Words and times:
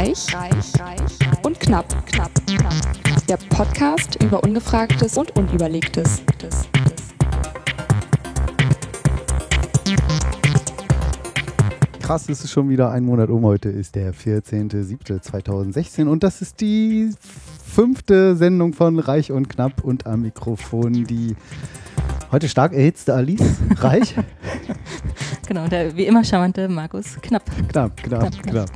Reich, 0.00 0.34
reich, 0.34 0.80
reich 0.80 1.44
und 1.44 1.60
knapp, 1.60 1.86
knapp, 2.06 2.30
knapp. 2.46 2.72
Der 3.28 3.36
Podcast 3.36 4.16
über 4.22 4.42
Ungefragtes 4.42 5.18
und 5.18 5.36
Unüberlegtes. 5.36 6.22
Das, 6.38 6.48
das. 6.48 6.68
Krass, 12.00 12.30
es 12.30 12.44
ist 12.44 12.50
schon 12.50 12.70
wieder 12.70 12.90
ein 12.90 13.04
Monat 13.04 13.28
um. 13.28 13.44
Heute 13.44 13.68
ist 13.68 13.94
der 13.94 14.14
14.07.2016 14.14 16.06
und 16.06 16.22
das 16.22 16.40
ist 16.40 16.62
die 16.62 17.10
fünfte 17.62 18.36
Sendung 18.36 18.72
von 18.72 19.00
Reich 19.00 19.30
und 19.30 19.50
Knapp 19.50 19.84
und 19.84 20.06
am 20.06 20.22
Mikrofon 20.22 21.04
die 21.04 21.36
heute 22.32 22.48
stark 22.48 22.72
erhitzte 22.72 23.12
Alice 23.12 23.58
Reich. 23.76 24.14
Genau, 25.46 25.66
der 25.66 25.96
wie 25.96 26.04
immer 26.04 26.22
charmante 26.22 26.68
Markus 26.68 27.16
Knapp. 27.20 27.42
Knapp, 27.68 27.96
knapp, 28.04 28.30
knapp. 28.44 28.70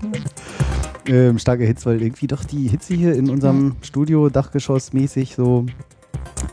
Ähm, 1.07 1.39
stark 1.39 1.61
erhitzt, 1.61 1.85
weil 1.87 2.01
irgendwie 2.01 2.27
doch 2.27 2.45
die 2.45 2.67
Hitze 2.69 2.95
hier 2.95 3.15
in 3.15 3.29
unserem 3.31 3.77
Studio 3.83 4.29
Dachgeschoss-mäßig 4.29 5.35
so 5.37 5.67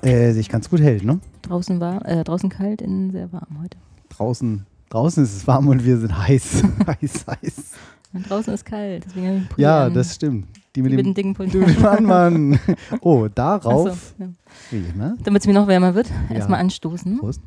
äh, 0.02 0.32
sich 0.34 0.50
ganz 0.50 0.70
gut 0.70 0.82
hält, 0.82 1.04
ne? 1.06 1.20
Draußen 1.44 1.80
war, 1.80 2.06
äh, 2.06 2.24
draußen 2.24 2.50
kalt, 2.50 2.82
innen 2.82 3.12
sehr 3.12 3.32
warm 3.32 3.62
heute. 3.62 3.78
Draußen, 4.10 4.66
draußen 4.90 5.24
ist 5.24 5.36
es 5.38 5.48
warm 5.48 5.68
und 5.70 5.86
wir 5.86 5.98
sind 5.98 6.18
heiß. 6.18 6.64
heiß, 6.88 7.26
heiß. 7.28 7.72
Und 8.14 8.30
draußen 8.30 8.54
ist 8.54 8.66
kalt, 8.66 9.06
deswegen 9.06 9.26
habe 9.28 9.36
ich 9.38 9.42
einen 9.42 9.50
Pulli 9.50 9.62
Ja, 9.64 9.86
an. 9.86 9.94
das 9.94 10.16
stimmt. 10.16 10.48
Die 10.76 10.82
mit 10.82 10.92
Die 10.92 10.96
mit 10.98 11.06
dem, 11.06 11.14
dem 11.14 11.14
dicken 11.16 11.34
Pulli. 11.34 11.50
dem 11.52 11.82
Mann, 11.82 12.04
Mann. 12.06 12.60
Oh, 13.02 13.28
darauf. 13.34 14.14
so, 14.18 14.26
ja. 14.26 15.14
Damit 15.24 15.42
es 15.44 15.48
mir 15.48 15.54
noch 15.54 15.68
wärmer 15.68 15.96
wird, 15.96 16.10
Ja. 16.30 16.36
erstmal 16.36 16.60
anstoßen. 16.60 17.20
Prost. 17.20 17.42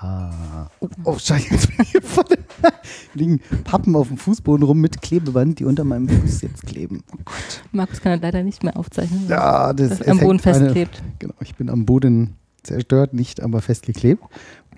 Ah. 0.00 0.68
Oh, 0.78 0.88
oh 1.04 1.18
scheiße, 1.18 1.48
jetzt 1.50 1.66
bin 1.68 1.76
ich 1.82 1.90
hier 1.90 2.02
voll. 2.02 2.24
liegen 3.14 3.40
Pappen 3.64 3.96
auf 3.96 4.08
dem 4.08 4.16
Fußboden 4.16 4.64
rum 4.64 4.80
mit 4.80 5.02
Klebeband, 5.02 5.58
die 5.58 5.64
unter 5.64 5.82
meinem 5.84 6.08
Fuß 6.08 6.42
jetzt 6.42 6.66
kleben. 6.66 7.02
Oh 7.12 7.18
Gott. 7.24 7.62
Markus 7.72 8.00
kann 8.00 8.12
das 8.12 8.22
leider 8.22 8.42
nicht 8.44 8.62
mehr 8.62 8.76
aufzeichnen. 8.76 9.26
Ja, 9.28 9.72
das, 9.72 9.88
das 9.90 10.00
es 10.02 10.08
am 10.08 10.18
Boden 10.20 10.38
hängt 10.38 10.46
eine- 10.46 10.64
festklebt. 10.66 11.02
Genau, 11.18 11.34
ich 11.40 11.56
bin 11.56 11.68
am 11.68 11.84
Boden 11.84 12.34
zerstört, 12.62 13.12
nicht 13.12 13.42
aber 13.42 13.60
festgeklebt. 13.60 14.22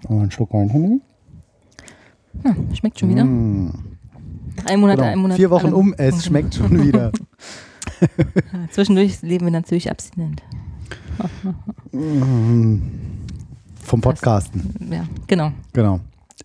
Und 0.09 0.33
Schluck. 0.33 0.53
Honey. 0.53 1.01
Ja, 2.45 2.55
schmeckt 2.75 2.99
schon 2.99 3.11
wieder. 3.11 3.25
Mm. 3.25 3.75
Drei 4.65 4.77
Monate, 4.79 5.03
Genau. 5.03 5.13
ein 5.13 5.19
Monat. 5.19 5.37
Vier 5.37 5.51
Wochen 5.51 5.73
um, 5.75 5.93
es 5.95 6.25
schmeckt 6.25 6.55
schon 6.55 6.83
wieder. 6.83 7.13
Zwischendurch 8.71 9.21
leben 9.21 9.45
wir 9.47 9.53
natürlich 9.53 9.91
abstinent. 9.91 10.43
Vom 13.91 14.01
Podcasten, 14.03 14.73
Ja, 14.89 15.05
genau. 15.27 15.51
genau. 15.73 15.99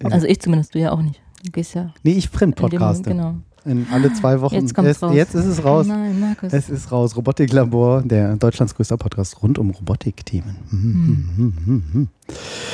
Also 0.04 0.26
ich 0.26 0.40
zumindest, 0.40 0.74
du 0.74 0.80
ja 0.80 0.92
auch 0.92 1.02
nicht. 1.04 1.22
Du 1.44 1.52
gehst 1.52 1.76
ja 1.76 1.94
Nee, 2.02 2.14
ich 2.14 2.28
Fremdpodcaste. 2.30 3.08
genau. 3.08 3.36
In 3.66 3.86
alle 3.92 4.12
zwei 4.14 4.42
Wochen. 4.42 4.56
Jetzt 4.56 4.74
kommt's 4.74 4.90
es, 4.92 5.04
raus. 5.04 5.14
Jetzt 5.14 5.36
ist 5.36 5.46
es 5.46 5.64
raus. 5.64 5.86
Nein, 5.86 6.20
Markus. 6.20 6.52
Es 6.52 6.70
ist 6.72 6.92
raus. 6.92 7.16
Robotiklabor, 7.16 8.02
der 8.02 8.36
Deutschlands 8.38 8.74
größter 8.74 8.98
Podcast 8.98 9.44
rund 9.44 9.60
um 9.60 9.70
Robotikthemen. 9.70 10.56
Mhm, 10.72 11.30
mhm, 11.38 11.54
mhm, 11.66 11.84
mhm. 11.94 12.08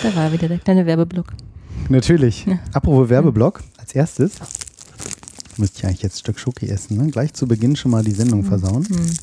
da 0.03 0.15
war 0.15 0.31
wieder 0.31 0.47
der 0.47 0.59
kleine 0.59 0.85
Werbeblock. 0.85 1.33
Natürlich. 1.89 2.45
Ja. 2.45 2.59
Apropos 2.71 3.09
Werbeblock, 3.09 3.61
als 3.77 3.93
erstes 3.93 4.35
müsste 5.57 5.79
ich 5.79 5.85
eigentlich 5.85 6.01
jetzt 6.01 6.15
ein 6.15 6.19
Stück 6.19 6.39
Schoki 6.39 6.69
essen. 6.69 6.95
Ne? 6.95 7.11
Gleich 7.11 7.33
zu 7.33 7.45
Beginn 7.45 7.75
schon 7.75 7.91
mal 7.91 8.05
die 8.05 8.11
Sendung 8.11 8.45
versauen. 8.45 8.85
Hm. 8.87 9.13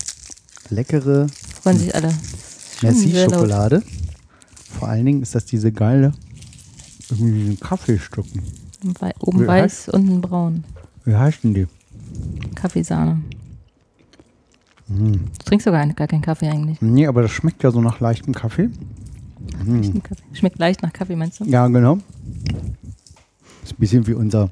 Leckere 0.69 1.27
Freuen 1.63 1.79
sich 1.79 1.95
alle. 1.95 2.13
Merci-Schokolade. 2.83 3.83
Vor 4.71 4.89
allen 4.89 5.07
Dingen 5.07 5.23
ist 5.23 5.35
das 5.35 5.45
diese 5.45 5.73
geile, 5.73 6.13
irgendwie 7.11 7.39
diesen 7.41 7.61
Kaffeestücken. 7.61 8.43
Wei- 9.01 9.15
Oben 9.21 9.41
Wie 9.43 9.47
weiß, 9.47 9.89
unten 9.89 10.21
braun. 10.21 10.65
Wie 11.05 11.15
heißt 11.17 11.43
denn 11.45 11.55
die? 11.55 11.67
Kaffeesahne. 12.55 13.21
Mm. 14.89 15.13
Du 15.13 15.45
trinkst 15.45 15.65
sogar 15.65 15.87
gar 15.89 16.07
keinen 16.07 16.23
Kaffee 16.23 16.49
eigentlich. 16.49 16.81
Nee, 16.81 17.07
aber 17.07 17.23
das 17.23 17.31
schmeckt 17.33 17.63
ja 17.63 17.71
so 17.71 17.81
nach 17.81 18.01
leichtem 18.01 18.35
Kaffee. 18.35 18.71
Mm. 19.65 19.99
Kaffee. 20.03 20.23
Schmeckt 20.33 20.59
leicht 20.59 20.83
nach 20.83 20.93
Kaffee, 20.93 21.17
meinst 21.17 21.41
du? 21.41 21.45
Ja, 21.45 21.67
genau. 21.69 21.99
Ist 23.65 23.73
ein 23.73 23.77
bisschen 23.79 24.07
wie 24.07 24.15
unser, 24.15 24.51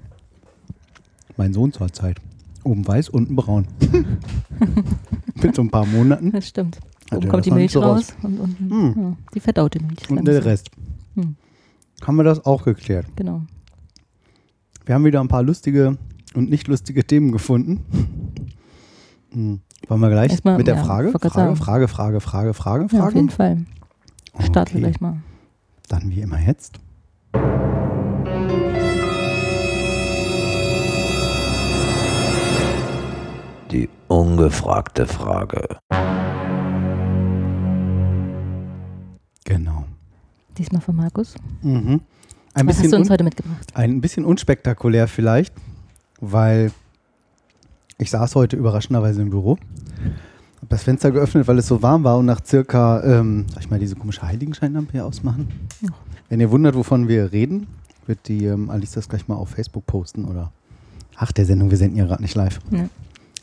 mein 1.37 1.53
Sohn 1.55 1.73
zur 1.73 1.93
Zeit. 1.93 2.21
Oben 2.65 2.87
weiß, 2.87 3.11
unten 3.11 3.37
braun. 3.37 3.67
Mit 5.43 5.55
so 5.55 5.63
ein 5.63 5.71
paar 5.71 5.87
Monaten. 5.87 6.33
Das 6.33 6.49
stimmt. 6.49 6.79
Oben 7.13 7.29
kommt 7.29 7.47
die 7.47 7.51
Milch 7.53 7.73
so 7.73 7.81
raus 7.81 8.15
und 8.23 8.39
unten 8.41 8.71
Hm. 8.71 8.95
ja, 8.97 9.17
die 9.35 9.41
verdaute 9.41 9.81
Milch. 9.83 10.11
Und 10.11 10.27
der 10.27 10.45
Rest. 10.45 10.71
Hm. 11.15 11.37
Haben 12.05 12.17
wir 12.17 12.25
das 12.25 12.45
auch 12.45 12.65
geklärt. 12.65 13.07
Genau. 13.17 13.43
Wir 14.85 14.95
haben 14.95 15.05
wieder 15.05 15.21
ein 15.21 15.29
paar 15.29 15.43
lustige 15.43 15.97
und 16.35 16.51
nicht 16.51 16.69
lustige 16.69 17.05
Themen 17.07 17.33
gefunden. 17.33 17.85
Hm. 19.33 19.61
Wollen 19.89 20.01
wir 20.01 20.11
gleich 20.11 20.31
Erstmal, 20.33 20.57
mit 20.57 20.67
der 20.67 20.77
ja, 20.77 20.85
Frage? 20.85 21.11
Frage, 21.13 21.29
sagen. 21.29 21.57
Frage, 21.57 21.89
Frage, 21.89 22.21
Frage, 22.21 22.55
Frage, 22.55 22.87
Ja, 22.97 23.07
auf 23.07 23.15
jeden? 23.15 23.31
Fall. 23.31 23.65
Starten 24.41 24.55
wir 24.75 24.81
Okay. 24.81 24.81
gleich 24.81 25.01
mal. 25.01 25.21
Dann 25.89 26.11
wie 26.11 26.21
immer 26.21 26.41
jetzt. 26.41 26.81
Die 33.71 33.89
ungefragte 34.09 35.07
Frage. 35.07 35.79
Genau. 39.47 39.85
Diesmal 40.59 40.81
von 40.81 40.97
Markus. 40.97 41.35
Mhm. 41.63 42.01
Ein, 42.55 42.67
Was 42.67 42.79
hast 42.79 42.93
du 42.93 42.97
uns 42.97 43.07
un 43.09 43.13
heute 43.13 43.25
mitgebracht? 43.25 43.71
ein 43.75 44.01
bisschen 44.01 44.25
unspektakulär 44.25 45.07
vielleicht, 45.09 45.55
weil 46.21 46.73
ich 47.99 48.11
saß 48.11 48.35
heute 48.35 48.57
überraschenderweise 48.57 49.23
im 49.23 49.31
Büro, 49.31 49.53
habe 50.57 50.67
das 50.69 50.83
Fenster 50.83 51.11
geöffnet, 51.13 51.47
weil 51.47 51.59
es 51.59 51.67
so 51.67 51.81
warm 51.83 52.03
war 52.05 52.19
und 52.19 52.27
nach 52.27 52.45
circa, 52.45 53.03
ähm, 53.05 53.47
soll 53.53 53.61
ich 53.63 53.71
mal 53.71 53.79
diese 53.79 53.95
komische 53.95 54.23
Heiligenscheinlampe 54.23 54.93
hier 54.93 55.07
ausmachen? 55.07 55.49
Ja. 55.81 55.91
Wenn 56.29 56.41
ihr 56.41 56.51
wundert, 56.51 56.75
wovon 56.75 57.07
wir 57.09 57.31
reden, 57.31 57.67
wird 58.07 58.27
die 58.29 58.47
ähm, 58.47 58.69
Alice 58.71 58.93
das 58.93 59.09
gleich 59.09 59.29
mal 59.29 59.37
auf 59.37 59.51
Facebook 59.51 59.87
posten 59.87 60.25
oder 60.25 60.51
ach 61.17 61.31
der 61.33 61.45
Sendung, 61.45 61.71
wir 61.71 61.77
senden 61.79 61.97
ja 61.99 62.07
gerade 62.07 62.23
nicht 62.23 62.35
live. 62.35 62.59
Ne. 62.71 62.89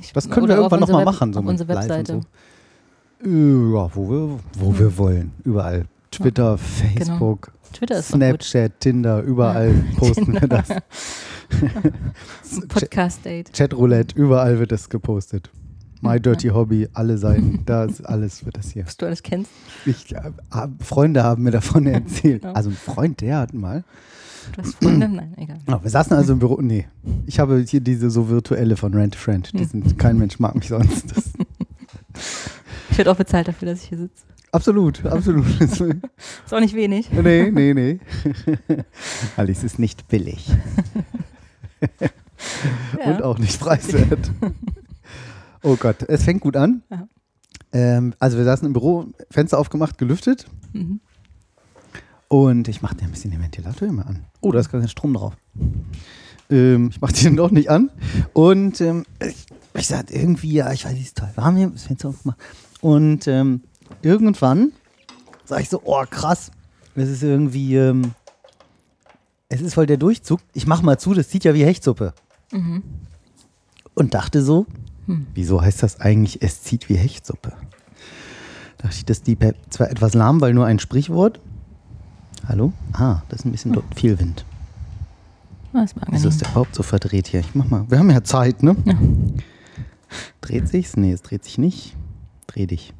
Ich- 0.01 0.11
Das 0.11 0.29
können 0.29 0.47
wir 0.49 0.55
irgendwann 0.55 0.79
nochmal 0.81 1.05
machen. 1.05 1.31
So 1.31 1.39
Auf 1.39 1.45
mit 1.45 1.51
unsere 1.51 1.73
live 1.73 1.83
und 1.83 1.89
Webseite. 1.89 2.13
So. 2.13 3.29
Ja, 3.29 3.89
wo 3.95 4.09
wir, 4.09 4.39
wo 4.59 4.77
wir 4.77 4.97
wollen. 4.97 5.31
Überall. 5.45 5.85
Twitter, 6.17 6.57
Facebook, 6.57 7.51
Twitter 7.73 7.99
ist 7.99 8.09
doch 8.09 8.13
gut. 8.19 8.21
Snapchat, 8.23 8.79
Tinder, 8.79 9.21
überall 9.21 9.73
posten 9.97 10.33
wir 10.33 10.47
das. 10.47 10.67
Podcast-Date. 12.69 13.51
Chatroulette, 13.53 14.15
überall 14.17 14.59
wird 14.59 14.71
das 14.71 14.89
gepostet. 14.89 15.49
My 16.01 16.13
Ja. 16.13 16.19
Dirty 16.19 16.49
Hobby, 16.49 16.89
alle 16.93 17.17
Seiten, 17.17 17.61
da 17.65 17.85
ist 17.85 18.01
alles 18.05 18.45
wird 18.45 18.57
das 18.57 18.71
hier. 18.71 18.85
Was 18.85 18.97
du 18.97 19.05
alles 19.05 19.23
kennst. 19.23 19.49
Ich, 19.85 20.13
äh, 20.13 20.31
hab- 20.51 20.83
Freunde 20.83 21.23
haben 21.23 21.43
mir 21.43 21.51
davon 21.51 21.87
erzählt. 21.87 22.43
Ja. 22.43 22.51
Also 22.53 22.69
ein 22.71 22.75
Freund, 22.75 23.21
der 23.21 23.37
hat 23.39 23.53
mal. 23.53 23.83
Du 24.55 24.61
hast 24.61 24.75
Freunde? 24.83 25.07
Nein, 25.07 25.33
egal. 25.37 25.59
Ja, 25.69 25.81
wir 25.81 25.89
saßen 25.89 26.15
also 26.17 26.33
im 26.33 26.39
Büro. 26.39 26.59
Nee, 26.61 26.87
ich 27.25 27.39
habe 27.39 27.63
hier 27.65 27.79
diese 27.79 28.09
so 28.09 28.27
virtuelle 28.27 28.75
von 28.75 28.93
Rent 28.93 29.15
Friend. 29.15 29.49
Die 29.53 29.59
Hm. 29.59 29.65
sind, 29.67 29.97
kein 29.99 30.17
Mensch 30.17 30.39
mag 30.39 30.55
mich 30.55 30.67
sonst. 30.67 31.15
Das, 31.15 31.31
Ich 32.91 32.97
werde 32.97 33.11
auch 33.11 33.15
bezahlt 33.15 33.47
dafür, 33.47 33.69
dass 33.69 33.83
ich 33.83 33.89
hier 33.89 33.97
sitze. 33.99 34.25
Absolut, 34.53 35.05
absolut. 35.05 35.45
Ist 35.59 35.81
auch 36.53 36.59
nicht 36.61 36.75
wenig. 36.75 37.11
nee, 37.11 37.51
nee, 37.51 37.73
nee. 37.73 37.99
Alice 39.37 39.63
ist 39.63 39.79
nicht 39.79 40.07
billig 40.07 40.49
und 43.05 43.19
Ja. 43.19 43.23
auch 43.23 43.37
nicht 43.39 43.59
preiswert. 43.59 44.31
oh 45.63 45.75
Gott, 45.75 46.03
es 46.07 46.23
fängt 46.23 46.41
gut 46.41 46.55
an. 46.55 46.83
Ähm, 47.71 48.13
also 48.19 48.37
wir 48.37 48.45
saßen 48.45 48.65
im 48.65 48.73
Büro, 48.73 49.07
Fenster 49.31 49.57
aufgemacht, 49.59 49.97
gelüftet 49.97 50.47
Mhm. 50.73 50.99
und 52.27 52.67
ich 52.67 52.81
machte 52.81 53.03
ein 53.05 53.11
bisschen 53.11 53.31
den 53.31 53.41
Ventilator 53.41 53.87
immer 53.87 54.05
an. 54.07 54.25
Oh, 54.41 54.51
da 54.51 54.59
ist 54.59 54.71
gar 54.71 54.79
kein 54.81 54.89
Strom 54.89 55.13
drauf. 55.13 55.33
Ähm, 56.49 56.89
ich 56.91 56.99
machte 57.01 57.21
den 57.23 57.35
doch 57.35 57.51
nicht 57.51 57.69
an 57.69 57.89
und 58.33 58.79
ähm, 58.81 59.05
ich, 59.25 59.45
ich 59.75 59.87
sagte 59.87 60.13
irgendwie, 60.13 60.53
ja, 60.53 60.71
ich 60.71 60.85
weiß, 60.85 60.93
es 60.93 60.99
ist 60.99 61.17
toll. 61.17 61.29
Haben 61.37 61.57
hier 61.57 61.69
das 61.69 61.83
Fenster 61.83 62.09
aufgemacht 62.09 62.37
und 62.81 63.27
ähm, 63.27 63.61
irgendwann 64.01 64.71
sag 65.45 65.61
ich 65.61 65.69
so, 65.69 65.81
oh 65.83 66.03
krass, 66.09 66.51
das 66.95 67.09
ist 67.09 67.23
irgendwie, 67.23 67.75
ähm, 67.75 68.13
es 69.49 69.61
ist 69.61 69.73
voll 69.73 69.85
der 69.85 69.97
Durchzug. 69.97 70.39
Ich 70.53 70.65
mach 70.67 70.81
mal 70.81 70.97
zu, 70.97 71.13
das 71.13 71.29
sieht 71.29 71.43
ja 71.43 71.53
wie 71.53 71.65
Hechtsuppe. 71.65 72.13
Mhm. 72.51 72.83
Und 73.93 74.13
dachte 74.13 74.41
so, 74.41 74.65
Hm. 75.05 75.27
wieso 75.33 75.61
heißt 75.61 75.83
das 75.83 75.99
eigentlich, 75.99 76.41
es 76.41 76.61
zieht 76.63 76.87
wie 76.89 76.95
Hechtsuppe? 76.95 77.51
Dachte 78.77 78.95
ich, 78.95 79.05
das 79.05 79.17
ist 79.17 79.27
die 79.27 79.37
zwar 79.69 79.89
etwas 79.91 80.13
lahm, 80.13 80.39
weil 80.41 80.53
nur 80.53 80.65
ein 80.65 80.79
Sprichwort. 80.79 81.39
Hallo? 82.47 82.71
Ah, 82.93 83.21
das 83.29 83.39
ist 83.41 83.45
ein 83.45 83.51
bisschen 83.51 83.73
dort 83.73 83.85
viel 83.99 84.17
Wind. 84.19 84.45
Ah, 85.73 85.81
Das 85.81 85.95
war 85.95 86.03
Wieso 86.09 86.29
ist 86.29 86.41
der 86.41 86.49
überhaupt 86.49 86.73
so 86.75 86.83
verdreht 86.83 87.27
hier? 87.27 87.41
Ich 87.41 87.53
mach 87.53 87.67
mal. 87.69 87.85
Wir 87.89 87.99
haben 87.99 88.09
ja 88.11 88.23
Zeit, 88.23 88.63
ne? 88.63 88.75
Ja. 88.85 88.93
Dreht 90.41 90.67
sich's? 90.67 90.95
Nee, 90.95 91.11
es 91.13 91.21
dreht 91.21 91.43
sich 91.43 91.57
nicht. 91.57 91.95
Dreh 92.47 92.65
dich. 92.65 92.93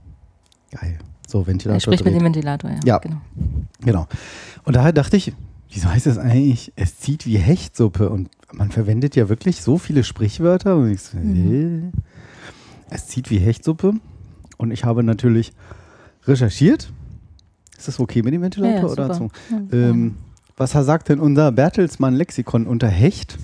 Geil. 0.80 0.98
So, 1.28 1.40
Er 1.42 1.48
Ventilator. 1.48 1.80
spricht 1.80 2.04
mit 2.04 2.14
dreht. 2.14 2.22
dem 2.22 2.26
Ventilator, 2.26 2.70
ja. 2.72 2.80
Ja. 2.86 2.98
Genau. 3.00 3.22
Genau. 3.82 4.08
Und 4.64 4.76
daher 4.76 4.92
dachte 4.94 5.18
ich, 5.18 5.34
wieso 5.72 5.90
heißt 5.90 6.06
das 6.06 6.18
eigentlich, 6.18 6.72
es 6.76 7.00
zieht 7.00 7.26
wie 7.26 7.38
Hechtsuppe? 7.38 8.10
Und 8.10 8.30
man 8.52 8.72
verwendet 8.72 9.16
ja 9.16 9.30
wirklich 9.30 9.62
so 9.62 9.78
viele 9.78 10.04
Sprichwörter. 10.04 10.76
Und 10.78 10.92
ich 10.92 11.02
so, 11.02 11.18
Mhm. 11.18 11.92
es 12.90 13.08
zieht 13.08 13.30
wie 13.30 13.40
Hechtsuppe. 13.40 13.94
Und 14.58 14.72
ich 14.72 14.84
habe 14.86 15.04
natürlich 15.04 15.54
recherchiert. 16.26 16.92
Ist 17.78 17.88
das 17.88 18.00
okay 18.00 18.22
mit 18.22 18.34
dem 18.34 18.42
Ventilator? 18.42 18.76
Ja, 18.82 18.86
ja, 18.88 18.92
oder 18.92 19.14
so? 19.14 19.30
Ähm, 19.72 20.16
was 20.56 20.72
sagt 20.72 21.10
denn 21.10 21.20
unser 21.20 21.52
Bertelsmann-Lexikon 21.52 22.68
unter 22.68 22.88
Hecht? 22.88 23.38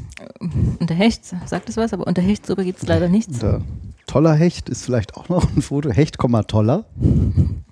Unter 0.79 0.94
Hecht 0.94 1.25
sagt 1.25 1.69
es 1.69 1.77
was, 1.77 1.94
aber 1.94 2.07
unter 2.07 2.21
Hechtsuppe 2.21 2.63
gibt 2.63 2.81
es 2.81 2.88
leider 2.88 3.09
nichts. 3.09 3.33
Unter 3.35 3.61
toller 4.06 4.33
Hecht 4.33 4.69
ist 4.69 4.83
vielleicht 4.83 5.15
auch 5.15 5.29
noch 5.29 5.50
ein 5.56 5.61
Foto. 5.61 5.89
Hecht, 5.91 6.17
toller. 6.47 6.85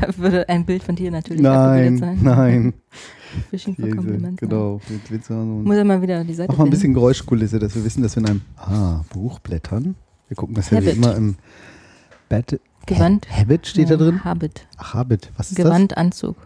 Da 0.00 0.16
würde 0.18 0.48
ein 0.48 0.64
Bild 0.64 0.84
von 0.84 0.94
dir 0.94 1.10
natürlich 1.10 1.42
Nein, 1.42 1.98
sein. 1.98 2.18
nein. 2.22 2.74
Fishing 3.50 3.74
for 3.74 3.88
Compliments. 3.90 4.40
Genau. 4.40 4.80
So. 5.10 5.34
Muss 5.34 5.76
ja 5.76 5.82
mal 5.84 6.00
wieder 6.00 6.22
die 6.24 6.34
Seite 6.34 6.52
Mach 6.52 6.58
mal 6.58 6.64
ein 6.64 6.70
bisschen 6.70 6.94
Geräuschkulisse, 6.94 7.58
dass 7.58 7.74
wir 7.74 7.84
wissen, 7.84 8.02
dass 8.02 8.14
wir 8.16 8.22
in 8.22 8.28
einem 8.28 8.40
ah, 8.56 9.04
Buch 9.10 9.40
blättern. 9.40 9.96
Wir 10.28 10.36
gucken 10.36 10.54
das 10.54 10.70
ja 10.70 10.80
wie 10.82 10.90
immer 10.90 11.16
im 11.16 11.36
Bat 12.28 12.60
Gewand. 12.86 13.28
Ha 13.30 13.40
Habit 13.40 13.66
steht 13.66 13.88
da 13.88 13.94
Ja, 13.94 13.96
drin. 13.98 14.24
Habit. 14.24 14.66
Ach, 14.76 14.94
Habit. 14.94 15.30
Was 15.36 15.50
ist 15.50 15.56
Gewand, 15.56 15.96
Anzug. 15.96 16.36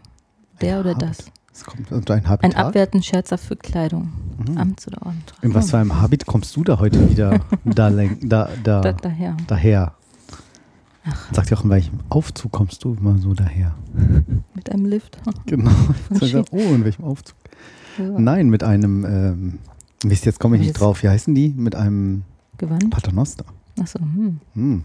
Der 0.61 0.77
Ein 0.77 0.81
oder 0.81 0.95
Habit. 0.95 1.09
das. 1.09 1.19
Das 1.55 1.65
kommt 1.65 1.91
unter 1.93 2.15
ein 2.15 2.21
Ein 2.25 2.29
Habitat. 2.29 2.57
abwertend 2.67 3.05
scherzhaft 3.05 3.45
für 3.45 3.55
Kleidung. 3.57 4.13
Mhm. 4.47 4.59
Amts 4.59 4.89
oder 4.89 5.07
Ort. 5.07 5.15
In 5.41 5.55
was 5.55 5.71
für 5.71 5.79
einem 5.79 6.01
Habit 6.03 6.27
kommst 6.27 6.55
du 6.57 6.65
da 6.65 6.79
heute 6.81 7.09
wieder 7.09 7.41
da, 7.65 7.91
da, 7.91 8.49
da, 8.63 8.81
Da, 8.81 8.93
daher. 8.93 9.37
daher? 9.47 9.93
Sagt 11.33 11.51
ja 11.51 11.57
auch, 11.57 11.65
in 11.65 11.71
welchem 11.71 12.01
Aufzug 12.09 12.51
kommst 12.51 12.83
du 12.83 12.95
immer 12.95 13.17
so 13.19 13.35
daher? 13.35 13.75
Mit 14.55 14.73
einem 14.73 14.87
Lift. 14.87 15.19
Genau. 15.47 15.71
Von 16.09 16.17
Sag 16.17 16.23
ich, 16.23 16.31
Ski. 16.31 16.43
oh, 16.51 16.75
in 16.75 16.85
welchem 16.85 17.05
Aufzug? 17.05 17.37
Ja. 17.99 18.05
Nein, 18.19 18.49
mit 18.51 18.65
einem, 18.65 19.05
ähm, 19.05 19.59
Mist, 20.05 20.25
jetzt 20.27 20.41
komme 20.41 20.57
ich 20.57 20.61
nicht 20.61 20.69
Jetzt- 20.71 20.81
drauf. 20.81 21.03
Wie 21.05 21.09
heißen 21.09 21.33
die? 21.35 21.51
Mit 21.51 21.77
einem 21.77 22.25
Gewand. 22.59 22.91
Paternoster. 22.91 23.45
Achso. 23.79 24.01
Hm. 24.01 24.41
Hm. 24.55 24.85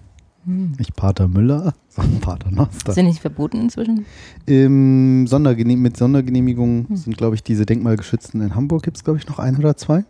Nicht 0.78 0.96
Pater 0.96 1.28
Müller, 1.28 1.74
sondern 1.90 2.20
Paternoster. 2.20 2.90
Ist 2.92 2.96
ja 2.98 3.04
nicht 3.04 3.20
verboten 3.22 3.62
inzwischen? 3.62 4.06
Im 4.46 5.28
Sondergenehm 5.28 5.82
mit 5.82 5.98
Sondergenehmigung 5.98 6.88
Hm. 6.90 6.96
sind, 6.96 7.18
glaube 7.18 7.36
ich, 7.36 7.44
diese 7.44 7.66
denkmalgeschützten 7.66 8.42
in 8.42 8.56
Hamburg 8.56 8.84
gibt 8.84 8.98
es, 8.98 9.04
glaube 9.04 9.20
ich, 9.20 9.28
noch 9.28 9.40
ein 9.40 9.58
oder 9.58 9.78
zwei. 9.78 10.04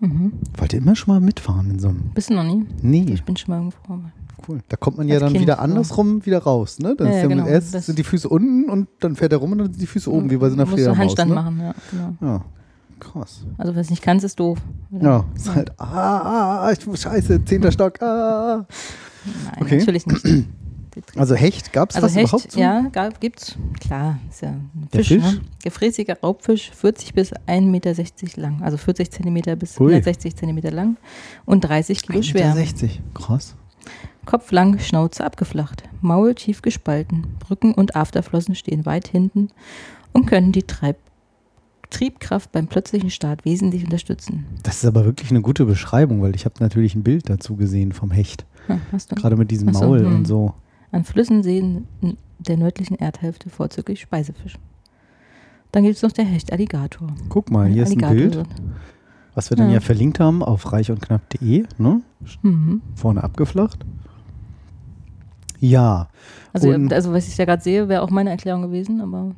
Mhm. 0.00 0.32
Wollt 0.58 0.72
ihr 0.72 0.80
immer 0.80 0.96
schon 0.96 1.14
mal 1.14 1.20
mitfahren 1.20 1.70
in 1.70 1.78
so 1.78 1.88
einem? 1.88 2.10
Bist 2.14 2.28
du 2.28 2.34
noch 2.34 2.42
nie? 2.44 2.66
Nee, 2.82 3.06
Ich 3.12 3.22
bin 3.24 3.36
schon 3.36 3.50
mal 3.54 3.58
irgendwo. 3.58 4.10
cool. 4.48 4.58
Da 4.68 4.76
kommt 4.76 4.98
man 4.98 5.06
ja 5.08 5.14
als 5.14 5.22
dann 5.22 5.32
Kind 5.32 5.42
wieder 5.42 5.60
andersrum 5.60 6.26
wieder 6.26 6.38
raus, 6.42 6.78
ne? 6.80 6.94
Dann 6.98 7.06
Ja, 7.06 7.12
ja, 7.14 7.18
ja 7.22 7.26
genau. 7.28 7.46
erst 7.46 7.72
Das- 7.74 7.86
sind 7.86 7.98
die 7.98 8.04
Füße 8.04 8.28
unten 8.28 8.68
und 8.68 8.88
dann 9.00 9.16
fährt 9.16 9.32
er 9.32 9.38
rum 9.38 9.52
und 9.52 9.58
dann 9.58 9.70
sind 9.72 9.80
die 9.80 9.86
Füße 9.86 10.10
oben, 10.12 10.30
wie 10.30 10.36
bei 10.36 10.48
so 10.50 10.56
einer 10.56 10.66
Fledermaus. 10.66 10.98
Handstand 10.98 11.30
Ne? 11.30 11.34
machen, 11.36 11.60
ja. 11.60 11.74
Genau. 11.90 12.14
Ja, 12.20 12.44
krass. 13.00 13.44
Also, 13.56 13.74
was 13.76 13.88
nicht 13.88 14.02
kannst, 14.02 14.24
ist 14.24 14.38
doof. 14.40 14.58
Ja, 14.90 15.24
ist 15.36 15.54
halt, 15.54 15.70
ah, 15.78 15.84
ah, 15.86 16.66
ah, 16.66 16.72
ich, 16.72 17.00
scheiße, 17.00 17.44
zehnter 17.44 17.72
Stock, 17.72 18.02
ah. 18.02 18.66
Nein, 19.24 19.62
Okay. 19.62 19.78
natürlich 19.78 20.06
nicht. 20.06 20.46
Also 21.16 21.34
Hecht, 21.34 21.72
gab 21.72 21.90
es 21.90 21.96
Also 21.96 22.06
das 22.06 22.16
Hecht, 22.16 22.28
überhaupt 22.28 22.52
so? 22.52 22.60
ja, 22.60 22.82
gab, 22.92 23.20
gibt's. 23.20 23.56
Klar, 23.80 24.20
ist 24.30 24.42
ja 24.42 24.50
ein 24.50 24.70
Fisch, 24.92 25.08
Fisch? 25.08 25.22
Ne? 25.22 25.40
Gefräßiger 25.64 26.20
Raubfisch, 26.22 26.70
40 26.70 27.14
bis 27.14 27.32
1,60 27.32 27.62
Meter 27.62 27.94
lang. 28.40 28.62
Also 28.62 28.76
40 28.76 29.10
Zentimeter 29.10 29.56
bis 29.56 29.72
Ui. 29.80 29.88
160 29.88 30.36
Zentimeter 30.36 30.70
lang 30.70 30.96
und 31.46 31.62
30 31.62 32.00
Kilo 32.02 32.22
schwer. 32.22 32.52
60, 32.54 33.00
krass. 33.12 33.56
Kopf 34.24 34.52
lang, 34.52 34.78
Schnauze 34.78 35.24
abgeflacht, 35.24 35.82
Maul 36.00 36.34
tief 36.36 36.62
gespalten, 36.62 37.26
Rücken 37.50 37.74
und 37.74 37.96
Afterflossen 37.96 38.54
stehen 38.54 38.86
weit 38.86 39.08
hinten 39.08 39.48
und 40.12 40.26
können 40.26 40.52
die 40.52 40.62
Treib 40.62 40.96
Triebkraft 41.90 42.50
beim 42.50 42.66
plötzlichen 42.66 43.10
Start 43.10 43.44
wesentlich 43.44 43.84
unterstützen. 43.84 44.46
Das 44.62 44.76
ist 44.78 44.84
aber 44.86 45.04
wirklich 45.04 45.30
eine 45.30 45.42
gute 45.42 45.64
Beschreibung, 45.64 46.22
weil 46.22 46.34
ich 46.34 46.44
habe 46.44 46.54
natürlich 46.60 46.94
ein 46.94 47.02
Bild 47.02 47.28
dazu 47.28 47.56
gesehen 47.56 47.92
vom 47.92 48.10
Hecht. 48.10 48.46
Ja, 48.68 48.78
du. 48.92 49.14
Gerade 49.14 49.36
mit 49.36 49.50
diesem 49.50 49.72
so, 49.72 49.80
Maul 49.80 50.00
hm. 50.00 50.14
und 50.16 50.26
so. 50.26 50.54
An 50.92 51.04
Flüssen, 51.04 51.42
Seen 51.42 51.86
der 52.38 52.56
nördlichen 52.56 52.96
Erdhälfte 52.96 53.50
vorzüglich 53.50 54.00
Speisefisch. 54.00 54.56
Dann 55.72 55.82
gibt 55.82 55.96
es 55.96 56.02
noch 56.02 56.12
der 56.12 56.24
Hecht 56.24 56.52
Alligator. 56.52 57.08
Guck 57.28 57.50
mal, 57.50 57.66
hier 57.68 57.82
ist 57.82 57.96
ein 57.96 58.04
Alligator 58.04 58.44
Bild, 58.44 58.62
was 59.34 59.50
wir 59.50 59.56
dann 59.56 59.68
Ja. 59.68 59.74
ja 59.74 59.80
verlinkt 59.80 60.20
haben 60.20 60.42
auf 60.42 60.72
reichundknapp.de, 60.72 61.64
ne? 61.78 62.00
Mhm. 62.42 62.80
Vorne 62.94 63.24
abgeflacht. 63.24 63.84
Ja, 65.60 66.08
Also, 66.52 66.70
also 66.70 67.12
was 67.12 67.26
ich 67.26 67.36
da 67.36 67.44
gerade 67.44 67.62
sehe, 67.62 67.88
wäre 67.88 68.02
auch 68.02 68.10
meine 68.10 68.30
Erklärung 68.30 68.62
gewesen, 68.62 69.00
aber 69.00 69.32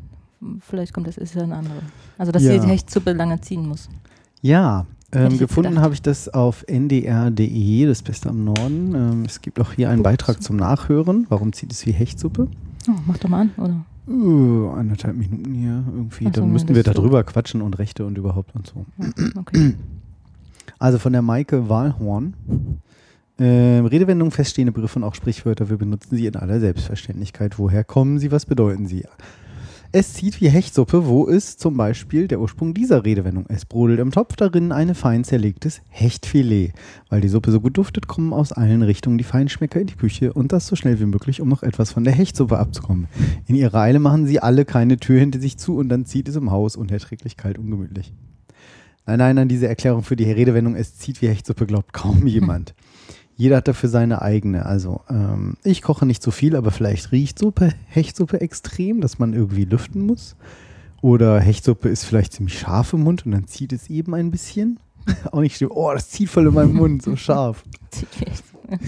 vielleicht 0.61 0.93
kommt 0.93 1.07
das, 1.07 1.17
ist 1.17 1.35
ja 1.35 1.43
eine 1.43 1.57
andere. 1.57 1.81
Also, 2.19 2.33
dass 2.33 2.43
Ja. 2.43 2.59
die 2.59 2.67
Hechtsuppe 2.67 3.13
lange 3.13 3.41
ziehen 3.41 3.67
muss. 3.69 3.89
ja. 4.43 4.87
Ähm, 5.17 5.39
gefunden 5.39 5.81
habe 5.81 5.95
ich 5.95 6.03
das 6.03 6.29
auf 6.29 6.65
ndr.de, 6.69 7.87
das 7.87 8.03
Beste 8.03 8.29
am 8.29 8.45
Norden. 8.45 8.95
Ähm, 8.95 9.25
es 9.25 9.41
gibt 9.41 9.59
auch 9.61 9.73
hier 9.73 9.89
einen 9.89 10.03
Beitrag 10.03 10.43
zum 10.43 10.57
Nachhören. 10.57 11.27
Warum 11.29 11.53
zieht 11.53 11.73
es 11.73 11.87
wie 11.87 11.93
Hechtsuppe? 11.93 12.49
Oh, 12.89 12.93
mach 13.07 13.19
doch 13.19 13.29
mal 13.29 13.43
an, 13.43 13.51
oder? 13.57 13.85
Uh, 14.09 14.71
anderthalb 14.71 15.17
Minuten 15.17 15.55
hier 15.55 15.85
irgendwie. 15.87 16.25
So, 16.27 16.31
Dann 16.31 16.53
müssten 16.53 16.69
wir 16.75 16.81
ist 16.81 16.87
so. 16.87 16.93
darüber 16.93 17.25
quatschen 17.25 17.63
und 17.63 17.79
Rechte 17.79 18.05
und 18.05 18.17
überhaupt 18.19 18.55
und 18.55 18.67
so. 18.67 18.85
Ja, 18.99 19.41
okay. 19.41 19.75
Also 20.79 20.99
von 20.99 21.13
der 21.13 21.23
Maike 21.23 21.71
Wahlhorn. 21.71 22.35
Ähm, 23.39 23.87
Redewendungen, 23.87 24.31
feststehende 24.31 24.73
Begriffe 24.73 24.99
und 24.99 25.05
auch 25.05 25.15
Sprichwörter, 25.15 25.71
wir 25.71 25.79
benutzen 25.79 26.17
sie 26.17 26.27
in 26.27 26.37
aller 26.37 26.61
Selbstverständlichkeit. 26.61 27.59
Woher 27.59 27.83
kommen 27.83 28.19
sie? 28.19 28.31
Was 28.31 28.45
bedeuten 28.45 28.87
sie? 28.87 29.05
Es 29.99 30.13
zieht 30.13 30.43
wie 30.43 30.51
Hechtsuppe. 30.51 31.07
Wo 31.07 31.25
ist 31.25 31.59
zum 31.59 31.79
Beispiel 31.79 32.29
der 32.29 32.39
Ursprung 32.39 32.75
dieser 32.75 33.07
Redewendung? 33.07 33.47
Es 33.49 33.65
brodelt 33.65 33.99
im 33.99 34.11
Topf 34.11 34.37
darin 34.37 34.71
eine 34.71 34.95
fein 34.95 35.25
zerlegtes 35.25 35.81
Hechtfilet. 35.89 36.75
Weil 37.09 37.23
die 37.23 37.29
Suppe 37.29 37.51
so 37.51 37.63
gut 37.63 37.79
duftet, 37.79 38.07
kommen 38.07 38.35
aus 38.35 38.53
allen 38.53 38.83
Richtungen 38.83 39.17
die 39.17 39.25
Feinschmecker 39.25 39.81
in 39.81 39.87
die 39.87 39.97
Küche 39.97 40.35
und 40.35 40.53
das 40.53 40.67
so 40.67 40.77
schnell 40.77 41.01
wie 41.01 41.07
möglich, 41.07 41.41
um 41.41 41.49
noch 41.49 41.63
etwas 41.63 41.93
von 41.93 42.05
der 42.05 42.13
Hechtsuppe 42.13 42.59
abzukommen. 42.59 43.09
In 43.47 43.55
ihrer 43.55 43.81
Eile 43.81 43.99
machen 43.99 44.27
sie 44.27 44.39
alle 44.39 44.67
keine 44.67 44.99
Tür 44.99 45.19
hinter 45.19 45.41
sich 45.41 45.57
zu 45.57 45.79
und 45.79 45.89
dann 45.89 46.05
zieht 46.05 46.29
es 46.29 46.37
im 46.37 46.51
Haus 46.51 46.77
unerträglich 46.77 47.39
kalt 47.39 47.57
und 47.57 47.71
gemütlich. 47.71 48.13
Nein, 49.07 49.21
nein, 49.21 49.39
an 49.39 49.49
diese 49.49 49.67
Erklärung 49.67 50.03
für 50.03 50.17
die 50.17 50.31
Redewendung, 50.31 50.77
es 50.77 50.99
zieht 50.99 51.23
wie 51.23 51.29
Hechtsuppe, 51.29 51.65
glaubt 51.65 51.95
kaum 51.95 52.27
jemand. 52.27 52.75
Jeder 53.37 53.59
hat 53.59 53.69
dafür 53.69 53.91
seine 53.91 54.23
eigene. 54.23 54.65
Also, 54.65 55.03
ähm, 55.11 55.57
ich 55.63 55.83
koche 55.83 56.07
nicht 56.07 56.23
so 56.23 56.31
viel, 56.31 56.57
aber 56.57 56.71
vielleicht 56.71 57.13
riecht 57.13 57.39
Suppe, 57.39 57.73
Hechtsuppe 57.87 58.41
extrem, 58.41 59.03
dass 59.03 59.19
man 59.19 59.35
irgendwie 59.35 59.67
lüften 59.67 60.07
muss. 60.07 60.37
Oder 61.03 61.39
Hechtsuppe 61.39 61.91
ist 61.91 62.05
vielleicht 62.05 62.33
ziemlich 62.33 62.59
scharf 62.59 62.95
im 62.95 63.03
Mund 63.03 63.27
und 63.27 63.33
dann 63.33 63.47
zieht 63.47 63.75
es 63.75 63.91
eben 63.91 64.15
ein 64.15 64.31
bisschen. 64.31 64.81
Auch 65.33 65.41
nicht 65.41 65.57
schlimm. 65.57 65.71
Oh, 65.73 65.93
das 65.93 66.09
zieht 66.09 66.31
voll 66.31 66.47
in 66.47 66.55
meinem 66.55 66.75
Mund, 66.75 67.03
so 67.03 67.15
scharf. 67.15 67.63
Zieht 67.91 68.09
wie 68.19 68.25
Hechtsuppe. 68.25 68.79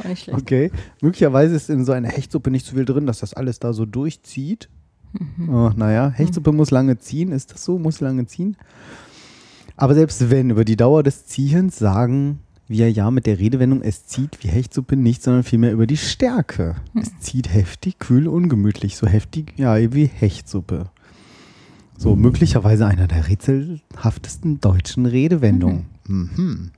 Auch 0.00 0.08
nicht 0.08 0.22
schlecht. 0.22 0.38
Okay. 0.38 0.70
Möglicherweise 1.00 1.54
ist 1.54 1.70
in 1.70 1.86
so 1.86 1.92
einer 1.92 2.08
Hechtsuppe 2.08 2.50
nicht 2.50 2.66
so 2.66 2.76
viel 2.76 2.84
drin, 2.84 3.06
dass 3.06 3.20
das 3.20 3.32
alles 3.32 3.58
da 3.58 3.72
so 3.72 3.86
durchzieht. 3.86 4.68
Oh, 5.48 5.70
naja, 5.74 6.10
Hechtsuppe 6.10 6.52
muss 6.52 6.70
lange 6.70 6.98
ziehen. 6.98 7.32
Ist 7.32 7.52
das 7.52 7.64
so? 7.64 7.78
Muss 7.78 8.00
lange 8.00 8.26
ziehen? 8.26 8.56
Aber 9.76 9.94
selbst 9.94 10.30
wenn, 10.30 10.50
über 10.50 10.64
die 10.64 10.76
Dauer 10.76 11.02
des 11.02 11.26
Ziehens 11.26 11.78
sagen 11.78 12.40
wir 12.66 12.90
ja 12.90 13.10
mit 13.10 13.26
der 13.26 13.38
Redewendung, 13.38 13.82
es 13.82 14.06
zieht 14.06 14.42
wie 14.42 14.48
Hechtsuppe 14.48 14.96
nicht, 14.96 15.22
sondern 15.22 15.42
vielmehr 15.42 15.72
über 15.72 15.86
die 15.86 15.96
Stärke. 15.96 16.76
Es 16.94 17.18
zieht 17.20 17.52
heftig, 17.52 17.98
kühl, 17.98 18.26
ungemütlich. 18.28 18.96
So 18.96 19.06
heftig, 19.06 19.52
ja, 19.56 19.76
wie 19.92 20.06
Hechtsuppe. 20.06 20.90
So, 21.96 22.16
möglicherweise 22.16 22.86
einer 22.86 23.06
der 23.06 23.28
rätselhaftesten 23.28 24.60
deutschen 24.60 25.06
Redewendungen. 25.06 25.86
Mhm. 26.06 26.70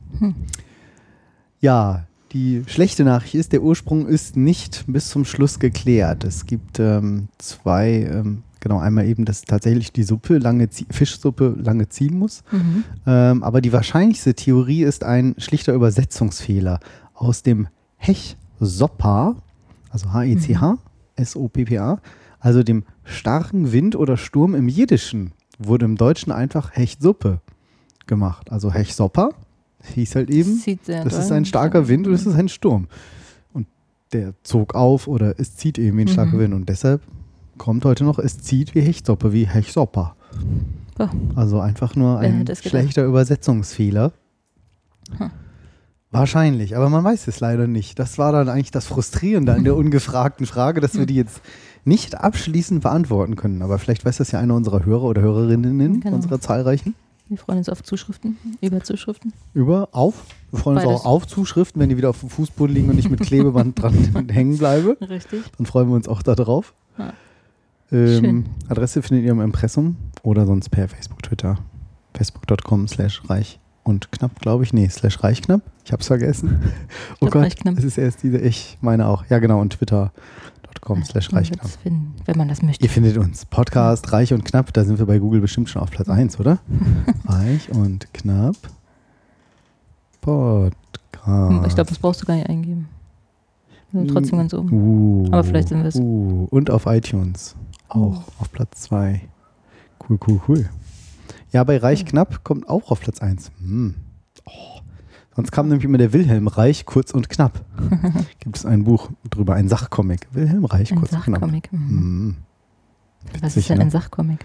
Ja, 1.61 2.07
die 2.33 2.65
schlechte 2.67 3.05
Nachricht 3.05 3.35
ist, 3.35 3.53
der 3.53 3.63
Ursprung 3.63 4.07
ist 4.07 4.37
nicht 4.37 4.85
bis 4.87 5.09
zum 5.09 5.25
Schluss 5.25 5.59
geklärt. 5.59 6.25
Es 6.25 6.47
gibt 6.47 6.79
ähm, 6.79 7.29
zwei, 7.39 8.09
ähm, 8.13 8.43
genau, 8.67 8.81
einmal 8.81 9.07
eben, 9.07 9.25
dass 9.25 9.43
tatsächlich 9.43 9.93
die 9.93 10.03
Suppe, 10.03 10.39
lange 10.39 10.69
Fischsuppe 10.91 11.55
lange 11.63 11.89
ziehen 11.89 12.19
muss. 12.19 12.43
Mhm. 12.51 12.85
Ähm, 13.07 13.43
aber 13.45 13.61
die 13.61 13.73
wahrscheinlichste 13.73 14.35
Theorie 14.35 14.83
ist 14.83 15.05
ein 15.05 15.37
schlichter 15.39 15.73
Übersetzungsfehler 15.73 16.81
aus 17.15 17.45
dem 17.45 17.69
Hech-Soppa, 17.99 19.37
also 19.91 20.13
H-E-C-H, 20.13 20.79
S-O-P-P-A, 21.15 22.01
also 22.41 22.63
dem 22.65 22.83
starken 23.05 23.71
Wind 23.71 23.95
oder 23.95 24.17
Sturm 24.17 24.57
im 24.57 24.69
Jiddischen, 24.69 25.33
wurde 25.59 25.85
im 25.85 25.97
Deutschen 25.97 26.33
einfach 26.33 26.75
Hechsuppe 26.75 27.41
gemacht. 28.09 28.51
Also 28.51 28.73
Hech-Soppa 28.73 29.31
hieß 29.95 30.17
halt 30.17 30.31
eben, 30.31 30.61
das 30.87 31.13
doll. 31.13 31.23
ist 31.23 31.31
ein 31.31 31.45
starker 31.45 31.87
Wind 31.87 32.09
und 32.09 32.15
es 32.15 32.27
ist 32.27 32.35
ein 32.35 32.49
Sturm. 32.49 32.89
Und 33.53 33.69
der 34.13 34.35
zog 34.43 34.75
auf 34.75 35.07
oder 35.07 35.39
es 35.39 35.55
zieht 35.55 35.79
eben 35.79 35.97
wie 35.99 36.03
ein 36.03 36.09
starker 36.09 36.35
Mhm. 36.35 36.41
Wind. 36.41 36.55
Und 36.55 36.69
deshalb 36.69 37.01
kommt 37.59 37.85
heute 37.85 38.05
noch, 38.05 38.19
es 38.19 38.39
zieht 38.39 38.75
wie 38.75 38.81
Hechtsuppe, 38.81 39.33
wie 39.33 39.47
Hechsoppa. 39.47 40.17
Boah. 40.97 41.11
Also 41.35 41.61
einfach 41.61 41.95
nur 41.97 42.19
ein 42.19 42.47
schlechter 42.55 43.05
Übersetzungsfehler. 43.05 44.13
Hm. 45.19 45.31
Wahrscheinlich, 46.11 46.77
aber 46.77 46.89
man 46.89 47.05
weiß 47.05 47.29
es 47.29 47.41
leider 47.41 47.67
nicht. 47.67 47.99
Das 47.99 48.17
war 48.17 48.33
dann 48.33 48.49
eigentlich 48.49 48.71
das 48.71 48.87
Frustrierende 48.87 49.53
an 49.55 49.65
der 49.65 49.77
ungefragten 49.77 50.47
Frage, 50.47 50.81
dass 50.81 50.97
wir 50.97 51.05
die 51.05 51.17
jetzt 51.17 51.41
nicht 51.85 52.17
abschließend 52.19 52.83
beantworten 52.83 53.37
können. 53.37 53.61
Aber 53.63 53.79
vielleicht 53.79 54.05
weiß 54.05 54.17
das 54.19 54.31
ja 54.33 54.41
einer 54.41 54.55
unserer 54.55 54.85
Hörer 54.85 55.03
oder 55.05 55.21
Hörerinnen, 55.23 56.01
Genau. 56.01 56.17
unserer 56.17 56.41
zahlreichen. 56.41 56.95
Wir 57.29 57.39
freuen 57.39 57.59
uns 57.59 57.69
auf 57.69 57.83
Zuschriften, 57.83 58.37
über 58.61 58.83
Zuschriften. 58.85 59.33
Über, 59.53 59.89
auf. 59.91 60.15
Wir 60.53 60.61
freuen 60.61 60.77
uns 60.77 60.87
Beides. 60.87 61.01
auch 61.01 61.05
auf 61.07 61.27
Zuschriften, 61.27 61.83
wenn 61.83 61.89
die 61.89 61.97
wieder 61.97 62.11
auf 62.11 62.21
dem 62.21 62.31
Fußboden 62.31 62.73
liegen 62.75 62.89
und 62.89 62.99
ich 62.99 63.11
mit 63.11 63.21
Klebeband 63.21 63.83
dran 63.83 64.29
hängen 64.31 64.57
bleibe. 64.59 64.97
Richtig. 65.01 65.43
Dann 65.59 65.67
freuen 65.67 65.89
wir 65.89 65.97
uns 65.97 66.07
auch 66.07 66.23
da 66.23 66.37
drauf. 66.37 66.73
Ja. 66.99 67.13
Ähm. 67.93 68.45
Adresse 68.69 69.03
findet 69.03 69.25
ihr 69.27 69.33
im 69.33 69.41
Impressum 69.41 69.97
oder 70.23 70.47
sonst 70.47 70.71
per 70.71 70.89
Facebook, 70.89 71.23
Twitter. 71.23 71.59
Facebook.com 72.15 72.89
slash 72.89 73.23
reich 73.29 73.61
und 73.85 74.11
knapp, 74.11 74.41
glaube 74.41 74.65
ich. 74.65 74.73
Nee, 74.73 74.89
slash 74.89 75.23
reich 75.23 75.43
knapp. 75.43 75.63
Ich 75.85 75.93
hab's 75.93 76.09
vergessen. 76.09 76.61
Oh 77.21 77.27
glaub, 77.27 77.33
Gott, 77.33 77.43
reich 77.45 77.57
knapp. 77.57 77.79
es 77.79 77.85
ist 77.85 77.99
erst 77.99 78.23
diese, 78.23 78.39
ich 78.39 78.79
meine 78.81 79.07
auch. 79.07 79.25
Ja, 79.31 79.39
genau. 79.39 79.61
Und 79.61 79.75
twitter.com 79.75 81.05
slash 81.05 81.33
reich 81.33 81.53
knapp. 81.53 81.69
finden, 81.83 82.15
wenn 82.25 82.37
man 82.37 82.49
das 82.49 82.63
möchte. 82.63 82.83
Ihr 82.85 82.91
findet 82.91 83.17
uns. 83.17 83.45
Podcast 83.47 84.13
Reich 84.13 84.33
und 84.33 84.45
Knapp, 84.45 84.73
da 84.73 84.85
sind 84.85 84.99
wir 84.99 85.07
bei 85.07 85.19
Google 85.19 85.41
bestimmt 85.41 85.71
schon 85.71 85.83
auf 85.83 85.91
Platz 85.91 86.09
1, 86.09 86.41
oder? 86.41 86.59
Reich 87.27 87.71
und 87.71 88.13
Knapp. 88.13 88.57
Podcast. 90.21 91.67
Ich 91.69 91.75
glaube, 91.75 91.89
das 91.89 91.99
brauchst 91.99 92.23
du 92.23 92.27
gar 92.27 92.35
nicht 92.35 92.49
eingeben. 92.49 92.89
Wir 93.93 94.01
sind 94.01 94.11
trotzdem 94.11 94.39
ganz 94.39 94.53
oben. 94.53 94.73
Uh, 94.73 95.27
Aber 95.31 95.45
vielleicht 95.45 95.69
sind 95.69 95.79
wir 95.79 95.87
es. 95.87 95.95
Uh, 95.97 96.49
und 96.51 96.71
auf 96.71 96.87
iTunes. 96.87 97.55
Auch 97.89 98.25
auf 98.39 98.51
Platz 98.53 98.83
2. 98.83 99.21
Cool, 100.09 100.19
cool, 100.27 100.41
cool. 100.49 100.69
Ja, 101.53 101.65
bei 101.65 101.79
Reich 101.79 102.05
Knapp 102.05 102.45
kommt 102.45 102.69
auch 102.69 102.91
auf 102.91 103.01
Platz 103.01 103.21
1. 103.21 103.51
Hm. 103.61 103.95
Oh. 104.45 104.81
Sonst 105.35 105.53
kam 105.53 105.69
nämlich 105.69 105.85
immer 105.85 105.99
der 105.99 106.13
Wilhelm 106.13 106.49
Reich, 106.49 106.87
kurz 106.87 107.11
und 107.11 107.29
knapp. 107.29 107.65
Gibt 108.41 108.57
es 108.57 108.65
ein 108.65 108.85
Buch 108.85 109.11
drüber, 109.29 109.55
ein 109.55 109.69
Sachcomic. 109.69 110.29
Wilhelm 110.33 110.65
Reich, 110.65 110.93
Ein 110.93 110.99
kurz 110.99 111.13
und 111.13 111.23
knapp. 111.23 111.41
Sachcomic. 111.41 111.73
Mhm. 111.73 111.89
Hm. 111.89 112.37
Was 113.33 113.43
Witzig, 113.43 113.57
ist 113.57 113.69
denn 113.71 113.79
ne? 113.79 113.85
ein 113.85 113.91
Sachcomic? 113.91 114.45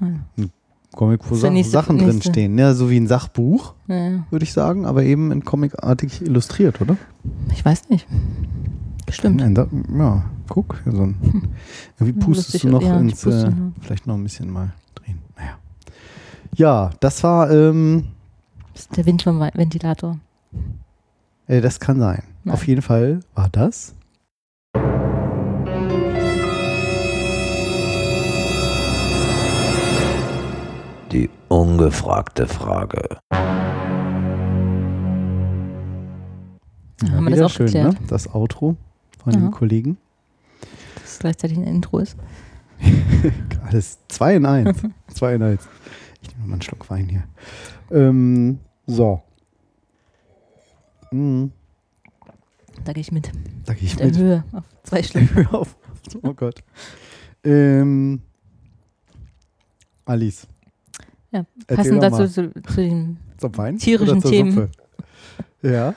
Ah, 0.00 0.06
ja. 0.36 0.44
Comic, 0.94 1.20
wo 1.28 1.34
Sachen 1.34 1.98
drin 1.98 2.08
nächste. 2.08 2.28
stehen. 2.30 2.58
Ja, 2.58 2.74
so 2.74 2.90
wie 2.90 2.98
ein 2.98 3.06
Sachbuch, 3.06 3.74
ja. 3.88 4.24
würde 4.30 4.44
ich 4.44 4.52
sagen, 4.52 4.84
aber 4.84 5.02
eben 5.02 5.32
in 5.32 5.42
comicartig 5.42 6.20
illustriert, 6.20 6.80
oder? 6.80 6.96
Ich 7.52 7.64
weiß 7.64 7.88
nicht. 7.88 8.06
Bestimmt. 9.06 9.36
Nein, 9.38 9.54
da, 9.54 9.66
ja, 9.96 10.24
guck. 10.48 10.80
hier 10.84 10.92
So 10.92 11.02
ein, 11.02 11.16
irgendwie 11.98 12.20
Ja, 12.20 12.26
pustest 12.26 12.64
du 12.64 12.68
noch 12.68 12.82
ja, 12.82 12.98
ins, 12.98 13.22
puste 13.22 13.46
äh, 13.48 13.80
vielleicht 13.82 14.06
noch 14.06 14.14
ein 14.14 14.22
bisschen 14.22 14.50
mal 14.50 14.72
drehen. 14.94 15.18
Naja. 15.36 15.58
Ja, 16.54 16.90
das 17.00 17.22
war, 17.24 17.50
ähm, 17.50 18.08
Das 18.72 18.82
ist 18.82 18.96
der 18.96 19.06
Wind 19.06 19.22
vom 19.22 19.38
Wei- 19.40 19.52
Ventilator. 19.54 20.18
äh, 21.46 21.60
das 21.60 21.80
kann 21.80 21.98
sein. 21.98 22.22
Nein. 22.44 22.54
Auf 22.54 22.66
jeden 22.66 22.82
Fall 22.82 23.20
war 23.34 23.48
das. 23.50 23.94
Die 31.10 31.28
ungefragte 31.48 32.46
Frage. 32.46 33.18
Ja, 33.32 33.38
Ja, 37.08 37.10
haben 37.16 37.24
wir 37.26 37.36
das 37.36 37.40
auch 37.42 37.50
schön, 37.50 37.66
geklärt. 37.66 38.00
ne? 38.00 38.06
Das 38.08 38.32
Outro 38.34 38.76
von 39.24 39.32
Ja. 39.32 39.40
den 39.40 39.50
Kollegen. 39.50 39.96
Das 41.02 41.18
gleichzeitig 41.18 41.58
ein 41.58 41.64
Intro 41.64 41.98
ist. 41.98 42.16
Alles 43.64 43.98
zwei 44.08 44.36
in 44.36 44.46
eins. 44.46 44.80
zwei 45.14 45.34
in 45.34 45.42
eins. 45.42 45.68
Ich 46.20 46.30
nehme 46.34 46.46
mal 46.48 46.52
einen 46.54 46.62
Schluck 46.62 46.88
Wein 46.90 47.08
hier. 47.08 47.24
Ähm, 47.90 48.58
so. 48.86 49.22
Mhm, 51.10 51.52
Da 52.84 52.92
gehe 52.92 53.00
ich 53.02 53.12
mit. 53.12 53.30
da 53.66 53.74
gehe 53.74 53.84
ich 53.84 53.96
Der 53.96 54.06
mit. 54.06 54.16
Höhe 54.18 54.44
auf 54.52 54.64
zwei. 54.82 55.02
Hör 55.34 55.54
auf. 55.54 55.76
Oh 56.22 56.32
Gott. 56.34 56.62
Ähm, 57.44 58.22
Alice. 60.04 60.46
Ja, 61.30 61.44
passend 61.66 62.02
dazu 62.02 62.26
zu, 62.28 62.52
zu 62.52 63.56
Wein? 63.58 63.78
tierischen 63.78 64.20
Themen. 64.20 64.52
Suppe? 64.52 64.70
Ja. 65.62 65.94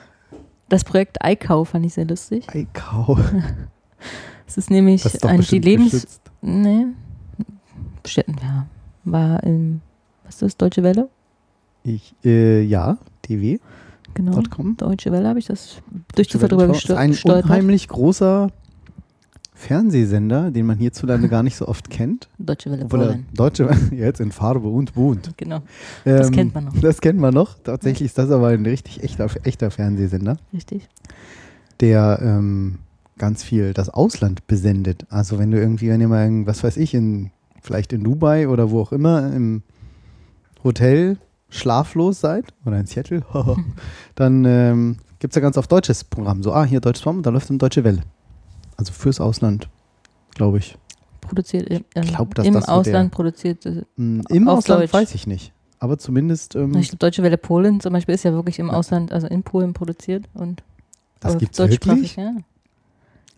Das 0.68 0.84
Projekt 0.84 1.22
Eikau 1.22 1.64
fand 1.64 1.86
ich 1.86 1.94
sehr 1.94 2.06
lustig. 2.06 2.46
Eikau. 2.48 3.18
Es 4.48 4.56
ist 4.56 4.70
nämlich 4.70 5.02
Das 5.02 5.14
ist 5.14 5.24
doch 5.24 5.30
ein, 5.30 5.40
die 5.40 5.58
Lebens... 5.58 5.90
geschützt. 5.90 6.20
Nee. 6.40 6.86
Ja. 8.16 8.66
War 9.04 9.42
im, 9.42 9.80
was 10.24 10.34
ist 10.34 10.42
das, 10.42 10.56
Deutsche 10.56 10.84
Welle? 10.84 11.08
Ich, 11.82 12.14
äh, 12.24 12.62
ja, 12.62 12.96
dw.com. 13.24 13.58
Genau. 14.14 14.40
Deutsche 14.76 15.10
Welle 15.10 15.28
habe 15.28 15.40
ich 15.40 15.46
das 15.46 15.78
durch 16.14 16.30
Zufall 16.30 16.48
drüber 16.48 16.68
Das 16.68 16.84
ist 16.84 16.90
ein 16.92 17.10
gestolpert. 17.10 17.46
unheimlich 17.46 17.88
großer 17.88 18.50
Fernsehsender, 19.58 20.50
den 20.50 20.66
man 20.66 20.76
hierzulande 20.76 21.30
gar 21.30 21.42
nicht 21.42 21.56
so 21.56 21.66
oft 21.66 21.88
kennt. 21.88 22.28
Deutsche 22.38 22.70
Welle 22.70 22.84
Polen. 22.84 23.24
Deutsche 23.32 23.68
jetzt 23.90 24.20
in 24.20 24.30
Farbe 24.30 24.68
und 24.68 24.94
bunt. 24.94 25.30
Genau, 25.38 25.62
das 26.04 26.28
Ähm, 26.28 26.34
kennt 26.34 26.54
man 26.54 26.64
noch. 26.66 26.78
Das 26.78 27.00
kennt 27.00 27.18
man 27.18 27.32
noch. 27.32 27.56
Tatsächlich 27.64 28.06
ist 28.06 28.18
das 28.18 28.30
aber 28.30 28.48
ein 28.48 28.66
richtig 28.66 29.02
echter, 29.02 29.28
echter 29.44 29.70
Fernsehsender, 29.70 30.36
Richtig. 30.52 30.86
der 31.80 32.18
ähm, 32.22 32.80
ganz 33.16 33.42
viel 33.42 33.72
das 33.72 33.88
Ausland 33.88 34.46
besendet. 34.46 35.06
Also 35.08 35.38
wenn 35.38 35.50
du 35.50 35.58
irgendwie, 35.58 35.88
wenn 35.88 36.02
ihr 36.02 36.08
mal, 36.08 36.46
was 36.46 36.62
weiß 36.62 36.76
ich, 36.76 36.92
in, 36.92 37.30
vielleicht 37.62 37.94
in 37.94 38.04
Dubai 38.04 38.48
oder 38.48 38.70
wo 38.70 38.82
auch 38.82 38.92
immer 38.92 39.32
im 39.32 39.62
Hotel 40.64 41.16
schlaflos 41.48 42.20
seid 42.20 42.44
oder 42.66 42.78
in 42.78 42.86
Seattle, 42.86 43.22
dann 44.16 44.44
ähm, 44.44 44.96
gibt 45.18 45.32
es 45.32 45.36
ja 45.36 45.40
ganz 45.40 45.56
oft 45.56 45.72
deutsches 45.72 46.04
Programm. 46.04 46.42
So, 46.42 46.52
ah, 46.52 46.64
hier 46.64 46.80
deutsches 46.80 47.02
Programm, 47.02 47.22
da 47.22 47.30
läuft 47.30 47.48
eine 47.48 47.58
deutsche 47.58 47.84
Welle. 47.84 48.02
Also 48.76 48.92
fürs 48.92 49.20
Ausland, 49.20 49.68
glaube 50.34 50.58
ich. 50.58 50.76
Produziert 51.20 51.68
im, 51.68 51.84
ähm, 51.94 52.02
glaub, 52.04 52.34
dass 52.34 52.46
im 52.46 52.54
das 52.54 52.68
Ausland 52.68 53.10
produziert. 53.10 53.66
äh, 53.66 53.82
Mm, 53.96 54.20
Im 54.28 54.48
Ausland 54.48 54.82
Deutsch. 54.82 54.92
weiß 54.92 55.14
ich 55.14 55.26
nicht. 55.26 55.52
Aber 55.78 55.98
zumindest, 55.98 56.54
ähm, 56.54 56.74
Ich 56.76 56.88
glaube, 56.88 56.98
Deutsche 56.98 57.22
Welle 57.22 57.36
Polen 57.38 57.80
zum 57.80 57.92
Beispiel 57.92 58.14
ist 58.14 58.22
ja 58.24 58.32
wirklich 58.32 58.58
im 58.58 58.68
Ja. 58.68 58.74
Ausland, 58.74 59.12
also 59.12 59.26
in 59.26 59.42
Polen 59.42 59.72
produziert 59.72 60.24
und 60.34 60.62
das 61.20 61.32
aber 61.32 61.40
gibt 61.40 61.52
es 61.52 61.56
deutschsprachig, 61.56 62.16
wirklich. 62.16 62.16
Ja. 62.16 62.32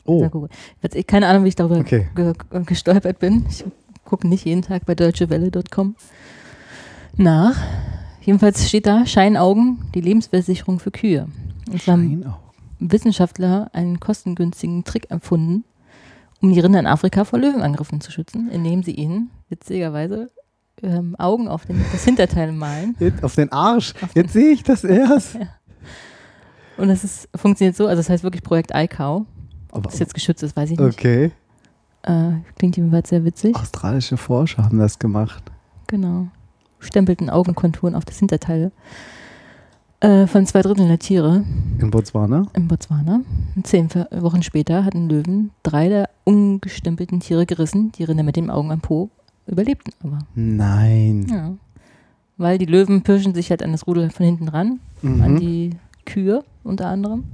Oh, 0.05 0.49
ich, 0.95 1.07
keine 1.07 1.27
Ahnung, 1.29 1.45
wie 1.45 1.49
ich 1.49 1.57
darüber 1.57 1.77
okay. 1.79 2.09
ge 2.15 2.33
ge 2.51 2.65
gestolpert 2.65 3.19
bin. 3.19 3.45
Ich 3.51 3.65
gucke 4.05 4.27
nicht 4.27 4.45
jeden 4.47 4.63
Tag 4.63 4.87
bei 4.87 4.95
deutschewelle.com 4.95 5.97
nach. 7.17 7.57
Jedenfalls 8.23 8.69
steht 8.69 8.87
da 8.87 9.07
Scheinaugen, 9.07 9.79
die 9.95 10.01
Lebensversicherung 10.01 10.79
für 10.79 10.91
Kühe. 10.91 11.29
Und 11.71 11.83
zwar 11.83 11.97
Scheinaugen. 11.97 12.35
Wissenschaftler 12.79 13.71
einen 13.73 14.01
kostengünstigen 14.01 14.85
Trick 14.85 15.11
erfunden, 15.11 15.65
um 16.41 16.53
die 16.53 16.61
Rinder 16.61 16.79
in 16.79 16.87
Afrika 16.87 17.25
vor 17.25 17.39
Löwenangriffen 17.39 18.01
zu 18.01 18.11
schützen, 18.11 18.49
indem 18.51 18.83
sie 18.83 18.93
ihnen 18.93 19.31
witzigerweise 19.49 20.31
ähm, 20.83 21.17
Augen 21.17 21.49
auf 21.49 21.67
den, 21.67 21.85
das 21.93 22.05
Hinterteil 22.05 22.53
malen. 22.53 22.95
Jetzt 23.01 23.25
auf 23.25 23.35
den 23.35 23.51
Arsch. 23.51 23.95
Auf 24.01 24.15
Jetzt 24.15 24.33
sehe 24.33 24.53
ich 24.53 24.63
das 24.63 24.85
erst. 24.85 25.37
Und 26.77 26.89
das 26.89 27.03
ist, 27.03 27.29
funktioniert 27.35 27.77
so, 27.77 27.87
also 27.87 27.99
das 27.99 28.09
heißt 28.09 28.23
wirklich 28.23 28.43
Projekt 28.43 28.71
iCow. 28.73 29.27
Ob 29.73 29.83
das 29.83 29.99
jetzt 29.99 30.15
geschützt 30.15 30.43
ist, 30.43 30.57
weiß 30.57 30.71
ich 30.71 30.79
nicht. 30.79 30.95
okay. 30.95 31.33
Äh, 32.03 32.31
klingt 32.57 32.77
jedenfalls 32.77 33.09
sehr 33.09 33.25
witzig. 33.25 33.57
Australische 33.57 34.17
Forscher 34.17 34.65
haben 34.65 34.79
das 34.79 34.99
gemacht. 34.99 35.43
Genau. 35.89 36.29
Stempelten 36.79 37.29
Augenkonturen 37.29 37.97
auf 37.97 38.05
das 38.05 38.19
Hinterteil 38.19 38.71
äh, 40.01 40.27
von 40.27 40.47
zwei 40.47 40.63
Dritteln 40.63 40.89
der 40.89 40.99
Tiere 40.99 41.45
In 41.81 41.91
Botswana. 41.91 42.47
in 42.55 42.69
Botswana. 42.69 43.21
Zehn 43.65 43.89
Wochen 44.11 44.43
später 44.43 44.85
hatten 44.85 45.09
Löwen 45.09 45.51
drei 45.63 45.89
der 45.89 46.09
ungestempelten 46.25 47.21
Tiere 47.21 47.47
gerissen. 47.47 47.93
Die 47.93 48.05
Rinder 48.05 48.23
mit 48.23 48.37
den 48.37 48.51
Augen 48.51 48.71
am 48.71 48.81
Po 48.81 49.11
überlebten 49.47 49.93
aber. 50.05 50.19
Nein. 50.35 51.27
Ja. 51.31 51.55
Weil 52.37 52.59
die 52.59 52.67
Löwen 52.67 53.03
pirschen 53.03 53.35
sich 53.35 53.51
halt 53.51 53.63
an 53.63 53.73
das 53.73 53.87
Rudel 53.87 54.11
von 54.11 54.25
hinten 54.27 54.49
ran, 54.49 54.79
an 55.03 55.35
Mhm. 55.35 55.41
die 55.41 55.71
Kühe 56.07 56.45
unter 56.65 56.87
anderem. 56.89 57.25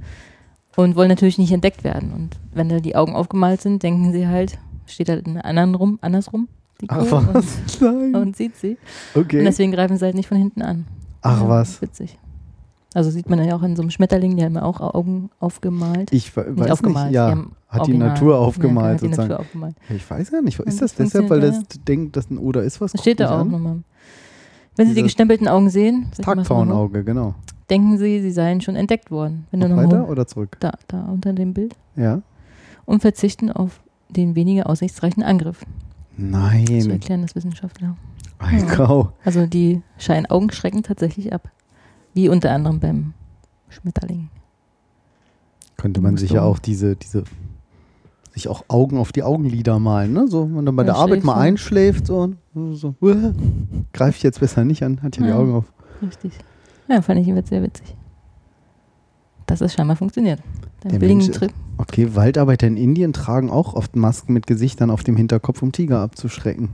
Und 0.75 0.95
wollen 0.95 1.09
natürlich 1.09 1.37
nicht 1.37 1.51
entdeckt 1.51 1.83
werden. 1.83 2.11
Und 2.11 2.37
wenn 2.53 2.67
da 2.69 2.79
die 2.79 2.95
Augen 2.95 3.15
aufgemalt 3.15 3.61
sind, 3.61 3.81
denken 3.83 4.11
sie 4.11 4.27
halt, 4.27 4.57
steht 4.87 5.07
halt 5.09 5.25
in 5.27 5.37
anderen 5.37 5.75
rum, 5.75 5.99
andersrum, 6.01 6.47
die 6.81 6.87
Kuh, 6.87 6.95
Ach 6.99 7.33
was? 7.33 7.45
Nein. 7.79 7.93
und, 7.93 8.15
und 8.15 8.35
sieht 8.35 8.57
sie. 8.57 8.77
Okay. 9.13 9.39
Und 9.39 9.45
deswegen 9.45 9.71
greifen 9.71 9.97
sie 9.97 10.03
halt 10.05 10.15
nicht 10.15 10.27
von 10.27 10.37
hinten 10.37 10.61
an. 10.61 10.85
Ach 11.21 11.41
Ja, 11.41 11.47
was. 11.49 11.81
Witzig. 11.81 12.17
Also 12.95 13.09
sieht 13.11 13.29
man 13.29 13.43
ja 13.43 13.55
auch 13.57 13.61
in 13.63 13.75
so 13.75 13.81
einem 13.81 13.91
Schmetterling, 13.91 14.37
die 14.37 14.43
haben 14.43 14.55
ja 14.55 14.63
auch 14.63 14.79
Augen 14.79 15.29
aufgemalt. 15.39 16.13
Ich 16.13 16.33
Nicht 16.35 16.57
weiß 16.57 16.71
aufgemalt, 16.71 17.05
nicht. 17.07 17.11
die 17.11 17.15
Ja. 17.15 17.45
Hat 17.67 17.87
die 17.87 17.97
Natur 17.97 18.39
aufgemalt 18.39 19.01
ja, 19.01 19.07
sozusagen. 19.07 19.27
Natur 19.27 19.39
aufgemalt. 19.41 19.75
Ich 19.89 20.09
weiß 20.09 20.31
ja 20.31 20.41
nicht. 20.41 20.57
Ist 20.61 20.75
Ja, 20.79 20.81
das 20.85 20.95
das 20.95 21.11
deshalb, 21.11 21.29
weil 21.29 21.41
das 21.41 21.61
denkt, 21.85 22.15
dass 22.15 22.29
ein 22.31 22.37
Oder 22.37 22.63
ist 22.63 22.79
was? 22.79 22.93
Das 22.93 23.01
steht 23.01 23.19
da 23.19 23.41
auch 23.41 23.43
nochmal. 23.43 23.83
Wenn 24.77 24.87
Sie 24.87 24.93
die 24.93 25.03
gestempelten 25.03 25.47
Augen 25.49 25.69
sehen, 25.69 26.07
Tagpfauenauge, 26.21 27.03
genau. 27.03 27.35
denken 27.69 27.97
Sie, 27.97 28.21
sie 28.21 28.31
seien 28.31 28.61
schon 28.61 28.75
entdeckt 28.77 29.11
worden. 29.11 29.45
Wenn 29.51 29.59
du 29.59 29.67
Noch 29.67 29.75
noch 29.75 29.83
weiter 29.83 29.99
mal 30.03 30.09
oder 30.09 30.25
zurück? 30.25 30.55
da, 30.61 30.71
da 30.87 31.05
unter 31.05 31.33
dem 31.33 31.53
Bild. 31.53 31.75
Ja. 31.97 32.21
Und 32.85 33.01
verzichten 33.01 33.51
auf 33.51 33.81
den 34.09 34.35
weniger 34.35 34.69
aussichtsreichen 34.69 35.21
Angriff. 35.23 35.59
So 36.17 36.23
Nein. 36.23 36.89
erklären 36.89 37.21
das 37.23 37.35
Wissenschaftler. 37.35 37.97
Eikau. 38.39 39.11
Also 39.25 39.45
die 39.47 39.81
Scheinaugen 39.97 40.51
schrecken 40.51 40.83
tatsächlich 40.83 41.33
ab. 41.33 41.49
Wie 42.15 42.29
unter 42.29 42.51
anderem 42.51 42.79
beim 42.79 43.13
Schmetterling. 43.69 44.29
Könnte 45.77 46.01
man 46.01 46.17
sich 46.17 46.31
ja 46.31 46.41
auch 46.41 46.57
diese, 46.57 46.95
diese 46.95 47.25
sich 48.33 48.47
auch 48.47 48.65
Augen 48.69 48.97
auf 48.97 49.11
die 49.11 49.21
Augenlider 49.21 49.79
malen, 49.79 50.13
ne? 50.13 50.27
So, 50.27 50.43
wenn 50.45 50.63
man 50.63 50.75
bei 50.75 50.83
der 50.83 50.95
Arbeit 50.95 51.23
mal 51.23 51.35
einschläft, 51.37 52.07
so, 52.07 52.33
so 52.53 52.95
uh, 53.01 53.33
greife 53.93 54.17
ich 54.17 54.23
jetzt 54.23 54.39
besser 54.39 54.65
nicht 54.65 54.81
an, 54.83 55.03
hat 55.03 55.17
ja 55.17 55.25
die. 55.25 55.31
Augen 55.31 55.53
auf. 55.53 55.65
Richtig. 56.01 56.33
Ja, 56.87 57.01
fand 57.01 57.19
ich 57.19 57.27
jeweils 57.27 57.49
sehr 57.49 57.61
witzig. 57.61 57.95
Dass 59.45 59.61
es 59.61 59.73
scheinbar 59.73 59.95
funktioniert. 59.95 60.41
Der, 60.83 60.99
Mensch- 60.99 61.31
Trip. 61.31 61.51
Okay, 61.77 62.15
Waldarbeiter 62.15 62.67
in 62.67 62.77
Indien 62.77 63.11
tragen 63.11 63.49
auch 63.49 63.73
oft 63.73 63.95
Masken 63.95 64.33
mit 64.33 64.47
Gesichtern 64.47 64.89
auf 64.89 65.03
dem 65.03 65.17
Hinterkopf, 65.17 65.61
um 65.61 65.71
Tiger 65.71 65.99
abzuschrecken. 65.99 66.69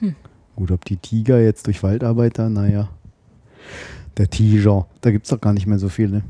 Hm. 0.00 0.16
Gut, 0.56 0.72
ob 0.72 0.84
die 0.84 0.96
Tiger 0.96 1.40
jetzt 1.40 1.66
durch 1.68 1.82
Waldarbeiter, 1.82 2.48
naja. 2.48 2.88
Der 4.18 4.28
Tiger, 4.30 4.86
da 5.02 5.10
gibt 5.10 5.26
es 5.26 5.30
doch 5.30 5.40
gar 5.40 5.52
nicht 5.52 5.66
mehr 5.66 5.78
so 5.78 5.88
viele. 5.88 6.22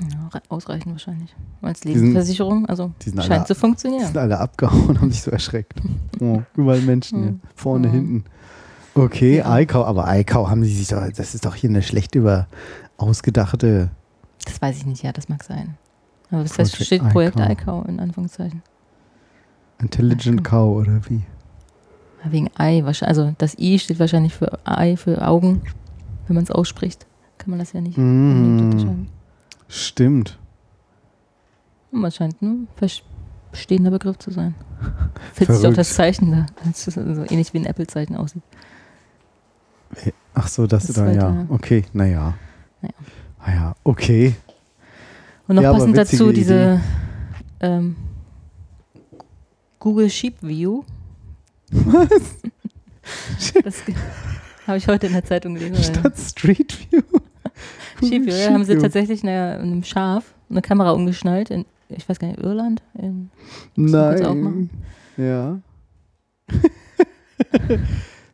Ja, 0.00 0.28
re- 0.34 0.42
ausreichend 0.48 0.92
wahrscheinlich. 0.92 1.34
Als 1.62 1.84
Lebensversicherung, 1.84 2.66
also 2.66 2.90
die 3.02 3.10
sind 3.10 3.20
alle- 3.20 3.28
scheint 3.28 3.46
zu 3.46 3.54
Die 3.54 3.60
funktionieren. 3.60 4.04
sind 4.06 4.16
alle 4.18 4.38
abgehauen, 4.38 4.98
haben 5.00 5.10
sich 5.10 5.22
so 5.22 5.30
erschreckt. 5.30 5.74
Oh, 6.20 6.42
überall 6.56 6.80
Menschen, 6.80 7.18
Hm. 7.18 7.24
hier. 7.40 7.50
vorne, 7.54 7.86
Ja. 7.86 7.92
hinten. 7.94 8.24
Okay, 8.94 9.38
Ja. 9.38 9.50
Eikau, 9.50 9.84
aber 9.84 10.06
Eikau 10.08 10.50
haben 10.50 10.64
sie 10.64 10.74
sich 10.74 10.88
doch, 10.88 11.00
das 11.16 11.34
ist 11.34 11.46
doch 11.46 11.54
hier 11.54 11.70
eine 11.70 11.82
schlecht 11.82 12.14
über 12.14 12.46
ausgedachte. 12.98 13.90
Das 14.44 14.60
weiß 14.60 14.76
ich 14.78 14.86
nicht, 14.86 15.02
ja, 15.02 15.12
das 15.12 15.28
mag 15.28 15.42
sein. 15.44 15.76
Aber 16.30 16.42
das 16.42 16.58
heißt, 16.58 16.76
steht 16.84 17.08
Projekt. 17.10 17.38
ICAO 17.38 17.82
in 17.88 18.00
Anführungszeichen. 18.00 18.62
Intelligent 19.80 20.40
Ja. 20.40 20.42
Cow 20.42 20.76
oder 20.80 21.00
wie? 21.08 21.22
Ja, 22.24 22.32
Wegen 22.32 22.50
Ei, 22.56 22.82
also 22.84 23.34
das 23.38 23.56
I 23.58 23.78
steht 23.78 23.98
wahrscheinlich 23.98 24.34
für 24.34 24.58
Ei, 24.64 24.96
für 24.96 25.26
Augen. 25.26 25.62
Wenn 26.26 26.34
man 26.34 26.44
es 26.44 26.50
ausspricht, 26.50 27.06
kann 27.42 27.50
man 27.50 27.58
das 27.58 27.72
ja 27.72 27.80
nicht 27.80 27.98
Mm, 27.98 28.58
unterscheiden. 28.58 29.08
stimmt. 29.68 30.38
Und 31.90 32.14
scheint 32.14 32.40
ein 32.40 32.68
verstehender 32.76 33.90
Begriff 33.90 34.18
zu 34.18 34.30
sein. 34.30 34.54
Findest 35.34 35.62
du 35.62 35.68
auch 35.68 35.74
das 35.74 35.92
Zeichen 35.94 36.30
da, 36.30 36.46
als 36.64 36.86
es 36.86 36.94
so 36.94 37.00
ähnlich 37.28 37.52
wie 37.52 37.58
ein 37.58 37.66
Apple-Zeichen 37.66 38.16
aussieht. 38.16 38.42
Ach 40.34 40.48
so, 40.48 40.66
das, 40.66 40.86
Das 40.86 40.96
da, 40.96 41.10
ja. 41.12 41.30
ja. 41.34 41.46
Okay, 41.50 41.84
naja. 41.92 42.34
Naja. 42.80 42.94
Ah 43.38 43.52
ja, 43.52 43.76
okay. 43.84 44.34
Und 45.46 45.56
noch 45.56 45.62
Ja, 45.62 45.72
passend 45.72 45.96
dazu 45.98 46.32
diese 46.32 46.80
ähm, 47.60 47.96
Google 49.78 50.08
Sheep 50.08 50.36
View. 50.42 50.82
Das 53.64 53.84
ge- 53.84 53.94
habe 54.66 54.78
ich 54.78 54.86
heute 54.86 55.08
in 55.08 55.12
der 55.12 55.24
Zeitung 55.24 55.54
gelesen. 55.54 55.82
Statt 55.82 56.16
Street 56.18 56.72
View. 56.90 57.02
Ja, 58.00 58.50
haben 58.52 58.64
sie 58.64 58.78
tatsächlich 58.78 59.22
eine, 59.22 59.58
einem 59.58 59.84
Schaf 59.84 60.34
eine 60.50 60.62
Kamera 60.62 60.90
umgeschnallt 60.92 61.50
in, 61.50 61.64
ich 61.88 62.08
weiß 62.08 62.18
gar 62.18 62.28
nicht, 62.28 62.40
Irland? 62.40 62.82
In, 62.98 63.30
Nein. 63.76 64.70
Ja. 65.16 65.58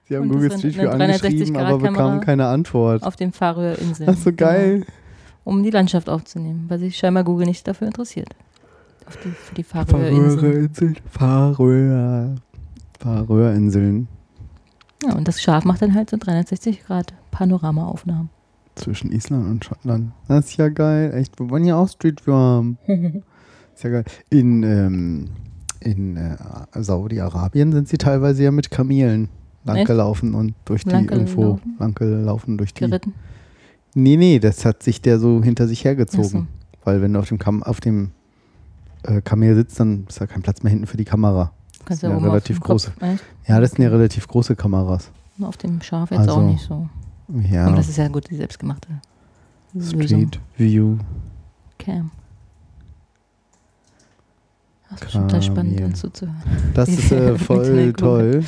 Sie 0.09 0.17
haben 0.17 0.23
Und 0.23 0.31
Google 0.31 0.57
Street 0.57 0.77
View 0.77 0.89
angeschrieben, 0.89 1.57
aber 1.57 1.69
360-Grad-Kamera 1.69 1.91
bekamen 1.91 2.21
keine 2.21 2.47
Antwort. 2.47 3.03
auf 3.03 3.17
den 3.17 3.33
Färöerinseln. 3.33 4.09
Ach 4.11 4.17
so, 4.17 4.33
geil. 4.33 4.87
Um 5.45 5.63
die 5.63 5.71
Landschaft 5.71 6.09
aufzunehmen, 6.09 6.65
weil 6.69 6.79
sich 6.79 6.97
scheinbar 6.97 7.25
Google 7.25 7.47
nicht 7.47 7.67
dafür 7.69 7.89
interessiert. 7.89 8.35
Auf 9.07 9.17
die, 9.19 9.31
für 9.31 9.55
die. 9.55 9.65
Färöerinseln. 9.65 10.97
Färöer. 11.11 12.37
Färöerinseln. 12.99 14.09
Ja, 15.05 15.15
und 15.15 15.29
das 15.29 15.41
Schaf 15.41 15.65
macht 15.65 15.83
dann 15.83 15.95
halt 15.95 16.11
so 16.11 16.17
360 16.17 16.85
Grad 16.85 17.13
Panoramaaufnahmen. 17.31 18.31
Zwischen 18.79 19.13
Island 19.13 19.47
und 19.47 19.65
Schottland. 19.65 20.13
Das 20.29 20.47
ist 20.47 20.57
ja 20.57 20.69
geil. 20.69 21.13
Echt, 21.15 21.39
wir 21.39 21.51
wollen 21.51 21.65
ja 21.65 21.77
auch 21.77 21.89
Street 21.89 22.27
View 22.27 22.33
haben. 22.35 22.79
Ist 23.75 23.85
ja 23.85 23.91
geil. 23.91 24.05
In, 24.31 24.63
ähm, 24.65 25.29
in 25.81 26.17
äh, 26.17 26.37
Saudi-Arabien 26.75 27.73
sind 27.73 27.89
sie 27.89 27.97
teilweise 27.99 28.43
ja 28.43 28.51
mit 28.51 28.71
Kamelen 28.71 29.29
langgelaufen 29.65 30.35
und 30.35 30.55
durch 30.65 30.85
die 30.85 30.91
irgendwo 30.91 31.61
Langgelaufen? 31.79 32.59
durch 32.59 32.75
die. 32.75 32.81
Geritten. 32.85 33.15
Nee, 33.95 34.17
nee, 34.17 34.39
das 34.39 34.65
hat 34.65 34.83
sich 34.83 35.01
der 35.03 35.19
so 35.19 35.43
hinter 35.43 35.69
sich 35.69 35.81
Ach 35.81 35.83
so. 35.83 35.89
hergezogen. 35.89 36.49
Weil 36.85 37.03
wenn 37.03 37.13
du 37.13 37.19
auf 37.21 37.29
dem, 37.29 37.39
Kam 37.39 37.63
auf 37.63 37.81
dem 37.81 38.11
äh, 39.05 39.21
Kamel 39.21 39.55
sitzt, 39.55 39.79
dann 39.79 40.07
ist 40.09 40.21
da 40.21 40.27
kein 40.27 40.43
Platz 40.43 40.63
mehr 40.63 40.71
hinten 40.71 40.87
für 40.87 40.97
die 40.97 41.05
Kamera. 41.05 41.53
Kannst 41.85 42.03
Das 42.03 42.11
ja 42.11 42.15
sind 42.17 42.25
ja 42.25 42.29
relativ 42.31 42.61
Kopf, 42.61 42.69
große. 42.69 42.93
echt? 43.01 43.25
Ja, 43.47 43.61
das 43.61 43.71
sind 43.73 43.83
ja 43.85 43.91
relativ 43.91 44.27
große 44.27 44.57
Kameras. 44.57 45.11
Auf 45.41 45.57
dem 45.57 45.81
Schaf 45.83 46.11
jetzt 46.11 46.21
Also, 46.21 46.33
auch 46.33 46.43
nicht 46.43 46.63
so. 46.67 46.89
Ja, 47.51 47.67
Aber 47.67 47.77
das 47.77 47.89
ist 47.89 47.97
ja 47.99 48.09
gut, 48.09 48.31
die 48.31 48.37
selbstgemachte 48.37 48.89
Lösung. 49.75 50.03
Street 50.03 50.41
View. 50.57 50.97
Cam. 51.79 52.11
Das 54.91 55.03
ist 55.03 55.13
total 55.13 55.43
spannend 55.43 55.75
Kamel. 55.77 55.91
anzuzuhören. 55.91 56.43
Das 56.75 56.89
ist 56.89 57.13
äh, 57.13 57.37
voll 57.39 57.93
toll. 57.93 58.45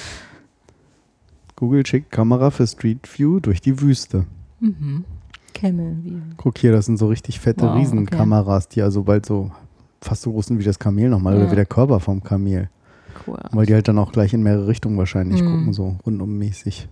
Google 1.56 1.84
schickt 1.84 2.10
Kamera 2.10 2.50
für 2.50 2.66
Street 2.66 3.06
View 3.18 3.40
durch 3.40 3.60
die 3.60 3.78
Wüste. 3.80 4.24
Mhm. 4.60 5.04
Camel 5.52 5.96
View. 6.02 6.18
Guck 6.38 6.56
hier, 6.58 6.72
das 6.72 6.86
sind 6.86 6.96
so 6.96 7.08
richtig 7.08 7.38
fette 7.38 7.66
Wow, 7.66 7.76
Riesenkameras, 7.76 8.68
die 8.68 8.80
also 8.80 9.02
bald 9.02 9.26
so 9.26 9.50
fast 10.00 10.22
so 10.22 10.32
groß 10.32 10.46
sind 10.46 10.58
wie 10.58 10.64
das 10.64 10.78
Kamel 10.78 11.10
nochmal 11.10 11.34
Ja. 11.36 11.42
oder 11.42 11.50
wie 11.52 11.56
der 11.56 11.66
Körper 11.66 12.00
vom 12.00 12.22
Kamel. 12.22 12.70
Cool. 13.26 13.38
Weil 13.52 13.66
die 13.66 13.74
halt 13.74 13.86
dann 13.86 13.98
auch 13.98 14.12
gleich 14.12 14.32
in 14.32 14.42
mehrere 14.42 14.66
Richtungen 14.68 14.96
wahrscheinlich 14.96 15.42
Mhm. 15.42 15.46
gucken, 15.46 15.72
so 15.74 15.96
rundummäßig. 16.06 16.88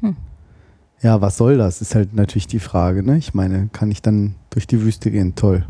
Hm. 0.00 0.16
Ja, 1.00 1.20
was 1.20 1.36
soll 1.36 1.56
das? 1.58 1.80
Ist 1.80 1.94
halt 1.94 2.14
natürlich 2.14 2.46
die 2.48 2.58
Frage, 2.58 3.02
ne? 3.02 3.16
Ich 3.18 3.34
meine, 3.34 3.68
kann 3.72 3.90
ich 3.90 4.02
dann 4.02 4.34
durch 4.50 4.66
die 4.66 4.82
Wüste 4.82 5.10
gehen? 5.10 5.34
Toll. 5.36 5.66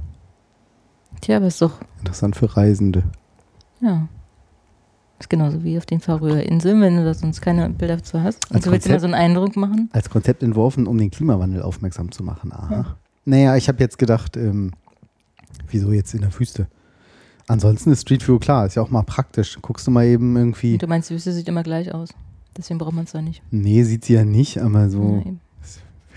Tja, 1.21 1.37
aber 1.39 1.47
ist 1.49 1.61
doch, 1.61 1.81
Interessant 1.99 2.37
für 2.37 2.57
Reisende. 2.57 3.03
ja. 3.81 4.09
Ist 5.21 5.29
genauso 5.31 5.65
wie 5.65 5.77
auf 5.77 5.85
den 5.85 5.99
Färöerinseln, 5.99 6.81
wenn 6.81 6.95
du 6.97 7.05
da 7.05 7.13
sonst 7.13 7.41
keine 7.41 7.69
Bilder 7.71 8.01
zu 8.01 8.23
hast. 8.23 8.49
Und 8.51 8.55
Als 8.55 8.65
du 8.67 8.71
willst 8.71 8.87
immer 8.87 8.95
Konzept- 8.99 9.01
so 9.01 9.07
einen 9.07 9.15
Eindruck 9.37 9.57
machen. 9.57 9.91
Als 9.93 10.09
Konzept 10.11 10.45
entworfen, 10.45 10.87
um 10.87 10.97
den 10.97 11.11
Klimawandel 11.11 11.61
aufmerksam 11.63 12.13
zu 12.13 12.23
machen. 12.23 12.53
Aha. 12.53 12.95
Naja, 13.25 13.57
ich 13.57 13.67
habe 13.67 13.81
jetzt 13.81 13.99
gedacht, 13.99 14.37
ähm, 14.37 14.71
wieso 15.67 15.91
jetzt 15.91 16.15
in 16.15 16.21
der 16.21 16.39
Wüste? 16.39 16.69
Ansonsten 17.49 17.91
ist 17.91 18.03
Street 18.03 18.29
View 18.29 18.39
klar, 18.39 18.67
ist 18.67 18.77
ja 18.77 18.83
auch 18.83 18.91
mal 18.91 19.03
praktisch. 19.03 19.59
Guckst 19.61 19.89
du 19.89 19.91
mal 19.91 20.07
eben 20.07 20.37
irgendwie. 20.37 20.75
Und 20.75 20.83
du 20.83 20.87
meinst, 20.87 21.11
die 21.11 21.15
Wüste 21.15 21.33
sieht 21.33 21.49
immer 21.49 21.65
gleich 21.65 21.93
aus. 21.93 22.11
Deswegen 22.59 22.79
braucht 22.79 22.93
man 22.95 23.05
es 23.05 23.13
da 23.13 23.23
nicht. 23.23 23.41
Nee, 23.51 23.83
sieht 23.85 24.05
sie 24.05 24.15
ja 24.15 24.25
nicht, 24.25 24.59
aber 24.59 24.91
so. 24.91 25.21
Ja, 25.25 25.29
eben. 25.31 25.41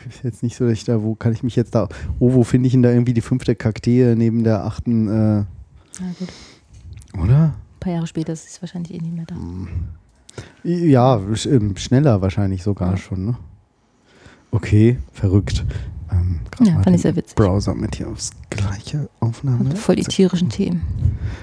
Ist 0.09 0.23
jetzt 0.23 0.41
nicht 0.43 0.55
so, 0.57 0.63
dass 0.65 0.73
ich 0.73 0.83
da, 0.83 1.01
wo 1.03 1.13
kann 1.15 1.31
ich 1.33 1.43
mich 1.43 1.55
jetzt 1.55 1.75
da, 1.75 1.87
oh, 2.19 2.33
wo 2.33 2.43
finde 2.43 2.67
ich 2.67 2.73
denn 2.73 2.81
da 2.81 2.89
irgendwie 2.89 3.13
die 3.13 3.21
fünfte 3.21 3.55
Kakteen 3.55 4.17
neben 4.17 4.43
der 4.43 4.65
achten, 4.65 5.07
äh, 5.07 5.11
Na 5.11 5.45
gut. 6.17 6.29
oder? 7.23 7.43
Ein 7.53 7.79
paar 7.79 7.93
Jahre 7.93 8.07
später 8.07 8.33
ist 8.33 8.47
es 8.47 8.61
wahrscheinlich 8.61 8.93
eh 8.93 8.97
nicht 8.99 9.15
mehr 9.15 9.25
da. 9.25 9.35
Ja, 10.63 11.19
sch 11.35 11.45
ähm, 11.45 11.75
schneller 11.77 12.21
wahrscheinlich 12.21 12.63
sogar 12.63 12.91
Ja. 12.91 12.97
schon, 12.97 13.25
ne? 13.25 13.37
Okay, 14.51 14.97
verrückt. 15.13 15.63
Ähm, 16.11 16.39
Ja, 16.61 16.81
fand 16.81 16.95
ich 16.95 17.01
sehr 17.03 17.15
witzig. 17.15 17.35
Browser 17.35 17.73
mit 17.73 17.95
hier 17.95 18.09
aufs 18.09 18.31
gleiche 18.49 19.09
Aufnahme. 19.19 19.59
Und 19.69 19.77
voll 19.77 19.95
die 19.95 20.03
tierischen 20.03 20.49
Themen. 20.49 20.81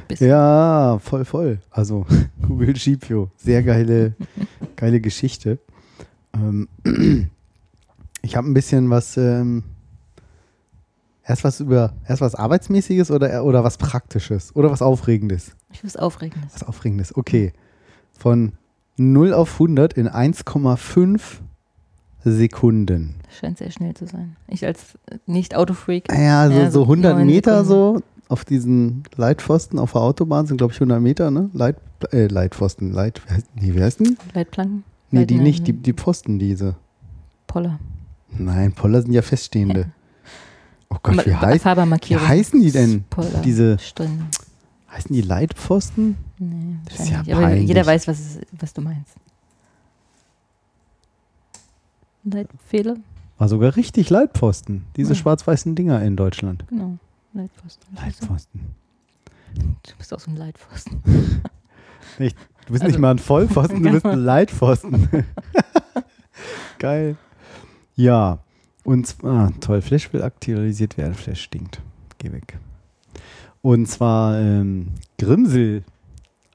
Bisschen. 0.08 0.28
Ja, 0.28 0.98
voll, 1.02 1.24
voll. 1.24 1.60
Also 1.70 2.06
Google 2.46 2.72
GPU, 2.74 3.28
sehr 3.36 3.62
geile, 3.62 4.14
geile 4.78 5.00
Geschichte. 5.00 5.58
Ähm, 6.32 6.68
ich 8.22 8.36
habe 8.36 8.48
ein 8.48 8.54
bisschen 8.54 8.88
was, 8.88 9.18
ähm, 9.18 9.64
erst 11.26 11.44
was 11.44 11.60
über, 11.60 11.92
erst 12.08 12.22
was 12.22 12.34
Arbeitsmäßiges 12.34 13.10
oder, 13.10 13.44
oder 13.44 13.62
was 13.62 13.76
Praktisches 13.76 14.56
oder 14.56 14.70
was 14.70 14.80
Aufregendes. 14.80 15.54
Ich 15.72 15.82
will 15.82 15.88
was 15.88 15.96
Aufregendes. 15.96 16.54
Was 16.54 16.62
Aufregendes, 16.62 17.14
okay. 17.14 17.52
Von 18.18 18.52
0 18.96 19.34
auf 19.34 19.52
100 19.54 19.92
in 19.92 20.08
1,5 20.08 21.20
Sekunden. 22.24 23.16
Das 23.24 23.38
scheint 23.38 23.58
sehr 23.58 23.70
schnell 23.70 23.94
zu 23.94 24.06
sein. 24.06 24.36
Ich 24.48 24.64
als 24.66 24.96
äh, 25.06 25.18
Nicht-Autofreak. 25.26 26.10
Ja, 26.12 26.48
so, 26.48 26.54
Ja, 26.54 26.70
so 26.70 26.80
so 26.80 26.82
100 26.82 27.16
neun 27.16 27.26
Meter 27.26 27.64
Sekunden. 27.64 28.02
so 28.02 28.02
auf 28.28 28.44
diesen 28.44 29.02
Leitpfosten 29.16 29.78
auf 29.78 29.92
der 29.92 30.02
Autobahn 30.02 30.46
sind, 30.46 30.58
glaube 30.58 30.72
ich, 30.72 30.78
100 30.80 31.00
Meter, 31.00 31.30
ne? 31.30 31.48
Leit, 31.54 31.76
äh, 32.12 32.26
Leitpfosten, 32.26 32.92
Leit, 32.92 33.20
wer 33.26 33.36
heißt, 33.36 33.46
nee, 33.54 33.70
wer 33.74 33.84
heißt 33.86 34.00
denn? 34.00 34.16
Leitplanken. 34.34 34.84
Nee, 35.10 35.24
die 35.26 35.34
Leitner- 35.34 35.42
nicht, 35.42 35.66
die, 35.66 35.72
die 35.72 35.92
Pfosten, 35.94 36.38
diese. 36.38 36.76
Poller. 37.46 37.78
Nein, 38.36 38.72
Poller 38.72 39.00
sind 39.02 39.12
ja 39.12 39.22
feststehende. 39.22 39.80
Ja. 39.80 39.86
Oh 40.90 40.96
Gott, 41.02 41.24
wie, 41.26 41.34
heißt, 41.34 41.64
wie 41.64 42.16
heißen 42.16 42.60
die 42.60 42.70
denn? 42.70 43.04
Poller. 43.10 43.40
Diese- 43.44 43.78
String. 43.78 44.22
heißen 44.90 45.12
die 45.14 45.22
Leitpfosten? 45.22 46.16
Nee, 46.38 46.76
Das 46.86 47.00
ist 47.00 47.10
ja. 47.10 47.20
Aber 47.20 47.42
peinlich. 47.46 47.68
jeder 47.68 47.84
weiß, 47.86 48.06
was, 48.08 48.38
was 48.52 48.72
du 48.74 48.80
meinst. 48.82 49.14
Leitfehler? 52.24 52.96
War 53.38 53.48
sogar 53.48 53.76
richtig 53.76 54.10
Leitpfosten. 54.10 54.84
Diese 54.96 55.12
Ja. 55.12 55.18
schwarz-weißen 55.18 55.74
Dinger 55.74 56.02
in 56.02 56.16
Deutschland. 56.16 56.64
Genau. 56.68 56.98
Leitpfosten. 57.42 57.94
Leitpfosten. 57.96 58.60
Du 59.54 59.96
bist 59.96 60.12
auch 60.14 60.20
so 60.20 60.30
ein 60.30 60.36
Leitpfosten. 60.36 61.02
Du 62.18 62.24
bist 62.72 62.82
Also- 62.82 62.86
nicht 62.86 62.98
mal 62.98 63.12
ein 63.12 63.18
Vollpfosten, 63.18 63.82
du 63.82 63.90
bist 63.92 64.04
ein. 64.04 64.18
Leitpfosten. 64.24 65.08
Geil. 66.78 67.16
Ja, 67.94 68.38
und 68.84 69.06
zwar, 69.06 69.52
toll, 69.60 69.80
Flash 69.82 70.12
will 70.12 70.22
aktualisiert 70.22 70.96
werden. 70.98 71.14
Flash 71.14 71.42
stinkt. 71.42 71.80
Geh 72.18 72.32
weg. 72.32 72.58
Und 73.62 73.86
zwar 73.86 74.38
ähm, 74.38 74.88
Grimsel 75.18 75.84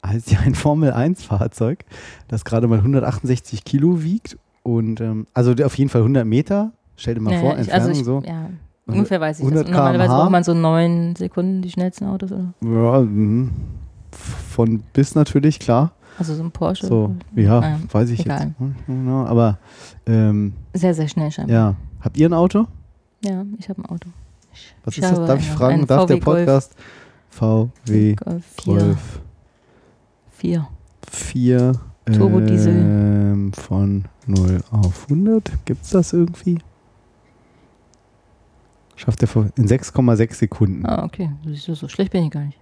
heißt 0.05 0.31
ja 0.31 0.39
ein 0.39 0.55
Formel-1-Fahrzeug, 0.55 1.85
das 2.27 2.45
gerade 2.45 2.67
mal 2.67 2.79
168 2.79 3.63
Kilo 3.63 4.03
wiegt 4.03 4.37
und 4.63 5.01
ähm, 5.01 5.27
also 5.33 5.53
auf 5.63 5.77
jeden 5.77 5.89
Fall 5.89 6.01
100 6.01 6.25
Meter. 6.25 6.71
Stell 6.95 7.15
dir 7.15 7.21
mal 7.21 7.33
Ja, 7.33 7.39
vor, 7.39 7.53
ich, 7.53 7.59
Entfernung 7.59 7.87
also 7.87 7.99
ich, 7.99 8.05
so. 8.05 8.21
ja, 8.25 8.49
ungefähr 8.87 9.19
weiß 9.21 9.39
ich 9.39 9.45
100 9.45 9.65
das. 9.67 9.71
Normalerweise 9.73 10.09
braucht 10.13 10.31
man 10.31 10.43
so 10.43 10.53
neun 10.53 11.15
Sekunden 11.15 11.61
die 11.61 11.69
schnellsten 11.71 12.05
Autos, 12.05 12.31
oder? 12.31 12.53
Ja, 12.61 13.01
mhm. 13.01 13.51
von 14.11 14.83
bis 14.93 15.15
natürlich, 15.15 15.59
klar. 15.59 15.91
Also 16.19 16.35
so 16.35 16.43
ein 16.43 16.51
Porsche. 16.51 16.85
So, 16.85 17.15
ja, 17.35 17.59
Naja, 17.59 17.79
weiß 17.91 18.09
ich 18.11 18.19
egal. 18.19 18.53
jetzt. 18.59 18.85
Genau, 18.85 19.25
aber 19.25 19.57
ähm, 20.05 20.53
Sehr, 20.73 20.93
sehr 20.93 21.07
schnell 21.07 21.31
scheinbar. 21.31 21.55
ja. 21.55 21.75
Habt 22.01 22.17
ihr 22.17 22.27
ein 22.29 22.33
Auto? 22.33 22.67
Ja, 23.23 23.45
ich 23.57 23.69
habe 23.69 23.81
ein 23.81 23.85
Auto. 23.85 24.09
Ich, 24.53 24.75
Was 24.83 24.97
ist 24.97 25.03
das? 25.03 25.25
Darf 25.25 25.39
ich 25.39 25.49
fragen? 25.49 25.87
Darf 25.87 26.05
der 26.05 26.17
VW 26.17 26.23
Golf. 26.25 26.37
Podcast 26.45 26.75
VW 27.29 28.15
Golf 28.15 28.43
4. 28.61 28.75
Golf 28.75 29.19
4. 30.31 30.67
4 31.09 31.71
Turbodiesel. 32.13 32.73
ähm, 32.75 33.53
von 33.53 34.05
0 34.27 34.59
auf 34.71 35.05
100? 35.09 35.65
Gibt 35.65 35.83
es 35.85 35.91
das 35.91 36.11
irgendwie? 36.13 36.59
Schafft 38.95 39.23
er 39.23 39.29
in 39.57 39.67
6,6 39.67 40.33
Sekunden. 40.35 40.85
Ah, 40.85 41.03
okay. 41.03 41.31
Du, 41.43 41.53
so 41.55 41.87
schlecht 41.87 42.11
bin 42.11 42.25
ich 42.25 42.31
gar 42.31 42.43
nicht. 42.43 42.59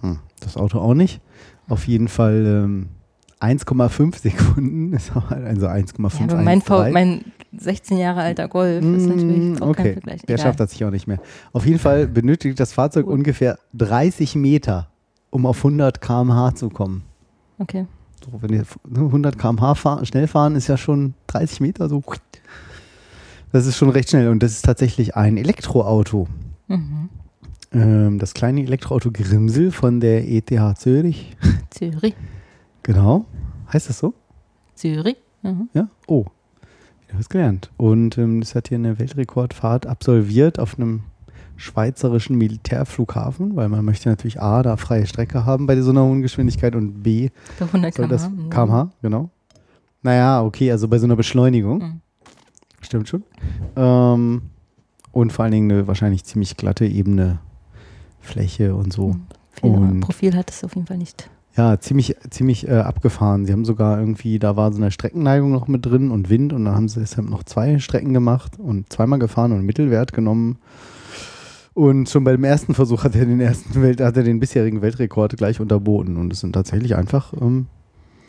Hm, 0.00 0.18
das 0.40 0.56
Auto 0.56 0.78
auch 0.78 0.94
nicht. 0.94 1.20
Auf 1.68 1.86
jeden 1.86 2.08
Fall 2.08 2.44
ähm, 2.64 2.88
1,5 3.40 4.20
Sekunden 4.20 4.92
ist 4.94 5.16
auch 5.16 5.30
halt 5.30 5.46
also 5.46 5.66
1,5. 5.66 6.20
Ja, 6.20 6.32
aber 6.32 6.42
mein, 6.42 6.60
v, 6.60 6.90
mein 6.90 7.24
16 7.56 7.98
Jahre 7.98 8.20
alter 8.20 8.48
Golf 8.48 8.84
ist 8.84 9.06
natürlich 9.06 9.60
auch 9.60 9.74
kein 9.74 9.86
okay, 9.86 9.92
Vergleich. 9.94 10.22
der 10.22 10.34
Egal. 10.34 10.46
schafft 10.46 10.60
das 10.60 10.70
sich 10.72 10.84
auch 10.84 10.90
nicht 10.90 11.06
mehr. 11.06 11.20
Auf 11.52 11.66
jeden 11.66 11.78
Fall 11.78 12.06
benötigt 12.06 12.60
das 12.60 12.72
Fahrzeug 12.72 13.06
Gut. 13.06 13.14
ungefähr 13.14 13.58
30 13.74 14.36
Meter, 14.36 14.88
um 15.30 15.46
auf 15.46 15.58
100 15.58 16.00
km/h 16.00 16.54
zu 16.54 16.68
kommen. 16.68 17.02
Okay. 17.58 17.86
So, 18.24 18.42
wenn 18.42 18.52
ihr 18.52 18.64
ne, 18.88 19.00
100 19.00 19.38
km/h 19.38 19.74
fahr, 19.74 20.04
schnell 20.04 20.26
fahren, 20.26 20.54
ist 20.54 20.68
ja 20.68 20.76
schon 20.76 21.14
30 21.28 21.60
Meter 21.60 21.88
so. 21.88 22.02
Das 23.52 23.66
ist 23.66 23.76
schon 23.76 23.90
recht 23.90 24.10
schnell 24.10 24.28
und 24.28 24.42
das 24.42 24.52
ist 24.52 24.64
tatsächlich 24.64 25.16
ein 25.16 25.36
Elektroauto. 25.36 26.28
Mhm. 26.68 27.08
Ähm, 27.72 28.18
das 28.18 28.34
kleine 28.34 28.62
Elektroauto 28.62 29.10
Grimsel 29.12 29.70
von 29.70 30.00
der 30.00 30.28
ETH 30.28 30.50
Zürich. 30.78 31.36
Zürich. 31.70 32.14
Genau. 32.82 33.26
Heißt 33.72 33.88
das 33.88 33.98
so? 33.98 34.14
Zürich. 34.74 35.16
Mhm. 35.42 35.68
Ja? 35.74 35.88
Oh. 36.06 36.26
Ich 37.06 37.12
habe 37.12 37.22
es 37.22 37.28
gelernt. 37.28 37.70
Und 37.76 38.18
ähm, 38.18 38.40
das 38.40 38.54
hat 38.54 38.68
hier 38.68 38.78
eine 38.78 38.98
Weltrekordfahrt 38.98 39.86
absolviert 39.86 40.58
auf 40.60 40.78
einem 40.78 41.02
schweizerischen 41.56 42.36
Militärflughafen, 42.38 43.56
weil 43.56 43.68
man 43.68 43.84
möchte 43.84 44.08
natürlich 44.08 44.40
A, 44.40 44.62
da 44.62 44.76
freie 44.76 45.06
Strecke 45.06 45.44
haben 45.44 45.66
bei 45.66 45.78
so 45.80 45.90
einer 45.90 46.04
hohen 46.04 46.22
Geschwindigkeit 46.22 46.74
und 46.74 47.02
B, 47.02 47.30
Bei 47.58 47.66
100 47.66 47.94
soll 47.94 48.08
das 48.08 48.22
km/h. 48.22 48.48
kmh, 48.50 48.90
genau. 49.02 49.30
Naja, 50.02 50.42
okay, 50.42 50.72
also 50.72 50.88
bei 50.88 50.98
so 50.98 51.04
einer 51.04 51.16
Beschleunigung. 51.16 51.78
Mhm. 51.78 52.00
Stimmt 52.80 53.08
schon. 53.08 53.22
Ähm, 53.76 54.42
und 55.12 55.32
vor 55.32 55.44
allen 55.44 55.52
Dingen 55.52 55.70
eine 55.70 55.86
wahrscheinlich 55.86 56.24
ziemlich 56.24 56.56
glatte, 56.56 56.86
ebene 56.86 57.38
Fläche 58.20 58.74
und 58.74 58.92
so. 58.92 59.08
Mhm. 59.08 59.26
Viel 59.52 59.70
Und- 59.70 60.00
Profil 60.00 60.36
hat 60.36 60.50
es 60.50 60.64
auf 60.64 60.74
jeden 60.74 60.86
Fall 60.86 60.98
nicht. 60.98 61.28
Ja, 61.56 61.80
ziemlich, 61.80 62.14
ziemlich 62.30 62.68
äh, 62.68 62.76
abgefahren. 62.78 63.44
Sie 63.44 63.52
haben 63.52 63.64
sogar 63.64 63.98
irgendwie, 63.98 64.38
da 64.38 64.56
war 64.56 64.72
so 64.72 64.78
eine 64.78 64.92
Streckenneigung 64.92 65.50
noch 65.50 65.66
mit 65.66 65.84
drin 65.84 66.10
und 66.12 66.30
Wind 66.30 66.52
und 66.52 66.64
dann 66.64 66.74
haben 66.76 66.88
sie 66.88 67.00
deshalb 67.00 67.28
noch 67.28 67.42
zwei 67.42 67.78
Strecken 67.80 68.14
gemacht 68.14 68.52
und 68.58 68.90
zweimal 68.92 69.18
gefahren 69.18 69.50
und 69.50 69.58
einen 69.58 69.66
Mittelwert 69.66 70.12
genommen. 70.12 70.58
Und 71.74 72.08
schon 72.08 72.22
bei 72.24 72.32
dem 72.32 72.44
ersten 72.44 72.74
Versuch 72.74 73.02
hat 73.04 73.16
er 73.16 73.26
den 73.26 73.40
ersten 73.40 73.82
Welt, 73.82 74.00
hat 74.00 74.16
er 74.16 74.22
den 74.22 74.38
bisherigen 74.38 74.80
Weltrekord 74.80 75.36
gleich 75.36 75.60
unterboten. 75.60 76.16
Und 76.16 76.32
es 76.32 76.40
sind 76.40 76.52
tatsächlich 76.52 76.94
einfach, 76.94 77.32
ähm, 77.32 77.66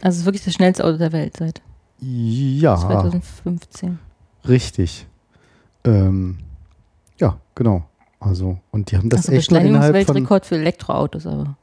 Also 0.01 0.15
es 0.15 0.19
ist 0.21 0.25
wirklich 0.25 0.43
das 0.43 0.55
schnellste 0.55 0.83
Auto 0.83 0.97
der 0.97 1.11
Welt 1.11 1.37
seit 1.37 1.61
ja, 1.99 2.75
2015. 2.75 3.99
richtig. 4.47 5.07
Ähm, 5.83 6.37
ja, 7.19 7.37
genau. 7.55 7.83
Also, 8.19 8.59
und 8.71 8.91
die 8.91 8.97
haben 8.97 9.09
das 9.09 9.21
also 9.27 9.31
echt 9.33 9.51
mal 9.51 9.65
innerhalb 9.65 10.05
von. 10.05 10.25
Für 10.43 10.55
Elektroautos, 10.55 11.25
aber 11.25 11.55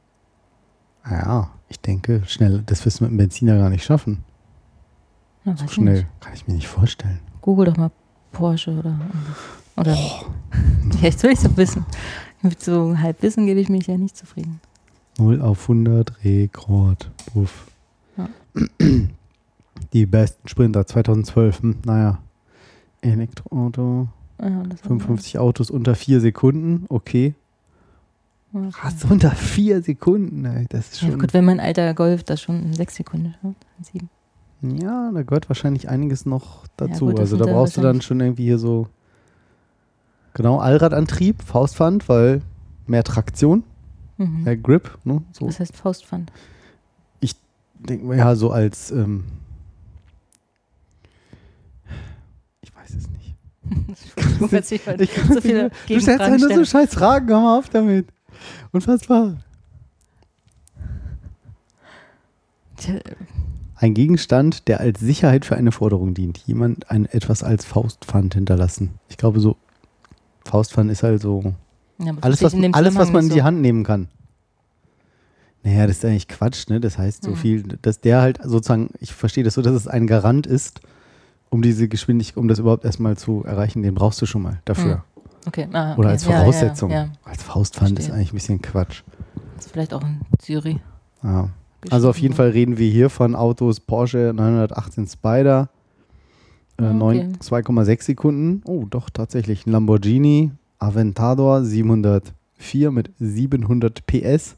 Ja, 1.09 1.49
ich 1.69 1.79
denke, 1.79 2.23
schnell, 2.25 2.63
das 2.65 2.85
wirst 2.85 2.99
du 2.99 3.05
mit 3.05 3.11
dem 3.11 3.17
Benziner 3.17 3.57
gar 3.57 3.69
nicht 3.69 3.83
schaffen. 3.85 4.23
na, 5.45 5.55
So 5.55 5.65
ich 5.65 5.71
schnell. 5.71 5.93
nicht. 5.95 6.07
Kann 6.19 6.33
ich 6.33 6.47
mir 6.47 6.55
nicht 6.55 6.67
vorstellen. 6.67 7.19
Google 7.41 7.65
doch 7.65 7.77
mal 7.77 7.91
Porsche 8.31 8.71
oder 8.71 8.99
oder 9.77 9.93
ja, 11.01 11.07
ich 11.07 11.23
will 11.23 11.29
nicht 11.29 11.41
so 11.41 11.55
wissen. 11.55 11.85
Mit 12.41 12.61
so 12.61 12.97
Halbwissen 12.97 13.45
gebe 13.45 13.59
ich 13.61 13.69
mich 13.69 13.87
ja 13.87 13.97
nicht 13.97 14.17
zufrieden. 14.17 14.59
0 15.17 15.41
auf 15.41 15.61
100 15.63 16.23
Rekord. 16.23 17.09
Buff. 17.33 17.67
Ja. 18.17 18.27
Die 19.93 20.05
besten 20.05 20.47
Sprinter 20.47 20.85
2012. 20.85 21.61
Hm, 21.61 21.75
naja. 21.85 22.19
Elektroauto. 23.01 24.07
Ja, 24.41 24.63
das 24.63 24.81
55 24.81 25.37
Autos 25.39 25.69
unter 25.69 25.95
4 25.95 26.21
Sekunden. 26.21 26.85
Okay. 26.89 27.35
Ja, 28.53 28.69
Was? 28.83 29.03
Unter 29.05 29.31
4 29.31 29.81
Sekunden? 29.81 30.45
Ey, 30.45 30.65
das 30.69 30.93
ist 30.93 31.01
ja, 31.01 31.09
schon. 31.09 31.19
gut, 31.19 31.33
wenn 31.33 31.45
mein 31.45 31.59
alter 31.59 31.93
Golf 31.93 32.23
das 32.23 32.41
schon 32.41 32.63
in 32.63 32.73
sechs 32.73 32.95
Sekunden 32.95 33.35
schafft. 33.41 33.65
in 33.77 33.83
Sieben. 33.83 34.09
Ja, 34.81 35.11
da 35.13 35.23
gehört 35.23 35.49
wahrscheinlich 35.49 35.87
einiges 35.89 36.25
noch 36.25 36.65
dazu. 36.77 37.05
gut, 37.07 37.13
das 37.15 37.31
also 37.31 37.37
da 37.37 37.45
brauchst 37.45 37.77
du 37.77 37.81
dann 37.81 38.01
schon 38.01 38.19
irgendwie 38.19 38.43
hier 38.43 38.57
so. 38.59 38.87
Genau, 40.33 40.57
Allradantrieb, 40.59 41.41
Faustpfand, 41.43 42.07
weil 42.09 42.41
mehr 42.87 43.03
Traktion, 43.03 43.63
Mhm. 44.17 44.43
mehr 44.43 44.57
Grip. 44.57 44.97
Ne? 45.05 45.21
So 45.31 45.47
Was 45.47 45.59
heißt 45.59 45.75
Faustpfand? 45.75 46.31
denke 47.81 48.05
mir 48.05 48.17
ja 48.17 48.35
so 48.35 48.51
als. 48.51 48.91
Ähm, 48.91 49.23
ich 52.61 52.75
weiß 52.89 52.95
es 52.95 53.09
nicht. 53.09 53.35
Heute 54.85 55.03
Ich 55.03 55.13
kann 55.13 55.33
so 55.33 55.41
viele 55.41 55.69
du 55.69 55.99
stellst 55.99 56.07
ja 56.07 56.17
Gegenfragen 56.17 56.39
nur 56.39 56.55
so 56.55 56.65
scheiß 56.65 56.93
Fragen, 56.93 57.29
hör 57.29 57.41
mal 57.41 57.59
auf 57.59 57.69
damit. 57.69 58.07
Unfassbar. 58.71 59.37
Ein 63.75 63.93
Gegenstand, 63.93 64.67
der 64.67 64.79
als 64.79 64.99
Sicherheit 64.99 65.45
für 65.45 65.55
eine 65.55 65.71
Forderung 65.71 66.13
dient. 66.13 66.37
Jemand 66.39 66.89
ein, 66.89 67.05
etwas 67.05 67.43
als 67.43 67.65
Faustpfand 67.65 68.33
hinterlassen. 68.33 68.91
Ich 69.09 69.17
glaube, 69.17 69.39
so 69.39 69.57
Faustpfand 70.45 70.89
ist 70.91 71.03
halt 71.03 71.21
so 71.21 71.53
ja, 71.99 72.13
alles, 72.21 72.41
was, 72.41 72.53
alles, 72.53 72.95
was 72.95 73.11
man 73.11 73.25
in 73.25 73.33
die. 73.33 73.43
Hand 73.43 73.61
nehmen 73.61 73.83
kann. 73.83 74.07
Naja, 75.63 75.87
das 75.87 75.97
ist 75.97 76.05
eigentlich 76.05 76.29
Quatsch, 76.29 76.69
ne? 76.69 76.79
Das 76.79 76.97
heißt 76.97 77.23
so 77.23 77.31
Mhm. 77.31 77.35
viel, 77.35 77.63
dass 77.81 77.99
der 77.99 78.21
halt 78.21 78.39
sozusagen, 78.43 78.91
ich 79.01 79.13
verstehe 79.13 79.43
das 79.43 79.55
so, 79.55 79.61
dass 79.61 79.73
es 79.73 79.87
ein 79.87 80.07
Garant 80.07 80.47
ist, 80.47 80.79
um 81.49 81.61
diese 81.61 81.87
Geschwindigkeit, 81.87 82.37
um 82.37 82.47
das 82.47 82.59
überhaupt 82.59 82.85
erstmal 82.85 83.17
zu 83.17 83.43
erreichen, 83.43 83.81
den 83.83 83.95
brauchst 83.95 84.21
du 84.21 84.25
schon 84.25 84.41
mal 84.43 84.59
dafür. 84.65 85.03
Okay. 85.47 85.67
Ah, 85.73 85.91
okay. 85.91 85.99
Oder 85.99 86.09
als 86.09 86.25
Ja, 86.25 86.31
ja, 86.31 86.39
Voraussetzung. 86.39 86.91
Ja, 86.91 87.03
ja. 87.05 87.09
Als 87.23 87.43
Faustpfand 87.43 87.97
ist 87.99 88.11
eigentlich 88.11 88.31
ein 88.31 88.35
bisschen 88.35 88.61
Quatsch. 88.61 89.03
Das 89.55 89.65
ist 89.65 89.71
vielleicht 89.71 89.93
auch 89.93 90.01
in 90.03 90.19
Zürich. 90.37 90.77
Ja. 91.23 91.49
Also 91.89 92.09
auf 92.09 92.17
jeden 92.19 92.33
Fall 92.33 92.49
reden 92.49 92.77
wir 92.77 92.89
hier 92.89 93.09
von 93.09 93.35
Autos 93.35 93.79
Porsche 93.79 94.33
918 94.35 95.07
Spider. 95.07 95.69
Äh, 96.77 96.83
Ah, 96.83 96.91
okay. 96.99 97.27
2,6 97.39 98.03
Sekunden. 98.03 98.61
Oh, 98.65 98.85
doch, 98.89 99.09
tatsächlich. 99.09 99.65
Ein 99.65 99.71
Lamborghini 99.71 100.51
Aventador 100.77 101.63
704 101.63 102.91
mit 102.91 103.11
700 103.19 104.05
PS. 104.05 104.55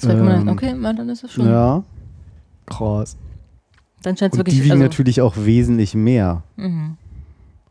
2,9. 0.00 0.40
Ähm, 0.40 0.48
okay, 0.48 0.74
dann 0.80 1.08
ist 1.08 1.24
es 1.24 1.32
schon. 1.32 1.46
Ja. 1.46 1.82
Krass. 2.66 3.16
Dann 4.02 4.16
scheint 4.16 4.32
es 4.34 4.38
wirklich. 4.38 4.56
die 4.56 4.62
wiegen 4.64 4.72
also, 4.72 4.84
natürlich 4.84 5.20
auch 5.20 5.36
wesentlich 5.36 5.94
mehr. 5.94 6.42
Mhm. 6.56 6.96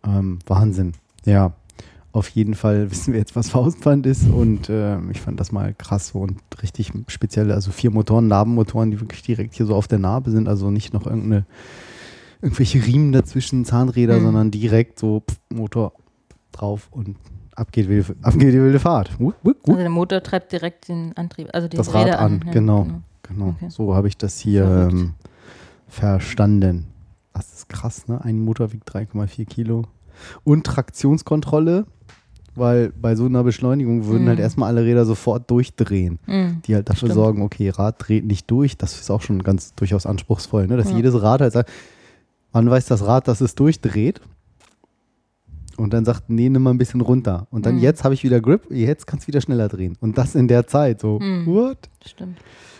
Ähm, 0.05 0.39
Wahnsinn. 0.45 0.93
Ja. 1.25 1.53
Auf 2.13 2.29
jeden 2.29 2.55
Fall 2.55 2.89
wissen 2.89 3.13
wir 3.13 3.19
jetzt, 3.19 3.35
was 3.35 3.49
Faustpfand 3.49 4.05
ist. 4.07 4.27
Und 4.27 4.69
ähm, 4.69 5.11
ich 5.11 5.21
fand 5.21 5.39
das 5.39 5.51
mal 5.51 5.73
krass 5.77 6.09
so 6.09 6.19
und 6.19 6.39
richtig 6.63 6.91
speziell. 7.07 7.51
Also 7.51 7.71
vier 7.71 7.91
Motoren, 7.91 8.27
Narbenmotoren, 8.27 8.89
die 8.91 8.99
wirklich 8.99 9.21
direkt 9.21 9.53
hier 9.55 9.65
so 9.65 9.75
auf 9.75 9.87
der 9.87 9.99
Narbe 9.99 10.31
sind. 10.31 10.47
Also 10.47 10.71
nicht 10.71 10.93
noch 10.93 11.05
irgendeine, 11.05 11.45
irgendwelche 12.41 12.83
Riemen 12.85 13.11
dazwischen, 13.11 13.65
Zahnräder, 13.65 14.19
Mhm. 14.19 14.23
sondern 14.23 14.51
direkt 14.51 14.97
so 14.99 15.21
pff, 15.29 15.37
Motor 15.49 15.93
drauf 16.51 16.87
und 16.91 17.17
ab 17.55 17.71
geht, 17.71 17.87
wilde, 17.87 18.15
ab 18.23 18.33
geht 18.33 18.53
die 18.53 18.59
wilde 18.61 18.79
Fahrt. 18.79 19.11
Wupp, 19.19 19.35
wupp, 19.43 19.57
wupp. 19.57 19.67
Also 19.69 19.79
der 19.81 19.89
Motor 19.89 20.23
treibt 20.23 20.51
direkt 20.51 20.87
den 20.87 21.15
Antrieb, 21.17 21.49
also 21.53 21.67
die 21.67 21.77
Das 21.77 21.93
Rad 21.93 22.07
Räder 22.07 22.19
an, 22.19 22.41
Ja, 22.47 22.51
genau. 22.51 22.87
Genau, 23.23 23.49
Okay. 23.49 23.69
so 23.69 23.93
habe 23.93 24.07
ich 24.07 24.17
das 24.17 24.39
hier 24.39 24.89
ähm, 24.89 25.13
verstanden. 25.87 26.87
Das 27.33 27.53
ist 27.53 27.69
krass, 27.69 28.07
ne? 28.07 28.23
Ein 28.23 28.39
Motor 28.43 28.73
wiegt 28.73 28.89
3,4 28.91 29.45
Kilo. 29.45 29.83
Und 30.43 30.65
Traktionskontrolle, 30.65 31.85
weil 32.55 32.89
bei 32.99 33.15
so 33.15 33.25
einer 33.25 33.43
Beschleunigung 33.43 34.05
würden 34.05 34.23
Mhm. 34.23 34.29
halt 34.29 34.39
erstmal 34.39 34.69
alle 34.69 34.83
Räder 34.83 35.05
sofort 35.05 35.49
durchdrehen. 35.51 36.17
Mhm. 36.25 36.61
Die 36.65 36.73
halt 36.73 36.89
dafür 36.89 37.09
Stimmt. 37.09 37.13
sorgen, 37.13 37.41
okay, 37.43 37.69
Rad 37.69 37.95
dreht 37.99 38.25
nicht 38.25 38.49
durch. 38.49 38.77
Das 38.77 38.99
ist 38.99 39.11
auch 39.11 39.21
schon 39.21 39.43
ganz 39.43 39.75
durchaus 39.75 40.05
anspruchsvoll, 40.07 40.65
ne? 40.67 40.77
Dass 40.77 40.89
Ja. 40.89 40.95
jedes 40.95 41.21
Rad 41.21 41.41
halt 41.41 41.53
sagt, 41.53 41.69
wann 42.51 42.67
weiß 42.69 42.87
das 42.87 43.05
Rad, 43.05 43.27
dass 43.27 43.41
es 43.41 43.53
durchdreht? 43.53 44.21
Und 45.77 45.93
dann 45.93 46.05
sagt, 46.05 46.29
nee, 46.31 46.49
nimm 46.49 46.63
mal 46.63 46.71
ein 46.71 46.79
bisschen 46.79 47.01
runter. 47.01 47.45
Und 47.51 47.67
dann 47.67 47.75
Mhm. 47.75 47.81
jetzt 47.81 48.03
habe 48.03 48.15
ich 48.15 48.23
wieder 48.23 48.41
Grip, 48.41 48.71
jetzt 48.71 49.05
kannst 49.05 49.25
du 49.25 49.27
wieder 49.27 49.41
schneller 49.41 49.67
drehen. 49.67 49.95
Und 49.99 50.17
das 50.17 50.33
in 50.33 50.47
der 50.47 50.65
Zeit. 50.65 50.99
So, 50.99 51.19
Mhm. 51.19 51.45
what? 51.45 51.77
Stimmt. 52.03 52.39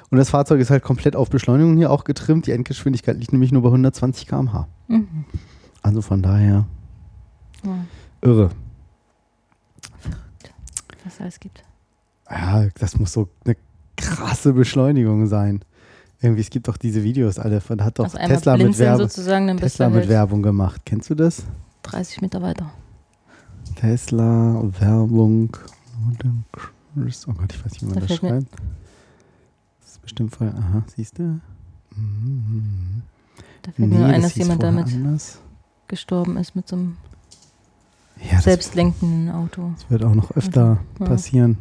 Und 0.10 0.18
das 0.18 0.30
Fahrzeug 0.30 0.60
ist 0.62 0.70
halt 0.70 0.84
komplett 0.84 1.16
auf 1.16 1.30
Beschleunigung 1.30 1.76
hier 1.78 1.92
auch 1.92 2.04
getrimmt. 2.06 2.48
Die 2.48 2.52
Endgeschwindigkeit 2.52 3.18
liegt 3.18 3.34
nämlich 3.34 3.52
nur 3.52 3.62
bei 3.64 3.68
120 3.70 4.26
km/h. 4.28 4.68
Mhm. 4.88 5.26
Also 5.82 6.02
von 6.02 6.22
daher 6.22 6.66
Ja, 7.64 7.78
irre. 8.22 8.52
was 11.04 11.14
es 11.16 11.22
alles 11.22 11.40
gibt. 11.40 11.64
Ja, 12.30 12.68
das 12.80 12.98
muss 13.00 13.14
so 13.14 13.30
eine 13.46 13.56
krasse 13.96 14.54
Beschleunigung 14.54 15.28
sein. 15.28 15.62
Irgendwie, 16.22 16.42
es 16.42 16.50
gibt 16.50 16.68
doch 16.68 16.78
diese 16.78 17.04
Videos, 17.04 17.38
alle. 17.38 17.60
Da 17.62 17.84
hat 17.86 18.00
doch 18.00 18.06
also 18.06 18.18
Tesla, 18.18 18.58
mit, 18.58 18.78
Werbe, 18.80 19.08
Tesla 19.08 19.90
mit 19.90 20.00
halt 20.00 20.10
Werbung 20.10 20.42
gemacht. 20.42 20.82
Kennst 20.86 21.10
du 21.10 21.16
das? 21.16 21.44
30 21.84 22.22
Meter 22.22 22.42
weiter. 22.42 22.72
Tesla, 23.76 24.62
Werbung. 24.80 25.56
Oh 26.02 27.34
Gott, 27.34 27.54
ich 27.54 27.64
weiß 27.66 27.72
nicht, 27.74 27.82
wie 27.82 27.86
man 27.86 27.94
Da 27.96 28.00
das 28.02 28.10
mir- 28.10 28.18
schreibt. 28.18 28.44
Ist 28.44 28.52
bestimmt 30.08 30.34
voll. 30.36 30.48
Aha, 30.58 30.84
siehst 30.96 31.20
du? 31.20 31.40
Mhm. 31.96 33.02
Da 33.62 33.72
fällt 33.72 33.90
mir 33.90 33.98
nur 34.00 34.08
ein, 34.08 34.22
dass 34.22 34.36
jemand 34.36 34.64
damit 34.64 34.88
Anders. 34.94 35.40
gestorben 35.88 36.38
ist 36.38 36.56
mit 36.56 36.68
so 36.68 36.78
einem 36.78 36.98
Ja, 38.32 38.40
selbstlenkenden 38.42 39.30
Auto. 39.36 39.72
das 39.76 39.90
wird 39.90 40.04
auch 40.06 40.16
noch 40.16 40.32
öfter 40.32 40.80
Ja. 41.00 41.06
passieren. 41.06 41.58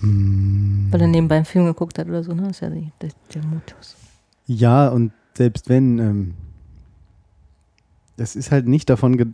Mhm. 0.00 0.88
Weil 0.90 1.02
er 1.02 1.06
nebenbei 1.08 1.36
einen 1.36 1.44
Film 1.44 1.66
geguckt 1.66 1.98
hat 1.98 2.08
oder 2.08 2.24
so, 2.24 2.32
ne? 2.32 2.42
Das 2.42 2.52
ist 2.52 2.60
ja 2.60 2.70
die, 2.70 2.90
der, 3.02 3.10
der 3.34 3.44
Mutus. 3.44 3.96
Ja, 4.46 4.88
und 4.88 5.12
selbst 5.36 5.68
wenn, 5.68 5.98
ähm, 5.98 6.34
das 8.16 8.36
ist 8.36 8.50
halt 8.50 8.66
nicht 8.66 8.88
davon 8.90 9.16
ge 9.16 9.26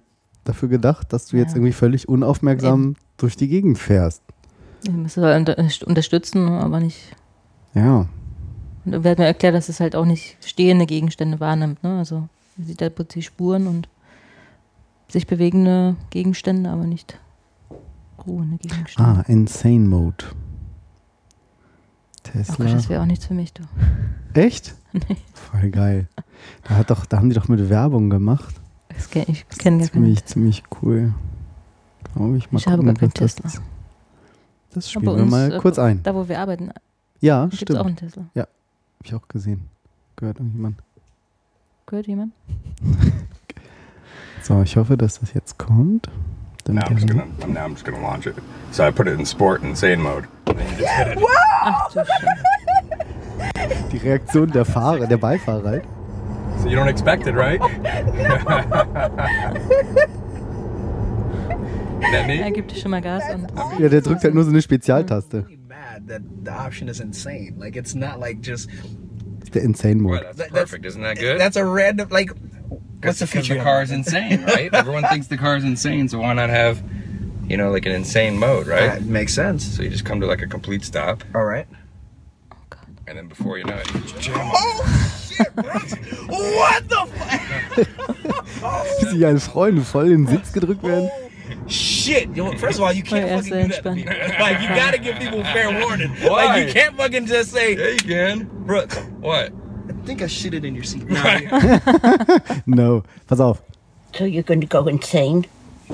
dafür 0.44 0.68
gedacht, 0.68 1.12
dass 1.12 1.26
du 1.26 1.36
jetzt 1.36 1.50
Ja. 1.50 1.56
irgendwie 1.56 1.72
völlig 1.72 2.08
unaufmerksam 2.08 2.94
durch 3.16 3.36
die 3.36 3.48
Gegend 3.48 3.78
fährst. 3.78 4.22
Ich 4.84 4.92
muss 4.92 5.18
aber 5.18 5.34
unter, 5.34 5.56
unterstützen, 5.86 6.48
aber 6.48 6.78
nicht. 6.78 7.16
Ja. 7.76 8.06
Und 8.84 8.92
er 9.04 9.10
hat 9.10 9.18
mir 9.18 9.26
erklärt, 9.26 9.54
dass 9.54 9.68
es 9.68 9.80
halt 9.80 9.94
auch 9.96 10.04
nicht 10.04 10.36
stehende 10.44 10.86
Gegenstände 10.86 11.40
wahrnimmt, 11.40 11.82
ne? 11.82 11.98
Also 11.98 12.28
man 12.56 12.66
sieht 12.66 12.80
halt 12.80 12.94
plötzlich 12.94 13.26
Spuren 13.26 13.66
und 13.66 13.88
sich 15.08 15.26
bewegende 15.26 15.96
Gegenstände, 16.10 16.70
aber 16.70 16.84
nicht 16.84 17.18
ruhende 18.26 18.56
Gegenstände. 18.58 19.10
Ah, 19.20 19.24
Insane 19.28 19.80
Mode. 19.88 20.24
Gott, 22.24 22.32
Tesla. 22.32 22.64
das 22.72 22.88
wäre 22.88 23.02
auch 23.02 23.06
nichts 23.06 23.26
für 23.26 23.34
mich, 23.34 23.52
du. 23.52 23.62
Echt? 24.34 24.74
Nee. 24.96 25.16
Voll 25.34 25.68
geil. 25.70 26.08
Da, 26.66 26.76
hat 26.76 26.88
doch, 26.88 27.04
da 27.04 27.18
haben 27.18 27.28
die 27.28 27.34
doch 27.36 27.48
mit 27.48 27.68
Werbung 27.68 28.08
gemacht. 28.08 28.54
Das 28.88 29.10
kenn, 29.10 29.26
ich 29.28 29.46
kenne 29.46 29.76
gar 29.80 29.88
keinen. 29.88 29.92
Ziemlich, 29.92 30.24
ziemlich 30.24 30.62
cool. 30.80 31.12
Glaube 32.14 32.38
ich. 32.38 32.50
Mal 32.50 32.58
Ich 32.58 32.66
habe 32.66 32.78
gucken, 32.78 32.94
gar 32.94 33.00
keinen 33.00 33.12
das, 33.12 33.34
Tesla. 33.34 33.50
das 34.72 34.96
Aber 34.96 35.02
spielen 35.02 35.16
wir 35.18 35.26
mal 35.26 35.52
äh, 35.52 35.58
kurz 35.58 35.78
ein. 35.78 36.02
Da, 36.02 36.14
wo 36.14 36.26
wir 36.30 36.40
arbeiten, 36.40 36.70
Ja, 37.26 37.42
gibt 37.42 37.54
es 37.54 37.60
stimmt. 37.60 37.76
auch 37.76 37.80
Habe 37.80 37.88
einen 37.88 37.96
Tesla. 37.96 38.24
ich 39.02 39.14
auch 39.14 39.28
gesehen. 39.28 39.68
Gehört 40.16 40.38
irgendjemand. 40.38 40.78
Gehört 41.86 42.06
jemand? 42.06 42.32
So, 44.42 44.62
ich 44.62 44.76
hoffe, 44.76 44.96
dass 44.96 45.18
das 45.18 45.34
jetzt 45.34 45.58
kommt. 45.58 46.08
Now 46.68 46.82
I'm 46.82 46.92
just 46.94 47.08
gonna 47.08 47.24
now 47.48 47.64
I'm 47.66 47.72
just 47.72 47.84
gonna 47.84 47.98
launch 48.00 48.26
it. 48.26 48.36
So 48.70 48.84
I 48.84 48.92
put 48.92 49.08
it 49.08 49.18
in 49.18 49.26
sport 49.26 49.60
and 49.62 49.70
insane 49.70 50.00
mode. 50.00 50.28
And 50.46 50.56
then 50.56 50.66
you 50.68 50.76
just 50.78 50.92
hit 50.92 51.08
it. 51.16 51.24
Ach 51.62 51.88
du 51.92 51.98
Scheiße. 52.04 52.26
die 53.90 53.96
Reaktion 53.96 54.52
der 54.52 54.64
Fahrer, 54.64 55.08
der 55.08 55.16
Beifahrer 55.16 55.68
halt. 55.68 55.84
So 56.62 56.68
you 56.68 56.78
don't 56.78 56.86
expect 56.88 57.26
it, 57.26 57.34
right? 57.34 57.60
Er 62.28 62.50
gibt 62.52 62.70
schon 62.76 62.90
mal 62.92 63.00
Gas 63.02 63.24
und 63.34 63.48
Ja, 63.80 63.88
der 63.88 64.00
drückt 64.00 64.22
halt 64.22 64.34
nur 64.34 64.44
so 64.44 64.50
eine 64.50 64.62
Spezialtaste. 64.62 65.46
Really 66.06 66.20
mad 66.20 66.28
that 66.38 66.44
the 66.44 66.52
option 66.52 66.88
is 66.88 67.00
insane. 67.00 67.54
Like 67.58 67.76
it's 67.76 67.94
not 67.94 68.18
like 68.20 68.40
just 68.40 68.68
the 69.52 69.60
Insane 69.62 70.02
Boy, 70.02 70.14
Mode. 70.14 70.22
that's 70.24 70.36
That- 70.38 70.52
that's- 70.52 70.70
perfect. 70.70 70.86
Isn't 70.86 71.02
that 71.02 71.18
good? 71.18 71.38
that's 71.40 71.56
a 71.56 71.64
random 71.64 72.08
like. 72.10 72.30
What's 73.02 73.18
the 73.20 73.26
Because 73.26 73.46
feature? 73.46 73.54
the 73.58 73.62
car 73.62 73.82
is 73.82 73.90
insane, 73.90 74.42
right? 74.44 74.72
Everyone 74.74 75.04
thinks 75.04 75.26
the 75.28 75.36
car 75.36 75.56
is 75.56 75.64
insane, 75.64 76.08
so 76.08 76.18
why 76.18 76.32
not 76.32 76.48
have, 76.50 76.82
you 77.46 77.56
know, 77.56 77.70
like 77.70 77.86
an 77.86 77.92
insane 77.92 78.38
mode, 78.38 78.66
right? 78.66 78.88
That 78.88 79.02
makes 79.02 79.32
sense. 79.34 79.64
So 79.76 79.82
you 79.82 79.90
just 79.90 80.04
come 80.04 80.18
to 80.22 80.26
like 80.26 80.42
a 80.42 80.46
complete 80.48 80.82
stop, 80.84 81.22
All 81.34 81.44
right. 81.44 81.66
and 83.06 83.16
then 83.18 83.28
before 83.28 83.58
you 83.58 83.64
know 83.64 83.76
it, 83.76 83.94
you 83.94 84.00
just 84.00 84.18
jam. 84.20 84.34
Oh 84.52 85.22
shit, 85.28 85.54
Brooks! 85.54 85.92
what 86.26 86.88
the 86.88 87.06
fuck? 87.14 89.12
Wie 89.12 89.24
als 89.26 89.46
Freunde 89.46 89.82
voll 89.82 90.10
in 90.10 90.24
den 90.24 90.26
Sitz 90.26 90.52
gedrückt 90.52 90.82
werden. 90.82 91.08
Oh. 91.12 91.25
Shit! 91.68 92.34
Yo, 92.36 92.52
First 92.58 92.78
of 92.78 92.84
all, 92.84 92.92
you 92.92 93.02
can't 93.02 93.24
Oh, 93.24 93.28
yeah, 93.28 93.36
fucking 93.40 93.52
do 93.52 93.68
that. 93.68 93.82
to 93.84 93.92
people. 93.94 94.12
Like 94.40 94.60
you 94.62 94.68
gotta 94.68 94.98
give 94.98 95.16
people 95.18 95.42
fair 95.54 95.70
warning. 95.84 96.10
Why? 96.22 96.46
Like 96.46 96.66
you 96.68 96.72
can't 96.72 96.96
fucking 96.96 97.26
just 97.26 97.50
say, 97.52 97.74
Yeah, 97.76 97.88
you 97.88 97.96
can. 97.98 98.44
Brooks, 98.64 98.96
What? 99.20 99.52
I 99.88 99.92
think 100.06 100.22
I 100.22 100.26
shitted 100.26 100.64
in 100.64 100.74
your 100.74 100.84
seat. 100.84 101.04
No. 102.66 103.02
Pass 103.28 103.40
auf. 103.40 103.62
So 104.14 104.24
you're 104.24 104.42
going 104.42 104.60
to 104.60 104.66
go 104.66 104.86
insane? 104.88 105.46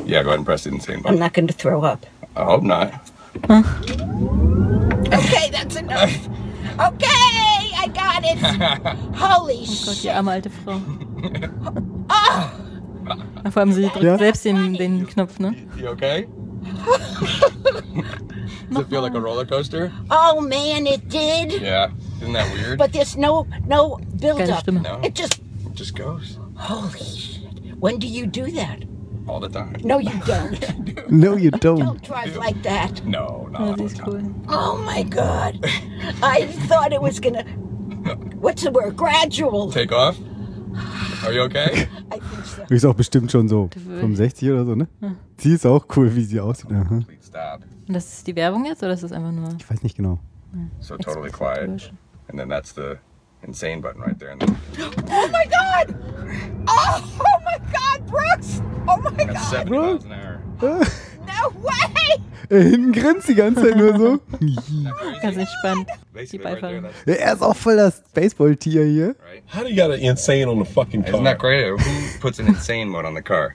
Yeah, 0.07 0.23
go 0.23 0.29
ahead 0.29 0.39
and 0.39 0.47
press 0.47 0.65
the 0.65 0.71
insane 0.71 0.99
button. 1.03 1.15
I'm 1.15 1.21
not 1.21 1.33
going 1.35 1.47
to 1.49 1.53
throw 1.55 1.83
up. 1.83 2.07
I 2.37 2.45
hope 2.45 2.63
not. 2.63 2.93
Okay, 5.13 5.51
that's 5.51 5.77
enough. 5.77 6.15
Okay, 6.81 7.73
I 7.77 7.91
got 7.93 8.23
it. 8.25 8.39
Holy 9.17 9.67
Gott, 9.67 9.85
die 9.87 9.93
shit. 9.95 10.15
arme 10.15 10.29
alte 10.29 10.49
Frau. 10.51 10.81
Ach, 12.09 12.55
Vor 13.51 13.61
allem 13.61 13.73
sie 13.73 13.83
drückt 13.83 14.03
Ja. 14.03 14.19
selbst 14.19 14.45
den, 14.45 14.75
den 14.75 15.07
Knopf, 15.07 15.39
ne? 15.39 15.55
You 15.77 15.89
okay? 15.89 16.27
Does 18.71 18.83
it 18.83 18.89
feel 18.89 19.03
like 19.03 19.15
a 19.15 19.21
roller 19.21 19.45
coaster? 19.45 19.93
Oh 20.11 20.41
man, 20.41 20.87
it 20.87 21.09
did. 21.09 21.61
Yeah. 21.61 21.91
Isn't 22.21 22.33
that 22.33 22.51
weird? 22.55 22.79
But 22.79 22.93
there's 22.93 23.17
no 23.17 23.47
no 23.67 23.99
build 24.21 24.41
up. 24.49 24.67
No. 24.69 25.01
It 25.03 25.15
just 25.15 25.41
It 25.67 25.75
just 25.75 25.95
goes 25.97 26.39
holy 26.57 26.99
shit. 27.01 27.77
When 27.79 27.99
do 27.99 28.07
you 28.07 28.27
do 28.27 28.51
that? 28.53 28.85
all 29.29 29.39
the 29.41 29.49
time. 29.49 29.77
No, 29.85 29.99
you 29.99 30.13
don't. 30.27 30.59
No, 31.11 31.37
you 31.37 31.51
don't. 31.51 31.79
don't 31.79 32.03
drive 32.03 32.37
like 32.37 32.61
that. 32.63 33.05
No, 33.05 33.49
no. 33.53 33.59
Ja, 33.59 33.67
all 33.67 33.77
the 33.77 33.89
time. 33.89 34.05
cool. 34.05 34.35
Oh 34.49 34.79
my 34.79 35.03
god. 35.05 35.59
I 36.23 36.47
thought 36.69 36.93
it 36.93 37.01
was 37.03 37.21
gonna. 37.21 37.43
What's 38.41 38.63
the 38.63 38.71
word? 38.71 38.97
Gradual. 38.97 39.71
Take 39.71 39.93
off. 39.93 40.17
Are 41.25 41.33
you 41.33 41.43
okay? 41.43 41.89
I 42.11 42.19
think 42.19 42.45
so. 42.45 42.63
Du 42.63 42.69
bist 42.69 42.87
auch 42.87 42.95
bestimmt 42.95 43.31
schon 43.31 43.49
so 43.49 43.69
65 44.01 44.51
oder 44.51 44.65
so, 44.65 44.75
ne? 44.75 44.89
Sie 45.37 45.53
ist 45.53 45.67
auch 45.67 45.87
cool, 45.97 46.15
wie 46.15 46.25
sie 46.25 46.41
aussieht. 46.41 46.73
Aha. 46.73 47.01
Stop. 47.25 47.61
Und 47.89 47.95
das 47.95 48.13
ist 48.13 48.27
die 48.27 48.37
Werbung 48.37 48.65
jetzt 48.67 48.83
oder 48.83 48.93
ist 48.93 49.03
das 49.03 49.13
einfach 49.13 49.33
nur 49.33 49.49
Ich 49.59 49.71
weiß 49.71 49.83
nicht 49.83 49.97
genau. 49.97 50.19
So 50.81 50.97
totally 50.97 51.31
quiet. 51.31 51.93
And 52.29 52.39
then 52.39 52.49
that's 52.49 52.75
the 52.75 52.97
insane 53.43 53.81
button 53.81 54.03
right 54.03 54.19
there. 54.19 54.33
And 54.33 54.41
then 54.41 54.57
Oh 55.09 55.29
my 55.29 55.47
god. 55.47 55.95
Oh, 56.69 57.03
oh 57.19 57.41
my 57.45 57.59
god, 57.73 58.07
Brooks. 58.07 58.63
Oh 58.87 58.97
my 58.99 59.25
god. 59.25 59.39
70 59.39 59.71
miles 59.71 60.05
an 60.05 60.13
hour. 60.13 60.42
No 60.63 61.63
way. 61.63 62.21
Er 62.49 62.63
hinten 62.63 62.93
grinst 62.93 63.29
die 63.29 63.35
ganze 63.35 63.63
Zeit 63.63 63.77
nur 63.77 63.97
so. 63.97 64.21
Ganz 65.23 65.37
entspannt. 65.37 65.89
Basically, 66.13 66.39
Die 66.39 66.45
right 66.45 66.61
there. 66.61 66.81
Beifahrer. 66.83 66.91
Ja, 67.07 67.15
er 67.15 67.33
ist 67.35 67.43
auch 67.43 67.57
voll 67.57 67.77
das 67.77 68.03
Baseballtier 68.13 68.85
hier. 68.85 69.17
How 69.55 69.63
do 69.63 69.69
you 69.69 69.77
got 69.77 69.91
an 69.91 70.01
insane 70.01 70.47
on 70.49 70.59
the 70.59 70.71
fucking 70.71 71.03
car? 71.03 71.15
Isn't 71.15 71.25
that 71.25 71.39
great? 71.39 71.71
Who 71.71 72.19
puts 72.21 72.39
an 72.39 72.47
insane 72.49 72.89
mode 72.89 73.07
on 73.07 73.15
the 73.15 73.23
car? 73.23 73.55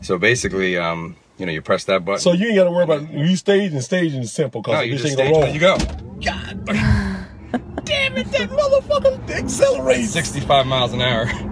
So 0.00 0.18
basically, 0.18 0.78
um, 0.78 1.14
you 1.38 1.44
know, 1.46 1.52
you 1.52 1.60
press 1.60 1.84
that 1.84 2.04
button. 2.04 2.20
So 2.20 2.32
you 2.32 2.46
ain't 2.48 2.56
got 2.56 2.64
to 2.64 2.70
worry 2.70 2.84
about 2.84 3.12
you 3.12 3.36
stage 3.36 3.72
and 3.72 3.82
staging 3.82 4.22
is 4.22 4.32
simple 4.32 4.62
no, 4.66 4.80
you 4.80 4.92
this 4.92 5.02
just 5.02 5.18
ain't 5.20 5.20
stage 5.20 5.32
gonna 5.32 5.46
when 5.46 5.46
roll. 5.46 5.54
you 5.54 5.60
go. 5.60 5.76
God 6.24 6.64
damn 7.84 8.16
it, 8.16 8.30
that 8.32 8.48
motherfucker 8.50 9.30
accelerates. 9.30 10.12
65 10.14 10.66
miles 10.66 10.92
an 10.94 11.02
hour. 11.02 11.26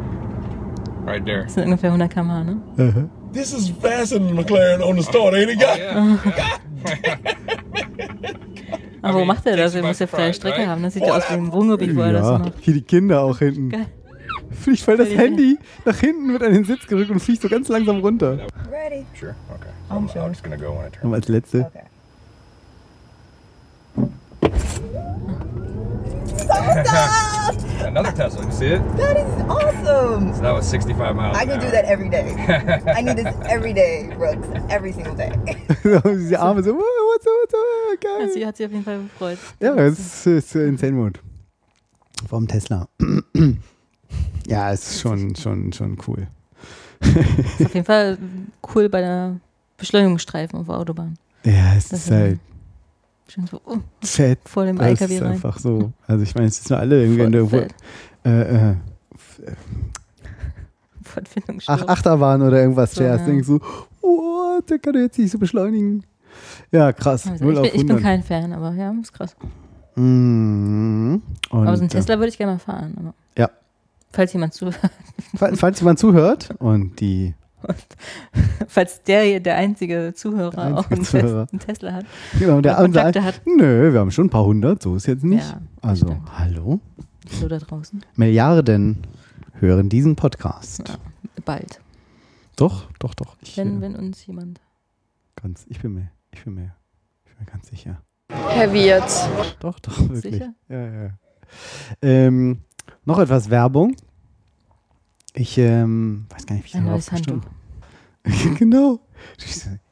Right 1.03 1.25
there. 1.25 1.45
Das 1.45 1.55
sind 1.55 1.65
ungefähr 1.65 1.91
100 1.91 2.11
km/h, 2.13 2.45
ne? 2.45 3.11
This 3.33 3.53
is 3.53 3.71
faster 3.71 4.19
than 4.19 4.29
the 4.29 4.43
McLaren 4.43 4.83
on 4.83 4.97
the 4.97 5.03
start, 5.03 5.35
ain't 5.35 5.51
it? 5.51 5.59
Oh, 5.63 6.21
God? 6.25 6.39
yeah. 7.05 7.17
Aber 9.03 9.21
wo 9.21 9.25
macht 9.25 9.47
er 9.47 9.57
das? 9.57 9.75
Er 9.75 9.83
muss 9.83 9.99
ja 9.99 10.07
freie 10.07 10.35
Strecke 10.35 10.59
right? 10.59 10.69
haben. 10.69 10.83
Das 10.83 10.95
sieht 10.95 11.05
ja 11.05 11.15
aus 11.17 11.23
wie 11.31 11.35
ein 11.35 11.53
Wohnmobil, 11.53 11.97
wo 11.97 12.01
er 12.03 12.13
das 12.13 12.27
so 12.27 12.39
macht. 12.39 12.53
hier 12.61 12.75
die 12.75 12.83
Kinder 12.83 13.23
auch 13.23 13.39
hinten. 13.39 13.71
Geil. 13.71 13.87
Fliegt 14.51 14.81
voll 14.81 14.97
das 14.99 15.09
Handy 15.09 15.59
nach 15.87 15.97
hinten, 15.97 16.33
wird 16.33 16.43
an 16.43 16.53
den 16.53 16.65
Sitz 16.65 16.87
gerückt 16.87 17.11
und 17.11 17.21
fliegt 17.21 17.41
so 17.41 17.49
ganz 17.49 17.69
langsam 17.69 18.01
runter. 18.01 18.47
Ready? 18.71 19.07
Sure. 19.19 19.35
Okay. 19.55 19.71
I'm, 19.89 20.07
I'm 20.09 20.29
just 20.29 20.43
gonna 20.43 20.57
go 20.57 20.77
when 20.77 20.87
I 20.87 20.91
turn. 20.91 21.07
Und 21.07 21.15
als 21.15 21.29
letzte. 21.29 21.71
Okay. 21.71 21.85
Another 27.87 28.13
Tesla. 28.13 28.45
You 28.45 28.53
see 28.53 28.67
it? 28.67 28.97
That 28.97 29.17
is 29.17 29.43
awesome. 29.49 30.35
So 30.35 30.43
that 30.43 30.53
was 30.55 30.67
65 30.69 31.17
miles. 31.17 31.37
I 31.37 31.47
can 31.47 31.59
do 31.61 31.71
that 31.71 31.85
every 31.87 32.09
day. 32.09 32.35
I 32.97 33.03
need 33.03 33.17
this 33.17 33.35
every 33.49 33.73
day, 33.73 34.11
Brooks. 34.17 34.47
Every 34.69 34.93
single 34.93 35.15
day. 35.15 35.33
die 35.85 36.37
Arme 36.37 36.63
so, 36.63 36.73
"Wow, 36.75 36.83
what's 37.13 37.27
up, 37.27 37.33
what's 37.43 37.55
up, 37.55 38.03
Ja, 38.05 38.19
geil. 38.19 38.31
sie 38.33 38.47
hat 38.47 38.57
sich 38.57 38.67
auf 38.67 38.73
jeden 38.73 38.85
Fall 38.85 39.01
gefreut. 39.03 39.39
Ja, 39.61 39.75
es 39.77 39.99
ist, 39.99 40.27
ist 40.27 40.55
Insane 40.55 40.93
Mode. 40.93 41.21
Vom 42.29 42.47
Tesla. 42.47 42.87
ja, 44.47 44.73
es 44.73 44.81
ist 44.93 45.01
schon, 45.01 45.35
schon, 45.37 45.73
schon 45.73 45.97
cool. 46.07 46.27
ist 47.01 47.65
auf 47.67 47.75
jeden 47.75 47.87
Fall 47.87 48.19
cool 48.75 48.89
bei 48.89 49.01
der 49.01 49.37
Beschleunigungsstreifen 49.79 50.59
auf 50.61 50.67
der 50.67 50.77
Autobahn. 50.77 51.17
Ja, 51.45 51.75
es 51.77 51.89
Das 51.89 52.01
ist 52.01 52.07
ist 52.07 52.13
halt 52.13 52.39
Schön 53.33 53.47
so, 53.47 53.61
oh, 53.65 53.77
fett. 54.03 54.41
vor 54.45 54.65
dem 54.65 54.77
Das 54.77 54.89
LKW 54.89 55.15
ist 55.17 55.23
rein. 55.23 55.33
einfach 55.33 55.59
so. 55.59 55.93
Also 56.07 56.23
ich 56.25 56.35
meine, 56.35 56.49
es 56.49 56.63
sind 56.65 56.77
alle 56.77 57.03
irgendwie 57.03 57.23
Voll 57.23 57.35
irgendwo, 57.35 57.57
fett. 57.59 57.75
äh, 58.25 58.71
äh, 58.71 58.75
Ach. 61.67 61.89
Achterbahn 61.89 62.43
oder 62.43 62.61
irgendwas 62.61 62.93
So, 62.95 63.03
fährst. 63.03 63.27
ja. 63.27 63.43
So, 63.43 63.61
oh, 64.01 64.61
der 64.69 64.79
kann 64.79 64.95
jetzt 64.95 65.19
nicht 65.19 65.31
so 65.31 65.39
beschleunigen. 65.39 66.05
Ja, 66.71 66.93
krass. 66.93 67.27
Also 67.27 67.45
0 67.45 67.55
ich, 67.55 67.61
bin, 67.73 67.81
ich 67.81 67.87
bin 67.87 67.97
100. 67.97 68.03
kein 68.03 68.23
Fan, 68.23 68.53
aber 68.53 68.73
ja, 68.75 68.93
ist 69.01 69.13
krass. 69.13 69.37
Und, 69.97 71.23
aber 71.51 71.77
so 71.77 71.83
einen 71.83 71.91
äh, 71.91 71.93
Tesla 71.93 72.19
würde 72.19 72.29
ich 72.29 72.39
gerne 72.39 72.53
mal 72.53 72.59
fahren. 72.59 73.13
Ja. 73.37 73.51
Falls 74.13 74.33
jemand 74.33 74.55
zuhört. 74.55 74.79
Falls, 75.37 75.59
falls 75.61 75.81
jemand 75.81 75.99
zuhört 75.99 76.51
und 76.59 76.99
die 77.01 77.35
Falls 78.69 79.03
der 79.03 79.23
hier 79.23 79.41
der 79.41 79.57
einzige 79.57 80.13
Zuhörer 80.15 80.51
Der 80.51 80.79
auch 80.79 80.91
einzige 80.91 80.95
einen, 80.97 81.05
Zuhörer. 81.05 81.45
Tes- 81.47 81.53
einen 81.53 81.61
Tesla 81.61 81.93
hat. 81.93 82.07
genau, 82.39 82.61
der 82.61 82.79
andere 82.79 83.23
hat. 83.25 83.41
Nö, 83.47 83.93
wir 83.93 84.01
haben 84.01 84.11
schon 84.11 84.27
ein 84.27 84.31
paar 84.31 84.45
hundert, 84.45 84.83
so 84.83 84.97
ist 84.97 85.07
jetzt 85.07 85.25
nicht. 85.25 85.45
Ja, 85.49 85.61
also, 85.83 86.07
stimmt. 86.07 86.39
hallo? 86.39 86.81
So 87.29 87.49
da 87.49 87.59
draußen. 87.59 88.03
Milliarden 88.17 88.99
hören 89.61 89.89
diesen 89.89 90.17
Podcast. 90.17 90.89
Ja. 90.89 90.95
Bald. 91.45 91.81
Doch, 92.57 92.87
doch, 92.99 93.15
doch. 93.15 93.37
Ich, 93.43 93.57
Wenn, 93.57 93.79
äh, 93.79 93.81
wenn 93.83 93.97
uns 93.97 94.27
jemand. 94.27 94.61
ganz, 95.37 95.65
ich 95.69 95.81
bin 95.81 95.95
mir, 95.95 96.11
ich 96.33 96.45
bin 96.45 96.55
mir, 96.55 96.75
ich 97.25 97.31
bin 97.35 97.45
mir 97.45 97.51
ganz 97.51 97.69
sicher. 97.69 98.03
Heavy 98.31 98.85
jetzt. 98.87 99.29
Doch, 99.61 99.79
doch, 99.81 99.99
wirklich. 100.01 100.35
Sicher? 100.35 100.55
Ja, 100.69 100.81
ja. 100.87 101.03
ja. 101.05 101.11
Ähm, 102.03 102.59
noch 103.05 103.19
etwas 103.19 103.51
Werbung. 103.51 103.97
Ich 105.35 105.59
ähm, 105.59 106.27
weiß 106.31 106.47
gar 106.47 106.55
nicht, 106.57 106.65
wie 106.65 106.69
ich 106.69 106.77
Ein 106.77 106.85
neues 106.87 107.11
Handtuch. 107.13 107.41
genau. 108.59 109.01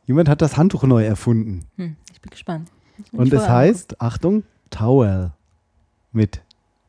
Jemand 0.06 0.28
hat 0.28 0.42
das 0.42 0.56
Handtuch 0.56 0.82
neu 0.84 1.04
erfunden. 1.04 1.64
Hm, 1.76 1.96
ich 2.12 2.20
bin 2.20 2.30
gespannt. 2.30 2.70
Bin 3.12 3.20
Und 3.20 3.32
es 3.32 3.48
heißt, 3.48 4.00
Achtung, 4.00 4.42
Towel. 4.70 5.32
Mit 6.12 6.42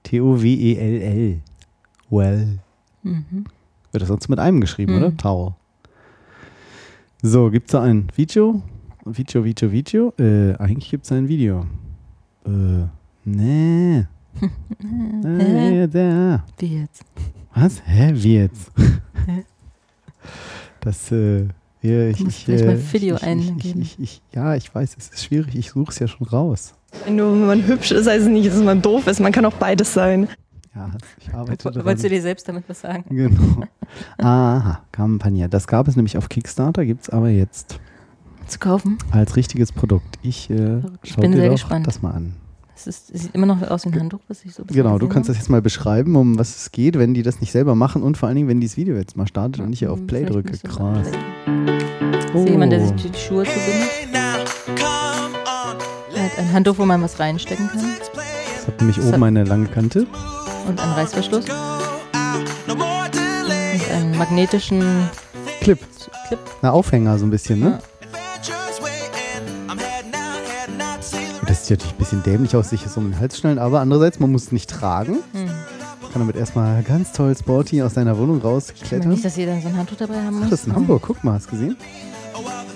T-O-W-E-L-L. 0.03 1.41
Well. 2.09 2.59
Mhm. 3.03 3.45
Wird 3.91 4.01
das 4.01 4.07
sonst 4.07 4.29
mit 4.29 4.39
einem 4.39 4.61
geschrieben, 4.61 4.93
Mhm. 4.95 4.97
oder? 5.03 5.17
Towel. 5.17 5.53
So, 7.21 7.51
gibt 7.51 7.67
es 7.67 7.73
da 7.73 7.81
ein 7.83 8.07
Video? 8.15 8.61
Video, 9.05 9.43
Video, 9.43 9.71
Video? 9.71 10.13
Äh, 10.17 10.55
eigentlich 10.55 10.89
gibt 10.89 11.05
es 11.05 11.11
ein 11.11 11.27
Video. 11.27 11.65
Äh, 12.45 12.85
nee. 13.25 14.05
Äh, 14.81 15.87
da. 15.87 16.45
Wie 16.57 16.79
jetzt? 16.81 17.03
Was? 17.61 17.81
Hä? 17.85 18.11
Wie 18.15 18.35
jetzt? 18.37 18.71
Hä? 19.25 19.43
Das, 20.81 21.11
äh, 21.11 21.41
ja, 21.81 22.07
ich, 22.09 22.25
ich, 22.25 22.45
vielleicht 22.45 22.63
äh, 22.63 22.67
mal 22.67 22.93
Video 22.93 23.15
ich, 23.15 23.23
eingeben. 23.23 23.81
ich, 23.81 23.99
ich, 23.99 23.99
ich, 23.99 24.21
Ja, 24.33 24.55
ich 24.55 24.73
weiß, 24.73 24.95
es 24.97 25.09
ist 25.09 25.23
schwierig. 25.25 25.55
Ich 25.55 25.71
suche 25.71 25.91
es 25.91 25.99
ja 25.99 26.07
schon 26.07 26.27
raus. 26.27 26.73
Nur 27.09 27.33
wenn 27.33 27.45
man 27.47 27.67
hübsch 27.67 27.91
ist, 27.91 28.07
heißt 28.07 28.23
es 28.23 28.27
nicht, 28.29 28.49
dass 28.49 28.61
man 28.61 28.81
doof 28.81 29.07
ist. 29.07 29.19
Man 29.19 29.31
kann 29.31 29.45
auch 29.45 29.53
beides 29.53 29.93
sein. 29.93 30.27
Ja, 30.75 30.89
ich 31.19 31.33
arbeite 31.33 31.63
daran. 31.69 31.85
Wolltest 31.85 32.05
du 32.05 32.09
dir 32.09 32.21
selbst 32.21 32.47
damit 32.47 32.63
was 32.67 32.81
sagen? 32.81 33.03
Genau. 33.09 33.63
Aha, 34.17 34.81
Kampagne. 34.91 35.49
Das 35.49 35.67
gab 35.67 35.87
es 35.87 35.95
nämlich 35.95 36.17
auf 36.17 36.29
Kickstarter, 36.29 36.85
gibt 36.85 37.03
es 37.03 37.09
aber 37.09 37.29
jetzt 37.29 37.79
Zu 38.47 38.59
kaufen? 38.59 38.97
als 39.11 39.35
richtiges 39.35 39.71
Produkt. 39.71 40.17
Ich, 40.21 40.49
äh, 40.49 40.79
Ich 41.03 41.11
schau 41.13 41.21
bin 41.21 41.31
dir 41.31 41.37
sehr 41.39 41.47
doch 41.49 41.55
gespannt. 41.55 41.87
das 41.87 42.01
mal 42.01 42.11
an. 42.11 42.33
Es, 42.79 42.87
ist, 42.87 43.11
es 43.11 43.23
sieht 43.23 43.35
immer 43.35 43.45
noch 43.45 43.61
aus 43.69 43.83
wie 43.85 43.89
ein 43.89 43.99
Handtuch, 43.99 44.21
was 44.29 44.45
ich 44.45 44.53
so 44.55 44.63
Genau, 44.65 44.97
du 44.99 45.09
kannst 45.09 45.27
habe. 45.27 45.35
das 45.37 45.43
jetzt 45.43 45.49
mal 45.49 45.61
beschreiben, 45.61 46.15
um 46.15 46.39
was 46.39 46.55
es 46.55 46.71
geht, 46.71 46.97
wenn 46.97 47.13
die 47.13 47.23
das 47.23 47.41
nicht 47.41 47.51
selber 47.51 47.75
machen 47.75 48.01
und 48.03 48.15
vor 48.17 48.27
allen 48.27 48.37
Dingen, 48.37 48.47
wenn 48.47 48.61
dieses 48.61 48.77
Video 48.77 48.95
jetzt 48.95 49.17
mal 49.17 49.27
startet 49.27 49.61
und 49.61 49.73
ich 49.73 49.79
hier 49.79 49.91
auf 49.91 49.99
Hm, 49.99 50.07
Play 50.07 50.25
vielleicht 50.25 50.47
drücke. 50.47 50.57
Krass. 50.67 51.07
Oh. 52.33 52.43
Ist 52.43 52.49
jemand, 52.49 52.71
der 52.71 52.87
sich 52.87 53.11
die 53.11 53.17
Schuhe 53.19 53.43
zubindet? 53.43 53.89
Er 56.15 56.23
hat 56.23 56.39
ein 56.39 56.53
Handtuch, 56.53 56.77
wo 56.77 56.85
man 56.85 57.01
was 57.01 57.19
reinstecken 57.19 57.67
kann. 57.69 57.81
Das 58.55 58.67
hat 58.67 58.79
nämlich 58.79 59.01
oben 59.01 59.23
eine 59.23 59.43
lange 59.43 59.67
Kante. 59.67 60.07
Und 60.67 60.79
einen 60.79 60.93
Reißverschluss. 60.93 61.45
Und 61.49 61.55
einen 63.93 64.17
magnetischen 64.17 65.09
Clip. 65.61 65.79
Clip. 66.27 66.39
Na, 66.61 66.71
Aufhänger 66.71 67.17
so 67.17 67.25
ein 67.25 67.31
bisschen, 67.31 67.59
ne? 67.59 67.79
Das 67.98 67.98
sieht 71.69 71.79
natürlich 71.79 71.93
ein 71.93 71.97
bisschen 71.97 72.23
dämlich 72.23 72.55
aus, 72.55 72.69
sich 72.69 72.83
das 72.83 72.97
um 72.97 73.11
den 73.11 73.19
Hals 73.19 73.37
schnallen, 73.37 73.59
aber 73.59 73.79
andererseits, 73.79 74.19
man 74.19 74.31
muss 74.31 74.43
es 74.45 74.51
nicht 74.51 74.69
tragen. 74.69 75.17
Hm. 75.33 75.47
Kann 76.11 76.21
damit 76.21 76.35
erstmal 76.35 76.81
ganz 76.83 77.11
toll 77.11 77.35
sporty 77.37 77.83
aus 77.83 77.93
deiner 77.93 78.17
Wohnung 78.17 78.39
Ich 78.39 78.43
rausklettern. 78.43 79.09
nicht, 79.09 79.23
dass 79.23 79.35
jeder 79.35 79.59
so 79.61 79.67
ein 79.67 79.77
Handtuch 79.77 79.97
dabei 79.97 80.15
haben 80.23 80.35
muss. 80.37 80.45
Ach, 80.45 80.49
das 80.49 80.59
ist 80.61 80.67
in 80.67 80.75
Hamburg, 80.75 81.03
guck 81.05 81.23
mal, 81.23 81.33
hast 81.33 81.47
du 81.47 81.51
gesehen? 81.51 81.77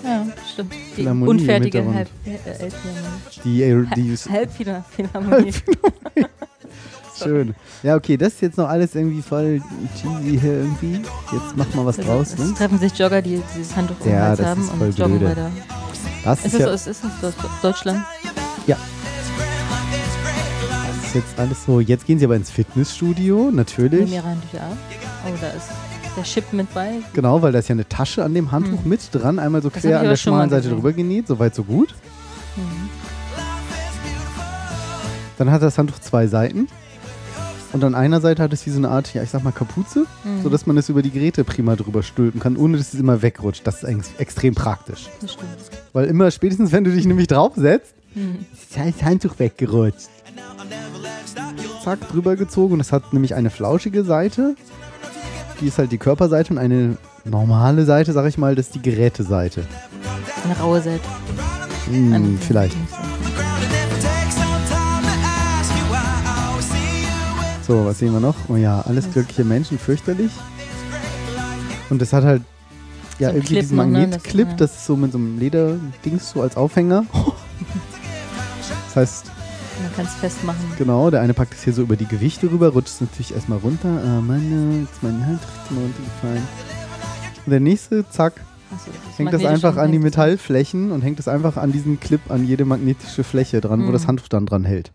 Ja, 0.05 0.25
stimmt. 0.51 0.73
Die 0.97 1.07
unfertige 1.07 1.83
Halb 1.93 2.09
äh, 2.25 2.29
Elbphilharmonie. 2.63 3.31
Die, 3.43 3.63
äh, 3.63 3.85
die 3.95 4.15
Halbphilhar- 4.17 4.83
Philharmonie. 4.91 5.53
Schön. 7.23 7.55
Ja, 7.83 7.95
okay, 7.95 8.17
das 8.17 8.33
ist 8.33 8.41
jetzt 8.41 8.57
noch 8.57 8.67
alles 8.67 8.93
irgendwie 8.95 9.21
voll 9.21 9.61
cheesy 10.01 10.39
hier 10.39 10.53
irgendwie. 10.53 10.93
Jetzt 11.31 11.55
mach 11.55 11.73
mal 11.73 11.85
was 11.85 11.99
Also, 11.99 12.11
draus. 12.11 12.33
es 12.33 12.39
Ne? 12.39 12.53
treffen 12.55 12.79
sich 12.79 12.93
Jogger, 12.97 13.21
die 13.21 13.41
dieses 13.55 13.75
Handtuch 13.75 13.95
um 14.03 14.11
Ja, 14.11 14.35
das 14.35 14.45
haben 14.45 14.67
und 14.67 14.97
joggen 14.97 15.19
blöde. 15.19 15.25
bei 15.35 15.41
der. 15.41 15.51
Das 16.25 16.39
Ist 16.39 16.45
ist 16.47 16.53
es, 16.53 16.59
ja 16.59 16.73
ist, 16.73 16.87
ist 16.87 17.03
es 17.23 17.33
Deutschland? 17.61 18.03
Ja. 18.67 18.77
Das 20.95 21.05
ist 21.07 21.15
jetzt 21.15 21.39
alles 21.39 21.65
so. 21.65 21.79
Jetzt 21.79 22.05
gehen 22.05 22.17
sie 22.19 22.25
aber 22.25 22.35
ins 22.35 22.49
Fitnessstudio, 22.49 23.37
Nehmen 23.45 23.55
natürlich. 23.55 24.11
ihre 24.11 24.23
Handtücher 24.23 24.63
ab. 24.63 24.77
Oh, 25.27 25.31
da 25.39 25.47
ist 25.49 25.67
der 26.17 26.23
Chip 26.23 26.51
mit 26.53 26.73
bei. 26.73 26.91
Genau, 27.13 27.41
weil 27.41 27.51
da 27.51 27.59
ist 27.59 27.69
ja 27.69 27.73
eine 27.73 27.87
Tasche 27.87 28.23
an 28.23 28.33
dem 28.33 28.51
Handtuch 28.51 28.81
Hm. 28.83 28.89
mit 28.89 29.01
dran, 29.11 29.39
einmal 29.39 29.61
so 29.61 29.69
Das 29.69 29.81
quer 29.81 29.99
an 29.99 30.07
der 30.07 30.15
schmalen 30.15 30.49
Seite 30.49 30.69
drüber 30.69 30.91
genäht, 30.93 31.27
soweit 31.27 31.53
so 31.55 31.63
gut. 31.63 31.93
Mhm. 32.55 32.89
Dann 35.37 35.51
hat 35.51 35.61
das 35.61 35.77
Handtuch 35.77 35.99
zwei 35.99 36.27
Seiten. 36.27 36.67
Und 37.73 37.83
an 37.83 37.95
einer 37.95 38.21
Seite 38.21 38.43
hat 38.43 38.53
es 38.53 38.65
wie 38.67 38.69
so 38.69 38.77
eine 38.77 38.89
Art, 38.89 39.11
ja, 39.15 39.23
ich 39.23 39.31
sag 39.31 39.43
mal 39.43 39.51
Kapuze, 39.51 40.05
Mhm. 40.23 40.43
sodass 40.43 40.67
man 40.67 40.77
es 40.77 40.89
über 40.89 41.01
die 41.01 41.09
Geräte 41.09 41.43
prima 41.43 41.75
drüber 41.75 42.03
stülpen 42.03 42.39
kann, 42.39 42.55
ohne 42.55 42.77
dass 42.77 42.93
es 42.93 42.99
immer 42.99 43.23
wegrutscht. 43.23 43.65
Das 43.65 43.77
ist 43.77 43.85
eigentlich 43.85 44.19
extrem 44.19 44.53
praktisch. 44.53 45.09
Das 45.21 45.33
stimmt. 45.33 45.49
Weil 45.91 46.05
immer, 46.05 46.29
spätestens 46.29 46.71
wenn 46.71 46.83
du 46.83 46.91
dich 46.91 47.05
nämlich 47.05 47.25
draufsetzt, 47.27 47.95
Ist 48.15 48.75
das 48.77 49.03
Handtuch 49.03 49.39
weggerutscht. 49.39 50.09
Zack, 51.83 52.07
drüber 52.09 52.35
gezogen 52.35 52.75
und 52.75 52.79
es 52.79 52.91
hat 52.91 53.11
nämlich 53.13 53.35
eine 53.35 53.49
flauschige 53.49 54.03
Seite. 54.03 54.55
Die 55.59 55.67
ist 55.67 55.77
halt 55.77 55.91
die 55.91 55.97
Körperseite 55.97 56.53
und 56.53 56.57
eine 56.59 56.97
normale 57.25 57.85
Seite, 57.85 58.13
sag 58.13 58.25
ich 58.27 58.37
mal, 58.37 58.55
das 58.55 58.67
ist 58.67 58.75
die 58.75 58.81
Geräteseite. 58.81 59.65
Eine 60.43 60.57
raue 60.57 60.81
Seite. 60.81 61.01
Hm, 61.89 62.37
vielleicht. 62.39 62.75
So, 67.67 67.85
was 67.85 67.99
sehen 67.99 68.11
wir 68.13 68.19
noch? 68.19 68.35
Oh 68.49 68.55
ja, 68.57 68.81
alles 68.81 69.09
glückliche 69.11 69.45
Menschen, 69.45 69.79
fürchterlich. 69.79 70.31
Und 71.89 72.01
es 72.01 72.11
hat 72.11 72.23
halt 72.23 72.41
ja 73.19 73.29
So 73.29 73.35
irgendwie 73.35 73.53
Clip 73.53 73.61
diesen 73.61 73.77
ne? 73.77 73.83
Magnetclip, 73.83 74.47
Das- 74.57 74.71
das, 74.71 74.77
ist 74.79 74.85
so 74.85 74.95
mit 74.97 75.11
so 75.13 75.17
einem 75.17 75.39
Lederdings 75.39 76.31
so 76.31 76.41
als 76.41 76.57
Aufhänger. 76.57 77.05
Das 78.93 78.95
heißt, 78.97 79.25
Man 79.81 79.93
kann 79.95 80.05
es 80.05 80.13
festmachen. 80.13 80.59
genau, 80.77 81.09
der 81.09 81.21
eine 81.21 81.33
packt 81.33 81.53
es 81.55 81.63
hier 81.63 81.73
so 81.73 81.81
über 81.81 81.95
die 81.95 82.05
Gewichte 82.05 82.51
rüber, 82.51 82.69
rutscht 82.69 82.89
es 82.89 83.01
natürlich 83.01 83.33
erstmal 83.33 83.57
runter. 83.59 83.89
Ah, 83.89 84.21
Mann, 84.21 84.81
jetzt 84.81 84.93
ist 84.93 85.03
meine 85.03 85.25
Hand 85.25 85.39
mal 85.71 85.81
runtergefallen. 85.81 86.43
Und 87.45 87.51
der 87.51 87.59
nächste, 87.59 88.07
zack, 88.09 88.33
Achso, 88.73 88.91
das 89.07 89.19
hängt 89.19 89.33
das 89.33 89.45
einfach 89.45 89.77
an 89.77 89.91
die 89.91 89.99
Metallflächen 89.99 90.91
und 90.91 91.01
hängt 91.01 91.19
es 91.19 91.27
einfach 91.27 91.57
an 91.57 91.71
diesen 91.71 91.99
Clip, 91.99 92.21
an 92.29 92.45
jede 92.45 92.65
magnetische 92.65 93.23
Fläche 93.23 93.61
dran, 93.61 93.81
wo 93.83 93.87
Mhm. 93.89 93.93
das 93.93 94.07
Handtuch 94.07 94.27
dann 94.29 94.45
dran 94.45 94.63
hält. 94.63 94.91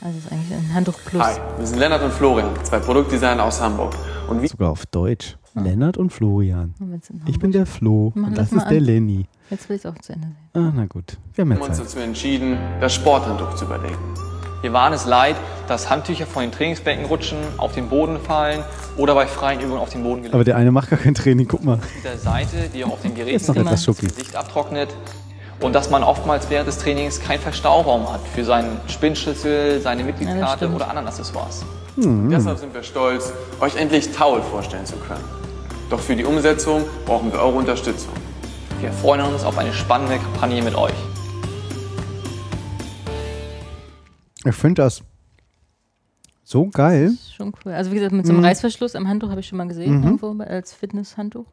Also 0.00 0.18
es 0.18 0.26
ist 0.26 0.32
eigentlich 0.32 0.52
ein 0.58 0.74
Handtuch 0.74 0.94
plus. 1.04 1.22
Hi, 1.22 1.34
wir 1.58 1.66
sind 1.66 1.78
Lennart 1.78 2.02
und 2.02 2.12
Florian, 2.12 2.50
zwei 2.64 2.78
Produktdesigner 2.78 3.42
aus 3.44 3.60
Hamburg. 3.60 3.94
Und 4.28 4.46
Sogar 4.48 4.70
auf 4.70 4.86
Deutsch. 4.86 5.36
Lennart 5.54 5.96
und 5.96 6.12
Florian. 6.12 6.74
Und 6.78 6.92
in 7.10 7.20
Ich 7.26 7.40
bin 7.40 7.50
der 7.50 7.66
Flo 7.66 8.12
Mach 8.14 8.28
und 8.28 8.38
das 8.38 8.52
ist 8.52 8.66
der 8.70 8.78
an. 8.78 8.84
Lenny. 8.84 9.26
Jetzt 9.50 9.68
will 9.68 9.76
ich 9.76 9.84
es 9.84 9.90
auch 9.90 9.98
zu 9.98 10.12
Ende 10.12 10.26
sehen. 10.26 10.36
Ah, 10.52 10.72
na 10.74 10.84
gut. 10.84 11.16
Wir 11.34 11.42
haben 11.42 11.52
ja 11.52 11.58
haben 11.58 11.68
uns 11.68 11.78
dazu 11.78 11.98
entschieden, 11.98 12.58
das 12.80 12.94
Sporthandtuch 12.94 13.54
zu 13.54 13.64
überdenken. 13.64 14.14
Wir 14.60 14.72
waren 14.72 14.92
es 14.92 15.06
leid, 15.06 15.36
dass 15.68 15.88
Handtücher 15.88 16.26
von 16.26 16.42
den 16.42 16.52
Trainingsbänken 16.52 17.06
rutschen, 17.06 17.38
auf 17.58 17.74
den 17.74 17.88
Boden 17.88 18.18
fallen 18.20 18.64
oder 18.96 19.14
bei 19.14 19.26
freien 19.26 19.60
Übungen 19.60 19.80
auf 19.80 19.90
den 19.90 20.02
Boden 20.02 20.16
gelegt 20.16 20.34
Aber 20.34 20.44
der 20.44 20.56
eine 20.56 20.72
macht 20.72 20.90
gar 20.90 20.98
kein 20.98 21.14
Training, 21.14 21.46
guck 21.46 21.64
mal. 21.64 21.76
Mit 21.76 22.04
der 22.04 22.18
Seite, 22.18 22.68
die 22.74 22.84
auch 22.84 22.90
auf 22.90 23.02
den 23.02 23.14
Geräten 23.14 23.54
das. 23.64 23.86
Gesicht 23.86 24.34
abtrocknet. 24.34 24.94
Und 25.60 25.72
dass 25.74 25.90
man 25.90 26.02
oftmals 26.02 26.50
während 26.50 26.68
des 26.68 26.78
Trainings 26.78 27.20
keinen 27.20 27.40
Verstauraum 27.40 28.12
hat 28.12 28.20
für 28.34 28.44
seinen 28.44 28.80
Spinnschlüssel, 28.86 29.80
seine 29.80 30.04
Mitgliedskarte 30.04 30.58
stimmt. 30.58 30.76
oder 30.76 30.88
anderen 30.88 31.08
Accessoires. 31.08 31.64
Hm. 31.96 32.30
Deshalb 32.30 32.58
sind 32.58 32.74
wir 32.74 32.82
stolz, 32.82 33.32
euch 33.60 33.76
endlich 33.76 34.10
Towel 34.12 34.42
vorstellen 34.42 34.86
zu 34.86 34.96
können. 34.96 35.24
Doch 35.90 36.00
für 36.00 36.14
die 36.14 36.24
Umsetzung 36.24 36.84
brauchen 37.06 37.32
wir 37.32 37.40
eure 37.40 37.56
Unterstützung. 37.56 38.12
Wir 38.80 38.92
freuen 38.92 39.20
uns 39.22 39.42
auf 39.44 39.58
eine 39.58 39.72
spannende 39.72 40.18
Kampagne 40.18 40.62
mit 40.62 40.74
euch. 40.74 40.94
Ich 44.44 44.54
finde 44.54 44.82
das 44.82 45.02
So 46.44 46.66
geil. 46.68 47.08
Ist 47.12 47.34
schon 47.34 47.52
cool. 47.64 47.72
Also 47.72 47.90
wie 47.90 47.96
gesagt, 47.96 48.12
mit 48.14 48.24
so 48.24 48.32
einem 48.32 48.40
Mhm. 48.40 48.46
Reißverschluss 48.46 48.94
am 48.94 49.06
Handtuch 49.06 49.28
habe 49.28 49.40
ich 49.40 49.46
schon 49.48 49.58
mal 49.58 49.68
gesehen, 49.68 49.98
Mhm. 49.98 50.04
irgendwo 50.18 50.42
als 50.42 50.72
Fitnesshandtuch. 50.72 51.44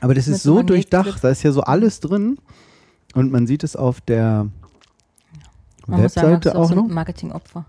Aber 0.00 0.14
das 0.14 0.26
Mit 0.28 0.36
ist 0.36 0.42
so 0.44 0.62
durchdacht, 0.62 1.24
da 1.24 1.30
ist 1.30 1.42
ja 1.42 1.50
so 1.50 1.62
alles 1.62 1.98
drin. 1.98 2.38
Und 3.14 3.32
man 3.32 3.48
sieht 3.48 3.64
es 3.64 3.74
auf 3.74 4.00
der 4.00 4.46
Man 5.88 6.02
muss 6.02 6.14
sagen, 6.14 6.28
Webseite 6.32 6.40
das 6.40 6.52
ist 6.52 6.58
auch 6.58 6.68
so 6.68 6.74
noch. 6.76 6.84
ein 6.84 6.94
Marketingopfer. 6.94 7.64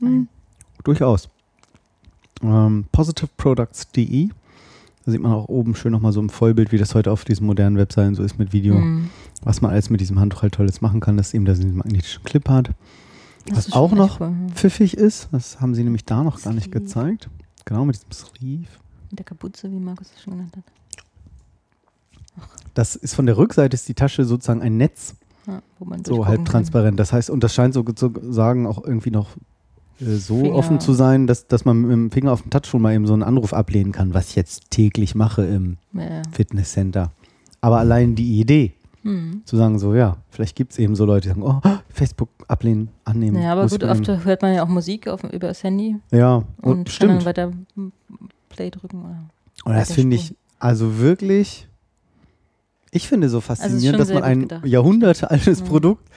Durchaus. 0.84 1.28
Ähm, 2.42 2.84
positiveproducts.de. 2.92 4.28
Da 5.04 5.10
sieht 5.10 5.20
man 5.20 5.32
auch 5.32 5.48
oben 5.48 5.74
schön 5.74 5.92
nochmal 5.92 6.12
so 6.12 6.20
im 6.20 6.28
Vollbild, 6.28 6.70
wie 6.72 6.78
das 6.78 6.94
heute 6.94 7.10
auf 7.10 7.24
diesen 7.24 7.46
modernen 7.46 7.76
Webseiten 7.76 8.14
so 8.14 8.22
ist 8.22 8.38
mit 8.38 8.52
Video. 8.52 8.74
Mhm. 8.76 9.10
Was 9.42 9.60
man 9.60 9.72
alles 9.72 9.90
mit 9.90 10.00
diesem 10.00 10.20
Handtuch 10.20 10.42
halt 10.42 10.54
Tolles 10.54 10.80
machen 10.80 11.00
kann, 11.00 11.16
dass 11.16 11.34
eben 11.34 11.44
das 11.44 11.58
diesen 11.58 11.76
magnetischen 11.76 12.22
Clip 12.22 12.48
hat. 12.48 12.70
Das 13.46 13.56
Was 13.56 13.72
auch 13.72 13.90
noch 13.92 14.20
cool, 14.20 14.32
pfiffig 14.54 14.96
ist, 14.96 15.28
das 15.32 15.60
haben 15.60 15.74
sie 15.74 15.82
nämlich 15.82 16.04
da 16.04 16.22
noch 16.22 16.40
gar 16.40 16.52
nicht 16.52 16.70
gezeigt. 16.70 17.28
Genau, 17.64 17.84
mit 17.84 17.96
diesem 17.96 18.12
Sleeve. 18.12 18.68
Mit 19.10 19.18
der 19.18 19.24
Kapuze, 19.26 19.70
wie 19.70 19.80
Markus 19.80 20.12
es 20.14 20.22
schon 20.22 20.34
genannt 20.34 20.56
hat. 20.56 20.64
Das 22.74 22.94
ist 22.96 23.14
von 23.14 23.26
der 23.26 23.36
Rückseite 23.36 23.74
ist 23.74 23.88
die 23.88 23.94
Tasche 23.94 24.24
sozusagen 24.24 24.62
ein 24.62 24.76
Netz, 24.76 25.16
Ja, 25.46 25.60
wo 25.78 25.84
man 25.84 26.04
so 26.04 26.24
halb 26.26 26.38
kann. 26.38 26.44
transparent. 26.46 26.98
Das 27.00 27.12
heißt, 27.12 27.28
und 27.30 27.42
das 27.44 27.52
scheint 27.54 27.74
so 27.74 27.82
zu 27.82 28.12
sagen 28.30 28.66
auch 28.66 28.82
irgendwie 28.82 29.10
noch 29.10 29.30
so 30.04 30.40
Finger. 30.40 30.54
offen 30.54 30.80
zu 30.80 30.92
sein, 30.92 31.26
dass, 31.26 31.46
dass 31.46 31.64
man 31.64 31.80
mit 31.82 31.90
dem 31.92 32.10
Finger 32.10 32.32
auf 32.32 32.42
dem 32.42 32.50
Touch 32.50 32.66
schon 32.66 32.82
mal 32.82 32.92
eben 32.94 33.06
so 33.06 33.12
einen 33.12 33.22
Anruf 33.22 33.52
ablehnen 33.52 33.92
kann, 33.92 34.14
was 34.14 34.30
ich 34.30 34.36
jetzt 34.36 34.70
täglich 34.70 35.14
mache 35.14 35.44
im 35.44 35.76
Ja. 35.92 36.22
Fitnesscenter. 36.32 37.12
Aber 37.60 37.78
allein 37.78 38.14
die 38.14 38.40
Idee, 38.40 38.72
Mhm. 39.04 39.42
zu 39.46 39.56
sagen 39.56 39.78
so, 39.80 39.94
ja, 39.94 40.16
vielleicht 40.30 40.54
gibt 40.56 40.72
es 40.72 40.78
eben 40.78 40.94
so 40.94 41.04
Leute, 41.04 41.22
die 41.22 41.28
sagen, 41.30 41.42
oh, 41.42 41.60
Facebook 41.88 42.28
ablehnen, 42.46 42.88
annehmen. 43.04 43.42
Ja, 43.42 43.52
aber 43.52 43.66
gut, 43.66 43.82
oft 43.82 44.06
hört 44.24 44.42
man 44.42 44.54
ja 44.54 44.62
auch 44.62 44.68
Musik 44.68 45.08
auf, 45.08 45.24
über 45.24 45.48
das 45.48 45.62
Handy 45.64 45.96
Ja, 46.12 46.36
und 46.36 46.44
und 46.62 46.84
kann 46.84 46.86
stimmt. 46.92 47.12
dann 47.12 47.24
weiter 47.24 47.52
Play 48.48 48.70
drücken. 48.70 49.00
Oder 49.02 49.18
Und 49.64 49.74
das 49.74 49.92
finde 49.92 50.16
ich 50.16 50.34
also 50.60 50.98
wirklich, 50.98 51.66
ich 52.92 53.08
finde 53.08 53.28
so 53.28 53.40
faszinierend, 53.40 53.98
Also 54.00 54.12
dass 54.12 54.20
man 54.20 54.22
ein 54.22 54.40
gedacht. 54.42 54.66
jahrhundertealtes 54.66 55.62
Mhm. 55.62 55.66
Produkt 55.66 56.08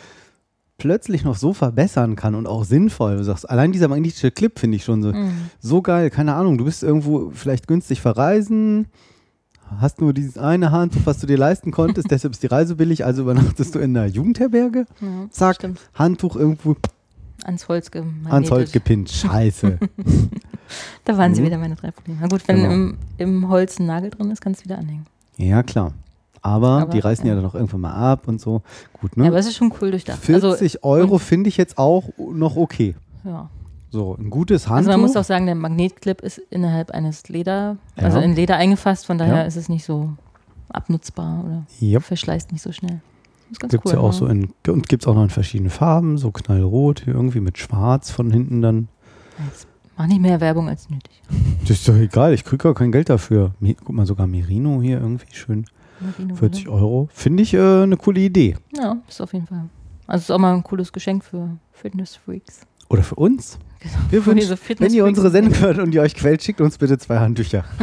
plötzlich 0.78 1.24
noch 1.24 1.36
so 1.38 1.54
verbessern 1.54 2.16
kann 2.16 2.36
und 2.36 2.48
auch 2.48 2.64
sinnvoll. 2.66 3.18
Du 3.18 3.24
sagst, 3.24 3.50
allein 3.50 3.72
dieser 3.72 3.88
magnetische 3.88 4.32
Clip 4.32 4.58
finde 4.60 4.78
ich 4.78 4.84
schon 4.84 5.02
so, 5.02 5.12
Mhm. 5.14 5.32
so 5.60 5.82
geil. 5.82 6.10
Keine 6.10 6.36
Ahnung, 6.36 6.58
du 6.58 6.66
bist 6.66 6.84
irgendwo 6.84 7.32
vielleicht 7.34 7.68
günstig 7.68 8.02
verreisen, 8.02 8.88
hast 9.80 10.02
nur 10.02 10.14
dieses 10.14 10.38
eine 10.38 10.72
Handtuch, 10.72 11.02
was 11.06 11.20
du 11.20 11.28
dir 11.28 11.38
leisten 11.38 11.72
konntest, 11.72 12.08
deshalb 12.12 12.34
ist 12.34 12.44
die 12.44 12.48
Reise 12.48 12.76
billig, 12.76 13.06
also 13.06 13.22
übernachtest 13.24 13.74
du 13.76 13.80
in 13.80 13.96
einer 13.96 14.06
Jugendherberge. 14.08 14.86
Ja, 15.02 15.08
Zack, 15.32 15.56
stimmt. 15.56 15.80
Handtuch 15.94 16.36
irgendwo 16.36 16.76
ans 17.44 17.68
Holz 17.68 17.90
ans 18.30 18.52
Holz 18.52 18.72
gepinnt. 18.72 19.10
Scheiße. 19.10 19.80
Da 21.06 21.16
waren 21.16 21.36
sie 21.36 21.42
Mhm. 21.42 21.46
wieder 21.46 21.58
meine 21.60 21.76
drei 21.76 21.92
Probleme. 21.92 22.18
Na 22.22 22.28
gut, 22.28 22.42
wenn 22.48 22.56
Genau. 22.58 22.72
im, 22.74 22.98
im 23.20 23.50
Holz 23.50 23.80
ein 23.80 23.86
Nagel 23.86 24.10
drin 24.10 24.32
ist, 24.32 24.42
kannst 24.42 24.62
du 24.62 24.66
wieder 24.66 24.80
anhängen. 24.80 25.06
ja, 25.38 25.62
klar. 25.62 25.94
Aber, 26.46 26.82
Aber, 26.82 26.92
die 26.92 27.00
reißen 27.00 27.26
ja. 27.26 27.34
ja. 27.34 27.42
dann 27.42 27.50
auch 27.50 27.56
irgendwann 27.56 27.82
mal 27.82 27.94
ab 27.94 28.28
und 28.28 28.40
so. 28.40 28.62
Gut, 29.02 29.18
ne? 29.18 29.24
Ja, 29.26 29.30
aber 29.32 29.40
es 29.40 29.48
ist 29.48 29.56
schon 29.56 29.74
cool 29.82 29.92
durchdacht. 29.92 30.20
40 30.20 30.84
Euro 30.84 31.18
finde 31.18 31.48
ich 31.50 31.58
jetzt 31.58 31.78
auch 31.78 32.10
noch 32.18 32.56
okay. 32.56 32.96
Ja. 33.24 33.50
So, 33.90 34.16
ein 34.20 34.30
gutes 34.30 34.68
Handtuch. 34.68 34.78
Also 34.78 34.92
man 34.92 35.00
muss 35.02 35.16
auch 35.16 35.24
sagen, 35.24 35.46
der 35.46 35.56
Magnetclip 35.56 36.22
ist 36.22 36.38
innerhalb 36.50 36.92
eines 36.92 37.28
Leder, 37.30 37.78
also 37.96 38.18
Ja. 38.20 38.24
in 38.24 38.36
Leder 38.36 38.58
eingefasst, 38.58 39.06
von 39.06 39.18
daher 39.18 39.38
Ja. 39.38 39.42
ist 39.44 39.56
es 39.56 39.70
nicht 39.70 39.86
so 39.86 40.10
abnutzbar 40.70 41.44
oder 41.46 41.66
Yep. 41.82 42.04
verschleißt 42.04 42.52
nicht 42.52 42.62
so 42.62 42.72
schnell. 42.72 43.00
Gibt 43.60 43.74
es 43.74 43.80
cool. 43.86 43.94
ja 43.94 44.00
auch 44.00 44.12
so 44.14 44.28
in, 44.28 44.50
und 44.68 44.90
gibt 44.90 45.04
es 45.04 45.08
auch 45.08 45.16
noch 45.16 45.24
in 45.24 45.30
verschiedenen 45.30 45.70
Farben, 45.70 46.18
so 46.18 46.32
knallrot, 46.32 47.02
hier 47.06 47.14
irgendwie 47.14 47.40
mit 47.40 47.58
schwarz 47.58 48.10
von 48.12 48.32
hinten 48.32 48.62
dann. 48.62 48.88
Jetzt 49.48 49.68
mach 49.98 50.08
nicht 50.08 50.22
mehr 50.22 50.42
Werbung 50.42 50.68
als 50.68 50.90
nötig. 50.90 51.22
Das 51.62 51.70
ist 51.72 51.88
doch 51.88 51.96
egal, 51.96 52.34
ich 52.34 52.44
kriege 52.44 52.64
gar 52.64 52.74
kein 52.74 52.92
Geld 52.92 53.10
dafür. 53.10 53.52
Guck 53.62 53.96
mal, 53.96 54.06
sogar 54.06 54.28
Merino 54.28 54.82
hier 54.82 55.00
irgendwie 55.00 55.28
schön. 55.32 55.66
Merino, 56.00 56.36
40 56.36 56.66
ne? 56.66 56.72
Euro. 56.72 57.10
Finde 57.14 57.44
ich 57.44 57.54
äh, 57.54 57.84
eine 57.84 57.98
coole 57.98 58.20
Idee. 58.20 58.58
Ja, 58.78 58.98
ist 59.08 59.22
auf 59.22 59.34
jeden 59.34 59.48
Fall. 59.48 59.66
Also 60.08 60.22
ist 60.24 60.32
auch 60.32 60.40
mal 60.40 60.54
ein 60.54 60.64
cooles 60.64 60.92
Geschenk 60.94 61.24
für 61.24 61.58
Fitness-Freaks. 61.74 62.62
Oder 62.90 63.02
für 63.04 63.16
uns. 63.16 63.58
Genau. 63.80 63.94
Wir 64.10 64.22
Für 64.22 64.32
wünschen, 64.32 64.58
wenn 64.80 64.94
ihr 64.94 65.06
unsere 65.06 65.30
Sendung 65.32 65.60
hört 65.60 65.80
und 65.80 65.94
ihr 65.94 66.02
euch 66.02 66.16
quält, 66.16 66.44
schickt 66.44 66.62
uns 66.62 66.78
bitte 66.78 66.98
zwei 66.98 67.20
Handtücher. 67.20 67.64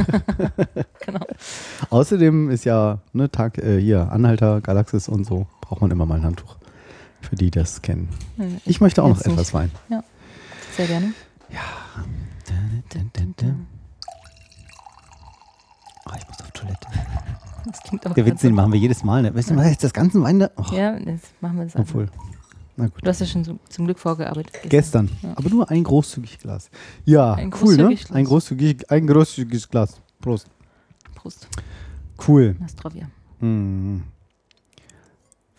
Genau. 1.05 1.21
Außerdem 1.91 2.49
ist 2.51 2.65
ja 2.65 3.01
ne, 3.13 3.29
Tag 3.31 3.59
äh, 3.59 3.81
hier, 3.81 4.13
Anhalter, 4.13 4.61
Galaxis 4.61 5.09
und 5.09 5.25
so, 5.25 5.47
braucht 5.61 5.81
man 5.81 5.91
immer 5.91 6.07
mal 6.07 6.17
ein 6.17 6.25
Handtuch. 6.25 6.57
Für 7.21 7.35
die, 7.35 7.47
die 7.47 7.51
das 7.59 7.83
kennen. 7.83 8.09
Ja, 8.37 8.45
Ich 8.65 8.81
möchte 8.81 9.03
auch 9.03 9.09
noch 9.09 9.17
jetzt 9.17 9.27
nicht. 9.27 9.35
etwas 9.35 9.53
Wein. 9.53 9.71
Ja, 9.89 10.05
sehr 10.77 10.87
gerne. 10.87 11.13
Oh, 16.07 16.13
ich 16.17 16.29
muss 16.29 16.41
auf 16.41 16.51
Toilette. 16.53 16.87
Das 17.67 17.81
klingt 17.81 18.07
auch 18.07 18.15
Der 18.15 18.27
Witz, 18.27 18.41
den 18.41 18.55
machen 18.55 18.73
wir 18.73 18.81
jedes 18.81 19.05
Mal. 19.05 19.23
Ne? 19.23 19.35
Weißt 19.35 19.51
du, 19.51 19.55
jetzt 19.55 19.85
das 19.85 19.93
ganze 19.93 20.21
Wein 20.23 20.41
da? 20.41 20.51
Oh, 20.57 20.65
Ja, 20.75 20.97
jetzt 20.99 21.31
machen 21.41 21.59
wir 21.59 21.65
das. 21.65 21.77
Obwohl. 21.77 22.09
Na 22.77 22.87
gut. 22.87 23.05
Du 23.05 23.09
hast 23.09 23.21
ja 23.21 23.27
schon 23.27 23.45
so, 23.45 23.59
zum 23.69 23.85
Glück 23.85 23.99
vorgearbeitet. 23.99 24.53
Gestern. 24.69 25.11
Ja. 25.23 25.33
Aber 25.37 25.49
nur 25.51 25.71
ein 25.71 25.85
großzügig 25.85 26.39
Glas. 26.39 26.71
Ja, 27.05 27.35
Ein 27.35 27.53
cool, 27.61 27.77
ne? 27.77 27.95
Glas. 27.95 28.11
Ein 28.11 28.25
großzügig, 28.25 28.91
ein 28.91 29.07
großzügiges 29.07 29.69
Glas. 29.69 30.01
Prost. 30.21 30.47
Prost. 31.15 31.49
Cool. 32.27 32.57
Nastrovia. 32.59 33.09
Hm. 33.41 34.03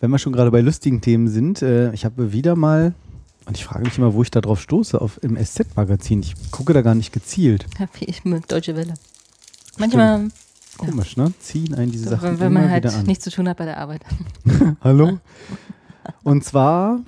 Wenn 0.00 0.10
wir 0.10 0.18
schon 0.18 0.32
gerade 0.32 0.50
bei 0.50 0.60
lustigen 0.60 1.00
Themen 1.00 1.28
sind, 1.28 1.62
äh, 1.62 1.92
ich 1.92 2.04
habe 2.04 2.32
wieder 2.32 2.56
mal, 2.56 2.94
und 3.46 3.56
ich 3.56 3.64
frage 3.64 3.84
mich 3.84 3.96
immer, 3.96 4.12
wo 4.14 4.22
ich 4.22 4.30
da 4.30 4.40
drauf 4.40 4.60
stoße, 4.60 5.00
auf, 5.00 5.22
im 5.22 5.36
SZ-Magazin. 5.36 6.20
Ich 6.20 6.34
gucke 6.50 6.72
da 6.72 6.82
gar 6.82 6.94
nicht 6.94 7.12
gezielt. 7.12 7.66
Ich 8.00 8.24
mit 8.24 8.50
Deutsche 8.50 8.76
Welle. 8.76 8.94
Manchmal, 9.78 10.28
Komisch, 10.78 11.16
ne? 11.16 11.32
Ziehen 11.38 11.74
einen 11.74 11.90
diese 11.92 12.04
so, 12.04 12.10
Sachen 12.10 12.40
wenn, 12.40 12.52
man 12.52 12.70
halt 12.70 12.86
an. 12.86 13.04
nichts 13.06 13.24
zu 13.24 13.30
tun 13.30 13.48
hat 13.48 13.56
bei 13.56 13.64
der 13.64 13.78
Arbeit. 13.78 14.02
Hallo? 14.80 15.18
Und 16.22 16.44
zwar. 16.44 17.00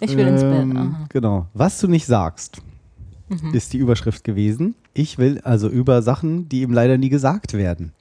Ich 0.00 0.16
will 0.16 0.26
ins 0.28 0.42
Bett. 0.42 0.60
ähm, 0.62 0.76
Aha. 0.76 1.06
Genau. 1.08 1.46
Was 1.54 1.80
du 1.80 1.88
nicht 1.88 2.06
sagst, 2.06 2.62
Mhm. 3.30 3.52
ist 3.52 3.72
die 3.74 3.78
Überschrift 3.78 4.24
gewesen. 4.24 4.74
Ich 4.94 5.18
will 5.18 5.40
also 5.44 5.68
über 5.68 6.00
Sachen, 6.00 6.48
die 6.48 6.62
eben 6.62 6.72
leider 6.72 6.96
nie 6.96 7.10
gesagt 7.10 7.52
werden. 7.52 7.92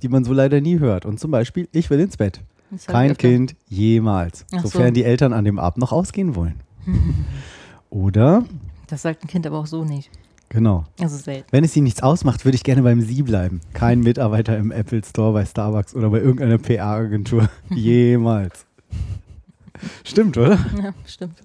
Die 0.00 0.08
man 0.08 0.24
so 0.24 0.32
leider 0.32 0.60
nie 0.62 0.78
hört. 0.78 1.04
Und 1.04 1.20
zum 1.20 1.30
Beispiel, 1.30 1.68
ich 1.72 1.90
will 1.90 2.00
ins 2.00 2.16
Bett. 2.16 2.40
Kein. 2.86 3.14
Kind 3.16 3.56
jemals. 3.68 4.46
Ach 4.52 4.62
so. 4.62 4.68
sofern 4.68 4.94
die 4.94 5.04
Eltern 5.04 5.32
an 5.34 5.44
dem 5.44 5.58
Abend 5.58 5.78
noch 5.78 5.92
ausgehen 5.92 6.34
wollen. 6.34 6.54
Oder, 7.90 8.44
Das 8.86 9.02
sagt 9.02 9.22
ein 9.24 9.26
Kind 9.28 9.46
aber 9.46 9.58
auch 9.58 9.66
so 9.66 9.84
nicht. 9.84 10.10
Genau. 10.48 10.84
Also 11.00 11.16
selten. 11.16 11.48
Wenn 11.50 11.64
es 11.64 11.76
ihnen 11.76 11.84
nichts 11.84 12.02
ausmacht, 12.02 12.44
würde 12.44 12.56
ich 12.56 12.64
gerne 12.64 12.82
beim 12.82 13.00
Sie 13.00 13.22
bleiben. 13.22 13.60
Kein 13.72 14.00
Mitarbeiter 14.00 14.56
im 14.56 14.70
Apple 14.70 15.02
Store, 15.04 15.32
bei 15.32 15.44
Starbucks 15.44 15.94
oder 15.94 16.10
bei 16.10 16.18
irgendeiner 16.18 16.58
PR-Agentur. 16.58 17.48
Jemals. 17.70 18.66
Stimmt, 20.04 20.36
oder? 20.36 20.58
Ja, 20.82 20.92
stimmt. 21.06 21.38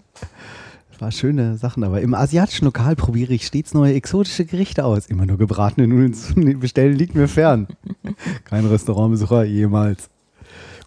Das 0.91 1.01
war 1.01 1.11
schöne 1.11 1.57
Sachen 1.57 1.81
dabei. 1.81 2.01
Im 2.01 2.13
asiatischen 2.13 2.65
Lokal 2.65 2.95
probiere 2.95 3.33
ich 3.33 3.47
stets 3.47 3.73
neue 3.73 3.93
exotische 3.93 4.45
Gerichte 4.45 4.85
aus. 4.85 5.07
Immer 5.07 5.25
nur 5.25 5.37
gebratene 5.37 5.87
Nudeln 5.87 6.13
zu 6.13 6.33
bestellen 6.59 6.95
liegt 6.95 7.15
mir 7.15 7.27
fern. 7.27 7.67
Kein 8.45 8.65
Restaurantbesucher 8.65 9.43
jemals. 9.43 10.09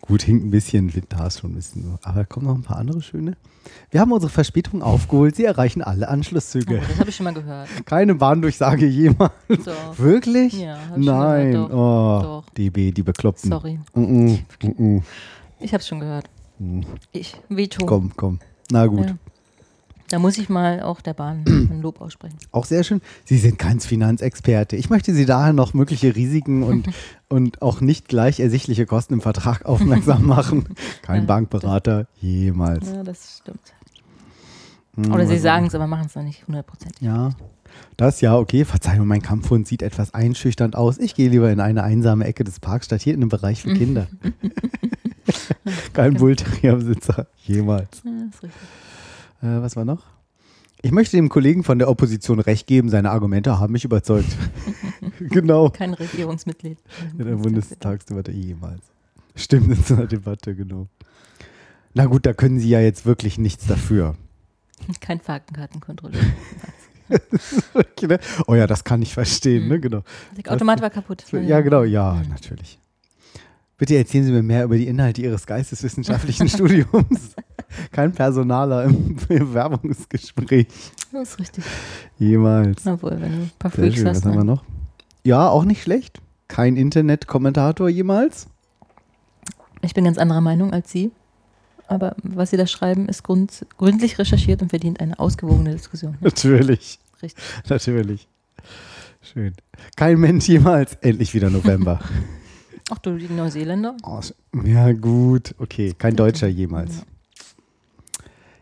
Gut, 0.09 0.23
hinkt 0.23 0.45
ein 0.45 0.51
bisschen, 0.51 0.93
da 1.09 1.27
ist 1.27 1.41
schon 1.41 1.51
ein 1.51 1.55
bisschen 1.57 1.83
so. 1.83 1.99
Aber 2.03 2.25
kommen 2.25 2.47
noch 2.47 2.55
ein 2.55 2.63
paar 2.63 2.79
andere 2.79 3.03
schöne. 3.03 3.37
Wir 3.91 4.01
haben 4.01 4.13
unsere 4.13 4.31
Verspätung 4.31 4.83
aufgeholt. 4.83 5.35
Sie 5.35 5.45
erreichen 5.45 5.83
alle 5.83 6.09
Anschlusszüge. 6.09 6.77
Oh, 6.79 6.89
das 6.89 6.99
habe 7.01 7.11
ich 7.11 7.17
schon 7.17 7.25
mal 7.25 7.35
gehört. 7.35 7.69
Keine 7.87 8.15
Bahndurchsage 8.15 8.87
jemals. 8.87 9.33
Doch. 9.65 9.99
Wirklich? 9.99 10.53
Ja, 10.61 10.79
Nein. 10.97 11.53
gehört, 11.53 11.73
doch. 11.73 11.77
oh, 11.77 12.23
Doch. 12.23 12.51
DB, 12.51 12.93
die 12.93 13.03
Bekloppten. 13.03 13.51
Sorry. 13.51 13.81
Mm 13.95 14.01
-mm, 14.01 14.39
mm 14.63 14.69
-mm. 14.69 15.03
Ich 15.59 15.73
habe 15.73 15.81
es 15.81 15.89
schon 15.89 15.99
gehört. 15.99 16.31
Hm. 16.59 16.85
Ich, 17.13 17.37
Veto. 17.49 17.85
Komm, 17.85 18.13
komm. 18.17 18.39
Na 18.71 18.87
gut. 18.87 19.07
Ja. 19.07 19.17
Da 20.09 20.19
muss 20.19 20.39
ich 20.39 20.49
mal 20.49 20.83
auch 20.83 21.01
der 21.01 21.15
Bahn 21.15 21.45
ein 21.47 21.81
Lob 21.83 22.01
aussprechen. 22.01 22.39
Auch 22.53 22.65
sehr 22.65 22.85
schön. 22.85 23.01
Sie 23.25 23.39
sind 23.39 23.59
kein 23.59 23.81
Finanzexperte. 23.81 24.77
Ich 24.77 24.89
möchte 24.91 25.13
Sie 25.15 25.27
daher 25.27 25.53
noch 25.53 25.75
mögliche 25.75 26.15
Risiken 26.15 26.63
und, 26.63 26.89
und 27.29 27.63
auch 27.63 27.81
nicht 27.81 28.09
gleich 28.09 28.39
ersichtliche 28.41 28.87
Kosten 28.87 29.15
im 29.15 29.21
Vertrag 29.21 29.65
aufmerksam 29.67 30.25
machen. 30.27 30.67
Kein 31.03 31.23
Ja, 31.23 31.27
Bankberater 31.27 32.07
jemals. 32.21 32.91
Ja, 32.91 33.03
das 33.03 33.39
stimmt. 33.41 33.61
Hm, 34.95 35.13
Oder 35.13 35.27
sie 35.27 35.39
sagen 35.39 35.67
es, 35.67 35.75
aber 35.75 35.87
machen 35.87 36.07
es 36.07 36.15
noch 36.15 36.23
nicht 36.23 36.47
hundertprozentig. 36.47 37.03
Ja. 37.03 37.31
Das 37.97 38.21
ja, 38.23 38.37
okay. 38.39 38.65
Verzeihung, 38.65 39.07
mein 39.07 39.21
Kampfhund 39.21 39.67
sieht 39.67 39.83
etwas 39.83 40.15
einschüchternd 40.15 40.77
aus. 40.77 40.99
Ich 40.99 41.15
gehe 41.15 41.29
lieber 41.29 41.51
in 41.51 41.61
eine 41.61 41.83
einsame 41.83 42.25
Ecke 42.25 42.45
des 42.45 42.61
Parks 42.61 42.87
statt 42.87 43.03
hier 43.03 43.13
in 43.13 43.21
einem 43.21 43.29
Bereich 43.29 43.63
für 43.63 43.75
Kinder. 43.75 44.07
Kein 45.93 46.15
Bullterrierbesitzer 46.15 47.27
jemals. 47.45 48.03
Ja, 48.05 48.11
ist 48.31 48.43
richtig. 48.43 48.61
Äh, 49.43 49.61
was 49.61 49.77
war 49.77 49.85
noch? 49.85 50.05
Ich 50.83 50.93
möchte 50.93 51.17
dem 51.17 51.29
Kollegen 51.29 51.65
von 51.65 51.79
der 51.79 51.89
Opposition 51.89 52.39
recht 52.39 52.67
geben, 52.67 52.91
seine 52.91 53.11
Argumente 53.11 53.59
haben 53.59 53.73
mich 53.73 53.85
überzeugt. 53.85 54.29
genau. 55.19 55.71
Kein 55.71 55.95
Regierungsmitglied. 55.95 56.79
In 57.19 57.27
der 57.27 57.37
Bundestagsdebatte 57.37 58.31
jemals. 58.31 58.83
Stimmt, 59.35 59.69
in 59.69 59.83
so 59.83 59.95
einer 59.95 60.07
Debatte, 60.07 60.55
genau. 60.55 60.89
Na 61.95 62.07
gut, 62.07 62.27
da 62.27 62.35
können 62.35 62.59
Sie 62.59 62.69
ja 62.69 62.81
jetzt 62.81 63.07
wirklich 63.07 63.39
nichts 63.39 63.67
dafür. 63.67 64.17
Kein 65.01 65.21
Faktenkartenkontrolleur. 65.21 66.23
Okay, 67.73 68.09
ne? 68.09 68.19
oh 68.49 68.57
ja, 68.57 68.67
das 68.67 68.83
kann 68.83 69.01
ich 69.01 69.15
verstehen, 69.15 69.69
ne? 69.69 69.79
Genau. 69.79 70.03
Der 70.37 70.53
Automat 70.53 70.83
war 70.83 70.91
kaputt. 70.91 71.25
Ja, 71.31 71.61
genau, 71.61 71.85
ja, 71.85 72.21
natürlich. 72.29 72.81
Bitte 73.79 73.97
erzählen 73.97 74.25
Sie 74.25 74.33
mir 74.33 74.43
mehr 74.43 74.65
über 74.65 74.77
die 74.77 74.87
Inhalte 74.87 75.21
Ihres 75.21 75.47
geisteswissenschaftlichen 75.47 76.49
Studiums. 76.51 77.35
Kein 77.93 78.13
Personaler 78.13 78.85
im 78.85 79.17
Bewerbungsgespräch. 79.29 80.69
Das 81.13 81.31
ist 81.31 81.39
richtig. 81.39 81.65
Jemals. 82.19 82.87
Obwohl, 82.87 83.21
wenn 83.21 83.33
du 83.33 83.43
ein 83.43 83.51
paar 83.59 83.71
Freaks 83.71 83.99
hast. 84.05 84.05
was 84.05 84.25
haben 84.25 84.33
wir 84.35 84.45
ne? 84.45 84.53
noch? 84.53 84.65
Ja, 85.25 85.49
auch 85.49 85.65
nicht 85.65 85.83
schlecht. 85.83 86.21
Kein 86.49 86.77
Internetkommentator 86.77 87.89
jemals. 87.89 88.47
Ich 89.83 89.93
bin 89.93 90.05
ganz 90.05 90.17
anderer 90.17 90.41
Meinung 90.41 90.73
als 90.73 90.91
Sie. 90.91 91.11
Aber 91.89 92.17
was 92.23 92.51
Sie 92.51 92.57
da 92.57 92.67
schreiben, 92.67 93.09
ist 93.09 93.23
grund, 93.25 93.67
gründlich 93.77 94.19
recherchiert 94.19 94.63
und 94.63 94.71
verdient 94.71 95.01
eine 95.01 95.19
ausgewogene 95.19 95.73
Diskussion. 95.73 96.13
ne? 96.13 96.19
Natürlich. 96.23 96.99
Richtig. 97.23 97.45
Natürlich. 97.69 98.29
Schön. 99.21 99.55
Kein 99.97 100.19
Mensch 100.19 100.49
jemals. 100.49 100.95
Endlich 101.03 101.35
wieder 101.35 101.51
November. 101.51 102.01
Ach 102.91 102.99
du, 102.99 103.17
die 103.17 103.33
Neuseeländer? 103.33 103.97
Oh, 104.05 104.21
ja, 104.65 104.93
gut. 104.93 105.55
Okay, 105.59 105.93
kein 105.99 106.15
Deutscher 106.15 106.47
jemals. 106.47 107.03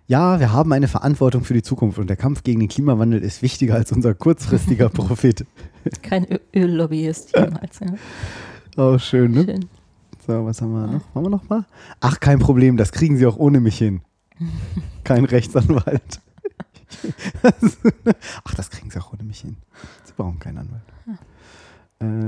Ja, 0.06 0.38
wir 0.40 0.52
haben 0.52 0.72
eine 0.72 0.88
Verantwortung 0.88 1.44
für 1.44 1.54
die 1.54 1.62
Zukunft 1.62 1.98
und 1.98 2.08
der 2.08 2.16
Kampf 2.16 2.42
gegen 2.42 2.60
den 2.60 2.68
Klimawandel 2.68 3.22
ist 3.22 3.42
wichtiger 3.42 3.74
als 3.74 3.92
unser 3.92 4.14
kurzfristiger 4.14 4.88
Profit. 4.90 5.46
Kein 6.02 6.26
Ö 6.30 6.38
Öllobbyist 6.54 7.34
jemals. 7.36 7.80
Ja. 7.80 7.94
Oh, 8.76 8.98
schön, 8.98 9.32
ne? 9.32 9.44
Schön. 9.44 9.66
So, 10.26 10.44
was 10.46 10.60
haben 10.62 10.72
wir 10.72 10.86
noch? 10.86 11.14
Haben 11.14 11.24
wir 11.24 11.30
noch 11.30 11.48
mal? 11.48 11.64
Ach, 12.00 12.18
kein 12.20 12.38
Problem, 12.38 12.76
das 12.76 12.92
kriegen 12.92 13.16
Sie 13.16 13.26
auch 13.26 13.36
ohne 13.36 13.60
mich 13.60 13.78
hin. 13.78 14.00
Kein 15.04 15.26
Rechtsanwalt. 15.26 16.20
Ach, 18.44 18.54
das 18.54 18.70
kriegen 18.70 18.90
Sie 18.90 18.98
auch 18.98 19.12
ohne 19.12 19.22
mich 19.22 19.40
hin. 19.40 19.56
Sie 20.04 20.12
brauchen 20.16 20.38
keinen 20.38 20.58
Anwalt. 20.58 20.82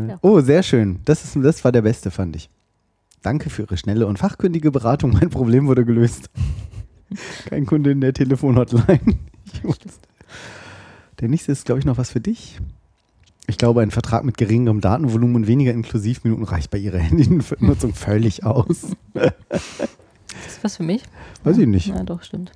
Äh, 0.07 0.09
Ja. 0.11 0.18
Oh, 0.22 0.41
sehr 0.41 0.62
schön. 0.62 1.01
Das, 1.05 1.24
ist, 1.24 1.37
das 1.43 1.64
war 1.64 1.72
der 1.72 1.83
beste, 1.83 2.11
fand 2.11 2.37
ich. 2.37 2.49
Danke 3.22 3.51
für 3.51 3.62
Ihre 3.62 3.77
schnelle 3.77 4.07
und 4.07 4.18
fachkundige 4.18 4.70
Beratung. 4.70 5.12
Mein 5.20 5.31
Problem 5.31 5.66
wurde 5.66 5.85
gelöst. 5.85 6.31
Kein 7.47 7.66
Kunde 7.66 7.91
in 7.93 8.01
der 8.01 8.12
Telefonhotline. 8.12 9.01
Der 11.20 11.29
nächste 11.29 11.53
ist, 11.53 11.64
glaube 11.64 11.79
ich, 11.79 11.87
noch 11.87 11.97
was 11.97 12.11
für 12.11 12.20
dich. 12.20 12.59
Ich 13.47 13.57
glaube, 13.59 13.81
ein 13.81 13.91
Vertrag 13.91 14.24
mit 14.24 14.37
geringerem 14.37 14.81
Datenvolumen 14.81 15.37
und 15.37 15.47
weniger 15.47 15.72
Inklusivminuten 15.72 16.45
reicht 16.45 16.70
bei 16.70 16.79
Ihrer 16.79 16.99
Handynutzung 16.99 17.95
völlig 17.95 18.45
aus. 18.45 18.89
Das 19.14 19.33
ist 20.47 20.62
was 20.64 20.77
für 20.77 20.83
mich? 20.83 21.03
Weiß 21.45 21.57
ich 21.59 21.66
nicht. 21.66 21.87
Ja, 21.87 22.03
doch, 22.03 22.22
stimmt. 22.22 22.53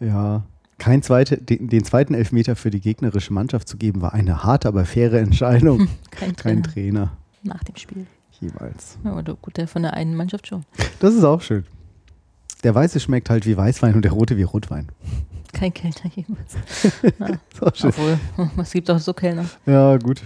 Ja. 0.00 0.44
Kein 0.78 1.02
zweite, 1.02 1.38
den, 1.38 1.68
den 1.68 1.84
zweiten 1.84 2.14
Elfmeter 2.14 2.54
für 2.54 2.70
die 2.70 2.80
gegnerische 2.80 3.32
Mannschaft 3.32 3.68
zu 3.68 3.76
geben, 3.76 4.02
war 4.02 4.12
eine 4.12 4.44
harte, 4.44 4.68
aber 4.68 4.84
faire 4.84 5.18
Entscheidung. 5.20 5.88
Kein 6.10 6.36
Kein 6.36 6.62
Trainer. 6.62 6.72
Trainer. 6.72 7.16
Nach 7.42 7.64
dem 7.64 7.76
Spiel. 7.76 8.06
Jeweils. 8.40 8.98
Ja, 9.02 9.12
aber 9.12 9.22
gut, 9.34 9.56
der 9.56 9.66
von 9.68 9.82
der 9.82 9.94
einen 9.94 10.14
Mannschaft 10.14 10.46
schon. 10.46 10.64
Das 11.00 11.14
ist 11.14 11.24
auch 11.24 11.40
schön. 11.40 11.64
Der 12.64 12.74
Weiße 12.74 13.00
schmeckt 13.00 13.30
halt 13.30 13.46
wie 13.46 13.56
Weißwein 13.56 13.94
und 13.94 14.02
der 14.02 14.12
Rote 14.12 14.36
wie 14.36 14.42
Rotwein. 14.42 14.88
Kein 15.52 15.72
Kellner 15.72 16.10
jemals. 16.14 16.56
Ja. 17.18 17.26
Ist 17.52 17.62
auch 17.62 17.74
schön. 17.74 18.18
Obwohl, 18.36 18.62
es 18.62 18.72
gibt 18.72 18.90
auch 18.90 18.98
so 18.98 19.14
Kellner. 19.14 19.46
Ja, 19.64 19.96
gut. 19.96 20.22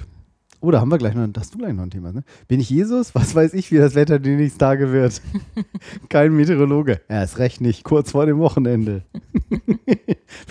Oh, 0.62 0.70
da 0.70 0.80
haben 0.80 0.90
wir 0.90 0.98
gleich 0.98 1.14
noch, 1.14 1.26
hast 1.38 1.54
du 1.54 1.58
gleich 1.58 1.72
noch 1.72 1.84
ein 1.84 1.90
Thema, 1.90 2.12
ne? 2.12 2.22
Bin 2.46 2.60
ich 2.60 2.68
Jesus? 2.68 3.14
Was 3.14 3.34
weiß 3.34 3.54
ich, 3.54 3.72
wie 3.72 3.78
das 3.78 3.94
Wetter 3.94 4.18
die 4.18 4.36
nächsten 4.36 4.58
Tage 4.58 4.92
wird? 4.92 5.22
Kein 6.10 6.34
Meteorologe. 6.36 7.00
Er 7.08 7.24
ist 7.24 7.38
recht 7.38 7.62
nicht, 7.62 7.82
kurz 7.82 8.10
vor 8.10 8.26
dem 8.26 8.38
Wochenende. 8.38 9.02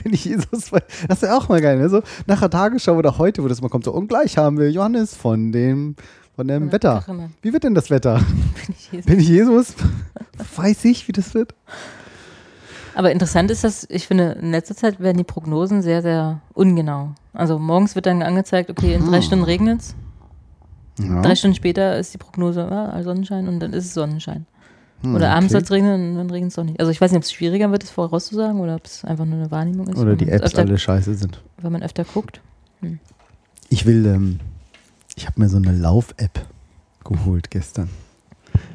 Bin 0.04 0.14
ich 0.14 0.26
Jesus? 0.26 0.72
Das 1.08 1.22
ist 1.22 1.24
ja 1.24 1.38
auch 1.38 1.48
mal 1.48 1.62
geil, 1.62 1.78
ne? 1.78 1.90
So 1.90 2.02
nach 2.26 2.40
der 2.40 2.50
Tagesschau 2.50 2.96
oder 2.96 3.20
heute, 3.20 3.44
wo 3.44 3.48
das 3.48 3.62
mal 3.62 3.70
kommt, 3.70 3.84
so, 3.86 3.92
und 3.92 4.08
gleich 4.08 4.36
haben 4.36 4.58
wir 4.58 4.72
Johannes 4.72 5.16
von 5.16 5.52
dem, 5.52 5.96
von 6.36 6.48
dem 6.48 6.64
der 6.64 6.72
Wetter. 6.72 7.06
Wie 7.44 7.54
wird 7.54 7.64
denn 7.64 7.76
das 7.76 7.92
Wetter? 7.92 8.18
Bin 8.66 8.76
ich 8.76 8.92
Jesus. 8.92 9.06
Bin 9.06 9.20
ich 9.20 9.28
Jesus? 9.28 9.76
Weiß 10.56 10.86
ich, 10.86 11.08
wie 11.08 11.12
das 11.12 11.36
wird? 11.36 11.54
Aber 13.00 13.14
interessant 13.14 13.50
ist, 13.50 13.64
dass 13.64 13.88
ich 13.90 14.08
finde, 14.08 14.38
in 14.42 14.52
letzter 14.52 14.76
Zeit 14.76 15.00
werden 15.00 15.16
die 15.16 15.24
Prognosen 15.24 15.82
sehr, 15.82 16.02
sehr 16.02 16.42
ungenau. 16.54 17.16
Also 17.32 17.58
morgens 17.58 17.96
wird 17.96 18.06
dann 18.06 18.22
angezeigt, 18.22 18.70
okay, 18.70 18.94
in 18.94 19.08
drei 19.08 19.22
Stunden 19.22 19.46
regnet 19.46 19.80
es. 19.80 19.96
Ja. 21.00 21.22
Drei 21.22 21.34
Stunden 21.36 21.56
später 21.56 21.98
ist 21.98 22.14
die 22.14 22.18
Prognose 22.18 22.70
ah, 22.70 23.02
Sonnenschein 23.02 23.48
und 23.48 23.62
dann 23.62 23.72
ist 23.72 23.86
es 23.86 23.94
Sonnenschein. 23.94 24.46
Hm, 25.00 25.16
Oder 25.16 25.30
abends 25.30 25.54
okay. 25.54 25.62
soll 25.62 25.62
es 25.62 25.72
regnen 25.72 26.10
und 26.12 26.18
dann 26.18 26.30
regnet 26.30 26.50
es 26.50 26.56
doch 26.56 26.66
nicht. 26.66 26.78
Also 26.82 26.92
ich 26.92 27.00
weiß 27.00 27.12
nicht, 27.12 27.20
ob 27.20 27.24
es 27.24 27.32
schwieriger 27.32 27.72
wird, 27.72 27.86
es 27.86 27.90
vorauszusagen 27.90 28.60
oder 28.60 28.76
ob 28.76 28.84
es 28.84 29.06
einfach 29.06 29.24
nur 29.24 29.40
eine 29.40 29.50
Wahrnehmung 29.50 29.88
ist. 29.88 29.98
Oder 29.98 30.18
die 30.18 30.28
Apps 30.28 30.48
öfter, 30.48 30.64
alle 30.64 30.78
scheiße 30.78 31.16
sind. 31.16 31.42
Wenn 31.62 31.72
man 31.72 31.84
öfter 31.84 32.04
guckt. 32.04 32.42
Hm. 32.82 33.00
Ich 33.70 33.86
will, 33.86 34.06
ähm, 34.08 34.42
ich 35.16 35.26
habe 35.26 35.40
mir 35.40 35.48
so 35.48 35.56
eine 35.56 35.72
Lauf-App 35.72 36.46
geholt 37.06 37.50
gestern. 37.50 37.88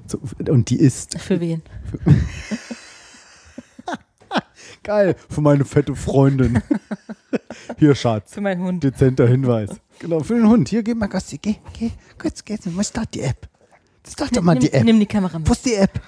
So, 0.06 0.18
und 0.48 0.70
die 0.70 0.80
ist 0.80 1.20
Für 1.20 1.40
wen? 1.40 1.60
geil 4.84 5.16
für 5.28 5.40
meine 5.40 5.64
fette 5.64 5.96
Freundin. 5.96 6.62
Hier, 7.78 7.94
Schatz. 7.94 8.34
Für 8.34 8.40
meinen 8.40 8.62
Hund. 8.62 8.84
Dezenter 8.84 9.26
Hinweis. 9.26 9.70
Genau, 9.98 10.20
für 10.20 10.34
den 10.34 10.48
Hund. 10.48 10.68
Hier, 10.68 10.82
geh 10.82 10.94
mal 10.94 11.06
Gassi. 11.08 11.38
Geh, 11.38 11.56
geh. 11.78 11.90
Kurz, 12.18 12.44
geh. 12.44 12.56
Was 12.76 12.90
ist 12.90 13.14
die 13.14 13.20
App? 13.22 13.48
Start 14.06 14.36
doch 14.36 14.42
mal 14.42 14.52
nimm, 14.52 14.60
die 14.60 14.72
App. 14.72 14.84
Nimm 14.84 15.00
die 15.00 15.06
Kamera 15.06 15.38
mit. 15.38 15.48
Wo 15.48 15.52
ist 15.52 15.64
die 15.64 15.74
App? 15.74 16.00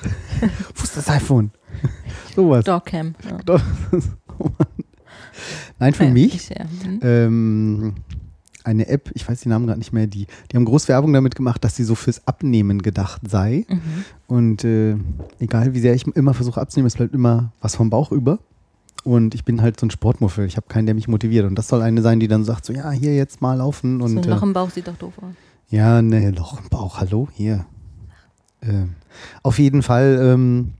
Wo 0.75 0.83
ist 0.85 0.97
das 0.97 1.09
iPhone? 1.09 1.51
Sowas. 2.37 2.65
Dogcam. 2.65 3.15
Ja. 3.25 3.57
Oh. 4.39 4.51
Nein, 5.79 5.95
für 5.95 6.05
Ja, 6.05 6.11
mich. 6.11 6.35
ich, 6.35 6.49
ja. 6.51 6.67
Hm. 6.83 7.01
ähm, 7.03 7.95
eine 8.65 8.87
App, 8.89 9.11
ich 9.15 9.27
weiß 9.27 9.41
die 9.41 9.49
Namen 9.49 9.67
gerade 9.67 9.79
nicht 9.79 9.95
mehr, 9.95 10.07
die, 10.07 10.27
die 10.53 10.57
haben 10.57 10.67
groß 10.67 10.89
Werbung 10.89 11.13
damit 11.15 11.35
gemacht, 11.35 11.65
dass 11.65 11.77
sie 11.77 11.85
so 11.85 11.95
fürs 11.95 12.27
Abnehmen 12.27 12.83
gedacht 12.83 13.23
sei. 13.27 13.65
Mhm. 13.67 13.81
Und 14.27 14.65
äh, 14.65 14.97
egal 15.39 15.73
wie 15.73 15.81
sehr 15.81 15.95
ich 15.95 16.07
immer 16.09 16.35
versuche 16.35 16.61
abzunehmen, 16.61 16.89
es 16.89 16.97
bleibt 16.97 17.15
immer 17.15 17.53
was 17.63 17.77
vom 17.77 17.89
Bauch 17.89 18.13
über. 18.13 18.39
Und 19.07 19.37
ich 19.37 19.45
bin 19.45 19.63
halt 19.63 19.79
so 19.79 19.87
ein 19.87 19.91
Sportmuffel. 19.91 20.47
Ich 20.47 20.57
habe 20.57 20.67
keinen, 20.69 20.87
der 20.87 20.95
mich 20.97 21.07
motiviert. 21.07 21.47
Und 21.47 21.55
das 21.57 21.69
soll 21.69 21.81
eine 21.81 22.03
sein, 22.03 22.19
die 22.19 22.27
dann 22.27 22.45
sagt, 22.45 22.65
so 22.67 22.73
ja, 22.73 22.91
hier 22.91 23.15
jetzt 23.15 23.41
mal 23.41 23.55
laufen. 23.55 24.01
So 24.01 24.05
Und, 24.07 24.19
ein 24.19 24.25
Loch 24.29 24.43
äh, 24.43 24.47
im 24.47 24.53
Bauch 24.53 24.71
sieht 24.71 24.89
doch 24.89 24.97
doof 24.97 25.15
aus. 25.19 25.31
ja, 25.71 26.03
ne, 26.03 26.31
Loch 26.33 26.59
im 26.61 26.69
Bauch, 26.69 26.99
hallo, 26.99 27.29
hier. 27.33 27.67
Ähm, 28.63 28.95
auf 29.45 29.59
jeden 29.61 29.83
Fall, 29.83 30.19
ähm, 30.21 30.73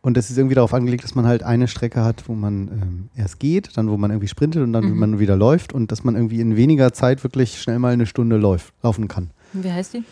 und 0.00 0.16
das 0.16 0.30
ist 0.30 0.36
irgendwie 0.38 0.54
darauf 0.54 0.72
angelegt, 0.74 1.02
dass 1.02 1.14
man 1.16 1.26
halt 1.26 1.42
eine 1.42 1.66
Strecke 1.66 2.04
hat, 2.04 2.28
wo 2.28 2.34
man 2.34 2.68
ähm, 2.68 3.08
erst 3.16 3.40
geht, 3.40 3.76
dann 3.76 3.88
wo 3.90 3.96
man 3.96 4.10
irgendwie 4.12 4.28
sprintet 4.28 4.62
und 4.62 4.72
dann, 4.72 4.84
Mhm. 4.84 4.90
wenn 4.92 4.98
man 4.98 5.18
wieder 5.18 5.34
läuft 5.34 5.72
und 5.72 5.90
dass 5.90 6.04
man 6.04 6.14
irgendwie 6.14 6.40
in 6.40 6.54
weniger 6.56 6.92
Zeit 6.92 7.24
wirklich 7.24 7.60
schnell 7.60 7.78
mal 7.80 7.92
eine 7.92 8.06
Stunde 8.06 8.36
läuft, 8.36 8.72
laufen 8.82 9.08
kann. 9.08 9.30
Wie 9.54 9.72
heißt 9.72 9.94
die? 9.94 10.04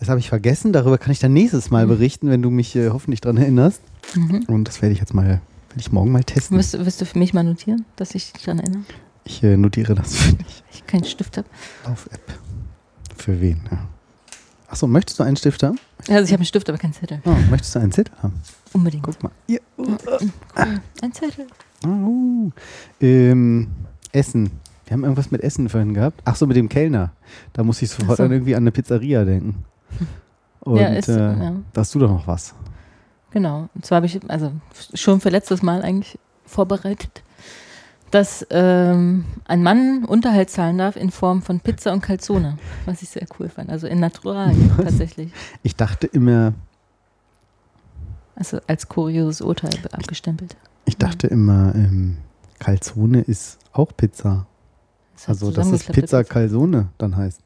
Das 0.00 0.08
habe 0.08 0.18
ich 0.18 0.28
vergessen, 0.28 0.72
darüber 0.72 0.98
kann 0.98 1.12
ich 1.12 1.20
dann 1.20 1.32
nächstes 1.34 1.70
Mal 1.70 1.86
berichten, 1.86 2.30
wenn 2.30 2.42
du 2.42 2.50
mich 2.50 2.74
äh, 2.74 2.88
hoffentlich 2.90 3.20
dran 3.20 3.36
erinnerst. 3.36 3.80
Mhm. 4.16 4.44
Und 4.48 4.66
das 4.66 4.82
werde 4.82 4.92
ich 4.94 4.98
jetzt 4.98 5.14
mal, 5.14 5.40
werde 5.72 5.80
ich 5.80 5.92
morgen 5.92 6.12
mal 6.12 6.24
testen. 6.24 6.56
Wirst, 6.58 6.74
du- 6.74 6.84
wirst 6.86 7.00
du 7.00 7.04
für 7.06 7.18
mich 7.18 7.34
mal 7.34 7.42
notieren, 7.44 7.84
dass 7.96 8.14
ich 8.14 8.32
dich 8.32 8.42
daran 8.44 8.60
erinnere? 8.60 8.82
Ich 9.24 9.42
äh, 9.42 9.56
notiere 9.56 9.94
das 9.94 10.16
für 10.16 10.32
dich. 10.34 10.64
Ich 10.72 10.86
keinen 10.86 11.04
Stift 11.04 11.36
habe. 11.38 11.48
Lauf-App. 11.86 12.20
Für 13.16 13.40
wen? 13.40 13.60
Ja. 13.70 13.78
Achso, 14.68 14.86
möchtest 14.86 15.18
du 15.18 15.22
einen 15.22 15.36
Stift 15.36 15.62
haben? 15.62 15.78
Also 16.08 16.24
ich 16.24 16.30
habe 16.32 16.38
einen 16.40 16.46
Stift, 16.46 16.68
aber 16.68 16.78
keinen 16.78 16.92
Zettel. 16.94 17.20
Oh, 17.24 17.34
möchtest 17.50 17.74
du 17.74 17.78
einen 17.78 17.92
Zettel 17.92 18.14
haben? 18.22 18.32
Unbedingt. 18.72 19.02
Guck 19.04 19.22
mal. 19.22 19.30
Hier. 19.46 19.60
Cool. 19.76 19.96
Ein 21.02 21.12
Zettel. 21.12 21.46
Oh. 21.86 22.50
Ähm, 23.00 23.68
Essen. 24.12 24.50
Wir 24.86 24.94
haben 24.94 25.04
irgendwas 25.04 25.30
mit 25.30 25.42
Essen 25.42 25.68
vorhin 25.68 25.94
gehabt. 25.94 26.20
Ach 26.24 26.34
so, 26.36 26.46
mit 26.46 26.56
dem 26.56 26.68
Kellner. 26.68 27.12
Da 27.52 27.62
muss 27.62 27.80
ich 27.82 27.90
sofort 27.90 28.16
so. 28.16 28.24
an 28.24 28.32
irgendwie 28.32 28.54
an 28.56 28.62
eine 28.64 28.72
Pizzeria 28.72 29.24
denken. 29.24 29.64
Und 30.60 30.78
Ja, 30.78 30.88
ist- 30.88 31.08
äh, 31.08 31.18
ja. 31.18 31.52
da 31.72 31.80
hast 31.80 31.94
du 31.94 31.98
doch 31.98 32.10
noch 32.10 32.26
was. 32.26 32.54
Genau. 33.32 33.68
Und 33.74 33.84
zwar 33.86 33.96
habe 33.96 34.06
ich 34.06 34.18
also 34.28 34.52
schon 34.94 35.20
für 35.20 35.30
letztes 35.30 35.62
Mal 35.62 35.82
eigentlich 35.82 36.18
vorbereitet, 36.44 37.22
dass 38.10 38.46
ähm, 38.50 39.24
ein 39.46 39.62
Mann 39.62 40.04
Unterhalt 40.04 40.50
zahlen 40.50 40.76
darf 40.78 40.96
in 40.96 41.10
Form 41.10 41.40
von 41.40 41.60
Pizza 41.60 41.92
und 41.92 42.02
Calzone, 42.02 42.58
was 42.84 43.00
ich 43.02 43.08
sehr 43.08 43.26
cool 43.38 43.48
fand. 43.48 43.70
Also 43.70 43.86
in 43.86 44.00
Naturalien 44.00 44.70
tatsächlich. 44.76 45.32
Ich 45.62 45.76
dachte 45.76 46.06
immer, 46.08 46.52
Also 48.34 48.58
als 48.66 48.88
kurioses 48.88 49.40
Urteil 49.40 49.70
abgestempelt. 49.92 50.56
ich 50.84 50.98
dachte 50.98 51.26
immer, 51.26 51.74
ähm, 51.74 52.18
Calzone 52.58 53.20
ist 53.22 53.58
auch 53.72 53.92
Pizza. 53.96 54.46
Das 55.14 55.28
heißt 55.28 55.42
Also, 55.42 55.50
dass 55.50 55.68
es 55.68 55.84
Pizza 55.84 56.22
Calzone 56.24 56.88
dann 56.98 57.16
heißt. 57.16 57.40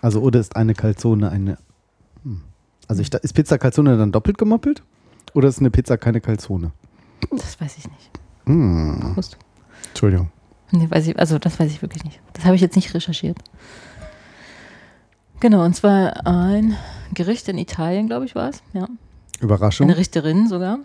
Also, 0.00 0.20
oder 0.20 0.40
ist 0.40 0.56
eine 0.56 0.74
Calzone 0.74 1.30
eine. 1.30 1.58
Also, 2.88 3.02
ich, 3.02 3.12
ist 3.12 3.34
Pizza 3.34 3.58
Calzone 3.58 3.96
dann 3.96 4.12
doppelt 4.12 4.38
gemoppelt? 4.38 4.82
Oder 5.34 5.48
ist 5.48 5.60
eine 5.60 5.70
Pizza 5.70 5.96
keine 5.96 6.20
Calzone? 6.20 6.72
Das 7.30 7.60
weiß 7.60 7.78
ich 7.78 7.88
nicht. 7.88 8.10
Hm. 8.46 9.12
Prost. 9.14 9.36
Entschuldigung. 9.88 10.30
Nee, 10.70 10.90
weiß 10.90 11.06
ich, 11.06 11.18
also 11.18 11.38
das 11.38 11.58
weiß 11.58 11.70
ich 11.70 11.82
wirklich 11.82 12.04
nicht. 12.04 12.20
Das 12.32 12.44
habe 12.44 12.54
ich 12.54 12.60
jetzt 12.60 12.76
nicht 12.76 12.92
recherchiert. 12.92 13.38
Genau, 15.40 15.64
und 15.64 15.74
zwar 15.74 16.26
ein 16.26 16.76
Gericht 17.14 17.48
in 17.48 17.58
Italien, 17.58 18.06
glaube 18.06 18.24
ich, 18.24 18.34
war 18.34 18.48
es. 18.48 18.62
Ja. 18.72 18.88
Überraschung. 19.40 19.86
Eine 19.86 19.96
Richterin 19.96 20.48
sogar 20.48 20.78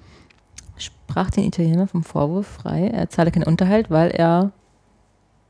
sprach 0.78 1.30
den 1.30 1.46
Italiener 1.46 1.88
vom 1.88 2.04
Vorwurf 2.04 2.48
frei, 2.48 2.88
er 2.88 3.10
zahle 3.10 3.32
keinen 3.32 3.44
Unterhalt, 3.44 3.90
weil 3.90 4.10
er 4.10 4.52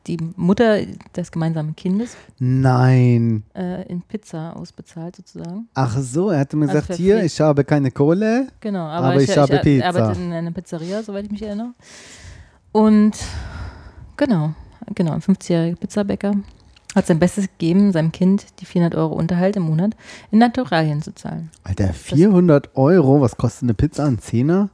die 0.08 0.18
Mutter 0.36 0.80
des 1.16 1.32
gemeinsamen 1.32 1.76
Kindes 1.76 2.16
Nein. 2.39 3.43
äh, 3.56 3.84
in 3.88 4.01
Pizza 4.01 4.56
ausbezahlt 4.56 5.16
sozusagen. 5.16 5.68
Ach 5.74 5.97
so, 5.99 6.30
er 6.30 6.39
hatte 6.39 6.58
mir 6.58 6.68
Also 6.70 6.82
gesagt, 6.82 6.97
hier, 6.99 7.24
ich 7.24 7.39
habe 7.39 7.64
keine 7.64 7.89
Kohle, 7.91 8.47
Genau, 8.60 8.86
aber, 8.86 9.08
aber, 9.12 9.22
ich, 9.22 9.38
habe 9.38 9.54
ar- 9.58 9.60
Pizza. 9.62 9.86
arbeite 9.88 10.20
in 10.22 10.34
einer 10.34 10.51
Pizzeria, 10.51 11.01
soweit 11.04 11.26
ich 11.26 11.32
mich 11.32 11.41
erinnere. 11.43 11.74
Und 12.72 13.14
genau, 14.18 14.54
genau, 14.95 15.12
ein 15.14 15.22
50-jähriger 15.22 15.76
Pizzabäcker 15.76 16.34
hat 16.95 17.08
sein 17.08 17.20
Bestes 17.20 17.45
gegeben, 17.47 17.91
seinem 17.91 18.12
Kind 18.12 18.45
die 18.60 18.66
400 18.66 18.95
Euro 18.99 19.14
Unterhalt 19.16 19.56
im 19.56 19.64
Monat 19.64 19.95
in 20.32 20.39
Naturalien 20.39 21.01
zu 21.01 21.14
zahlen. 21.16 21.49
Alter, 21.64 21.93
400 21.93 22.76
Euro, 22.76 23.22
was 23.22 23.36
kostet 23.38 23.64
eine 23.64 23.74
Pizza? 23.74 24.06
Ein 24.06 24.20
Zehner? 24.20 24.70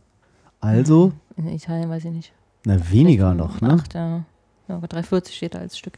Also, 0.60 1.14
In 1.38 1.48
Italien 1.48 1.90
weiß 1.90 2.04
ich 2.06 2.12
nicht. 2.12 2.34
na 2.66 2.78
weniger 2.92 3.34
noch, 3.34 3.62
ne? 3.62 3.74
Acht, 3.74 3.94
ja. 3.94 4.24
Ja, 4.70 4.76
aber 4.76 4.88
3,40 4.88 5.32
steht 5.34 5.56
da 5.56 5.60
als 5.60 5.78
Stück. 5.78 5.94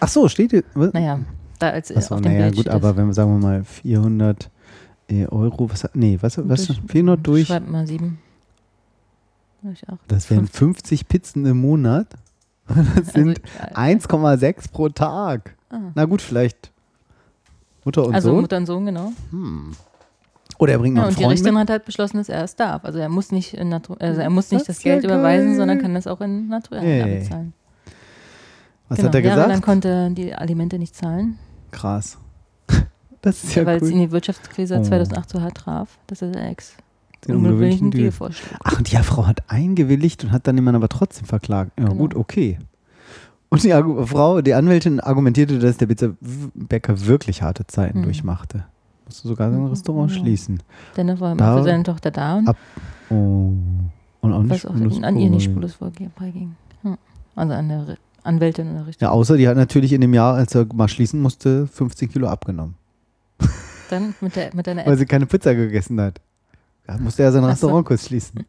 Ach 0.00 0.08
so, 0.08 0.28
steht 0.28 0.50
hier. 0.52 0.62
was? 0.74 0.92
Naja, 0.92 1.20
da 1.58 1.70
als 1.70 1.90
Achso, 1.94 2.14
auf 2.14 2.20
dem 2.20 2.32
naja, 2.32 2.44
Bild 2.46 2.56
gut, 2.56 2.68
aber 2.68 2.88
das. 2.88 2.96
wenn 2.96 3.06
wir, 3.06 3.14
sagen 3.14 3.32
wir 3.40 3.46
mal, 3.46 3.64
400 3.64 4.50
äh, 5.08 5.26
Euro, 5.26 5.68
was, 5.70 5.88
nee, 5.94 6.18
was, 6.20 6.38
was, 6.48 6.66
Durch- 6.66 6.80
400 6.88 7.26
durch, 7.26 7.46
Schreibt 7.48 7.68
mal 7.70 7.86
sieben. 7.86 8.18
Durch 9.62 9.88
acht. 9.88 9.98
das 10.08 10.30
wären 10.30 10.46
50 10.46 11.08
Pizzen 11.08 11.46
im 11.46 11.60
Monat. 11.60 12.06
Das 12.96 13.12
sind 13.12 13.40
Also, 13.60 13.74
äh, 13.74 13.94
1,6 13.96 14.70
pro 14.72 14.88
Tag. 14.88 15.54
Ah. 15.70 15.78
Na 15.94 16.04
gut, 16.06 16.22
vielleicht 16.22 16.70
Mutter 17.84 18.06
und 18.06 18.14
also 18.14 18.30
Sohn. 18.30 18.40
Mutter 18.40 18.56
und 18.56 18.66
Sohn, 18.66 18.86
genau. 18.86 19.12
Hm. 19.30 19.72
Oder 20.58 20.72
er 20.72 20.78
bringt 20.78 20.94
noch 20.94 21.02
Ja, 21.02 21.08
und 21.08 21.18
die 21.18 21.22
Freund 21.22 21.32
Richterin 21.32 21.54
mit. 21.54 21.60
hat 21.62 21.70
halt 21.70 21.84
beschlossen, 21.84 22.16
dass 22.18 22.28
er 22.30 22.44
es 22.44 22.56
darf. 22.56 22.84
Also 22.84 22.98
er 23.00 23.08
muss 23.10 23.32
nicht 23.32 23.52
in 23.54 23.68
Natu 23.68 23.94
also 23.98 24.20
er 24.20 24.30
muss 24.30 24.48
Das 24.48 24.52
nicht 24.52 24.68
das, 24.70 24.82
ja 24.84 24.92
Geld 24.94 25.04
überweisen, 25.04 25.48
geil. 25.48 25.56
sondern 25.56 25.78
kann 25.80 25.92
das 25.94 26.06
auch 26.06 26.20
in 26.22 26.48
Naturalien 26.48 27.04
Hey. 27.06 27.18
bezahlen. 27.18 27.52
Was 28.88 28.96
genau. 28.98 29.08
hat 29.08 29.14
er 29.14 29.20
ja, 29.22 29.30
gesagt? 29.34 29.50
Dann 29.50 29.60
konnte 29.62 30.10
die 30.12 30.34
Alimente 30.34 30.78
nicht 30.78 30.94
zahlen, 30.94 31.38
Krass. 31.70 32.18
Das 33.22 33.42
ist 33.42 33.54
ja 33.54 33.64
weil 33.64 33.78
es 33.78 33.88
in 33.88 33.94
cool. 33.94 34.00
die 34.06 34.12
Wirtschaftskrise 34.12 34.78
Oh. 34.78 34.82
2008 34.82 35.30
so 35.30 35.40
hart 35.40 35.56
traf, 35.56 35.98
dass 36.06 36.20
er 36.22 36.28
der 36.30 36.50
Ex 36.50 36.74
Den 37.26 37.36
unbewilligten 37.36 37.90
Deal 37.90 38.12
vorschlägt. 38.12 38.54
Ach, 38.62 38.76
und 38.78 38.92
die 38.92 38.96
Frau 38.96 39.26
hat 39.26 39.42
eingewilligt 39.48 40.24
und 40.24 40.32
hat 40.32 40.46
dann 40.46 40.56
jemand 40.56 40.76
aber 40.76 40.88
trotzdem 40.90 41.24
verklagt. 41.26 41.72
Ja, 41.78 41.84
Genau. 41.86 41.96
gut, 41.96 42.14
okay. 42.14 42.58
Und 43.48 43.62
die 43.62 43.72
Argu 43.72 44.04
Frau, 44.04 44.42
die 44.42 44.52
Anwältin 44.52 45.00
argumentierte, 45.00 45.58
dass 45.58 45.76
der 45.78 45.86
Pizzabäcker 45.86 47.06
wirklich 47.06 47.40
harte 47.42 47.66
Zeiten 47.66 48.00
Mhm. 48.00 48.04
durchmachte. 48.04 48.64
Musste 49.06 49.28
sogar 49.28 49.50
sein 49.50 49.64
Restaurant 49.66 50.10
Ja. 50.12 50.18
schließen. 50.18 50.62
Dennoch 50.96 51.20
war 51.20 51.32
immer 51.32 51.56
für 51.58 51.62
seine 51.64 51.82
Tochter 51.82 52.10
da 52.10 52.36
und 52.36 52.48
Ab 52.48 52.56
oh. 53.10 53.52
Und 54.20 54.32
auch 54.32 54.42
nicht 54.42 54.50
was 54.50 54.66
auch 54.66 55.02
an 55.02 55.16
ihr 55.16 55.30
nicht 55.30 55.44
spurlos 55.44 55.74
vorging. 55.74 56.10
Ja. 56.82 56.96
Also 57.36 57.52
an 57.54 57.68
der 57.68 57.96
Anwältin 58.24 58.70
oder 58.70 58.80
Ja, 58.80 58.84
Richterin. 58.86 59.08
außer 59.12 59.36
die 59.36 59.46
hat 59.48 59.56
natürlich 59.56 59.92
in 59.92 60.00
dem 60.00 60.14
Jahr, 60.14 60.34
als 60.34 60.54
er 60.54 60.66
mal 60.74 60.88
schließen 60.88 61.20
musste, 61.20 61.66
15 61.66 62.10
Kilo 62.10 62.26
abgenommen. 62.28 62.74
Dann 63.90 64.14
mit, 64.20 64.34
der, 64.36 64.54
mit 64.54 64.66
deiner 64.66 64.84
Weil 64.86 64.94
App. 64.94 64.98
sie 64.98 65.06
keine 65.06 65.26
Pizza 65.26 65.54
gegessen 65.54 66.00
hat. 66.00 66.20
Da 66.86 66.98
musste 66.98 67.22
er 67.22 67.32
sein 67.32 67.42
Ach 67.44 67.48
so. 67.48 67.66
Restaurant 67.66 67.86
kurz 67.86 68.06
schließen. 68.06 68.44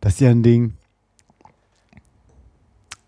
Das 0.00 0.14
ist 0.14 0.20
ja 0.20 0.30
ein 0.30 0.42
Ding. 0.42 0.74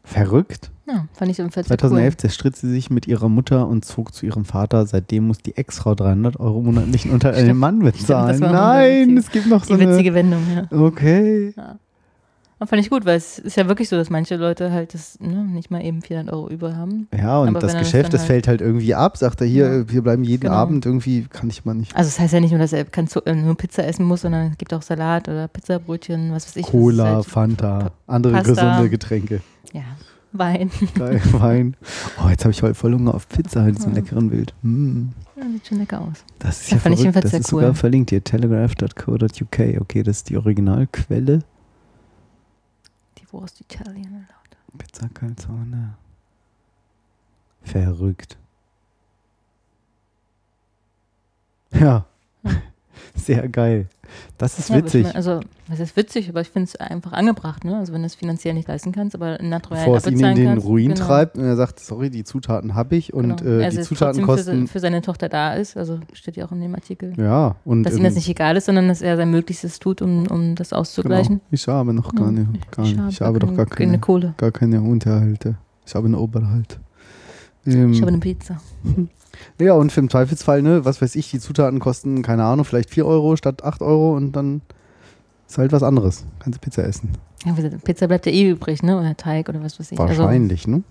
Verrückt. 0.05 0.71
Ja, 0.89 1.07
fand 1.13 1.31
ich 1.31 1.37
Fall 1.37 1.65
2011 1.65 2.17
zerstritt 2.17 2.57
sie 2.57 2.69
sich 2.69 2.91
mit 2.91 3.07
ihrer 3.07 3.29
Mutter 3.29 3.69
und 3.69 3.85
zog 3.85 4.13
zu 4.13 4.27
ihrem 4.27 4.45
Vater. 4.45 4.85
Seitdem 4.87 5.29
muss 5.29 5.39
die 5.39 5.57
Ex-Frau 5.57 5.95
300 5.95 6.41
Euro 6.41 6.61
monatlichen 6.63 7.13
unter 7.13 7.31
den 7.31 7.57
Mann 7.57 7.79
bezahlen. 7.79 8.41
war 8.41 8.53
Nein, 8.53 9.17
es 9.17 9.31
gibt 9.31 9.47
noch 9.47 9.63
so 9.65 9.77
Die 9.77 9.83
eine... 9.83 9.93
witzige 9.93 10.15
Wendung, 10.15 10.43
ja. 10.53 10.67
Okay. 10.77 11.55
Und 12.61 12.67
fand 12.69 12.83
ich 12.83 12.91
gut, 12.91 13.07
weil 13.07 13.17
es 13.17 13.39
ist 13.39 13.57
ja 13.57 13.67
wirklich 13.69 13.89
so, 13.89 13.97
dass 13.97 14.11
manche 14.11 14.37
Leute 14.37 14.71
halt 14.71 14.93
das 14.93 15.19
ne, 15.19 15.45
nicht 15.45 15.71
mal 15.71 15.83
eben 15.83 16.03
400 16.03 16.33
Euro 16.35 16.49
über 16.51 16.77
haben. 16.77 17.09
Ja, 17.17 17.41
und 17.41 17.49
Aber 17.49 17.59
das 17.59 17.75
Geschäft, 17.77 18.05
dann 18.05 18.11
das 18.13 18.25
fällt 18.27 18.47
halt 18.47 18.61
irgendwie 18.61 18.95
ab. 18.95 19.17
Sagt 19.17 19.41
er, 19.41 19.47
hier, 19.47 19.89
wir 19.89 20.03
bleiben 20.03 20.23
jeden 20.25 20.43
Genau. 20.43 20.55
Abend 20.55 20.85
irgendwie, 20.85 21.27
kann 21.31 21.49
ich 21.49 21.65
mal 21.65 21.73
nicht. 21.75 21.97
Also 21.97 22.09
es 22.09 22.17
das 22.17 22.23
heißt 22.25 22.35
ja 22.35 22.41
nicht 22.41 22.51
nur, 22.51 22.61
dass 22.61 22.75
er 22.75 22.85
äh, 23.27 23.35
nur 23.35 23.57
Pizza 23.57 23.87
essen 23.87 24.05
muss, 24.05 24.21
sondern 24.21 24.53
es 24.53 24.59
gibt 24.59 24.75
auch 24.75 24.83
Salat 24.83 25.27
oder 25.29 25.49
Pizzabrötchen, 25.49 26.33
was 26.33 26.47
weiß 26.49 26.57
ich. 26.57 26.67
Cola, 26.67 27.17
halt- 27.17 27.25
Fanta, 27.25 27.93
andere 28.07 28.35
Pasta. 28.35 28.51
gesunde 28.53 28.91
Getränke. 28.91 29.41
Ja, 29.73 29.81
Wein. 30.33 30.71
Geil, 30.97 31.21
Wein. 31.33 31.77
Oh, 32.23 32.29
jetzt 32.29 32.45
habe 32.45 32.53
ich 32.53 32.63
heute 32.63 32.75
voll 32.75 32.93
Hunger 32.93 33.15
auf 33.15 33.27
Pizza 33.29 33.67
in 33.67 33.75
diesem 33.75 33.93
Ja. 33.93 33.97
leckeren 34.01 34.29
Bild. 34.31 34.55
Mm. 34.63 35.07
Ja, 35.37 35.43
sieht 35.51 35.67
schon 35.67 35.79
lecker 35.79 36.03
aus. 36.03 36.25
Das 36.39 36.61
ist 36.61 36.71
Ja, 36.71 36.77
ja, 36.77 36.81
fand 36.83 36.95
ich 36.95 37.01
verrückt. 37.01 37.15
jedenfalls 37.17 37.33
Das 37.33 37.41
ist 37.41 37.53
cool. 37.53 37.61
sogar 37.63 37.75
verlinkt 37.75 38.11
hier. 38.11 38.23
Telegraph.co.uk. 38.23 39.81
Okay, 39.81 40.03
das 40.03 40.19
ist 40.19 40.29
die 40.29 40.37
Originalquelle. 40.37 41.41
Die 43.31 43.35
Wurst 43.35 43.61
Italien. 43.61 44.27
Pizza 44.77 45.09
Calzone. 45.09 45.97
Verrückt. 47.63 48.37
Ja. 51.73 52.07
Sehr 53.15 53.49
geil. 53.49 53.89
Das 54.39 54.59
ist 54.59 54.69
Ja, 54.71 54.77
ich 54.79 54.85
witzig. 54.85 55.05
mein, 55.05 55.17
also, 55.17 55.41
was 55.69 55.81
ist 55.81 55.97
witzig, 55.97 56.29
aber 56.29 56.41
ich 56.41 56.49
finde 56.51 56.67
es 56.69 56.77
einfach 56.77 57.13
angebracht, 57.13 57.65
ne? 57.65 57.77
Also 57.79 57.93
wenn 57.93 58.01
du 58.03 58.07
es 58.07 58.15
finanziell 58.15 58.55
nicht 58.55 58.69
leisten 58.69 58.93
kannst, 58.93 59.15
aber 59.15 59.39
in 59.41 59.49
Naturalien 59.51 59.85
Bevor 59.87 59.97
es 59.99 60.07
ihn 60.07 60.25
in 60.25 60.35
den 60.37 60.45
kannst. 60.47 60.67
Ruin 60.67 60.95
genau. 60.95 61.07
treibt 61.07 61.37
und 61.39 61.45
er 61.45 61.57
sagt, 61.57 61.81
sorry, 61.81 62.11
die 62.11 62.25
Zutaten 62.25 62.75
habe 62.75 62.97
ich 62.97 63.13
und 63.13 63.43
Genau. 63.43 63.61
äh, 63.61 63.65
also 63.65 63.79
die 63.79 63.85
Zutaten 63.85 64.23
kosten. 64.23 64.67
Für, 64.67 64.73
für 64.75 64.81
seine 64.81 65.03
Tochter 65.03 65.29
da 65.29 65.55
ist, 65.55 65.77
also 65.77 66.01
steht 66.13 66.37
ja 66.37 66.47
auch 66.47 66.53
in 66.53 66.61
dem 66.61 66.75
Artikel. 66.75 67.13
Ja, 67.19 67.57
und, 67.65 67.83
dass 67.85 67.93
ihm 67.95 67.99
ähm, 67.99 68.05
das 68.05 68.15
nicht 68.15 68.29
egal 68.29 68.57
ist, 68.57 68.67
sondern 68.67 68.89
dass 68.89 69.03
er 69.03 69.17
sein 69.17 69.31
Möglichstes 69.31 69.79
tut, 69.79 70.01
um, 70.03 70.27
um 70.29 70.55
das 70.55 70.73
auszugleichen. 70.73 71.37
Genau. 71.37 71.49
Ich 71.51 71.69
habe 71.69 71.93
noch 71.93 72.15
gar 72.15 72.29
Hm, 72.29 72.35
nicht. 72.53 72.71
Gar 72.73 72.85
ich 72.87 72.91
nicht. 72.93 73.01
habe 73.01 73.11
Ich 73.11 73.21
habe 73.21 73.39
doch 73.39 73.47
keine- 73.49 73.57
gar 73.59 73.67
keine 73.67 73.91
keine, 73.91 73.99
Kohle. 74.01 74.35
Gar 74.37 74.51
keine 74.53 74.83
Unterhalte. 74.83 75.57
Ich 75.87 75.95
habe 75.95 76.07
einen 76.07 76.15
Oberhalt. 76.15 76.79
Ähm, 77.67 77.93
Ich 77.93 78.01
habe 78.01 78.09
eine 78.13 78.19
Pizza. 78.21 78.61
Ja, 79.61 79.75
und 79.75 79.93
für 79.93 80.01
im 80.01 80.11
Zweifelsfall, 80.11 80.63
ne, 80.63 80.85
was 80.85 81.01
weiß 81.03 81.15
ich, 81.17 81.31
die 81.31 81.39
Zutaten 81.41 81.79
kosten, 81.79 82.23
keine 82.23 82.45
Ahnung, 82.45 82.65
vielleicht 82.65 82.91
4 82.91 83.07
Euro 83.07 83.37
statt 83.37 83.65
8 83.65 83.83
Euro 83.83 84.17
und 84.17 84.33
dann 84.33 84.63
ist 85.49 85.59
halt 85.59 85.73
was 85.73 85.83
anderes. 85.83 86.25
Kannst 86.39 86.59
du 86.59 86.61
Pizza 86.61 86.85
essen. 86.85 87.11
Ja, 87.45 87.55
Pizza 87.85 88.07
bleibt 88.07 88.27
ja 88.27 88.33
eh 88.33 88.51
übrig, 88.51 88.83
ne? 88.83 88.99
Oder 88.99 89.17
Teig 89.17 89.49
oder 89.49 89.63
was 89.63 89.79
weiß 89.81 89.93
ich. 89.93 89.99
Also, 90.01 90.23
Wahrscheinlich, 90.23 90.67
ne? 90.67 90.83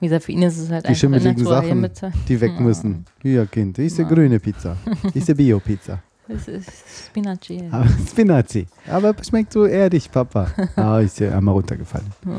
wie 0.00 0.06
gesagt, 0.06 0.24
für 0.24 0.32
ihn 0.32 0.42
ist 0.42 0.58
es 0.58 0.68
halt 0.68 0.88
Die 0.88 0.96
schimmeligen 0.96 1.44
Sachen, 1.44 1.80
bezahlen. 1.80 2.12
die 2.28 2.40
weg 2.40 2.52
Ja. 2.56 2.60
müssen. 2.60 3.04
Hier, 3.22 3.46
Kind, 3.46 3.78
das 3.78 3.84
ist 3.86 3.98
Ja. 3.98 4.08
grüne 4.08 4.40
Pizza. 4.40 4.76
Das 5.04 5.14
ist 5.14 5.28
eine 5.28 5.36
Bio-Pizza. 5.36 6.00
Das 6.28 6.46
ist 6.48 6.70
Spinaci. 7.08 7.62
Aber 7.70 7.86
Spinazi. 8.08 8.66
Aber 8.88 9.12
schmeckt 9.22 9.52
so 9.52 9.64
erdig, 9.66 10.10
Papa. 10.10 10.46
Ah, 10.76 11.00
ist 11.00 11.18
ja 11.20 11.36
einmal 11.36 11.54
runtergefallen. 11.54 12.06
Ja. 12.24 12.32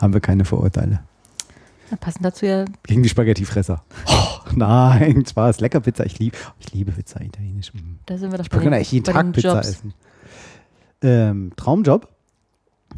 Haben 0.00 0.12
wir 0.12 0.20
keine 0.20 0.44
Vorurteile. 0.44 1.00
Ja, 1.94 1.98
passend 1.98 2.24
dazu 2.24 2.44
ja 2.44 2.64
Gegen 2.82 3.04
die 3.04 3.08
Spaghettifresser. 3.08 3.84
Oh, 4.06 4.38
nein, 4.56 5.24
Spaß. 5.24 5.60
Lecker 5.60 5.78
Pizza. 5.80 6.04
Ich 6.04 6.18
liebe 6.18 6.36
ich 6.58 6.72
liebe 6.72 6.90
Pizza 6.90 7.20
italienisch. 7.20 7.72
Mm. 7.72 7.98
Da 8.06 8.18
sind 8.18 8.32
wir 8.32 8.38
doch 8.38 8.44
Ich 8.46 8.50
bei 8.50 8.58
den- 8.58 8.74
eigentlich 8.74 8.90
jeden 8.90 9.04
Tag 9.04 9.32
Pizza 9.32 9.54
Jobs. 9.54 9.68
essen. 9.68 9.94
Ähm, 11.02 11.52
Traumjob 11.56 12.08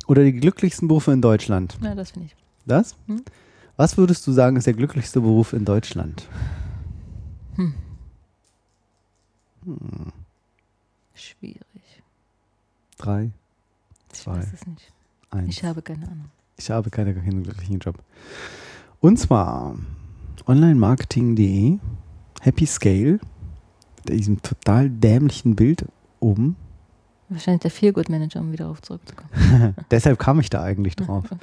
oder 0.07 0.25
die 0.25 0.33
glücklichsten 0.33 0.89
Berufe 0.89 1.13
in 1.13 1.21
Deutschland? 1.21 1.77
Ja, 1.83 1.95
das 1.95 2.13
finde 2.13 2.29
ich. 2.29 2.37
Das? 2.65 2.97
Hm? 3.07 3.23
Was 3.77 3.99
würdest 3.99 4.27
du 4.27 4.33
sagen, 4.33 4.57
ist 4.57 4.67
der 4.67 4.73
glücklichste 4.75 5.21
Beruf 5.21 5.53
in 5.53 5.65
Deutschland? 5.67 6.27
Hm. 7.57 7.75
Hm. 9.65 10.13
Schwierig. 11.15 11.61
Drei, 12.97 13.31
Ich 14.13 14.19
zwei, 14.21 14.37
weiß 14.39 14.53
es 14.55 14.67
nicht. 14.67 14.93
eins. 15.31 15.49
Ich 15.51 15.65
habe 15.65 15.83
keine 15.83 16.07
Ahnung. 16.07 16.31
Ich 16.57 16.71
habe 16.71 16.89
keine, 16.89 17.15
keinen 17.15 17.43
glücklichen 17.43 17.79
Job. 17.81 17.97
Und 19.01 19.19
zwar 19.19 19.77
onlinemarketing.de, 20.47 21.79
Happy 22.41 22.67
Scale, 22.67 23.19
mit 24.09 24.19
diesem 24.19 24.43
total 24.43 24.91
dämlichen 24.91 25.57
Bild 25.57 25.85
oben. 26.21 26.57
Wahrscheinlich 27.29 27.63
der 27.63 27.73
Feelgood-Manager, 27.73 28.41
um 28.41 28.53
wieder 28.53 28.65
darauf 28.65 28.83
zurückzukommen. 28.83 29.75
Deshalb 29.91 30.19
kam 30.19 30.39
ich 30.41 30.51
da 30.51 30.63
eigentlich 30.63 30.97
drauf. 30.97 31.25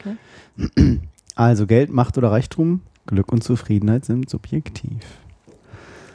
Okay. 0.56 0.99
Also 1.36 1.66
Geld, 1.66 1.91
Macht 1.91 2.18
oder 2.18 2.32
Reichtum, 2.32 2.82
Glück 3.08 3.32
und 3.32 3.43
Zufriedenheit 3.43 4.06
sind 4.06 4.30
subjektiv. 4.30 5.01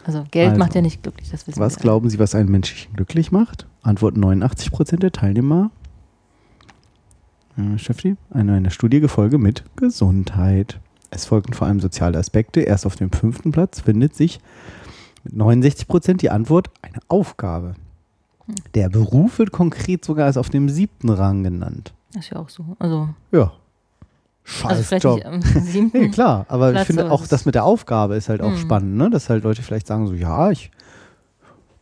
Also 0.04 0.24
Geld 0.30 0.50
Also, 0.50 0.58
macht 0.60 0.74
ja 0.76 0.80
nicht 0.80 1.02
glücklich, 1.02 1.30
das 1.30 1.46
wissen 1.46 1.58
Was 1.60 1.76
wir. 1.76 1.80
glauben 1.82 2.08
Sie, 2.08 2.18
was 2.18 2.34
einen 2.36 2.50
Menschen 2.50 2.94
glücklich 2.94 3.32
macht? 3.32 3.66
Antworten 3.82 4.24
89% 4.24 4.96
der 4.98 5.10
Teilnehmer. 5.12 5.70
Äh, 7.56 7.78
Steffi, 7.78 8.16
eine, 8.30 8.54
eine 8.54 8.70
Studie 8.70 9.00
gefolge 9.00 9.38
mit 9.38 9.64
Gesundheit. 9.76 10.80
Es 11.10 11.24
folgten 11.24 11.54
vor 11.54 11.66
allem 11.66 11.80
soziale 11.80 12.18
Aspekte. 12.18 12.60
Erst 12.60 12.86
auf 12.86 12.96
dem 12.96 13.10
fünften 13.10 13.50
Platz 13.52 13.80
findet 13.80 14.14
sich 14.14 14.40
mit 15.24 15.34
69% 15.34 16.18
die 16.18 16.30
Antwort 16.30 16.70
eine 16.82 16.98
Aufgabe. 17.08 17.74
Hm. 18.46 18.54
Der 18.74 18.88
Beruf 18.88 19.38
wird 19.38 19.52
konkret 19.52 20.04
sogar 20.04 20.26
erst 20.26 20.38
auf 20.38 20.50
dem 20.50 20.68
siebten 20.68 21.08
Rang 21.10 21.42
genannt. 21.42 21.92
Das 22.12 22.24
ist 22.24 22.30
ja 22.30 22.38
auch 22.38 22.48
so. 22.48 22.64
Also, 22.78 23.08
Ja. 23.32 23.52
also 24.64 24.82
Scheiß 24.82 24.86
vielleicht 24.88 25.04
Job. 25.04 25.16
nicht 25.16 25.26
am 25.26 25.42
siebten. 25.42 25.90
Nee, 25.98 26.08
klar, 26.08 26.46
aber 26.48 26.70
Platz, 26.70 26.82
ich 26.82 26.86
finde 26.88 27.10
auch 27.10 27.26
das 27.26 27.44
mit 27.44 27.54
der 27.54 27.64
Aufgabe 27.64 28.16
ist 28.16 28.28
halt 28.28 28.40
auch 28.40 28.50
Mhm. 28.52 28.56
spannend, 28.56 28.96
ne? 28.96 29.10
dass 29.10 29.28
halt 29.28 29.44
Leute 29.44 29.62
vielleicht 29.62 29.86
sagen 29.86 30.06
so, 30.06 30.14
ja, 30.14 30.50
ich 30.50 30.70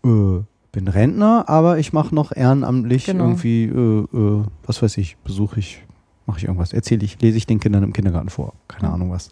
äh, 0.05 0.41
bin 0.73 0.89
Rentner, 0.89 1.49
aber 1.49 1.79
ich 1.79 1.93
mache 1.93 2.15
noch 2.15 2.33
ehrenamtlich 2.35 3.07
Genau. 3.07 3.25
irgendwie, 3.25 3.65
äh, 3.65 3.71
äh, 4.17 4.45
was 4.65 4.83
weiß 4.83 4.99
ich, 4.99 5.17
besuche 5.19 5.61
ich 5.61 5.85
mache 6.27 6.39
ich 6.39 6.45
irgendwas. 6.45 6.73
Erzähle 6.73 7.05
ich, 7.05 7.21
lese 7.21 7.37
ich 7.37 7.47
den 7.47 7.61
Kindern 7.61 7.83
im 7.83 7.93
Kindergarten 7.93 8.29
vor. 8.29 8.55
Keine 8.69 8.91
Ahnung 8.93 9.11
was. 9.11 9.31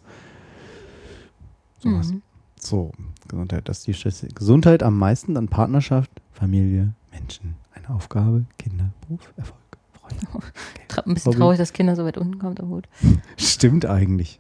Sowas. 1.81 2.13
Mhm. 2.13 2.23
So, 2.59 2.93
Gesundheit, 3.29 3.69
das 3.69 3.79
ist 3.79 3.87
die 3.87 3.95
Schlüssel. 3.95 4.31
Gesundheit 4.35 4.83
am 4.83 4.99
meisten, 4.99 5.35
dann 5.35 5.49
Partnerschaft, 5.49 6.11
Familie, 6.33 6.95
Menschen, 7.13 7.57
eine 7.75 7.91
Aufgabe, 7.91 8.47
Kinder, 8.59 8.91
Beruf, 9.03 9.33
Erfolg, 9.37 9.59
Freunde. 9.93 10.47
Tra 10.89 11.03
ein 11.03 11.15
bisschen 11.15 11.33
Hobby. 11.33 11.39
traurig, 11.39 11.59
dass 11.59 11.73
Kinder 11.73 11.97
so 11.97 12.05
weit 12.05 12.17
unten 12.17 12.39
kommen, 12.39 12.57
aber 12.57 12.69
gut. 12.69 12.89
Stimmt 13.37 13.85
eigentlich. 13.85 14.39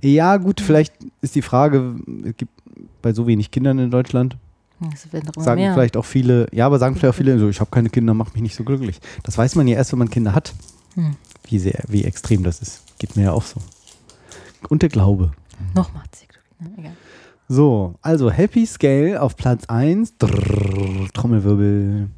Ja, 0.00 0.36
gut, 0.36 0.60
vielleicht 0.60 0.94
ist 1.20 1.34
die 1.34 1.42
Frage, 1.42 1.96
es 2.24 2.36
gibt 2.36 2.52
bei 3.02 3.12
so 3.12 3.26
wenig 3.26 3.50
Kindern 3.50 3.78
in 3.78 3.90
Deutschland, 3.90 4.36
immer 4.80 4.92
sagen 5.38 5.60
mehr. 5.60 5.72
vielleicht 5.72 5.96
auch 5.96 6.04
viele, 6.04 6.46
ja, 6.52 6.66
aber 6.66 6.78
sagen 6.78 6.96
vielleicht 6.96 7.14
auch 7.14 7.16
viele, 7.16 7.38
so, 7.38 7.48
ich 7.48 7.60
habe 7.60 7.70
keine 7.70 7.88
Kinder, 7.88 8.12
macht 8.12 8.34
mich 8.34 8.42
nicht 8.42 8.54
so 8.54 8.64
glücklich. 8.64 9.00
Das 9.22 9.38
weiß 9.38 9.54
man 9.54 9.68
ja 9.68 9.76
erst, 9.76 9.92
wenn 9.92 9.98
man 9.98 10.10
Kinder 10.10 10.34
hat. 10.34 10.52
Hm. 10.94 11.16
Wie 11.48 11.58
sehr, 11.58 11.82
wie 11.88 12.04
extrem 12.04 12.42
das 12.42 12.60
ist. 12.60 12.82
Geht 12.98 13.16
mir 13.16 13.24
ja 13.24 13.32
auch 13.32 13.42
so. 13.44 13.60
Und 14.68 14.82
der 14.82 14.88
Glaube. 14.88 15.32
Noch 15.74 15.92
macht 15.92 16.16
sie 16.16 16.26
glücklich. 16.26 16.84
Ne? 16.84 16.96
So, 17.48 17.94
also 18.00 18.30
Happy 18.30 18.64
Scale 18.64 19.20
auf 19.20 19.36
Platz 19.36 19.66
1. 19.66 20.16
Drrr, 20.18 21.08
Trommelwirbel. 21.12 22.08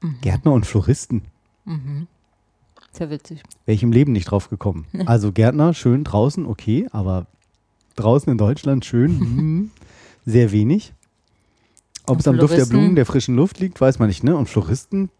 Mhm. 0.00 0.16
Gärtner 0.20 0.52
und 0.52 0.66
Floristen. 0.66 1.22
Mhm. 1.64 2.06
Sehr 2.92 3.10
witzig. 3.10 3.42
Wäre 3.64 3.74
ich 3.74 3.82
im 3.82 3.92
Leben 3.92 4.12
nicht 4.12 4.26
drauf 4.26 4.50
gekommen. 4.50 4.86
Also 5.06 5.32
Gärtner, 5.32 5.74
schön 5.74 6.04
draußen, 6.04 6.46
okay, 6.46 6.86
aber 6.92 7.26
draußen 7.96 8.30
in 8.30 8.38
Deutschland 8.38 8.84
schön, 8.84 9.10
hm, 9.20 9.70
sehr 10.26 10.52
wenig. 10.52 10.92
Ob 12.06 12.16
Und 12.16 12.20
es 12.20 12.28
am 12.28 12.36
Duft 12.36 12.56
der? 12.56 12.66
Blumen, 12.66 12.96
der 12.96 13.06
frischen 13.06 13.34
Luft 13.34 13.58
liegt, 13.60 13.80
weiß 13.80 13.98
man 13.98 14.08
nicht, 14.08 14.22
ne? 14.22 14.36
Und 14.36 14.46
Floristen, 14.46 15.10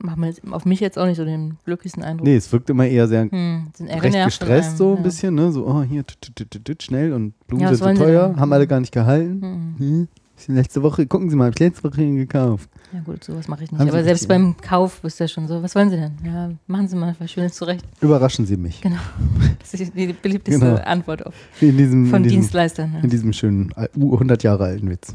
Machen 0.00 0.20
wir 0.22 0.28
jetzt 0.28 0.42
auf 0.50 0.64
mich 0.64 0.80
jetzt 0.80 0.98
auch 0.98 1.06
nicht 1.06 1.16
so 1.16 1.24
den 1.24 1.56
glücklichsten 1.64 2.02
Eindruck. 2.02 2.26
nee, 2.26 2.36
es 2.36 2.50
wirkt 2.52 2.70
immer 2.70 2.86
eher 2.86 3.08
sehr 3.08 3.22
Hm, 3.30 3.68
recht 3.80 4.24
gestresst, 4.24 4.68
einem, 4.70 4.76
so 4.78 4.90
ein 4.92 4.96
ja. 4.98 5.02
bisschen, 5.02 5.34
ne? 5.34 5.50
So, 5.52 5.66
oh, 5.66 5.82
hier, 5.82 6.06
tut, 6.06 6.18
tut, 6.36 6.50
tut, 6.50 6.64
tut, 6.64 6.82
schnell 6.82 7.12
und 7.12 7.34
Blumen 7.46 7.62
Ja, 7.64 7.74
sind 7.74 7.96
so 7.96 8.04
teuer, 8.04 8.34
haben 8.36 8.52
alle 8.52 8.66
gar 8.66 8.80
nicht 8.80 8.92
gehalten. 8.92 9.42
Hm. 9.42 9.74
Hm. 9.78 10.08
Ist 10.36 10.46
Letzte 10.46 10.84
Woche, 10.84 11.04
gucken 11.08 11.28
Sie 11.30 11.34
mal, 11.34 11.46
hab 11.46 11.54
ich 11.54 11.58
letzte 11.58 11.82
Woche 11.82 11.96
gekauft. 12.14 12.70
Ja 12.92 13.00
gut, 13.00 13.24
sowas 13.24 13.48
mache 13.48 13.64
ich 13.64 13.72
nicht. 13.72 13.80
Haben 13.80 13.88
Sie 13.90 13.92
Aber 13.96 14.04
selbst 14.04 14.28
beim 14.28 14.56
Kauf 14.58 15.02
ist 15.02 15.18
ja 15.18 15.26
schon 15.26 15.48
so, 15.48 15.60
was 15.64 15.74
wollen 15.74 15.90
Sie 15.90 15.96
denn? 15.96 16.12
Ja, 16.24 16.50
machen 16.68 16.86
Sie 16.86 16.94
mal 16.94 17.12
was 17.18 17.28
Schönes 17.32 17.54
zurecht. 17.54 17.84
Überraschen 18.00 18.46
Sie 18.46 18.56
mich. 18.56 18.80
Genau. 18.80 18.96
Das 19.58 19.74
ist 19.80 19.92
die 19.96 20.12
beliebteste 20.14 20.60
Genau. 20.60 20.76
Antwort 20.82 21.26
auf. 21.26 21.34
In 21.60 21.76
diesem, 21.76 22.06
Von 22.06 22.18
in 22.18 22.22
diesem, 22.22 22.40
Dienstleistern, 22.40 22.92
ja. 22.94 23.00
In 23.00 23.10
diesem 23.10 23.32
schönen, 23.32 23.72
al- 23.74 23.90
uh, 23.96 24.14
100 24.14 24.42
Jahre 24.44 24.64
alten 24.64 24.88
Witz. 24.88 25.14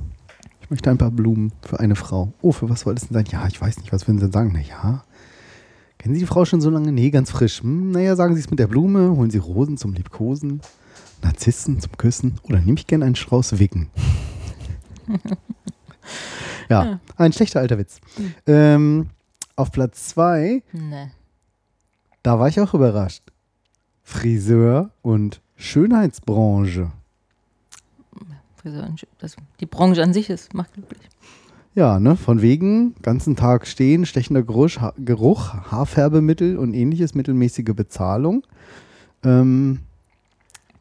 Ich 0.74 0.78
möchte 0.78 0.90
ein 0.90 0.98
paar 0.98 1.12
Blumen 1.12 1.54
für 1.62 1.80
eine 1.80 1.96
Frau. 1.96 2.34
Oh, 2.42 2.52
für 2.52 2.68
was 2.68 2.80
soll 2.82 2.96
das 2.96 3.08
denn 3.08 3.14
sein? 3.14 3.26
Ja, 3.32 3.46
ich 3.46 3.62
weiß 3.62 3.78
nicht, 3.78 3.94
was 3.94 4.08
würden 4.08 4.18
Sie 4.18 4.24
denn 4.26 4.32
sagen? 4.32 4.54
Naja, 4.54 5.04
kennen 6.00 6.16
Sie 6.16 6.22
die 6.22 6.26
Frau 6.26 6.46
schon 6.46 6.62
so 6.62 6.72
lange? 6.72 6.92
Nee, 6.92 7.12
ganz 7.12 7.30
frisch. 7.30 7.62
Hm, 7.62 7.92
naja, 7.92 8.16
sagen 8.16 8.34
Sie 8.34 8.42
es 8.42 8.50
mit 8.50 8.58
der 8.58 8.66
Blume, 8.66 9.12
holen 9.16 9.30
Sie 9.30 9.38
Rosen 9.38 9.78
zum 9.78 9.94
Liebkosen, 9.94 10.62
Narzissen 11.22 11.80
zum 11.80 11.96
Küssen 11.96 12.40
oder 12.42 12.58
nehme 12.60 12.80
ich 12.80 12.88
gern 12.88 13.04
einen 13.04 13.14
Strauß 13.16 13.60
Wicken. 13.60 13.92
ja, 16.70 16.84
Ja. 16.86 17.00
ein 17.18 17.34
schlechter 17.34 17.60
alter 17.60 17.78
Witz. 17.78 18.00
Ähm, 18.48 19.10
auf 19.56 19.72
Platz 19.72 20.08
zwei 20.08 20.64
Nee. 20.72 21.12
da 22.24 22.40
war 22.40 22.48
ich 22.48 22.60
auch 22.60 22.74
überrascht. 22.74 23.32
Friseur 24.02 24.90
und 25.04 25.40
Schönheitsbranche. 25.56 26.92
Das, 29.20 29.36
die 29.60 29.66
Branche 29.66 30.04
an 30.04 30.14
sich 30.14 30.30
ist, 30.30 30.54
macht 30.54 30.74
glücklich. 30.74 31.02
Ja, 31.76 32.00
ne, 32.00 32.16
von 32.16 32.42
wegen, 32.42 32.94
ganzen 33.02 33.36
Tag 33.36 33.66
stehen, 33.66 34.06
stechender 34.06 34.44
Geruch, 34.44 34.78
ha 34.80 34.94
Geruch 34.98 35.54
Haarfärbemittel 35.72 36.58
und 36.58 36.74
ähnliches, 36.74 37.16
mittelmäßige 37.16 37.74
Bezahlung. 37.76 38.44
Ähm, 39.24 39.80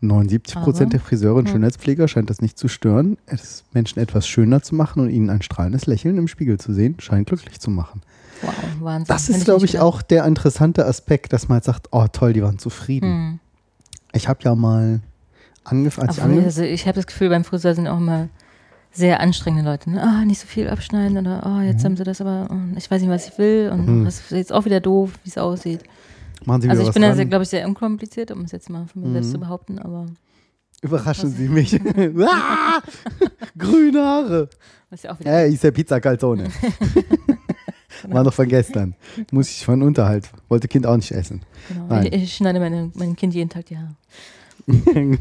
79 0.00 0.56
Aber- 0.56 0.64
Prozent 0.64 0.92
der 0.92 1.00
Friseure 1.00 1.36
und 1.36 1.46
Ja. 1.46 1.52
Schönheitspfleger 1.52 2.08
scheint 2.08 2.28
das 2.28 2.40
nicht 2.42 2.58
zu 2.58 2.68
stören, 2.68 3.16
es 3.26 3.64
Menschen 3.72 4.00
etwas 4.00 4.26
schöner 4.26 4.62
zu 4.62 4.74
machen 4.74 5.00
und 5.00 5.10
ihnen 5.10 5.30
ein 5.30 5.42
strahlendes 5.42 5.86
Lächeln 5.86 6.18
im 6.18 6.28
Spiegel 6.28 6.58
zu 6.58 6.74
sehen, 6.74 6.96
scheint 6.98 7.28
glücklich 7.28 7.58
zu 7.60 7.70
machen. 7.70 8.02
Wow, 8.42 8.52
Wahnsinn. 8.80 9.06
Das 9.06 9.28
ist, 9.28 9.44
glaube 9.44 9.64
ich, 9.64 9.78
auch 9.78 10.02
der 10.02 10.24
interessante 10.26 10.84
Aspekt, 10.86 11.32
dass 11.32 11.48
man 11.48 11.56
halt 11.56 11.64
sagt, 11.64 11.88
oh 11.92 12.06
toll, 12.12 12.32
die 12.32 12.42
waren 12.42 12.58
zufrieden. 12.58 13.06
Hm. 13.08 13.38
Ich 14.12 14.28
habe 14.28 14.40
ja 14.42 14.54
mal 14.54 15.00
als 15.64 15.72
ich 15.72 15.98
angefangen 16.22 16.44
also 16.44 16.62
ich 16.62 16.86
habe 16.86 16.96
das 16.96 17.06
Gefühl, 17.06 17.28
beim 17.28 17.44
Friseur 17.44 17.74
sind 17.74 17.86
auch 17.88 17.98
immer 17.98 18.28
sehr 18.90 19.20
anstrengende 19.20 19.70
Leute. 19.70 19.90
Ne? 19.90 20.02
Ah, 20.02 20.24
nicht 20.24 20.40
so 20.40 20.46
viel 20.46 20.68
abschneiden 20.68 21.16
oder 21.16 21.42
oh, 21.46 21.60
jetzt 21.62 21.84
haben 21.84 21.96
sie 21.96 22.04
das 22.04 22.20
aber, 22.20 22.48
oh, 22.50 22.76
ich 22.76 22.90
weiß 22.90 23.00
nicht, 23.00 23.10
was 23.10 23.26
ich 23.28 23.38
will 23.38 23.70
und 23.72 23.86
Mhm. 23.86 24.04
das 24.04 24.20
ist 24.20 24.30
jetzt 24.32 24.52
auch 24.52 24.64
wieder 24.66 24.80
doof, 24.80 25.12
wie 25.24 25.30
es 25.30 25.38
aussieht. 25.38 25.80
Machen 26.44 26.62
Sie 26.62 26.68
also 26.68 26.82
ich 26.82 26.88
was 26.88 26.94
bin 26.94 27.02
da, 27.02 27.24
glaube 27.24 27.44
ich, 27.44 27.48
sehr 27.48 27.66
unkompliziert, 27.66 28.30
um 28.32 28.42
es 28.42 28.52
jetzt 28.52 28.68
mal 28.68 28.86
von 28.86 29.02
mir 29.02 29.12
selbst 29.12 29.28
Mhm. 29.28 29.32
zu 29.34 29.40
behaupten, 29.40 29.78
aber 29.78 30.06
Überraschen 30.82 31.30
Sie 31.30 31.48
mich. 31.48 31.74
ah, 32.26 32.80
grüne 33.56 34.00
Haare. 34.02 34.48
ist 34.90 35.04
ja 35.04 35.12
auch 35.12 35.20
wieder. 35.20 35.30
Ja, 35.30 35.46
ist 35.46 35.62
der 35.62 35.70
Pizza 35.70 36.00
Calzone. 36.00 36.48
War 38.08 38.24
noch 38.24 38.34
von 38.34 38.48
gestern. 38.48 38.94
Muss 39.30 39.48
ich 39.48 39.64
von 39.64 39.80
Unterhalt. 39.82 40.28
Wollte 40.48 40.66
Kind 40.66 40.86
auch 40.86 40.96
nicht 40.96 41.12
essen. 41.12 41.42
Genau. 41.68 42.00
Ich, 42.02 42.12
ich 42.12 42.34
schneide 42.36 42.58
meine, 42.58 42.90
meinem 42.94 43.14
Kind 43.14 43.32
jeden 43.32 43.48
Tag 43.48 43.66
die 43.66 43.78
Haare. 43.78 43.94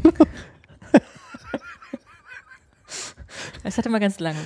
Es 3.63 3.77
hat 3.77 3.85
immer 3.85 3.99
ganz 3.99 4.19
lange. 4.19 4.39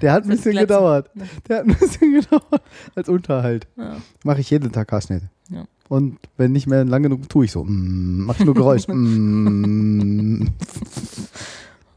Der 0.00 0.12
hat 0.12 0.24
ein 0.24 0.28
bisschen 0.28 0.52
Glatzen. 0.52 0.68
gedauert. 0.68 1.10
Der 1.48 1.58
hat 1.58 1.66
ein 1.66 1.74
bisschen 1.74 2.14
gedauert 2.14 2.62
als 2.94 3.08
Unterhalt. 3.08 3.66
Ja. 3.76 3.96
Mache 4.24 4.40
ich 4.40 4.50
jeden 4.50 4.70
Tag 4.70 4.92
Haarschnitte. 4.92 5.28
Ja. 5.50 5.64
Und 5.88 6.18
wenn 6.36 6.52
nicht 6.52 6.66
mehr 6.66 6.84
lang 6.84 7.02
genug, 7.02 7.28
tue 7.28 7.46
ich 7.46 7.52
so. 7.52 7.64
Mm, 7.64 8.24
mach 8.26 8.38
ich 8.38 8.44
nur 8.44 8.54
Geräusch. 8.54 8.86
mm. 8.88 10.46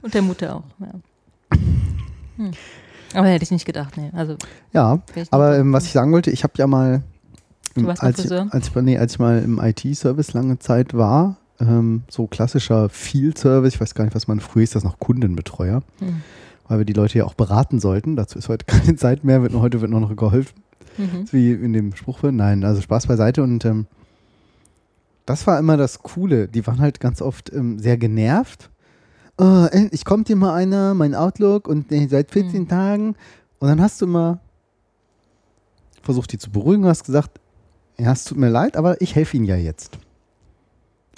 Und 0.02 0.14
der 0.14 0.22
Mutter 0.22 0.56
auch. 0.56 0.64
Ja. 0.80 1.58
Hm. 2.38 2.52
Aber 3.14 3.28
hätte 3.28 3.44
ich 3.44 3.52
nicht 3.52 3.66
gedacht, 3.66 3.98
nee. 3.98 4.10
Also, 4.14 4.38
Ja, 4.74 5.02
aber 5.32 5.58
ähm, 5.58 5.74
was 5.74 5.86
ich 5.86 5.92
sagen 5.92 6.12
wollte, 6.12 6.32
ich 6.32 6.44
habe 6.44 6.54
ja 6.58 6.66
mal, 6.66 7.04
Du 7.76 7.86
warst 7.86 8.02
mal 8.02 8.08
als, 8.08 8.26
ich, 8.26 8.32
als, 8.32 8.68
ich, 8.70 8.76
nee, 8.76 8.98
als 8.98 9.14
ich 9.14 9.20
mal 9.20 9.44
im 9.44 9.60
IT-Service 9.60 10.34
lange 10.34 10.60
Zeit 10.60 10.94
war, 10.94 11.38
ähm, 11.62 12.04
so 12.10 12.28
klassischer 12.28 12.90
Field-Service, 12.90 13.76
ich 13.76 13.82
weiß 13.82 13.96
gar 13.96 14.04
nicht, 14.06 14.16
was 14.16 14.28
man 14.28 14.40
früher 14.40 14.64
ist, 14.64 14.76
das 14.76 14.84
noch 14.84 15.00
Kundenbetreuer, 15.00 15.84
Hm. 16.00 16.22
weil 16.68 16.80
wir 16.80 16.86
die 16.86 16.94
Leute 16.94 17.20
ja 17.20 17.26
auch 17.26 17.36
beraten 17.36 17.80
sollten. 17.80 18.16
Dazu 18.16 18.38
ist 18.40 18.50
heute 18.50 18.66
keine 18.68 18.96
Zeit 18.96 19.24
mehr, 19.24 19.42
wird 19.42 19.54
nur, 19.54 19.62
heute 19.62 19.80
wird 19.82 19.92
nur 19.92 20.02
noch 20.02 20.16
geholfen. 20.16 20.56
Mhm. 20.98 21.26
Wie 21.32 21.52
in 21.54 21.72
dem 21.72 21.96
Spruch, 21.96 22.20
nein, 22.24 22.66
also 22.66 22.82
Spaß 22.82 23.08
beiseite 23.08 23.44
und 23.44 23.64
ähm, 23.64 23.86
das 25.26 25.48
war 25.48 25.58
immer 25.58 25.78
das 25.78 26.00
Coole. 26.00 26.50
Die 26.50 26.66
waren 26.68 26.80
halt 26.82 27.00
ganz 27.00 27.22
oft 27.22 27.54
ähm, 27.54 27.80
sehr 27.80 27.96
genervt. 27.98 28.70
Oh, 29.38 29.68
endlich 29.72 30.04
kommt 30.04 30.28
hier 30.28 30.36
mal 30.36 30.54
einer, 30.54 30.94
mein 30.94 31.16
Outlook 31.16 31.68
und 31.70 31.92
äh, 31.94 32.08
seit 32.08 32.32
14 32.32 32.68
Tagen. 32.68 33.16
Und 33.60 33.70
dann 33.70 33.80
hast 33.80 34.02
du 34.02 34.06
immer 34.06 34.40
versucht, 36.02 36.34
die 36.34 36.38
zu 36.38 36.52
beruhigen, 36.52 36.86
hast 36.86 37.06
gesagt, 37.06 37.40
ja, 37.98 38.12
es 38.12 38.26
tut 38.26 38.38
mir 38.38 38.50
leid, 38.50 38.76
aber 38.76 39.00
ich 39.00 39.16
helfe 39.16 39.38
Ihnen 39.38 39.46
ja 39.46 39.56
jetzt. 39.56 39.98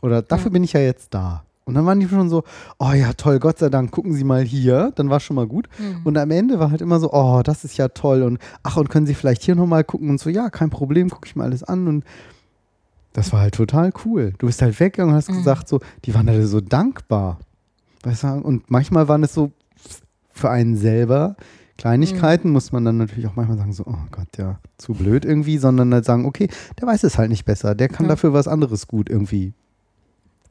Oder 0.03 0.21
dafür 0.21 0.51
bin 0.51 0.63
ich 0.63 0.73
ja 0.73 0.81
jetzt 0.81 1.13
da. 1.13 1.43
Und 1.65 1.75
dann 1.75 1.85
waren 1.85 1.99
die 2.01 2.09
schon 2.09 2.29
so, 2.29 2.43
oh 2.77 2.91
ja, 2.91 3.13
toll, 3.13 3.39
Gott 3.39 3.57
sei 3.59 3.69
Dank, 3.69 3.89
gucken 3.91 4.11
Sie 4.13 4.25
mal 4.25 4.43
hier, 4.43 4.91
dann 4.95 5.09
war 5.09 5.21
schon 5.21 5.37
mal 5.37 5.47
gut. 5.47 5.69
Mhm. 5.79 6.01
Und 6.03 6.17
am 6.17 6.29
Ende 6.29 6.59
war 6.59 6.69
halt 6.71 6.81
immer 6.81 6.99
so, 6.99 7.09
oh, 7.13 7.41
das 7.41 7.63
ist 7.63 7.77
ja 7.77 7.87
toll 7.87 8.21
und 8.23 8.37
ach, 8.63 8.75
und 8.75 8.89
können 8.89 9.05
Sie 9.05 9.13
vielleicht 9.13 9.43
hier 9.43 9.55
nochmal 9.55 9.85
gucken 9.85 10.09
und 10.09 10.19
so, 10.19 10.29
ja, 10.29 10.49
kein 10.49 10.69
Problem, 10.69 11.09
gucke 11.09 11.25
ich 11.25 11.37
mir 11.37 11.43
alles 11.43 11.63
an 11.63 11.87
und 11.87 12.03
das 13.13 13.31
war 13.31 13.39
halt 13.41 13.55
total 13.55 13.91
cool. 14.05 14.33
Du 14.39 14.47
bist 14.47 14.61
halt 14.61 14.77
weggegangen 14.79 15.13
und 15.13 15.17
hast 15.17 15.29
Mhm. 15.29 15.35
gesagt, 15.37 15.69
so, 15.69 15.79
die 16.03 16.13
waren 16.13 16.27
alle 16.27 16.45
so 16.47 16.59
dankbar. 16.59 17.39
Weißt 18.03 18.23
du, 18.23 18.27
und 18.27 18.69
manchmal 18.69 19.07
waren 19.07 19.23
es 19.23 19.33
so 19.33 19.51
für 20.33 20.49
einen 20.49 20.75
selber 20.75 21.37
Kleinigkeiten, 21.77 22.49
Mhm. 22.49 22.53
muss 22.53 22.71
man 22.73 22.83
dann 22.83 22.97
natürlich 22.97 23.27
auch 23.27 23.35
manchmal 23.37 23.57
sagen, 23.57 23.71
so, 23.71 23.83
oh 23.87 23.95
Gott, 24.11 24.27
ja, 24.37 24.59
zu 24.77 24.93
blöd 24.93 25.23
irgendwie, 25.25 25.57
sondern 25.59 25.93
halt 25.93 26.03
sagen, 26.05 26.25
okay, 26.25 26.49
der 26.81 26.87
weiß 26.87 27.03
es 27.03 27.17
halt 27.17 27.29
nicht 27.29 27.45
besser, 27.45 27.73
der 27.73 27.87
kann 27.87 28.07
Ja. 28.07 28.09
dafür 28.09 28.33
was 28.33 28.47
anderes 28.49 28.87
gut 28.87 29.09
irgendwie 29.09 29.53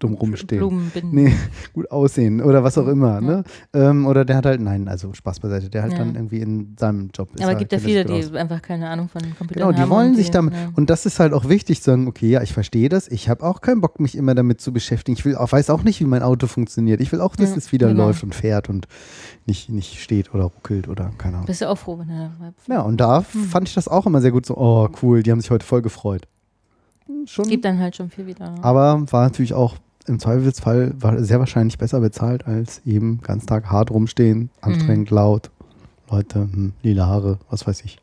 dumm 0.03 0.15
rumstehen. 0.15 0.59
Blumen 0.61 0.91
binden. 0.93 1.15
Nee, 1.15 1.33
gut 1.73 1.91
aussehen 1.91 2.41
oder 2.43 2.65
was 2.65 2.77
auch 2.79 2.87
immer, 2.89 3.21
ne? 3.21 3.45
Ähm, 3.73 4.07
oder 4.07 4.25
der 4.25 4.37
hat 4.37 4.47
halt, 4.47 4.61
nein, 4.61 4.89
also 4.89 5.13
Spaß 5.13 5.41
beiseite, 5.41 5.71
der 5.71 5.83
halt 5.83 5.93
Ja. 5.93 5.99
dann 5.99 6.15
irgendwie 6.15 6.41
in 6.41 6.77
seinem 6.79 7.11
Job 7.15 7.29
ist. 7.35 7.41
Aber 7.43 7.51
er- 7.53 7.57
es 7.57 7.59
gibt 7.61 7.73
ja 7.73 7.79
viele, 7.79 8.05
die 8.05 8.37
einfach 8.39 8.61
keine 8.63 8.89
Ahnung 8.89 9.09
von 9.09 9.23
Computern 9.23 9.49
Genau, 9.55 9.67
haben. 9.67 9.77
die 9.85 9.91
wollen 9.91 10.11
und 10.11 10.17
sich 10.17 10.31
damit. 10.31 10.55
Ja. 10.55 10.71
Und 10.75 10.91
das 10.91 11.07
ist 11.07 11.21
halt 11.21 11.33
auch 11.33 11.49
wichtig, 11.49 11.81
zu 11.83 11.91
sagen, 11.91 12.07
okay, 12.09 12.29
ja, 12.31 12.43
ich 12.43 12.53
verstehe 12.53 12.89
das. 12.89 13.09
Ich 13.09 13.29
habe 13.29 13.45
auch 13.45 13.61
keinen 13.61 13.81
Bock, 13.81 14.01
mich 14.01 14.17
immer 14.17 14.35
damit 14.35 14.61
zu 14.61 14.73
beschäftigen. 14.73 15.17
Ich 15.17 15.25
will 15.25 15.37
auch, 15.37 15.53
weiß 15.53 15.71
auch 15.71 15.83
nicht, 15.85 16.01
wie 16.01 16.05
mein 16.07 16.23
Auto 16.23 16.47
funktioniert. 16.47 17.01
Ich 17.01 17.13
will 17.13 17.21
auch, 17.21 17.37
dass 17.37 17.51
Ja, 17.51 17.57
es 17.57 17.73
wieder 17.73 17.89
genau. 17.89 18.07
läuft 18.07 18.23
und 18.25 18.35
fährt 18.35 18.69
und 18.69 18.87
nicht, 19.47 19.69
nicht 19.71 20.01
steht 20.01 20.35
oder 20.35 20.45
ruckelt 20.45 20.89
oder 20.89 21.11
keine 21.19 21.35
Ahnung. 21.37 21.47
Bist 21.47 21.61
du 21.61 21.69
auch 21.69 21.79
froh, 21.79 21.99
wenn 21.99 22.09
er 22.11 22.31
Ja, 22.69 22.81
und 22.83 22.99
da 23.01 23.19
Hm. 23.33 23.45
fand 23.45 23.69
ich 23.69 23.75
das 23.75 23.89
auch 23.89 24.07
immer 24.07 24.21
sehr 24.21 24.31
gut 24.33 24.47
so, 24.47 24.57
oh, 24.57 24.89
cool, 25.03 25.23
die 25.23 25.31
haben 25.31 25.41
sich 25.41 25.51
heute 25.51 25.65
voll 25.67 25.83
gefreut. 25.83 26.27
Hm, 27.07 27.27
Schon, 27.27 27.47
gibt 27.49 27.65
dann 27.65 27.79
halt 27.81 27.97
schon 27.97 28.11
viel 28.11 28.27
wieder. 28.27 28.55
aber 28.63 29.05
war 29.11 29.25
natürlich 29.25 29.55
auch 29.55 29.77
im 30.09 30.19
Zweifelsfall 30.19 30.95
war 30.99 31.23
sehr 31.23 31.39
wahrscheinlich 31.39 31.79
besser 31.79 32.01
bezahlt 32.01 32.47
als 32.47 32.81
eben 32.85 33.21
ganz 33.23 33.47
Tag 33.47 33.71
hart 33.71 33.91
rumstehen, 33.91 34.51
anstrengend, 34.61 35.11
laut, 35.11 35.51
Leute, 36.11 36.41
hm, 36.41 36.73
lila 36.83 37.07
Haare, 37.07 37.39
was 37.51 37.67
weiß 37.67 37.83
ich. 37.85 37.99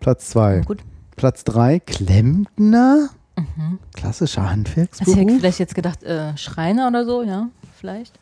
Platz 0.00 0.28
zwei. 0.30 0.60
Gut. 0.60 0.82
Platz 1.16 1.44
drei, 1.44 1.78
Klempner. 1.80 3.10
Mhm. 3.36 3.78
Klassischer 3.94 4.42
Hast 4.42 4.48
du 4.48 4.52
Handwerksberuf? 4.52 5.14
vielleicht 5.38 5.58
jetzt 5.58 5.74
gedacht, 5.74 6.02
äh, 6.02 6.36
Schreiner 6.36 6.88
oder 6.88 7.04
so, 7.04 7.22
ja, 7.22 7.48
vielleicht? 7.76 8.18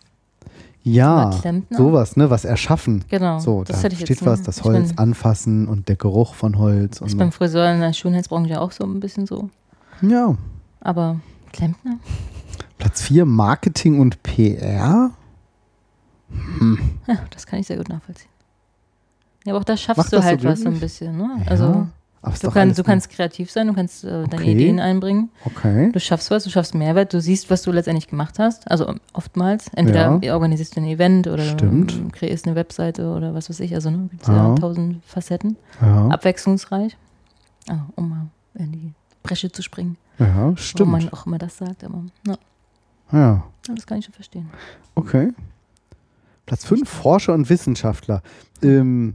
Ja, 0.83 1.33
sowas, 1.71 2.17
ne, 2.17 2.31
was 2.31 2.45
erschaffen. 2.45 3.05
Genau, 3.09 3.41
So, 3.41 3.65
das 3.65 3.83
da 3.83 3.91
steht 3.91 4.25
was, 4.25 4.43
das 4.43 4.63
Holz 4.63 4.91
bin- 4.91 4.99
anfassen 4.99 5.67
und 5.67 5.89
der 5.89 5.97
Geruch 5.97 6.35
von 6.35 6.59
Holz. 6.59 7.01
Und 7.01 7.09
Ist 7.09 7.19
beim 7.19 7.33
Friseur 7.33 7.73
in 7.75 7.81
der 7.81 7.93
Schönheitsbranche 7.93 8.61
auch 8.61 8.71
so 8.71 8.85
ein 8.85 9.01
bisschen 9.01 9.27
so. 9.27 9.51
Ja. 10.01 10.37
Aber 10.81 11.19
Klempner? 11.53 11.99
Platz 12.79 13.03
4, 13.03 13.25
Marketing 13.25 14.01
und 14.01 14.23
PR. 14.23 15.11
Hm. 16.59 16.79
Ja, 17.07 17.19
das 17.31 17.47
kann 17.47 17.59
ich 17.61 17.67
sehr 17.67 17.77
gut 17.77 17.89
nachvollziehen. 17.89 18.29
Ja, 19.45 19.53
aber 19.53 19.61
auch 19.61 19.65
da 19.65 19.77
schaffst 19.77 19.99
Macht 19.99 20.13
du 20.13 20.17
das 20.17 20.25
so 20.25 20.29
halt 20.29 20.45
was 20.45 20.61
so 20.61 20.69
ein 20.69 20.81
bisschen, 20.81 21.17
ne? 21.17 21.31
Ja, 21.45 21.51
Also 21.51 21.87
du, 22.43 22.51
kann, 22.51 22.75
du 22.75 22.83
kannst 22.83 23.11
kreativ 23.11 23.49
sein, 23.53 23.69
du 23.69 23.75
kannst 23.75 24.03
äh, 24.05 24.25
deine 24.25 24.43
Okay. 24.43 24.53
Ideen 24.53 24.81
einbringen. 24.81 25.31
Okay. 25.45 25.93
Du 25.93 26.01
schaffst 26.01 26.31
was, 26.33 26.43
du 26.43 26.51
schaffst 26.51 26.75
Mehrwert, 26.75 27.13
du 27.15 27.21
siehst, 27.21 27.49
was 27.49 27.63
du 27.63 27.71
letztendlich 27.71 28.09
gemacht 28.09 28.41
hast. 28.41 28.69
Also 28.69 28.93
oftmals. 29.13 29.69
Entweder 29.77 30.21
organisierst 30.35 30.75
du 30.77 30.81
ein 30.81 30.87
Event 30.87 31.29
oder 31.29 31.45
Stimmt. 31.45 32.13
kreierst 32.13 32.47
eine 32.47 32.57
Webseite 32.57 33.09
oder 33.09 33.35
was 33.35 33.49
weiß 33.49 33.61
ich. 33.61 33.73
Also 33.75 33.91
ne, 33.91 34.09
gibt 34.11 34.23
es 34.23 34.29
Ja. 34.29 34.49
ja 34.49 34.55
tausend 34.57 35.05
Facetten. 35.05 35.57
Ja. 35.81 36.09
Abwechslungsreich. 36.09 36.97
Also, 37.69 37.83
um 37.95 38.09
mal 38.11 38.27
in 38.55 38.73
die 38.73 38.93
Bresche 39.23 39.51
zu 39.53 39.63
springen. 39.63 39.97
Ja, 40.19 40.57
stimmt. 40.57 40.91
man 40.91 41.13
auch 41.13 41.27
immer 41.27 41.39
das 41.39 41.59
sagt, 41.59 41.85
aber 41.85 42.03
ja, 42.27 42.37
Ja, 43.13 43.45
das 43.75 43.87
kann 43.87 43.99
ich 43.99 44.05
schon 44.05 44.15
verstehen. 44.15 44.49
okay. 44.95 45.33
Platz 46.47 46.65
5, 46.65 46.89
Forscher 46.89 47.35
und 47.35 47.49
Wissenschaftler. 47.51 48.23
Ähm, 48.63 49.15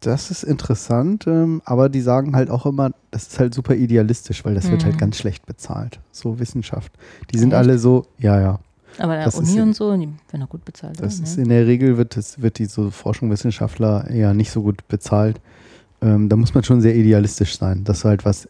das 0.00 0.30
ist 0.30 0.42
interessant, 0.44 1.26
ähm, 1.26 1.62
aber 1.64 1.88
die 1.88 2.00
sagen 2.02 2.36
halt 2.36 2.50
auch 2.50 2.66
immer, 2.66 2.90
das 3.10 3.28
ist 3.28 3.38
halt 3.40 3.54
super 3.54 3.74
idealistisch, 3.74 4.44
weil 4.44 4.54
das 4.54 4.70
wird 4.70 4.84
halt 4.84 4.94
Mhm. 4.96 4.98
ganz 5.00 5.16
schlecht 5.16 5.46
bezahlt. 5.46 5.98
So 6.12 6.38
Wissenschaft. 6.38 6.92
Die 7.32 7.38
sind 7.38 7.52
Echt? 7.52 7.56
alle 7.58 7.78
so, 7.78 8.06
ja, 8.18 8.38
ja. 8.40 8.58
Aber 8.98 9.16
der 9.16 9.24
Das 9.24 9.34
Uni 9.36 9.56
in- 9.56 9.62
und 9.62 9.74
so, 9.74 9.96
die 9.96 10.08
werden 10.30 10.42
auch 10.44 10.48
gut 10.50 10.64
bezahlt. 10.64 11.00
Das 11.00 11.16
oder? 11.16 11.24
ist 11.24 11.38
in 11.38 11.48
der 11.48 11.66
Regel 11.66 11.96
wird, 11.96 12.16
das, 12.16 12.40
wird 12.40 12.58
die 12.58 12.66
so 12.66 12.90
Forschung 12.90 13.30
Wissenschaftler 13.30 14.08
eher 14.08 14.34
nicht 14.34 14.50
so 14.52 14.62
gut 14.62 14.86
bezahlt. 14.86 15.40
Ähm, 16.02 16.28
da 16.28 16.36
muss 16.36 16.54
man 16.54 16.62
schon 16.62 16.80
sehr 16.82 16.94
idealistisch 16.94 17.58
sein, 17.58 17.82
dass 17.82 18.02
du 18.02 18.08
halt 18.08 18.24
was 18.24 18.46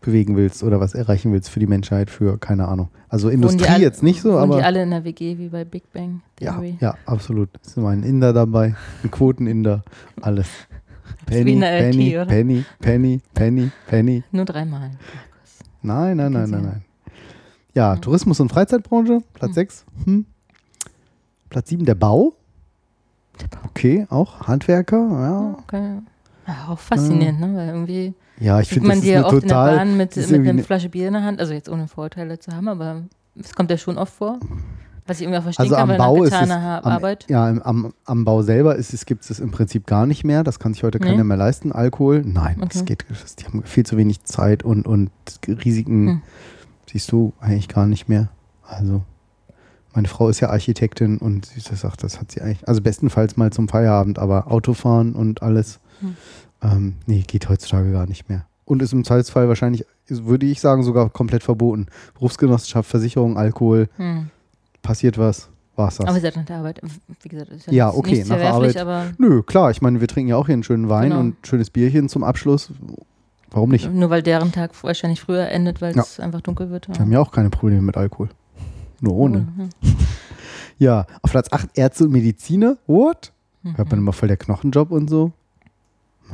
bewegen 0.00 0.36
willst 0.36 0.62
oder 0.62 0.80
was 0.80 0.94
erreichen 0.94 1.32
willst 1.32 1.50
für 1.50 1.60
die 1.60 1.66
Menschheit, 1.66 2.10
für 2.10 2.38
keine 2.38 2.68
Ahnung. 2.68 2.88
Also 3.08 3.28
Industrie 3.28 3.66
alle- 3.66 3.82
jetzt 3.82 4.02
nicht 4.02 4.22
so, 4.22 4.38
aber 4.38 4.56
die 4.58 4.62
alle 4.62 4.82
in 4.82 4.90
der 4.90 5.04
WG 5.04 5.36
wie 5.38 5.48
bei 5.48 5.64
Big 5.64 5.92
Bang 5.92 6.22
ja, 6.40 6.52
Theory? 6.52 6.76
ja, 6.80 6.94
absolut. 7.06 7.50
Es 7.62 7.68
ist 7.68 7.76
immer 7.76 7.90
ein 7.90 8.02
Inder 8.02 8.32
dabei, 8.32 8.74
ein 9.02 9.10
Quoteninder, 9.10 9.82
alles. 10.20 10.48
In 11.30 11.60
der 11.60 11.90
LT, 11.90 11.92
Penny? 11.92 12.24
Penny, 12.26 12.64
Penny, 12.80 13.20
Penny, 13.34 13.70
Penny. 13.86 14.24
Nur 14.32 14.44
dreimal. 14.44 14.90
Nein, 15.82 16.16
nein, 16.16 16.32
nein, 16.32 16.50
nein, 16.50 16.64
ja. 16.64 16.70
nein. 16.70 16.84
Ja, 17.74 17.96
Tourismus- 17.96 18.40
und 18.40 18.48
Freizeitbranche, 18.48 19.20
Platz 19.34 19.54
6. 19.54 19.84
Hm. 20.04 20.26
Platz 21.48 21.68
7, 21.68 21.84
der 21.84 21.94
Bau. 21.94 22.32
Okay, 23.68 24.06
auch 24.10 24.40
Handwerker, 24.46 24.96
ja. 24.98 25.56
Okay. 25.62 25.98
Ja, 26.46 26.68
auch 26.68 26.78
faszinierend, 26.78 27.40
ne? 27.40 27.54
Weil 27.54 27.68
irgendwie 27.68 28.14
Ja, 28.40 28.60
ich 28.60 28.68
finde, 28.68 28.88
man 28.88 28.98
das 28.98 29.06
ja 29.06 29.18
eine 29.18 29.26
oft 29.26 29.42
total. 29.42 29.68
in 29.68 29.72
der 29.74 29.78
Bahn 29.84 29.96
mit, 29.96 30.16
das 30.16 30.30
mit 30.30 30.40
einer 30.40 30.50
eine- 30.50 30.62
Flasche 30.64 30.88
Bier 30.88 31.06
in 31.08 31.12
der 31.14 31.22
Hand. 31.22 31.40
Also 31.40 31.52
jetzt 31.52 31.68
ohne 31.68 31.86
Vorteile 31.88 32.38
zu 32.38 32.52
haben, 32.52 32.68
aber 32.68 33.02
es 33.38 33.54
kommt 33.54 33.70
ja 33.70 33.76
schon 33.78 33.98
oft 33.98 34.12
vor. 34.14 34.38
Was 35.06 35.16
ich 35.18 35.22
irgendwie 35.24 35.38
auch 35.38 35.42
verstehen 35.42 35.64
Also 35.64 35.74
kann, 35.76 35.90
am 35.90 35.96
Bau 35.96 36.22
ist 36.22 36.32
es, 36.32 36.50
Ha- 36.50 36.78
am, 36.84 36.92
Arbeit. 36.92 37.26
ja, 37.28 37.48
im- 37.50 37.62
am, 37.62 37.92
am 38.04 38.24
Bau 38.24 38.42
selber 38.42 38.76
ist 38.76 38.94
es, 38.94 39.06
gibt 39.06 39.28
es 39.28 39.40
im 39.40 39.50
Prinzip 39.50 39.86
gar 39.86 40.06
nicht 40.06 40.24
mehr. 40.24 40.44
Das 40.44 40.58
kann 40.58 40.72
sich 40.72 40.82
heute 40.84 40.98
keiner 41.00 41.18
Nee? 41.18 41.24
mehr 41.24 41.36
leisten. 41.36 41.72
Alkohol, 41.72 42.22
nein, 42.24 42.56
das 42.68 42.76
Okay. 42.82 42.96
geht. 42.96 43.06
Das, 43.08 43.34
die 43.36 43.44
haben 43.46 43.62
viel 43.64 43.84
zu 43.84 43.96
wenig 43.96 44.22
Zeit 44.24 44.62
und, 44.62 44.86
und 44.86 45.10
Risiken 45.48 46.06
Hm. 46.08 46.22
siehst 46.90 47.10
du 47.12 47.32
eigentlich 47.40 47.68
gar 47.68 47.86
nicht 47.86 48.08
mehr. 48.08 48.28
Also 48.66 49.02
meine 49.94 50.06
Frau 50.06 50.28
ist 50.28 50.38
ja 50.40 50.50
Architektin 50.50 51.18
und 51.18 51.46
sie 51.46 51.60
sagt, 51.60 52.04
das 52.04 52.20
hat 52.20 52.30
sie 52.30 52.40
eigentlich, 52.40 52.68
also 52.68 52.80
bestenfalls 52.80 53.36
mal 53.36 53.50
zum 53.52 53.68
Feierabend, 53.68 54.18
aber 54.20 54.50
Autofahren 54.52 55.14
und 55.14 55.42
alles, 55.42 55.80
Hm. 56.00 56.16
Ähm, 56.62 56.94
nee, 57.06 57.22
geht 57.26 57.48
heutzutage 57.48 57.92
gar 57.92 58.06
nicht 58.06 58.28
mehr. 58.28 58.46
Und 58.64 58.82
ist 58.82 58.92
im 58.92 59.04
Zweifelsfall 59.04 59.48
wahrscheinlich, 59.48 59.84
würde 60.08 60.46
ich 60.46 60.60
sagen, 60.60 60.82
sogar 60.82 61.10
komplett 61.10 61.42
verboten. 61.42 61.86
Berufsgenossenschaft, 62.14 62.88
Versicherung, 62.88 63.36
Alkohol, 63.36 63.88
Hm. 63.96 64.30
passiert 64.82 65.18
was, 65.18 65.48
war's 65.76 65.96
das. 65.96 66.06
Aber 66.06 66.16
wie 66.16 66.20
gesagt, 66.20 66.36
nach 66.36 66.44
der 66.44 66.56
Arbeit, 66.58 66.80
wie 67.22 67.28
gesagt, 67.28 67.50
ist 67.50 67.66
ja, 67.66 67.72
Ja, 67.72 67.90
okay, 67.94 68.24
nach 68.28 68.36
der 68.38 68.54
Arbeit. 68.54 68.76
aber 68.76 69.06
Nö, 69.18 69.42
klar, 69.42 69.70
ich 69.70 69.82
meine, 69.82 70.00
wir 70.00 70.06
trinken 70.08 70.28
ja 70.30 70.36
auch 70.36 70.46
hier 70.46 70.52
einen 70.52 70.62
schönen 70.62 70.88
Wein 70.88 71.08
Genau. 71.10 71.20
und 71.20 71.26
ein 71.28 71.36
schönes 71.44 71.70
Bierchen 71.70 72.08
zum 72.08 72.22
Abschluss. 72.22 72.70
Warum 73.52 73.70
nicht? 73.70 73.92
nur 73.92 74.10
weil 74.10 74.22
deren 74.22 74.52
Tag 74.52 74.70
wahrscheinlich 74.84 75.20
früher 75.20 75.48
endet, 75.48 75.80
weil 75.82 75.96
Ja. 75.96 76.02
es 76.02 76.20
einfach 76.20 76.40
dunkel 76.40 76.70
wird. 76.70 76.86
Wir 76.88 76.98
haben 77.00 77.10
ja 77.10 77.18
auch 77.18 77.32
keine 77.32 77.50
Probleme 77.50 77.82
mit 77.82 77.96
Alkohol. 77.96 78.28
Nur 79.00 79.14
ohne. 79.16 79.38
Mhm. 79.38 79.68
Ja, 80.78 81.06
auf 81.22 81.30
Platz 81.32 81.48
8 81.50 81.68
Ärzte 81.74 82.04
und 82.04 82.12
Mediziner. 82.12 82.78
What? 82.86 83.32
Hört 83.64 83.78
Mhm. 83.78 83.84
man 83.90 83.98
immer 83.98 84.12
voll 84.14 84.28
der 84.28 84.38
Knochenjob 84.38 84.90
und 84.90 85.10
so. 85.10 85.32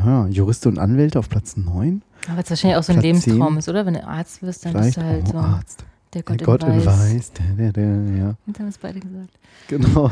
Ja, 0.05 0.27
Juristen 0.27 0.69
und 0.71 0.79
Anwälte 0.79 1.19
auf 1.19 1.29
Platz 1.29 1.57
9. 1.57 2.03
Aber 2.29 2.41
es 2.41 2.51
wahrscheinlich 2.51 2.79
auch 2.79 2.83
so 2.83 2.93
ein 2.93 3.01
Platz 3.01 3.27
Lebenstraum 3.27 3.55
10. 3.55 3.59
ist, 3.59 3.69
oder? 3.69 3.87
Wenn 3.87 3.95
du 3.95 4.07
Arzt 4.07 4.43
wirst, 4.43 4.65
dann 4.65 4.73
Vielleicht 4.73 4.97
bist 4.97 4.97
du 4.99 5.03
halt 5.03 5.25
oh, 5.29 5.33
so 5.33 5.39
Arzt. 5.39 5.85
der 6.15 6.23
Gott, 6.23 6.41
der 6.41 6.47
Gott 6.47 6.63
in 6.65 6.85
Weiß. 6.85 7.33
Der, 7.33 7.47
der, 7.57 7.73
der, 7.73 8.17
ja. 8.17 8.35
Und 8.47 8.59
haben 8.59 8.69
es 8.69 8.79
beide 8.79 9.01
gesagt. 9.01 9.31
Genau. 9.69 10.11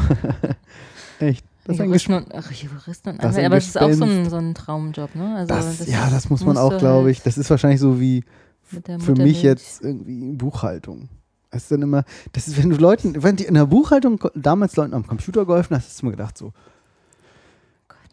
Echt. 1.19 1.45
Das 1.67 1.79
Juristen 1.79 2.13
und, 2.13 2.35
ach, 2.35 2.51
Juristen 2.51 3.11
und 3.11 3.19
das 3.23 3.37
Anwälte. 3.37 3.47
Aber 3.47 3.57
es 3.57 3.69
ist 3.69 3.81
auch 3.81 3.93
so 3.93 4.05
ein, 4.05 4.29
so 4.29 4.37
ein 4.37 4.55
Traumjob, 4.55 5.15
ne? 5.15 5.35
Also 5.37 5.55
das, 5.55 5.87
ja, 5.87 6.11
das 6.11 6.29
muss 6.29 6.45
man 6.45 6.59
auch, 6.59 6.77
glaube 6.79 7.05
halt 7.07 7.17
ich. 7.17 7.23
Das 7.23 7.39
ist 7.39 7.49
wahrscheinlich 7.49 7.81
so 7.81 8.01
wie 8.01 8.23
für 8.99 9.15
mich 9.15 9.43
jetzt 9.43 9.83
irgendwie 9.83 10.33
Buchhaltung. 10.33 11.09
Das 11.51 11.63
ist 11.63 11.71
dann 11.71 11.83
immer, 11.83 12.05
das 12.33 12.49
ist, 12.49 12.61
wenn 12.61 12.69
du 12.69 12.77
Leuten, 12.77 13.23
wenn 13.23 13.37
die 13.37 13.45
in 13.45 13.55
der 13.55 13.67
Buchhaltung 13.67 14.21
damals 14.35 14.77
Leuten 14.77 14.93
am 14.93 15.07
Computer 15.07 15.47
geholfen 15.47 15.77
hast, 15.77 15.87
hast 15.87 16.03
du 16.03 16.07
mir 16.07 16.13
gedacht 16.13 16.37
so, 16.37 16.53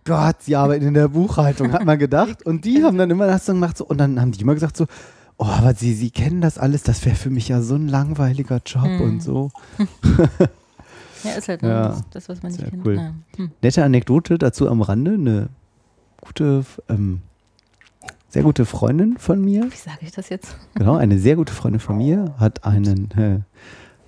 Gott, 0.06 0.38
sie 0.42 0.56
arbeiten 0.56 0.86
in 0.88 0.94
der 0.94 1.08
Buchhaltung, 1.10 1.72
hat 1.74 1.86
man 1.86 2.00
gedacht. 2.00 2.44
Und 2.46 2.66
die 2.66 2.84
haben 2.84 2.98
dann 2.98 3.10
immer 3.12 3.28
das 3.28 3.46
gemacht 3.46 3.78
so, 3.78 3.86
und 3.86 3.98
dann 4.00 4.20
haben 4.20 4.32
die 4.32 4.42
immer 4.42 4.54
gesagt 4.56 4.76
so, 4.78 4.88
oh, 5.38 5.46
aber 5.46 5.74
sie, 5.76 5.94
sie 5.94 6.10
kennen 6.12 6.42
das 6.42 6.58
alles, 6.58 6.84
das 6.84 7.06
wäre 7.06 7.16
für 7.16 7.30
mich 7.30 7.48
ja 7.50 7.62
so 7.62 7.76
ein 7.76 7.88
langweiliger 7.88 8.62
Job 8.66 8.84
Hm. 8.86 9.02
und 9.02 9.24
so. 9.24 9.52
Ja, 11.24 11.32
ist 11.34 11.48
halt 11.50 11.62
Ja, 11.62 11.90
das, 11.90 12.04
das, 12.10 12.30
was 12.30 12.42
man 12.42 12.52
nicht 12.52 12.68
kennt. 12.68 12.84
cool. 12.84 12.96
Ja. 12.96 13.14
Hm. 13.38 13.52
Nette 13.62 13.84
Anekdote 13.84 14.40
dazu 14.40 14.68
am 14.68 14.82
Rande, 14.82 15.14
eine 15.14 15.50
gute, 16.20 16.66
ähm, 16.90 17.22
sehr 18.30 18.42
gute 18.42 18.66
Freundin 18.66 19.18
von 19.20 19.40
mir, 19.44 19.66
Wie 19.72 19.76
sage 19.78 20.00
ich 20.02 20.12
das 20.12 20.30
jetzt? 20.30 20.56
Genau, 20.74 20.96
eine 20.96 21.20
sehr 21.20 21.36
gute 21.36 21.54
Freundin 21.54 21.80
von 21.80 21.98
mir 21.98 22.34
hat 22.40 22.64
einen, 22.66 23.12
äh, 23.12 23.40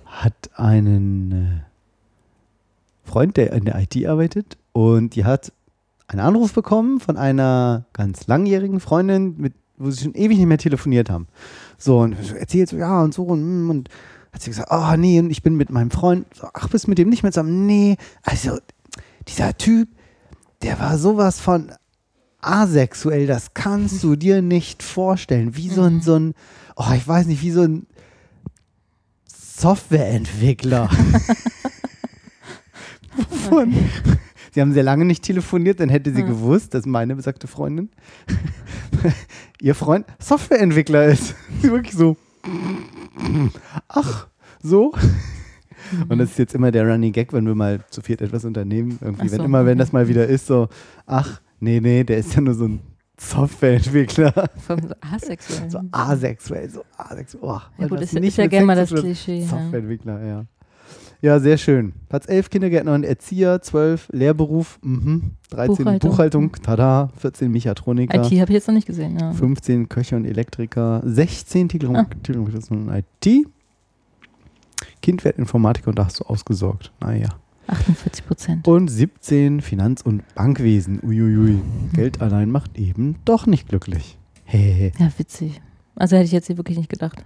hat 0.06 0.50
einen 0.56 1.32
äh, 1.32 3.08
Freund, 3.08 3.36
der 3.36 3.52
in 3.52 3.64
der 3.64 3.78
IT 3.80 4.04
arbeitet 4.06 4.56
und 4.72 5.14
die 5.14 5.24
hat 5.24 5.52
einen 6.14 6.26
Anruf 6.26 6.52
bekommen 6.52 7.00
von 7.00 7.16
einer 7.16 7.86
ganz 7.92 8.26
langjährigen 8.26 8.80
Freundin, 8.80 9.34
mit, 9.36 9.54
wo 9.76 9.90
sie 9.90 10.04
schon 10.04 10.14
ewig 10.14 10.38
nicht 10.38 10.46
mehr 10.46 10.58
telefoniert 10.58 11.10
haben. 11.10 11.26
So, 11.76 11.98
und 12.00 12.16
erzählt 12.34 12.68
so, 12.68 12.76
ja, 12.76 13.02
und 13.02 13.12
so, 13.12 13.24
und, 13.24 13.66
mm, 13.66 13.70
und 13.70 13.88
hat 14.32 14.42
sie 14.42 14.50
gesagt, 14.50 14.68
oh 14.70 14.96
nee, 14.96 15.18
und 15.18 15.30
ich 15.30 15.42
bin 15.42 15.56
mit 15.56 15.70
meinem 15.70 15.90
Freund, 15.90 16.26
so, 16.32 16.48
ach, 16.54 16.68
bist 16.68 16.88
mit 16.88 16.98
dem 16.98 17.08
nicht 17.08 17.22
mehr 17.22 17.32
zusammen? 17.32 17.66
Nee, 17.66 17.96
also 18.22 18.58
dieser 19.26 19.56
Typ, 19.58 19.88
der 20.62 20.78
war 20.78 20.98
sowas 20.98 21.40
von 21.40 21.72
asexuell, 22.40 23.26
das 23.26 23.54
kannst 23.54 24.02
du 24.04 24.14
dir 24.16 24.40
nicht 24.40 24.82
vorstellen. 24.82 25.56
Wie 25.56 25.68
so 25.68 25.82
ein, 25.82 26.00
so 26.00 26.14
ein, 26.14 26.34
oh, 26.76 26.92
ich 26.94 27.06
weiß 27.06 27.26
nicht, 27.26 27.42
wie 27.42 27.50
so 27.50 27.62
ein 27.62 27.86
Softwareentwickler. 29.26 30.90
Wovon? 33.30 33.74
Sie 34.54 34.60
haben 34.60 34.72
sehr 34.72 34.84
lange 34.84 35.04
nicht 35.04 35.24
telefoniert, 35.24 35.80
dann 35.80 35.88
hätte 35.88 36.12
sie 36.14 36.20
Hm. 36.22 36.28
gewusst, 36.28 36.74
dass 36.74 36.86
meine 36.86 37.16
besagte 37.16 37.48
Freundin 37.48 37.88
ihr 39.60 39.74
Freund 39.74 40.06
Softwareentwickler 40.20 41.06
ist. 41.06 41.34
Sie 41.60 41.70
wirklich 41.70 41.94
so. 41.94 42.16
Ach, 43.88 44.28
so. 44.62 44.92
Und 46.08 46.18
das 46.18 46.30
ist 46.30 46.38
jetzt 46.38 46.54
immer 46.54 46.70
der 46.70 46.88
Running 46.88 47.12
Gag, 47.12 47.32
wenn 47.32 47.46
wir 47.46 47.54
mal 47.54 47.80
zu 47.90 48.00
viert 48.00 48.20
etwas 48.22 48.44
unternehmen. 48.44 48.98
Irgendwie, 49.00 49.26
Ach 49.26 49.32
wenn 49.32 49.38
so, 49.38 49.44
immer, 49.44 49.66
wenn 49.66 49.78
das 49.78 49.92
mal 49.92 50.08
wieder 50.08 50.26
ist, 50.26 50.46
so, 50.46 50.68
ach, 51.06 51.40
nee, 51.60 51.80
nee, 51.80 52.04
der 52.04 52.18
ist 52.18 52.34
ja 52.34 52.40
nur 52.40 52.54
so 52.54 52.66
ein 52.66 52.80
Softwareentwickler. 53.18 54.32
Vom 54.66 54.80
so 54.82 54.94
asexuell. 55.00 55.70
So 55.70 55.80
asexuell, 55.92 56.70
so 56.70 56.84
asexuell. 56.96 57.42
Oh, 57.44 57.60
Ja 57.78 57.86
gut, 57.88 57.98
was 57.98 58.04
ist, 58.04 58.14
nicht 58.14 58.28
ist 58.28 58.36
ja 58.38 58.46
gerne 58.46 58.66
mal 58.66 58.76
das 58.76 58.90
Klischee. 58.90 59.42
Softwareentwickler, 59.42 60.24
ja. 60.24 60.44
Ja, 61.24 61.40
sehr 61.40 61.56
schön. 61.56 61.94
Platz 62.10 62.28
11 62.28 62.50
Kindergärtner 62.50 62.92
und 62.92 63.02
Erzieher, 63.02 63.62
12 63.62 64.10
Lehrberuf, 64.12 64.78
mhm. 64.82 65.30
13 65.48 65.76
Buchhaltung, 65.76 66.10
Buchhaltung. 66.10 66.52
tada, 66.62 67.08
14 67.16 67.50
Mechatroniker, 67.50 68.18
IT 68.18 68.24
habe 68.42 68.50
ich 68.50 68.56
jetzt 68.56 68.68
noch 68.68 68.74
nicht 68.74 68.86
gesehen. 68.86 69.18
Ja. 69.18 69.32
15 69.32 69.88
Köche 69.88 70.16
und 70.16 70.26
Elektriker, 70.26 71.00
16 71.02 71.70
Telekom 71.70 71.96
Ah. 71.96 72.06
Und 72.68 72.90
IT. 72.90 73.46
Kind 75.00 75.24
wird 75.24 75.38
Informatiker 75.38 75.88
und 75.88 75.98
da 75.98 76.04
hast 76.04 76.20
du 76.20 76.24
ausgesorgt. 76.24 76.92
Naja. 77.00 77.30
48 77.68 78.26
Prozent. 78.26 78.68
Und 78.68 78.88
17 78.88 79.62
Finanz- 79.62 80.02
und 80.02 80.22
Bankwesen. 80.34 81.00
Uiuiui. 81.02 81.58
Geld 81.94 82.20
allein 82.20 82.50
macht 82.50 82.76
eben 82.78 83.16
doch 83.24 83.46
nicht 83.46 83.70
glücklich. 83.70 84.18
Hehehe. 84.44 84.92
Ja, 84.98 85.10
witzig. 85.16 85.62
Also 85.96 86.16
hätte 86.16 86.26
ich 86.26 86.32
jetzt 86.32 86.48
hier 86.48 86.58
wirklich 86.58 86.76
nicht 86.76 86.90
gedacht. 86.90 87.24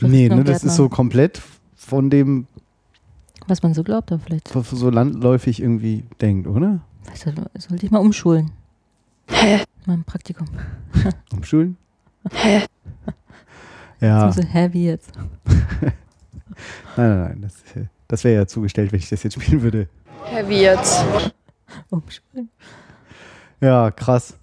Nee, 0.00 0.26
Floristen 0.26 0.38
ne, 0.38 0.44
das 0.44 0.64
ist 0.64 0.74
so 0.74 0.88
komplett 0.88 1.40
von 1.80 2.10
dem, 2.10 2.46
Was 3.46 3.62
man 3.62 3.72
so 3.74 3.82
glaubt, 3.82 4.12
aber 4.12 4.20
vielleicht. 4.20 4.48
so 4.48 4.90
landläufig 4.90 5.60
irgendwie 5.62 6.04
denkt, 6.20 6.46
oder? 6.46 6.80
Weißt 7.06 7.26
du, 7.26 7.32
sollte 7.58 7.86
ich 7.86 7.90
mal 7.90 7.98
umschulen. 7.98 8.50
Hä? 9.28 9.62
Mal 9.86 9.94
ein 9.94 10.04
Praktikum. 10.04 10.46
Umschulen? 11.32 11.76
Hä? 12.32 12.62
Ja. 14.00 14.26
Das 14.26 14.36
ist 14.36 14.44
so 14.44 14.48
heavy 14.52 14.84
jetzt. 14.86 15.12
Nein, 16.96 17.08
nein, 17.08 17.20
nein. 17.20 17.40
Das, 17.40 17.54
äh, 17.74 17.86
das 18.08 18.24
wäre 18.24 18.34
ja 18.40 18.46
zugestellt, 18.46 18.92
wenn 18.92 18.98
ich 18.98 19.08
das 19.08 19.22
jetzt 19.22 19.40
spielen 19.40 19.62
würde. 19.62 19.88
Heavy 20.24 20.60
jetzt. 20.60 21.02
Umschulen. 21.90 22.50
Ja, 23.60 23.90
krass. 23.90 24.36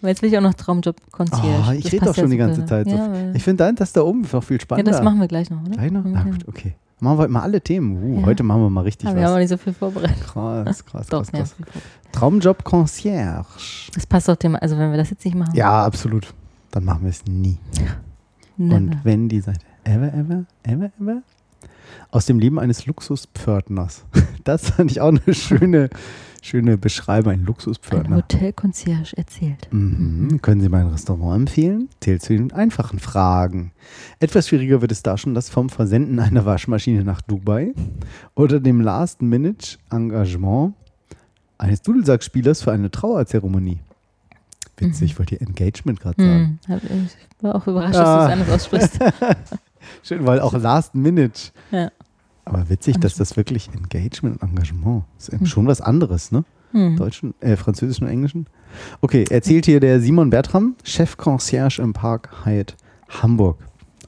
Aber 0.00 0.08
jetzt 0.08 0.22
will 0.22 0.30
ich 0.30 0.36
auch 0.38 0.42
noch 0.42 0.54
Traumjob 0.54 0.96
Concierge. 1.10 1.46
Oh, 1.68 1.72
ich 1.72 1.84
rede 1.86 1.98
doch 1.98 2.06
passt 2.06 2.16
ja 2.18 2.22
schon 2.24 2.30
die 2.30 2.36
ganze 2.36 2.64
Zeit 2.66 2.88
so. 2.88 2.96
Ja, 2.96 3.12
weil- 3.12 3.36
ich 3.36 3.42
finde 3.44 3.72
das 3.74 3.92
da 3.92 4.02
oben 4.02 4.22
noch 4.30 4.42
viel 4.42 4.56
ja, 4.56 4.60
spannender. 4.62 4.92
das 4.92 5.02
machen 5.02 5.20
wir 5.20 5.28
gleich 5.28 5.50
noch, 5.50 5.60
oder? 5.62 5.70
Gleich 5.72 5.90
noch? 5.90 6.02
Na 6.04 6.20
Okay. 6.20 6.30
gut, 6.30 6.48
okay. 6.48 6.74
Machen 7.02 7.16
wir 7.18 7.22
heute 7.22 7.32
mal 7.32 7.42
alle 7.42 7.60
Themen. 7.62 8.02
Uh, 8.02 8.20
Ja. 8.20 8.26
Heute 8.26 8.42
machen 8.42 8.62
wir 8.62 8.70
mal 8.70 8.82
richtig 8.82 9.08
Aber 9.08 9.16
wir 9.16 9.24
haben 9.24 9.30
auch 9.30 9.34
was. 9.36 9.40
nicht 9.40 9.48
so 9.50 9.56
viel 9.56 9.72
vorbereitet. 9.72 10.20
Krass, 10.22 10.84
krass, 10.84 11.06
Doch, 11.06 11.22
krass, 11.26 11.54
ja, 11.58 11.64
krass. 11.64 11.82
Traumjob 12.12 12.62
Concierge. 12.64 13.46
Das 13.94 14.06
passt 14.06 14.28
doch 14.28 14.36
dem, 14.36 14.54
also 14.56 14.76
wenn 14.76 14.90
wir 14.90 14.98
das 14.98 15.08
jetzt 15.10 15.24
nicht 15.24 15.34
machen. 15.34 15.54
Ja, 15.54 15.84
absolut. 15.84 16.34
Dann 16.70 16.84
machen 16.84 17.02
wir 17.04 17.10
es 17.10 17.24
nie. 17.26 17.58
Never. 18.58 18.76
Und 18.76 18.96
wenn 19.04 19.28
die 19.28 19.40
Seite 19.40 19.60
ever, 19.84 20.12
ever, 20.12 20.44
ever, 20.64 20.90
ever 21.00 21.22
aus 22.10 22.26
dem 22.26 22.38
Leben 22.38 22.58
eines 22.58 22.86
Luxuspförtners. 22.86 24.04
Das 24.44 24.70
fand 24.70 24.90
ich 24.90 25.00
auch 25.02 25.08
eine 25.08 25.34
schöne, 25.34 25.90
schöne 26.42 26.76
Beschreibung. 26.78 27.32
Ein 27.32 27.40
Ein 27.40 27.46
Luxuspförtner. 27.46 28.16
Hotel-Concierge 28.16 29.16
erzählt. 29.16 29.68
Mhm. 29.70 30.40
Können 30.42 30.60
Sie 30.60 30.68
mein 30.68 30.86
Restaurant 30.88 31.40
empfehlen? 31.40 31.88
Zählt 32.00 32.22
zu 32.22 32.32
den 32.34 32.52
einfachen 32.52 32.98
Fragen. 32.98 33.72
Etwas 34.20 34.48
schwieriger 34.48 34.80
wird 34.80 34.92
es 34.92 35.02
da 35.02 35.16
schon 35.18 35.34
das 35.34 35.48
vom 35.50 35.68
Versenden 35.68 36.18
einer 36.18 36.44
Waschmaschine 36.44 37.04
nach 37.04 37.20
Dubai 37.22 37.72
oder 38.34 38.60
dem 38.60 38.80
Last-Minute-Engagement 38.80 40.74
eines 41.58 41.82
Dudelsackspielers 41.82 42.62
für 42.62 42.72
eine 42.72 42.90
Trauerzeremonie. 42.90 43.80
Witzig, 44.78 45.12
ich 45.12 45.18
wollte 45.18 45.36
hier 45.36 45.46
Engagement 45.46 46.00
gerade 46.00 46.22
sagen. 46.22 46.58
Hm, 46.66 46.74
hab- 46.74 46.82
ich 46.84 47.42
war 47.44 47.54
auch 47.54 47.66
überrascht, 47.66 47.96
Ah. 47.96 48.00
dass 48.00 48.16
du 48.16 48.24
es 48.24 48.32
anders 48.32 48.54
aussprichst. 48.54 48.98
Schön, 50.02 50.26
weil 50.26 50.40
auch 50.40 50.54
Last 50.58 50.94
Minute. 50.94 51.50
Ja. 51.70 51.90
Aber 52.52 52.68
witzig, 52.68 52.98
dass 52.98 53.14
das 53.14 53.36
wirklich 53.36 53.70
Engagement 53.74 54.42
und 54.42 54.50
Engagement 54.50 55.04
ist 55.18 55.30
Hm. 55.32 55.46
schon 55.46 55.66
was 55.66 55.80
anderes, 55.80 56.32
ne? 56.32 56.44
Hm. 56.72 56.96
Deutschen, 56.96 57.34
äh, 57.40 57.56
Französischen 57.56 58.04
und 58.04 58.10
Englischen. 58.10 58.46
Okay, 59.00 59.24
erzählt 59.28 59.66
hier 59.66 59.80
der 59.80 60.00
Simon 60.00 60.30
Bertram, 60.30 60.76
Chef 60.84 61.16
Concierge 61.16 61.80
im 61.82 61.92
Park 61.92 62.44
Hyatt 62.44 62.76
Hamburg. 63.08 63.58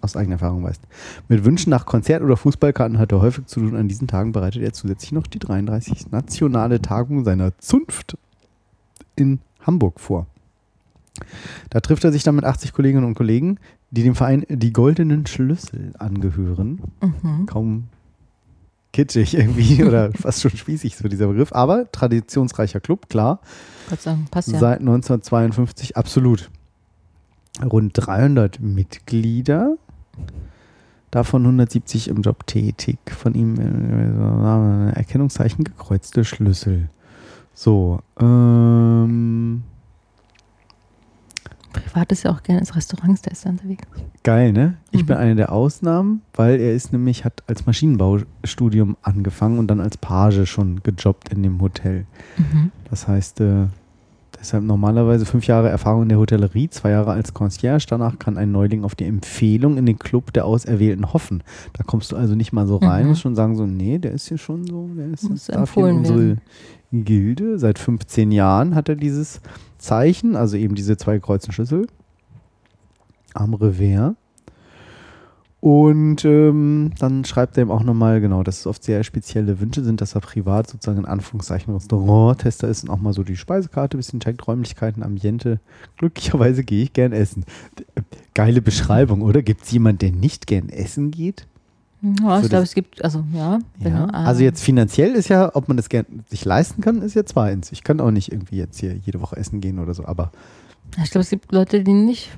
Aus 0.00 0.16
eigener 0.16 0.34
Erfahrung 0.34 0.64
weißt. 0.64 0.80
Mit 1.28 1.44
Wünschen 1.44 1.70
nach 1.70 1.86
Konzert- 1.86 2.22
oder 2.22 2.36
Fußballkarten 2.36 2.98
hat 2.98 3.12
er 3.12 3.20
häufig 3.20 3.46
zu 3.46 3.60
tun. 3.60 3.76
An 3.76 3.86
diesen 3.86 4.08
Tagen 4.08 4.32
bereitet 4.32 4.62
er 4.62 4.72
zusätzlich 4.72 5.12
noch 5.12 5.28
die 5.28 5.38
33. 5.38 6.10
nationale 6.10 6.82
Tagung 6.82 7.24
seiner 7.24 7.56
Zunft 7.58 8.16
in 9.14 9.38
Hamburg 9.60 10.00
vor. 10.00 10.26
Da 11.70 11.78
trifft 11.80 12.02
er 12.04 12.10
sich 12.10 12.24
dann 12.24 12.34
mit 12.34 12.44
80 12.44 12.72
Kolleginnen 12.72 13.04
und 13.04 13.14
Kollegen, 13.14 13.58
die 13.92 14.02
dem 14.02 14.14
Verein 14.16 14.44
die 14.48 14.72
Goldenen 14.72 15.26
Schlüssel 15.26 15.92
angehören. 15.98 16.80
Mhm. 17.00 17.46
Kaum 17.46 17.84
kitschig 18.92 19.34
irgendwie 19.34 19.84
oder 19.86 20.12
fast 20.12 20.42
schon 20.42 20.56
spießig 20.56 20.96
so 20.96 21.08
dieser 21.08 21.26
Begriff, 21.28 21.52
aber 21.52 21.90
traditionsreicher 21.90 22.80
Club, 22.80 23.08
klar. 23.08 23.40
Gott 23.88 24.02
sei 24.02 24.12
Dank, 24.12 24.30
passt 24.30 24.48
ja. 24.48 24.58
Seit 24.58 24.80
1952 24.80 25.96
absolut. 25.96 26.50
Rund 27.62 27.92
300 27.94 28.60
Mitglieder, 28.60 29.76
davon 31.10 31.42
170 31.42 32.08
im 32.08 32.22
Job 32.22 32.46
tätig. 32.46 32.98
Von 33.10 33.34
ihm 33.34 33.56
äh, 33.58 34.92
Erkennungszeichen 34.98 35.64
gekreuzte 35.64 36.24
Schlüssel. 36.24 36.88
So, 37.54 38.00
ähm, 38.18 38.81
Ist 42.08 42.24
ja 42.24 42.30
auch 42.32 42.42
gerne 42.42 42.60
ins 42.60 42.74
Restaurants, 42.76 43.22
der 43.22 43.32
ist 43.32 43.44
da 43.46 43.50
unterwegs. 43.50 43.84
Geil, 44.22 44.52
ne? 44.52 44.76
Ich 44.90 45.02
Mhm. 45.02 45.06
bin 45.06 45.16
eine 45.16 45.34
der 45.36 45.52
Ausnahmen, 45.52 46.22
weil 46.34 46.60
er 46.60 46.72
ist 46.74 46.92
nämlich, 46.92 47.24
hat 47.24 47.42
als 47.46 47.64
Maschinenbaustudium 47.66 48.96
angefangen 49.02 49.58
und 49.58 49.68
dann 49.68 49.80
als 49.80 49.96
Page 49.96 50.46
schon 50.48 50.82
gejobbt 50.82 51.30
in 51.30 51.42
dem 51.42 51.60
Hotel. 51.60 52.06
Mhm. 52.38 52.70
Das 52.90 53.08
heißt, 53.08 53.40
äh, 53.40 53.66
deshalb 54.38 54.64
normalerweise 54.64 55.24
fünf 55.26 55.46
Jahre 55.46 55.68
Erfahrung 55.68 56.02
in 56.02 56.08
der 56.08 56.18
Hotellerie, 56.18 56.68
zwei 56.68 56.90
Jahre 56.90 57.12
als 57.12 57.32
Concierge. 57.34 57.86
Danach 57.88 58.18
kann 58.18 58.36
ein 58.36 58.52
Neuling 58.52 58.84
auf 58.84 58.94
die 58.94 59.04
Empfehlung 59.06 59.76
in 59.78 59.86
den 59.86 59.98
Club 59.98 60.32
der 60.32 60.44
Auserwählten 60.46 61.12
hoffen. 61.12 61.42
Da 61.74 61.84
kommst 61.84 62.12
du 62.12 62.16
also 62.16 62.34
nicht 62.34 62.52
mal 62.52 62.66
so 62.66 62.76
rein, 62.76 63.04
Mhm. 63.04 63.08
musst 63.10 63.22
schon 63.22 63.34
sagen, 63.36 63.56
so, 63.56 63.66
nee, 63.66 63.98
der 63.98 64.12
ist 64.12 64.28
hier 64.28 64.38
schon 64.38 64.66
so, 64.66 64.88
der 64.96 65.08
ist 65.08 65.28
Muss 65.28 65.46
darf 65.46 65.74
hier 65.74 65.84
unsere 65.86 66.18
werden. 66.28 66.40
Gilde. 66.92 67.58
Seit 67.58 67.78
15 67.78 68.32
Jahren 68.32 68.74
hat 68.74 68.88
er 68.90 68.96
dieses 68.96 69.40
Zeichen, 69.82 70.36
also 70.36 70.56
eben 70.56 70.74
diese 70.74 70.96
zwei 70.96 71.18
kreuzten 71.18 71.52
Schlüssel 71.52 71.86
am 73.34 73.54
Revers. 73.54 74.14
Und 75.60 76.24
ähm, 76.24 76.90
dann 76.98 77.24
schreibt 77.24 77.56
er 77.56 77.62
ihm 77.62 77.70
auch 77.70 77.84
nochmal, 77.84 78.20
genau, 78.20 78.42
dass 78.42 78.58
es 78.58 78.66
oft 78.66 78.82
sehr 78.82 79.04
spezielle 79.04 79.60
Wünsche 79.60 79.84
sind, 79.84 80.00
dass 80.00 80.16
er 80.16 80.20
privat 80.20 80.68
sozusagen 80.68 80.98
in 80.98 81.04
Anführungszeichen 81.04 81.72
Restaurant-Tester 81.72 82.66
ist 82.66 82.82
und 82.82 82.90
auch 82.90 82.98
mal 82.98 83.12
so 83.12 83.22
die 83.22 83.36
Speisekarte, 83.36 83.96
bisschen 83.96 84.18
checkt, 84.18 84.44
Räumlichkeiten, 84.48 85.04
Ambiente. 85.04 85.60
Glücklicherweise 85.98 86.64
gehe 86.64 86.82
ich 86.82 86.92
gern 86.92 87.12
essen. 87.12 87.44
Geile 88.34 88.60
Beschreibung, 88.60 89.22
oder? 89.22 89.42
Gibt 89.42 89.62
es 89.62 89.70
jemanden, 89.70 90.00
der 90.00 90.10
nicht 90.10 90.48
gern 90.48 90.68
essen 90.68 91.12
geht? 91.12 91.46
Ja, 92.20 92.40
ich 92.40 92.48
glaube, 92.48 92.64
es 92.64 92.74
gibt, 92.74 93.04
also 93.04 93.22
ja. 93.32 93.60
Ja. 93.78 94.06
Also 94.06 94.42
jetzt 94.42 94.62
finanziell 94.62 95.12
ist 95.12 95.28
ja, 95.28 95.54
ob 95.54 95.68
man 95.68 95.76
das 95.76 95.88
gern 95.88 96.04
sich 96.28 96.44
leisten 96.44 96.82
kann, 96.82 97.00
ist 97.00 97.14
ja 97.14 97.24
zweitens. 97.24 97.70
Ich 97.70 97.84
kann 97.84 98.00
auch 98.00 98.10
nicht 98.10 98.32
irgendwie 98.32 98.56
jetzt 98.56 98.80
hier 98.80 98.96
jede 98.96 99.20
Woche 99.20 99.36
essen 99.36 99.60
gehen 99.60 99.78
oder 99.78 99.94
so, 99.94 100.04
aber 100.04 100.32
Ich 101.04 101.10
glaube, 101.10 101.22
es 101.22 101.30
gibt 101.30 101.52
Leute, 101.52 101.84
die 101.84 101.92
nicht, 101.92 102.30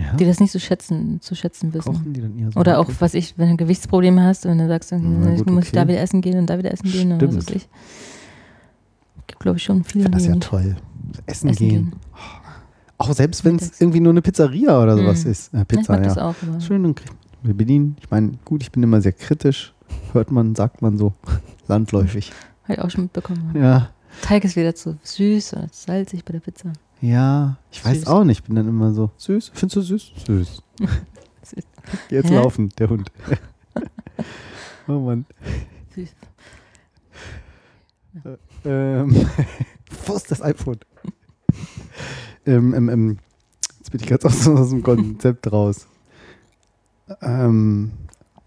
Ja? 0.00 0.14
die 0.16 0.24
das 0.24 0.40
nicht 0.40 0.50
so 0.50 0.58
schätzen, 0.58 1.20
zu 1.20 1.34
schätzen 1.34 1.74
wissen. 1.74 1.92
kochen 1.92 2.12
die 2.14 2.22
dann 2.22 2.38
eher 2.38 2.52
so. 2.52 2.58
Oder 2.60 2.78
auch, 2.78 2.88
was 3.00 3.12
ich, 3.12 3.36
wenn 3.36 3.50
du 3.50 3.56
Gewichtsprobleme 3.58 4.22
hast 4.22 4.46
und 4.46 4.56
dann 4.56 4.68
sagst 4.68 4.92
du, 4.92 4.98
Na 4.98 5.32
ich 5.34 5.38
gut, 5.44 5.50
muss 5.50 5.64
okay. 5.68 5.76
da 5.76 5.88
wieder 5.88 6.00
essen 6.00 6.22
gehen 6.22 6.38
und 6.38 6.46
da 6.48 6.56
wieder 6.56 6.72
essen 6.72 6.90
gehen 6.90 7.12
oder 7.12 7.28
was 7.28 7.36
weiß 7.36 7.42
Stimmt. 7.44 7.56
ich. 7.62 7.68
Gibt, 9.26 9.40
glaube 9.40 9.58
ich, 9.58 9.62
schon 9.62 9.84
viele, 9.84 10.06
Ich 10.06 10.10
das 10.10 10.24
ja 10.26 10.34
nicht 10.34 10.42
toll. 10.48 10.76
Essen, 11.26 11.50
essen 11.50 11.68
gehen. 11.68 11.68
gehen. 11.90 11.92
Auch 12.98 13.12
selbst 13.12 13.44
wenn 13.44 13.56
es 13.56 13.78
irgendwie 13.80 14.00
nur 14.00 14.12
eine 14.12 14.22
Pizzeria 14.22 14.80
oder 14.82 14.96
sowas 14.96 15.24
Mhm. 15.24 15.30
ist. 15.32 15.52
Äh, 15.54 15.64
Pizza, 15.66 15.92
mag 15.92 16.02
ja. 16.02 16.08
das 16.08 16.18
auch. 16.18 16.34
Schön, 16.60 16.82
dann 16.82 16.94
kriegt 16.94 17.12
wir 17.42 17.54
bedienen. 17.54 17.96
Ich 18.00 18.10
meine, 18.10 18.32
gut, 18.44 18.62
ich 18.62 18.72
bin 18.72 18.82
immer 18.82 19.00
sehr 19.00 19.12
kritisch. 19.12 19.72
Hört 20.12 20.30
man, 20.30 20.54
sagt 20.54 20.82
man 20.82 20.96
so. 20.96 21.12
Landläufig. 21.66 22.32
Habe 22.64 22.74
ich 22.74 22.78
auch 22.80 22.90
schon 22.90 23.04
mitbekommen. 23.04 23.52
Ja. 23.54 23.90
Teig 24.20 24.44
ist 24.44 24.56
wieder 24.56 24.74
zu 24.74 24.98
süß 25.02 25.54
oder 25.54 25.72
zu 25.72 25.86
salzig 25.86 26.24
bei 26.24 26.32
der 26.32 26.40
Pizza. 26.40 26.72
Ja, 27.00 27.56
ich 27.70 27.84
weiß 27.84 27.98
Süß. 28.00 28.06
auch 28.06 28.24
nicht. 28.24 28.40
Ich 28.40 28.44
bin 28.44 28.56
dann 28.56 28.68
immer 28.68 28.92
so, 28.92 29.10
süß, 29.16 29.50
findest 29.54 29.76
du 29.76 29.80
süß? 29.80 30.12
Süß. 30.26 30.62
Süß. 31.42 31.64
Jetzt 32.10 32.30
Hä? 32.30 32.34
laufen, 32.36 32.68
der 32.78 32.90
Hund. 32.90 33.10
oh 34.88 35.00
Mann. 35.00 35.26
Süß. 35.94 36.14
Ähm, 38.64 39.26
wo 40.06 40.14
ist 40.14 40.30
das 40.30 40.42
iPhone? 40.42 40.78
ähm, 42.46 42.74
ähm, 42.74 42.88
ähm, 42.88 43.18
jetzt 43.78 43.90
bin 43.90 44.00
ich 44.00 44.06
ganz 44.06 44.24
aus, 44.24 44.46
aus 44.46 44.70
dem 44.70 44.82
Konzept 44.82 45.50
raus. 45.50 45.88
Ähm, 47.20 47.92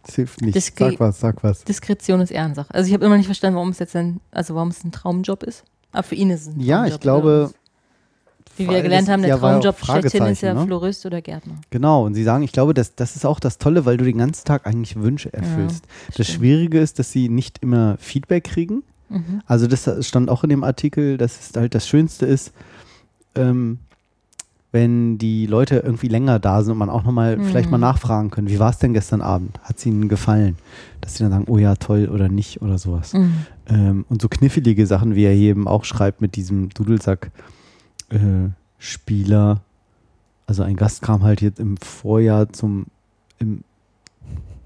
das 0.03 0.15
hilft 0.15 0.41
nicht. 0.41 0.55
Diskre- 0.55 0.91
Sag 0.91 0.99
was, 0.99 1.19
sag 1.19 1.43
was. 1.43 1.63
Diskretion 1.63 2.21
ist 2.21 2.31
Ehrensache. 2.31 2.73
Also 2.73 2.87
ich 2.87 2.93
habe 2.93 3.05
immer 3.05 3.17
nicht 3.17 3.25
verstanden, 3.25 3.55
warum 3.55 3.69
es 3.69 3.79
jetzt 3.79 3.95
ein, 3.95 4.19
also 4.31 4.55
warum 4.55 4.69
es 4.69 4.83
ein 4.83 4.91
Traumjob 4.91 5.43
ist. 5.43 5.63
Aber 5.91 6.03
für 6.03 6.15
ihn 6.15 6.29
ist 6.29 6.41
es 6.41 6.47
ein 6.49 6.59
Ja, 6.59 6.77
Traumjob. 6.77 6.93
ich 6.93 6.99
glaube, 7.01 7.51
Wie 8.57 8.69
wir 8.69 8.81
gelernt 8.81 9.07
das- 9.07 9.13
haben, 9.13 9.21
der 9.21 9.29
ja, 9.29 9.35
ja 9.35 9.39
Traumjob 9.41 9.79
schlechthin 9.83 10.25
ist 10.25 10.41
ja 10.41 10.53
ne? 10.53 10.65
Florist 10.65 11.05
oder 11.05 11.21
Gärtner. 11.21 11.55
Genau, 11.69 12.05
und 12.05 12.13
sie 12.13 12.23
sagen, 12.23 12.43
ich 12.43 12.51
glaube, 12.51 12.73
das, 12.73 12.95
das 12.95 13.15
ist 13.15 13.25
auch 13.25 13.39
das 13.39 13.57
Tolle, 13.57 13.85
weil 13.85 13.97
du 13.97 14.05
den 14.05 14.17
ganzen 14.17 14.45
Tag 14.45 14.65
eigentlich 14.67 14.95
Wünsche 14.95 15.33
erfüllst. 15.33 15.85
das 16.07 16.25
stimmt. 16.27 16.39
Schwierige 16.39 16.79
ist, 16.79 16.99
dass 16.99 17.11
sie 17.11 17.29
nicht 17.29 17.59
immer 17.63 17.97
Feedback 17.99 18.43
kriegen. 18.45 18.83
Mhm. 19.09 19.41
Also 19.45 19.67
das 19.67 19.87
stand 20.07 20.29
auch 20.29 20.43
in 20.43 20.49
dem 20.49 20.63
Artikel, 20.63 21.17
dass 21.17 21.39
es 21.49 21.55
halt 21.55 21.75
das 21.75 21.87
Schönste 21.87 22.25
ist, 22.25 22.51
ähm, 23.35 23.79
wenn 24.76 25.17
die 25.17 25.45
Leute 25.47 25.78
irgendwie 25.78 26.09
länger 26.09 26.38
da 26.38 26.61
sind 26.61 26.73
und 26.73 26.78
man 26.80 26.89
auch 26.89 27.05
nochmal 27.05 27.38
Mhm. 27.38 27.45
vielleicht 27.45 27.71
mal 27.71 27.78
nachfragen 27.78 28.30
können, 28.30 28.49
wie 28.49 28.59
war 28.59 28.69
es 28.71 28.78
denn 28.78 28.93
gestern 28.93 29.21
Abend? 29.21 29.57
Hat 29.63 29.78
es 29.78 29.86
ihnen 29.86 30.09
gefallen? 30.09 30.57
Dass 30.99 31.15
sie 31.15 31.23
dann 31.23 31.32
sagen, 31.32 31.45
oh 31.47 31.57
ja, 31.57 31.76
toll 31.76 32.09
oder 32.13 32.28
nicht 32.28 32.61
oder 32.61 32.78
sowas. 32.78 33.13
Mhm. 33.13 33.34
Ähm, 33.67 34.05
und 34.09 34.21
so 34.21 34.28
knifflige 34.28 34.86
Sachen, 34.86 35.15
wie 35.15 35.23
er 35.23 35.34
hier 35.34 35.51
eben 35.51 35.65
auch 35.67 35.86
schreibt 35.86 36.19
mit 36.19 36.36
diesem 36.36 36.67
Dudelsack-Spieler. 36.69 39.61
also 40.47 40.63
ein 40.63 40.76
Gast 40.76 41.01
kam 41.01 41.23
halt 41.23 41.41
jetzt 41.41 41.59
im 41.59 41.78
Vorjahr 41.78 42.51
zum, 42.53 42.86
im, 43.39 43.63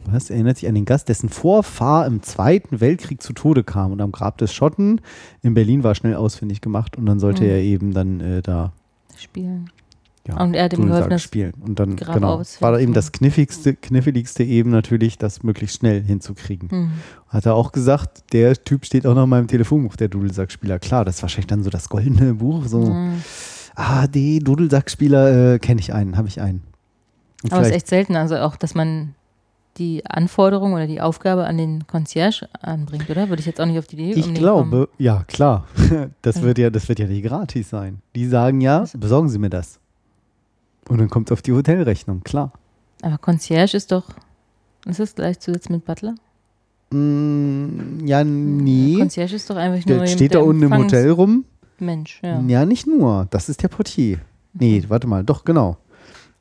was, 0.05 0.29
erinnert 0.29 0.57
sich 0.57 0.67
an 0.67 0.75
den 0.75 0.85
Gast, 0.85 1.07
dessen 1.07 1.29
Vorfahr 1.29 2.05
im 2.07 2.21
Zweiten 2.23 2.81
Weltkrieg 2.81 3.21
zu 3.21 3.33
Tode 3.33 3.63
kam 3.63 3.91
und 3.91 4.01
am 4.01 4.11
Grab 4.11 4.37
des 4.39 4.53
Schotten 4.53 5.01
in 5.43 5.53
Berlin 5.53 5.83
war 5.83 5.93
schnell 5.95 6.15
ausfindig 6.15 6.61
gemacht 6.61 6.97
und 6.97 7.05
dann 7.05 7.19
sollte 7.19 7.43
Mhm. 7.43 7.49
er 7.49 7.61
eben 7.61 7.93
dann 7.93 8.19
äh, 8.21 8.41
da 8.41 8.71
Spielen. 9.17 9.69
Ja, 10.27 10.41
Und 10.41 10.53
er 10.53 10.65
hat 10.65 10.73
ihm 10.73 10.85
geholfen, 10.85 11.09
das 11.09 11.23
spielen. 11.23 11.53
Und 11.59 11.79
dann 11.79 11.95
Grab 11.95 12.15
genau, 12.15 12.41
war 12.59 12.71
da 12.73 12.79
eben 12.79 12.93
das 12.93 13.11
kniffligste, 13.11 13.73
kniffligste 13.75 14.43
eben 14.43 14.69
natürlich, 14.69 15.17
das 15.17 15.43
möglichst 15.43 15.77
schnell 15.77 16.03
hinzukriegen. 16.03 16.67
Mhm. 16.71 16.91
Hat 17.29 17.45
er 17.45 17.55
auch 17.55 17.71
gesagt, 17.71 18.31
der 18.33 18.55
Typ 18.63 18.85
steht 18.85 19.07
auch 19.07 19.15
noch 19.15 19.23
in 19.23 19.29
meinem 19.29 19.47
Telefonbuch, 19.47 19.95
der 19.95 20.07
Dudelsackspieler. 20.09 20.77
Klar, 20.79 21.05
das 21.05 21.15
ist 21.17 21.21
wahrscheinlich 21.23 21.47
dann 21.47 21.63
so 21.63 21.69
das 21.69 21.89
goldene 21.89 22.33
Buch. 22.35 22.65
So, 22.65 22.81
Mhm. 22.85 23.21
ah, 23.75 24.07
die 24.07 24.39
Dudelsackspieler 24.39 25.53
äh, 25.55 25.59
kenne 25.59 25.79
ich 25.79 25.93
einen, 25.93 26.17
habe 26.17 26.27
ich 26.27 26.41
einen. 26.41 26.63
Und 27.43 27.53
Aber 27.53 27.61
es 27.61 27.69
ist 27.69 27.73
echt 27.75 27.87
selten, 27.87 28.15
also 28.15 28.35
auch, 28.37 28.55
dass 28.57 28.75
man 28.75 29.15
die 29.77 30.05
Anforderung 30.05 30.73
oder 30.73 30.87
die 30.87 30.99
Aufgabe 30.99 31.45
an 31.45 31.57
den 31.57 31.87
Concierge 31.87 32.49
anbringt, 32.61 33.09
oder? 33.09 33.29
Würde 33.29 33.39
ich 33.39 33.45
jetzt 33.45 33.61
auch 33.61 33.65
nicht 33.65 33.79
auf 33.79 33.87
die 33.87 33.95
Idee 33.95 34.19
Ich 34.19 34.27
um 34.27 34.33
glaube, 34.33 34.69
kommen. 34.69 34.87
ja, 34.97 35.23
klar. 35.27 35.65
Das 36.21 36.41
wird 36.41 36.57
ja, 36.57 36.69
das 36.69 36.89
wird 36.89 36.99
ja 36.99 37.07
nicht 37.07 37.23
gratis 37.25 37.69
sein. 37.69 38.01
Die 38.15 38.27
sagen 38.27 38.59
ja, 38.59 38.83
besorgen 38.97 39.29
Sie 39.29 39.39
mir 39.39 39.49
das. 39.49 39.79
Und 40.89 40.97
dann 40.97 41.09
kommt 41.09 41.29
es 41.29 41.31
auf 41.31 41.41
die 41.41 41.53
Hotelrechnung, 41.53 42.23
klar. 42.23 42.51
Aber 43.01 43.17
Concierge 43.17 43.77
ist 43.77 43.91
doch, 43.91 44.09
ist 44.85 44.99
das 44.99 45.15
gleichzusetzen 45.15 45.75
mit 45.75 45.85
Butler? 45.85 46.15
Mm, 46.91 48.05
ja, 48.05 48.23
nee. 48.23 48.97
Concierge 48.97 49.35
ist 49.35 49.49
doch 49.49 49.55
einfach 49.55 49.77
nur 49.77 49.85
Der 49.85 49.95
jemand, 49.95 50.09
steht 50.09 50.33
da 50.33 50.39
der 50.39 50.47
unten 50.47 50.63
im 50.63 50.75
Hotel 50.75 51.11
rum. 51.11 51.45
Mensch, 51.77 52.19
ja. 52.23 52.41
Ja, 52.41 52.65
nicht 52.65 52.87
nur. 52.87 53.27
Das 53.29 53.47
ist 53.47 53.61
der 53.61 53.67
Portier. 53.67 54.19
Nee, 54.53 54.83
warte 54.87 55.07
mal, 55.07 55.23
doch, 55.23 55.45
genau. 55.45 55.77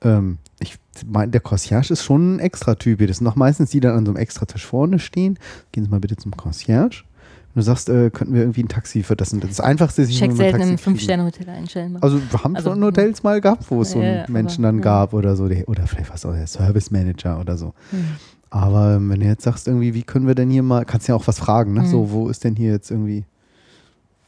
Ähm, 0.01 0.39
ich 0.61 0.79
meine, 1.07 1.31
der 1.31 1.43
Concierge 1.43 1.93
ist 1.93 2.03
schon 2.03 2.37
ein 2.37 2.39
Extra-Typ. 2.41 3.07
Das 3.07 3.19
sind 3.19 3.27
doch 3.27 3.37
meistens 3.37 3.71
die, 3.71 3.77
die 3.77 3.87
dann 3.87 3.99
an 3.99 4.07
so 4.07 4.13
einem 4.13 4.17
Extra-Tisch 4.21 4.65
vorne 4.65 4.99
stehen. 4.99 5.39
Gehen 5.73 5.85
Sie 5.85 5.91
mal 5.91 6.01
bitte 6.01 6.17
zum 6.17 6.37
Concierge. 6.37 7.05
Du 7.59 7.65
sagst, 7.65 7.89
äh, 7.89 8.11
könnten 8.11 8.35
wir 8.35 8.43
irgendwie 8.43 8.63
ein 8.63 8.69
Taxi 8.69 9.03
für 9.03 9.17
das 9.17 9.31
das. 9.31 9.59
Einfachste 9.59 10.03
ist, 10.03 10.11
Ich 10.11 10.15
sich 10.15 10.23
check 10.23 10.31
ein 10.31 10.37
selten 10.37 10.59
kriegen. 10.61 10.79
Fünf-Sterne-Hotel 10.79 11.49
einstellen. 11.49 11.99
Also 12.01 12.21
wir 12.31 12.45
haben 12.45 12.55
Also, 12.55 12.71
schon 12.71 12.85
Hotels 12.85 13.25
mal 13.25 13.41
gehabt, 13.41 13.65
wo 13.69 13.83
es 13.83 13.91
so 13.91 13.99
Ja, 13.99 14.05
einen 14.05 14.17
ja, 14.19 14.23
aber, 14.23 14.33
Menschen 14.33 14.63
dann 14.63 14.77
ja. 14.77 14.83
gab 14.83 15.13
oder 15.13 15.35
so. 15.35 15.49
Der, 15.49 15.69
oder 15.69 15.85
vielleicht 15.89 16.13
was 16.13 16.25
auch 16.25 16.33
der 16.35 16.47
Service 16.47 16.93
Manager 16.93 17.41
oder 17.41 17.57
so. 17.59 17.75
Hm. 17.91 18.05
Aber 18.51 18.95
ähm, 18.95 19.11
wenn 19.11 19.19
du 19.19 19.27
jetzt 19.27 19.43
sagst, 19.43 19.67
irgendwie, 19.67 19.93
wie 19.93 20.05
können 20.05 20.29
wir 20.29 20.37
denn 20.37 20.51
hier 20.51 20.63
mal, 20.63 20.85
kannst 20.85 21.09
ja 21.09 21.17
auch 21.17 21.27
was 21.27 21.41
fragen, 21.41 21.73
ne? 21.75 21.81
Mhm. 21.81 21.87
So, 21.87 22.13
wo 22.13 22.29
ist 22.29 22.45
denn 22.45 22.55
hier 22.55 22.71
jetzt 22.71 22.93
irgendwie 22.93 23.25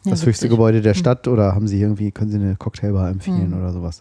Ja, 0.05 0.11
das 0.11 0.27
höchste 0.27 0.47
witzig. 0.47 0.51
Gebäude 0.51 0.81
der 0.83 0.95
Mhm. 0.95 0.99
Stadt 0.99 1.29
oder 1.29 1.55
haben 1.55 1.69
sie 1.69 1.81
irgendwie, 1.81 2.11
können 2.11 2.31
sie 2.33 2.37
eine 2.39 2.57
Cocktailbar 2.57 3.11
empfehlen 3.11 3.51
Mhm. 3.51 3.59
oder 3.59 3.73
sowas? 3.73 4.01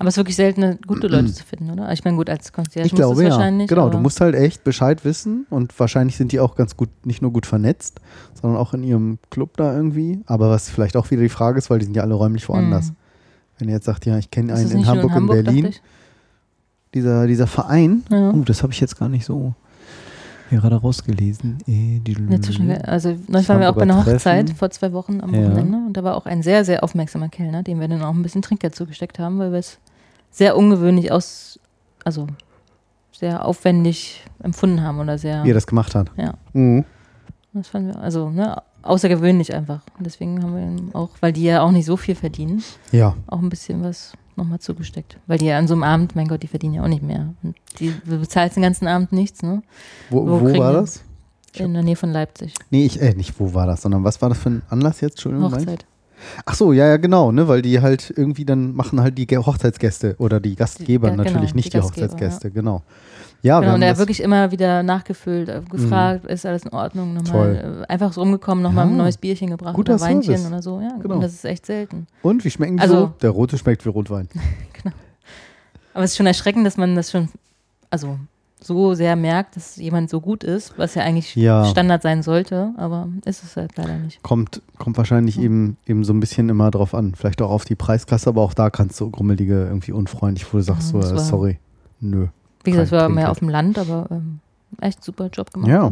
Aber 0.00 0.08
es 0.08 0.14
ist 0.14 0.18
wirklich 0.18 0.34
selten, 0.36 0.78
gute 0.86 1.06
Leute 1.06 1.32
zu 1.32 1.44
finden, 1.44 1.70
oder? 1.70 1.92
Ich 1.92 2.04
meine, 2.04 2.16
gut, 2.16 2.28
als 2.28 2.52
Concierge 2.52 2.86
Ich 2.86 2.94
glaube 2.94 3.22
ja. 3.22 3.30
wahrscheinlich. 3.30 3.68
Genau, 3.68 3.88
du 3.90 3.98
musst 3.98 4.20
halt 4.20 4.34
echt 4.34 4.64
Bescheid 4.64 5.04
wissen 5.04 5.46
und 5.50 5.78
wahrscheinlich 5.78 6.16
sind 6.16 6.32
die 6.32 6.40
auch 6.40 6.56
ganz 6.56 6.76
gut, 6.76 6.88
nicht 7.04 7.22
nur 7.22 7.32
gut 7.32 7.46
vernetzt, 7.46 8.00
sondern 8.40 8.58
auch 8.60 8.74
in 8.74 8.82
ihrem 8.82 9.18
Club 9.30 9.56
da 9.56 9.72
irgendwie. 9.74 10.20
Aber 10.26 10.50
was 10.50 10.68
vielleicht 10.68 10.96
auch 10.96 11.10
wieder 11.12 11.22
die 11.22 11.28
Frage 11.28 11.58
ist, 11.58 11.70
weil 11.70 11.78
die 11.78 11.84
sind 11.84 11.94
ja 11.96 12.02
alle 12.02 12.14
räumlich 12.14 12.48
woanders. 12.48 12.90
Mhm. 12.90 12.96
Wenn 13.58 13.68
ihr 13.68 13.74
jetzt 13.76 13.86
sagt, 13.86 14.04
ja, 14.04 14.18
ich 14.18 14.30
kenne 14.32 14.52
einen 14.54 14.66
in 14.66 14.72
nur 14.72 14.80
in 14.80 14.86
Hamburg, 14.88 15.10
in 15.10 15.16
Hamburg, 15.16 15.44
Berlin, 15.44 15.70
dieser, 16.94 17.26
dieser 17.28 17.46
Verein, 17.46 18.02
Ja. 18.10 18.30
oh, 18.30 18.42
das 18.44 18.62
habe 18.62 18.72
ich 18.72 18.80
jetzt 18.80 18.98
gar 18.98 19.08
nicht 19.08 19.24
so 19.24 19.54
gerade 20.50 20.76
rausgelesen. 20.76 21.58
Die- 21.66 22.00
Ja, 22.68 22.76
also 22.82 23.16
neulich 23.26 23.48
waren 23.48 23.60
wir 23.60 23.70
auch 23.70 23.74
bei 23.74 23.82
einer 23.82 24.04
Hochzeit 24.04 24.50
vor 24.50 24.70
zwei 24.70 24.92
Wochen 24.92 25.20
am 25.20 25.34
Ja. 25.34 25.42
Wochenende 25.50 25.78
und 25.78 25.94
da 25.96 26.04
war 26.04 26.16
auch 26.16 26.26
ein 26.26 26.42
sehr, 26.42 26.64
sehr 26.64 26.84
aufmerksamer 26.84 27.28
Kellner, 27.28 27.62
dem 27.64 27.80
wir 27.80 27.88
dann 27.88 28.02
auch 28.02 28.12
ein 28.14 28.22
bisschen 28.22 28.42
Trinkgeld 28.42 28.74
zugesteckt 28.76 29.18
haben, 29.18 29.38
weil 29.40 29.50
wir 29.50 29.58
es 29.58 29.78
sehr 30.34 30.56
ungewöhnlich 30.56 31.12
aus, 31.12 31.60
also 32.04 32.26
sehr 33.12 33.44
aufwendig 33.44 34.24
empfunden 34.42 34.82
haben 34.82 34.98
oder 34.98 35.16
sehr. 35.16 35.44
Wie 35.44 35.50
er 35.50 35.54
das 35.54 35.66
gemacht 35.66 35.94
hat. 35.94 36.10
Ja. 36.16 36.34
Mhm. 36.52 36.84
Das 37.52 37.68
fanden 37.68 37.94
wir, 37.94 38.00
also 38.00 38.30
ne, 38.30 38.60
außergewöhnlich 38.82 39.54
einfach. 39.54 39.82
Und 39.96 40.04
deswegen 40.04 40.42
haben 40.42 40.56
wir 40.56 40.62
ihm 40.62 40.92
auch, 40.92 41.10
weil 41.20 41.32
die 41.32 41.44
ja 41.44 41.62
auch 41.62 41.70
nicht 41.70 41.86
so 41.86 41.96
viel 41.96 42.16
verdienen, 42.16 42.64
Ja. 42.90 43.14
auch 43.28 43.38
ein 43.38 43.48
bisschen 43.48 43.84
was 43.84 44.12
nochmal 44.34 44.58
zugesteckt. 44.58 45.18
Weil 45.28 45.38
die 45.38 45.46
ja 45.46 45.56
an 45.56 45.68
so 45.68 45.74
einem 45.74 45.84
Abend, 45.84 46.16
mein 46.16 46.26
Gott, 46.26 46.42
die 46.42 46.48
verdienen 46.48 46.74
ja 46.74 46.82
auch 46.82 46.88
nicht 46.88 47.04
mehr. 47.04 47.32
Und 47.44 47.54
die, 47.78 47.94
du 48.04 48.18
bezahlst 48.18 48.56
den 48.56 48.64
ganzen 48.64 48.88
Abend 48.88 49.12
nichts, 49.12 49.42
ne? 49.42 49.62
Wo, 50.10 50.28
wo, 50.28 50.40
kriegen 50.40 50.58
war 50.58 50.72
das? 50.72 51.04
In 51.54 51.72
der 51.74 51.84
Nähe 51.84 51.94
von 51.94 52.10
Leipzig. 52.10 52.54
Nee, 52.70 52.84
ich, 52.84 53.00
äh, 53.00 53.14
nicht 53.14 53.38
wo 53.38 53.54
war 53.54 53.68
das, 53.68 53.82
sondern 53.82 54.02
was 54.02 54.20
war 54.20 54.28
das 54.30 54.38
für 54.38 54.50
ein 54.50 54.62
Anlass 54.68 55.00
jetzt? 55.00 55.12
Entschuldigung. 55.12 55.52
Hochzeit. 55.52 55.86
Ach 56.46 56.54
so, 56.54 56.72
ja, 56.72 56.86
ja, 56.86 56.96
genau, 56.96 57.32
ne, 57.32 57.48
weil 57.48 57.62
die 57.62 57.80
halt 57.80 58.12
irgendwie 58.16 58.44
dann 58.44 58.74
machen 58.74 59.00
halt 59.00 59.16
die 59.18 59.26
Hochzeitsgäste 59.26 60.16
oder 60.18 60.40
die 60.40 60.56
Gastgeber 60.56 61.08
ja, 61.08 61.12
genau, 61.14 61.24
natürlich, 61.24 61.50
die 61.50 61.56
nicht 61.56 61.72
die, 61.72 61.78
Gastgeber, 61.78 62.06
Hochzeitsgäste, 62.06 62.50
genau. 62.50 62.82
Ja, 63.42 63.58
wir 63.60 63.66
genau, 63.66 63.74
und 63.74 63.82
er 63.82 63.98
wirklich 63.98 64.22
immer 64.22 64.50
wieder 64.52 64.82
nachgefüllt, 64.82 65.50
äh, 65.50 65.60
gefragt, 65.70 66.24
ist 66.26 66.46
alles 66.46 66.62
in 66.62 66.70
Ordnung, 66.72 67.12
nochmal 67.12 67.84
äh, 67.86 67.92
einfach 67.92 68.12
so 68.14 68.22
rumgekommen, 68.22 68.62
nochmal 68.62 68.86
Ja. 68.86 68.90
ein 68.92 68.96
neues 68.96 69.18
Bierchen 69.18 69.50
gebracht 69.50 69.74
Guter 69.74 69.94
oder 69.96 70.02
Weinchen 70.02 70.36
Service. 70.36 70.46
oder 70.46 70.62
so. 70.62 70.80
Ja, 70.80 70.96
Genau. 71.02 71.16
und 71.16 71.20
das 71.20 71.34
ist 71.34 71.44
echt 71.44 71.66
selten. 71.66 72.06
und 72.22 72.42
wie 72.44 72.50
schmecken 72.50 72.76
die 72.78 72.82
Also- 72.82 72.94
so? 72.96 73.12
Der 73.20 73.30
rote 73.30 73.58
schmeckt 73.58 73.84
wie 73.84 73.90
Rotwein. 73.90 74.28
Aber 75.94 76.04
es 76.04 76.12
ist 76.12 76.16
schon 76.16 76.26
erschreckend, 76.26 76.66
dass 76.66 76.76
man 76.76 76.94
das 76.96 77.10
schon, 77.10 77.28
also 77.90 78.18
so 78.66 78.94
sehr 78.94 79.14
merkt, 79.16 79.56
dass 79.56 79.76
jemand 79.76 80.08
so 80.10 80.20
gut 80.20 80.42
ist, 80.42 80.78
was 80.78 80.94
ja 80.94 81.02
eigentlich 81.02 81.34
Ja. 81.36 81.64
Standard 81.66 82.02
sein 82.02 82.22
sollte, 82.22 82.72
aber 82.76 83.08
ist 83.24 83.44
es 83.44 83.56
halt 83.56 83.76
leider 83.76 83.96
nicht. 83.98 84.22
Kommt, 84.22 84.62
kommt 84.78 84.96
wahrscheinlich 84.96 85.38
eben, 85.38 85.76
eben 85.86 86.02
so 86.04 86.12
ein 86.12 86.20
bisschen 86.20 86.48
immer 86.48 86.70
drauf 86.70 86.94
an. 86.94 87.14
Vielleicht 87.14 87.42
auch 87.42 87.50
auf 87.50 87.64
die 87.64 87.74
Preisklasse, 87.74 88.28
aber 88.30 88.42
auch 88.42 88.54
da 88.54 88.70
kannst 88.70 88.98
du 89.00 89.10
grummelige, 89.10 89.64
irgendwie 89.66 89.92
unfreundlich, 89.92 90.50
wo 90.52 90.56
du 90.58 90.62
sagst, 90.64 90.94
Ja, 90.94 91.02
so, 91.02 91.14
äh, 91.14 91.18
sorry, 91.18 91.58
nö. 92.00 92.28
Wie 92.64 92.70
gesagt, 92.70 92.86
es 92.86 92.92
war 92.92 93.08
mehr 93.10 93.30
auf 93.30 93.40
dem 93.40 93.50
Land, 93.50 93.78
aber 93.78 94.06
ähm, 94.10 94.40
echt 94.80 95.04
super 95.04 95.28
Job 95.32 95.52
gemacht. 95.52 95.68
Ja. 95.70 95.90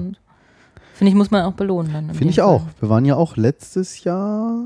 Finde 0.95 1.11
ich, 1.11 1.15
muss 1.15 1.31
man 1.31 1.43
auch 1.45 1.53
belohnen 1.53 1.93
dann. 1.93 2.09
in 2.09 2.15
Finde 2.15 2.31
ich 2.31 2.37
Fall. 2.37 2.45
auch. 2.47 2.63
Wir 2.81 2.89
waren 2.89 3.05
ja 3.05 3.17
auch 3.17 3.37
letztes 3.37 4.05
Jahr 4.05 4.65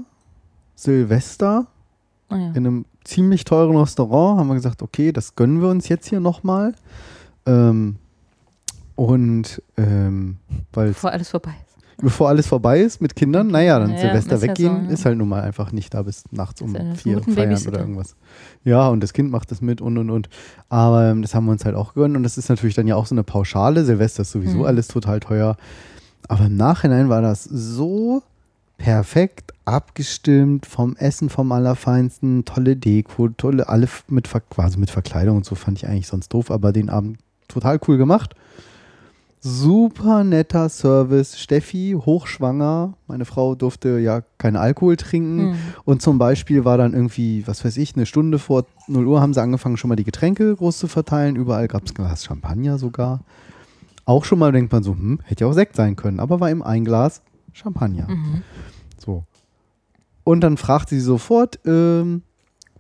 Silvester 0.75 1.67
Ah, 2.29 2.37
ja. 2.37 2.49
in 2.49 2.57
einem 2.57 2.85
ziemlich 3.05 3.45
teuren 3.45 3.77
Restaurant. 3.77 4.39
Haben 4.41 4.49
wir 4.49 4.55
gesagt, 4.55 4.83
okay, 4.83 5.13
das 5.13 5.37
gönnen 5.37 5.61
wir 5.63 5.69
uns 5.69 5.89
jetzt 5.89 6.09
hier 6.09 6.21
nochmal. 6.21 6.75
Ähm, 7.47 7.97
und 8.95 9.63
ähm, 9.77 10.37
weil 10.73 10.89
Bevor 10.89 11.11
alles 11.13 11.29
vorbei 11.31 11.51
ist. 11.67 12.03
bevor 12.03 12.29
alles 12.31 12.47
vorbei 12.47 12.81
ist 12.81 13.01
mit 13.01 13.15
Kindern, 13.15 13.49
naja, 13.49 13.79
dann 13.79 13.93
Ja, 13.93 13.99
Silvester 13.99 14.37
ja 14.37 14.43
weggehen 14.43 14.77
so, 14.83 14.87
ja. 14.87 14.91
ist 14.91 15.05
halt 15.05 15.19
nun 15.19 15.29
mal 15.29 15.43
einfach 15.43 15.71
nicht 15.73 15.93
da 15.95 16.03
bis 16.03 16.25
nachts 16.31 16.63
um 16.63 16.75
ja 16.75 16.95
vier 16.95 17.23
feiern 17.23 17.63
oder 17.67 17.81
irgendwas. 17.81 18.17
Ja, 18.65 18.89
und 18.89 19.03
das 19.03 19.13
Kind 19.13 19.31
macht 19.31 19.51
das 19.51 19.61
mit 19.61 19.81
und 19.81 19.99
und 19.99 20.11
und. 20.11 20.29
Aber 20.71 21.07
ähm, 21.11 21.23
das 21.23 21.35
haben 21.35 21.45
wir 21.47 21.53
uns 21.53 21.65
halt 21.65 21.75
auch 21.75 21.95
gegönnt 21.95 22.17
und 22.17 22.23
das 22.23 22.39
ist 22.39 22.49
natürlich 22.49 22.75
dann 22.75 22.87
ja 22.87 22.97
auch 22.97 23.07
so 23.07 23.15
eine 23.15 23.23
Pauschale. 23.23 23.85
Silvester 23.85 24.23
ist 24.23 24.33
sowieso 24.33 24.59
Mhm. 24.59 24.65
alles 24.65 24.89
total 24.89 25.21
teuer. 25.21 25.57
Aber 26.29 26.47
im 26.47 26.57
Nachhinein 26.57 27.09
war 27.09 27.23
das 27.23 27.45
so 27.45 28.23
perfekt 28.79 29.53
abgestimmt, 29.65 30.67
vom 30.67 30.97
Essen 30.97 31.29
vom 31.31 31.51
Allerfeinsten, 31.53 32.45
tolle 32.45 32.77
Deko, 32.77 33.29
tolle, 33.29 33.69
alle 33.69 33.89
mit, 34.09 34.27
Ver 34.29 34.41
quasi 34.41 34.79
mit 34.79 34.91
Verkleidung 34.91 35.37
und 35.39 35.45
so 35.47 35.55
fand 35.55 35.79
ich 35.79 35.87
eigentlich 35.89 36.07
sonst 36.09 36.29
doof, 36.33 36.51
aber 36.51 36.73
den 36.73 36.89
Abend 36.91 37.19
total 37.49 37.79
cool 37.87 37.97
gemacht. 37.97 38.35
Super 39.41 40.25
netter 40.25 40.69
Service. 40.69 41.39
Steffi, 41.39 41.97
hochschwanger. 41.97 42.95
Meine 43.07 43.25
Frau 43.25 43.55
durfte 43.55 43.99
ja 43.99 44.23
keinen 44.39 44.57
Alkohol 44.57 44.97
trinken. 44.97 45.51
Mhm. 45.51 45.57
Und 45.85 46.03
zum 46.03 46.19
Beispiel 46.19 46.65
war 46.65 46.79
dann 46.79 46.95
irgendwie, 46.95 47.47
was 47.47 47.65
weiß 47.65 47.77
ich, 47.77 47.95
eine 47.95 48.07
Stunde 48.07 48.39
vor 48.39 48.67
0 48.89 49.07
Uhr 49.07 49.21
haben 49.21 49.35
sie 49.35 49.43
angefangen, 49.43 49.77
schon 49.77 49.89
mal 49.89 49.97
die 49.97 50.05
Getränke 50.05 50.57
groß 50.57 50.79
zu 50.79 50.89
verteilen. 50.89 51.37
Überall 51.37 51.69
gab 51.69 51.85
es 51.85 51.93
ein 51.93 51.95
Glas 51.95 52.25
Champagner 52.25 52.79
sogar. 52.79 53.21
Auch 54.05 54.25
schon 54.25 54.39
mal 54.39 54.53
denkt 54.53 54.73
man 54.73 54.83
so, 54.83 54.93
hm, 54.93 55.21
hätte 55.25 55.45
ja 55.45 55.51
auch 55.51 55.55
Sekt 55.55 55.77
sein 55.77 55.97
können, 55.97 56.21
aber 56.21 56.41
war 56.41 56.51
eben 56.51 56.63
ein 56.63 56.85
Glas 56.85 57.23
Champagner. 57.53 58.09
Mhm. 58.09 58.43
So. 58.99 59.25
Und 60.25 60.41
dann 60.41 60.57
fragt 60.57 60.89
sie 60.89 61.01
sofort, 61.01 61.61
ähm, 61.65 62.23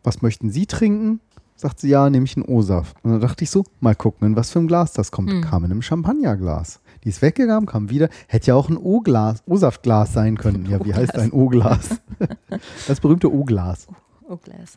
was 0.02 0.22
möchten 0.22 0.50
Sie 0.50 0.66
trinken? 0.66 1.20
Sagt 1.56 1.80
sie, 1.80 1.88
ja, 1.88 2.10
nehme 2.10 2.26
ich 2.26 2.36
einen 2.36 2.44
O-Saft. 2.44 2.96
Und 3.02 3.12
dann 3.12 3.20
dachte 3.20 3.42
ich 3.42 3.50
so, 3.50 3.64
mal 3.80 3.94
gucken, 3.94 4.26
in 4.26 4.36
was 4.36 4.50
für 4.50 4.58
ein 4.58 4.68
Glas 4.68 4.92
das 4.92 5.10
kommt. 5.10 5.32
Mhm. 5.32 5.40
Kam 5.40 5.64
in 5.64 5.70
einem 5.70 5.82
Champagnerglas. 5.82 6.80
Die 7.02 7.08
ist 7.08 7.22
weggegangen, 7.22 7.66
kam 7.66 7.88
wieder. 7.88 8.10
Hätte 8.28 8.48
ja 8.48 8.54
auch 8.54 8.68
ein 8.68 8.76
O-Glas, 8.76 9.42
O-Saftglas 9.46 10.12
sein 10.12 10.36
können. 10.36 10.66
Ja, 10.70 10.84
wie 10.84 10.92
heißt 10.92 11.16
ein 11.16 11.32
O-Glas? 11.32 12.00
das 12.88 13.00
berühmte 13.00 13.32
O-Glas. 13.32 13.86
Oh, 14.28 14.36
Glas, 14.38 14.76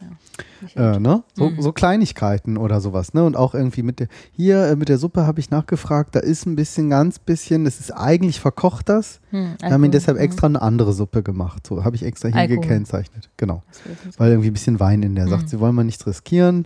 ja. 0.75 0.93
Äh, 0.95 0.99
ne? 0.99 1.23
so, 1.33 1.49
Mhm. 1.49 1.61
so 1.61 1.71
Kleinigkeiten 1.71 2.55
oder 2.55 2.79
sowas. 2.81 3.15
Ne? 3.15 3.23
Und 3.23 3.35
auch 3.35 3.55
irgendwie 3.55 3.81
mit 3.81 3.99
der, 3.99 4.07
hier 4.31 4.63
äh, 4.67 4.75
mit 4.75 4.89
der 4.89 4.99
Suppe 4.99 5.25
habe 5.25 5.39
ich 5.39 5.49
nachgefragt, 5.49 6.13
da 6.15 6.19
ist 6.19 6.45
ein 6.45 6.55
bisschen, 6.55 6.91
ganz 6.91 7.17
bisschen, 7.17 7.65
es 7.65 7.79
ist 7.79 7.89
eigentlich 7.91 8.39
verkocht 8.39 8.89
das. 8.89 9.19
Hm, 9.31 9.55
Wir 9.59 9.71
haben 9.71 9.83
ihn 9.83 9.89
deshalb 9.91 10.17
mhm. 10.17 10.23
extra 10.23 10.45
eine 10.45 10.61
andere 10.61 10.93
Suppe 10.93 11.23
gemacht. 11.23 11.65
So 11.65 11.83
habe 11.83 11.95
ich 11.95 12.03
extra 12.03 12.27
hier 12.29 12.37
Alkohol. 12.37 12.61
gekennzeichnet. 12.61 13.29
Genau. 13.37 13.63
Das 14.05 14.19
Weil 14.19 14.29
irgendwie 14.31 14.51
ein 14.51 14.53
bisschen 14.53 14.79
Wein 14.79 15.01
in 15.01 15.15
der. 15.15 15.25
Mhm. 15.25 15.29
Sagt, 15.31 15.49
sie 15.49 15.59
wollen 15.59 15.73
mal 15.73 15.83
nichts 15.83 16.05
riskieren. 16.05 16.65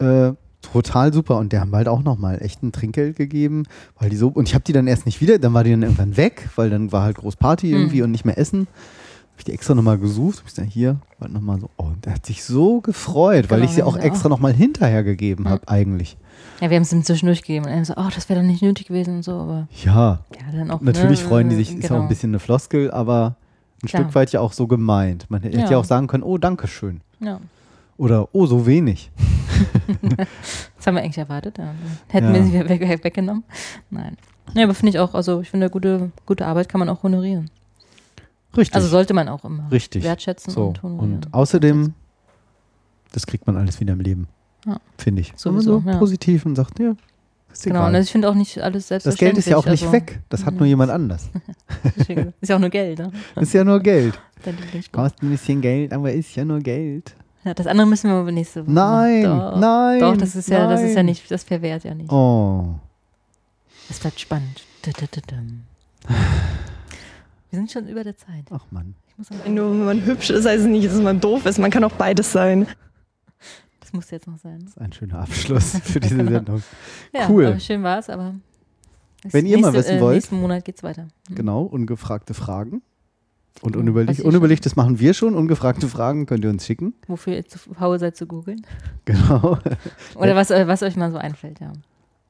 Äh, 0.00 0.32
total 0.62 1.12
super. 1.12 1.36
Und 1.38 1.52
der 1.52 1.60
haben 1.60 1.74
halt 1.76 1.86
auch 1.86 2.02
nochmal 2.02 2.42
echt 2.42 2.60
ein 2.64 2.72
Trinkgeld 2.72 3.14
gegeben, 3.16 3.64
weil 4.00 4.10
die 4.10 4.16
so. 4.16 4.28
Und 4.28 4.48
ich 4.48 4.54
habe 4.54 4.64
die 4.64 4.72
dann 4.72 4.88
erst 4.88 5.06
nicht 5.06 5.20
wieder, 5.20 5.38
dann 5.38 5.54
war 5.54 5.62
die 5.62 5.70
dann 5.70 5.82
irgendwann 5.82 6.16
weg, 6.16 6.48
weil 6.56 6.70
dann 6.70 6.90
war 6.90 7.02
halt 7.04 7.18
Großparty 7.18 7.68
Mhm. 7.68 7.72
irgendwie 7.74 8.02
und 8.02 8.10
nicht 8.10 8.24
mehr 8.24 8.36
essen. 8.36 8.66
Habe 9.34 9.40
ich 9.40 9.44
die 9.46 9.52
extra 9.52 9.74
nochmal 9.74 9.98
gesucht. 9.98 10.38
Hab 10.38 10.46
ich 10.46 10.54
gesagt, 10.54 10.70
hier, 10.72 10.96
warte 11.18 11.34
nochmal 11.34 11.58
so. 11.60 11.68
Oh, 11.76 11.84
und 11.86 12.04
der 12.06 12.14
hat 12.14 12.24
sich 12.24 12.44
so 12.44 12.80
gefreut, 12.80 13.50
weil 13.50 13.58
Genau, 13.58 13.68
ich 13.68 13.74
sie 13.74 13.82
auch 13.82 13.96
extra 13.96 14.28
nochmal 14.28 14.52
hinterher 14.52 15.02
gegeben 15.02 15.48
habe, 15.48 15.66
eigentlich. 15.66 16.16
Ja, 16.60 16.70
wir 16.70 16.76
haben 16.76 16.84
es 16.84 16.92
ihm 16.92 17.02
zwischendurch 17.02 17.42
gegeben. 17.42 17.64
Und 17.66 17.72
er 17.72 17.84
so, 17.84 17.94
oh, 17.96 18.08
das 18.14 18.28
wäre 18.28 18.40
doch 18.40 18.46
nicht 18.46 18.62
nötig 18.62 18.86
gewesen 18.86 19.16
und 19.16 19.22
so, 19.24 19.32
aber 19.32 19.66
Ja. 19.84 20.20
ja, 20.34 20.56
dann 20.56 20.70
auch. 20.70 20.80
Natürlich 20.80 21.20
ne, 21.22 21.28
freuen 21.28 21.48
die 21.48 21.56
sich, 21.56 21.74
ist 21.76 21.86
auch 21.86 21.88
genau. 21.88 22.02
ein 22.02 22.08
bisschen 22.08 22.30
eine 22.30 22.38
Floskel, 22.38 22.92
aber 22.92 23.34
ein 23.82 23.88
Klar. 23.88 24.02
Stück 24.02 24.14
weit 24.14 24.30
ja 24.32 24.38
auch 24.40 24.52
so 24.52 24.68
gemeint. 24.68 25.26
Man 25.30 25.42
hätte 25.42 25.58
Ja. 25.58 25.68
ja 25.68 25.78
auch 25.78 25.84
sagen 25.84 26.06
können, 26.06 26.22
oh, 26.22 26.38
danke 26.38 26.68
schön. 26.68 27.00
Ja. 27.18 27.40
Oder, 27.96 28.28
oh, 28.32 28.46
so 28.46 28.66
wenig. 28.66 29.10
das 30.76 30.86
haben 30.86 30.94
wir 30.96 31.02
eigentlich 31.02 31.18
erwartet. 31.18 31.58
Ja. 31.58 31.74
Hätten 32.08 32.28
Ja. 32.28 32.34
wir 32.34 32.44
sie 32.44 32.68
weg, 32.68 33.04
weggenommen. 33.04 33.42
Nein. 33.90 34.16
Ja, 34.54 34.64
aber 34.64 34.74
finde 34.74 34.90
ich 34.90 34.98
auch, 35.00 35.14
also 35.14 35.40
ich 35.40 35.50
finde, 35.50 35.70
gute, 35.70 36.12
gute 36.26 36.46
Arbeit 36.46 36.68
kann 36.68 36.78
man 36.78 36.88
auch 36.88 37.02
honorieren. 37.02 37.50
Richtig. 38.56 38.74
Also 38.74 38.88
sollte 38.88 39.14
man 39.14 39.28
auch 39.28 39.44
immer 39.44 39.70
Richtig. 39.70 40.02
wertschätzen 40.04 40.52
so. 40.52 40.66
und 40.68 40.82
honorieren. 40.82 41.14
Und 41.14 41.34
außerdem, 41.34 41.94
das 43.12 43.26
kriegt 43.26 43.46
man 43.46 43.56
alles 43.56 43.80
wieder 43.80 43.92
im 43.92 44.00
Leben. 44.00 44.28
Ja. 44.66 44.78
Finde 44.98 45.22
ich. 45.22 45.32
Sowieso, 45.36 45.78
Wenn 45.78 45.84
man 45.84 45.84
so 45.84 45.90
ja. 45.90 45.98
positiv 45.98 46.46
und 46.46 46.56
sagt, 46.56 46.78
ja, 46.78 46.94
ist 47.52 47.62
Genau, 47.64 47.76
egal. 47.76 47.88
und 47.88 47.94
also 47.94 48.06
ich 48.06 48.12
finde 48.12 48.28
auch 48.28 48.34
nicht 48.34 48.58
alles 48.60 48.84
das 48.84 48.88
selbstverständlich. 48.88 49.34
Geld 49.34 49.38
ist 49.38 49.50
ja 49.50 49.56
auch 49.56 49.66
nicht 49.66 49.82
also, 49.82 49.92
weg. 49.92 50.20
Das 50.28 50.44
hat 50.44 50.54
nur 50.54 50.66
jemand 50.66 50.90
anders. 50.90 51.30
Ist 52.40 52.48
ja 52.48 52.56
auch 52.56 52.60
nur 52.60 52.70
Geld, 52.70 52.98
ne? 52.98 53.12
ist 53.40 53.52
ja 53.54 53.62
nur 53.64 53.80
Geld. 53.80 54.18
Kostet 54.92 55.22
ein 55.22 55.30
bisschen 55.30 55.60
Geld, 55.60 55.92
aber 55.92 56.12
ist 56.12 56.34
ja 56.34 56.44
nur 56.44 56.58
Geld. 56.58 57.14
Ja, 57.44 57.54
das 57.54 57.66
andere 57.66 57.86
müssen 57.86 58.10
wir 58.10 58.16
aber 58.16 58.32
nächste 58.32 58.62
Woche 58.62 58.72
Nein. 58.72 59.22
Doch, 59.24 59.56
nein, 59.58 60.00
Doch, 60.00 60.16
das 60.16 60.34
ist 60.34 60.48
ja, 60.48 60.68
das 60.68 60.80
ist 60.80 60.90
ja 60.90 60.96
nein. 60.96 61.06
nicht, 61.06 61.30
das 61.30 61.44
verwehrt 61.44 61.84
ja 61.84 61.94
nicht. 61.94 62.10
Oh. 62.10 62.74
Es 63.88 63.98
bleibt 64.00 64.20
spannend. 64.20 64.62
Da, 64.84 64.90
da, 64.90 65.06
da, 65.10 65.20
dam. 65.26 65.62
Wir 67.54 67.60
sind 67.60 67.70
schon 67.70 67.88
über 67.88 68.02
der 68.04 68.16
Zeit. 68.16 68.44
Ach 68.50 68.64
Mann. 68.70 68.94
Ich 69.08 69.16
muss 69.18 69.30
auch, 69.30 69.46
Nur 69.48 69.70
wenn 69.70 69.84
man 69.84 70.04
hübsch 70.04 70.30
ist, 70.30 70.44
heißt 70.44 70.62
es 70.62 70.66
nicht, 70.68 70.86
dass 70.88 71.00
man 71.00 71.20
doof 71.20 71.46
ist. 71.46 71.58
Man 71.58 71.70
kann 71.70 71.84
auch 71.84 71.92
beides 71.92 72.32
sein. 72.32 72.66
das 73.80 73.92
muss 73.92 74.10
jetzt 74.10 74.26
noch 74.26 74.38
sein. 74.38 74.58
Das 74.64 74.70
ist 74.70 74.78
ein 74.80 74.92
schöner 74.92 75.20
Abschluss 75.20 75.78
für 75.84 76.00
diese 76.00 76.16
Sendung. 76.24 76.62
Ja, 77.12 77.28
cool. 77.30 77.60
schön 77.60 77.82
war 77.84 77.98
es, 78.00 78.10
aber. 78.10 78.34
Wenn 79.22 79.46
ihr 79.46 79.58
mal 79.58 79.72
wissen 79.72 79.98
äh, 79.98 80.00
wollt- 80.00 80.16
Nächsten 80.16 80.40
Monat 80.40 80.64
geht's 80.64 80.82
weiter. 80.82 81.06
Mhm. 81.30 81.34
Genau, 81.36 81.62
ungefragte 81.62 82.34
Fragen. 82.34 82.82
Und 83.62 83.76
unüberlegt, 83.76 84.18
ich 84.18 84.24
unüberlegt, 84.24 84.66
das 84.66 84.74
machen 84.74 84.98
wir 84.98 85.14
schon. 85.14 85.36
Ungefragte 85.36 85.86
Fragen 85.88 86.26
könnt 86.26 86.42
ihr 86.44 86.50
uns 86.50 86.66
schicken. 86.66 86.92
Wofür 87.06 87.36
ihr 87.36 87.46
zu 87.46 87.58
faul 87.60 88.00
seid 88.00 88.16
zu 88.16 88.26
googeln. 88.26 88.66
Genau. 89.04 89.58
Oder 90.16 90.34
was, 90.34 90.50
äh, 90.50 90.66
was 90.66 90.82
euch 90.82 90.96
mal 90.96 91.12
so 91.12 91.18
einfällt, 91.18 91.60
ja. 91.60 91.72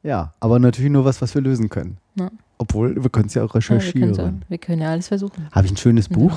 Ja, 0.05 0.35
aber 0.39 0.59
natürlich 0.61 0.91
nur 0.93 1.05
was, 1.05 1.21
was 1.23 1.35
wir 1.35 1.43
lösen 1.43 1.69
können. 1.71 1.97
Ja. 2.15 2.31
Obwohl, 2.59 3.03
wir 3.03 3.11
können 3.11 3.27
es 3.27 3.35
ja 3.35 3.43
auch 3.43 3.49
Ja, 3.49 3.55
wir, 3.55 3.57
recherchieren. 3.77 4.15
ja, 4.15 4.33
wir 4.49 4.59
können 4.59 4.83
ja 4.83 4.91
alles 4.91 5.09
versuchen. 5.09 5.49
Habe 5.51 5.67
ich 5.67 5.73
ein 5.73 5.77
schönes 5.77 6.09
Buch? 6.09 6.37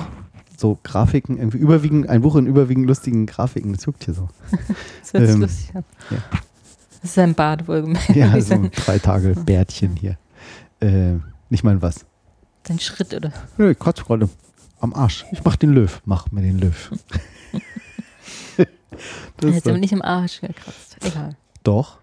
So 0.56 0.76
Grafiken, 0.82 1.36
irgendwie 1.38 1.58
überwiegend, 1.58 2.08
ein 2.08 2.22
Buch 2.22 2.34
in 2.34 2.46
überwiegend 2.46 2.86
lustigen 2.88 3.26
Grafiken. 3.26 3.72
Das 3.74 3.84
juckt 3.84 4.04
hier 4.04 4.14
so. 4.14 4.28
Das 5.02 5.12
hört 5.12 5.26
sich 5.26 5.34
Ähm, 5.34 5.40
lustig 5.42 5.76
an. 5.76 5.84
ja. 6.10 6.16
Das 7.02 7.10
ist 7.12 7.18
ein 7.18 7.34
Bad, 7.34 7.68
wohlgemerkt. 7.68 8.08
Ja, 8.16 8.40
so 8.40 8.54
ein 8.54 8.70
drei 8.72 8.98
Tage 8.98 9.34
Bärtchen 9.34 9.94
hier. 9.94 10.18
Äh, 10.80 11.14
nicht 11.48 11.62
mal 11.62 11.80
was. 11.80 12.04
Dein 12.64 12.80
Schritt, 12.80 13.14
oder? 13.14 13.32
Nö, 13.56 13.70
ich 13.70 13.78
kotze 13.78 14.02
gerade 14.02 14.28
am 14.80 14.92
Arsch. 14.94 15.24
Ich 15.30 15.44
mach 15.44 15.54
den 15.56 15.70
Löw. 15.74 16.00
Mach 16.06 16.30
mir 16.32 16.40
den 16.42 16.58
Löw. 16.58 16.90
das 18.56 18.66
ist 19.54 19.64
aber 19.66 19.74
doch, 19.74 19.80
nicht 19.80 19.92
im 19.92 20.02
Arsch 20.02 20.40
gekratzt. 20.40 20.96
Egal. 21.02 21.36
doch. 21.62 21.98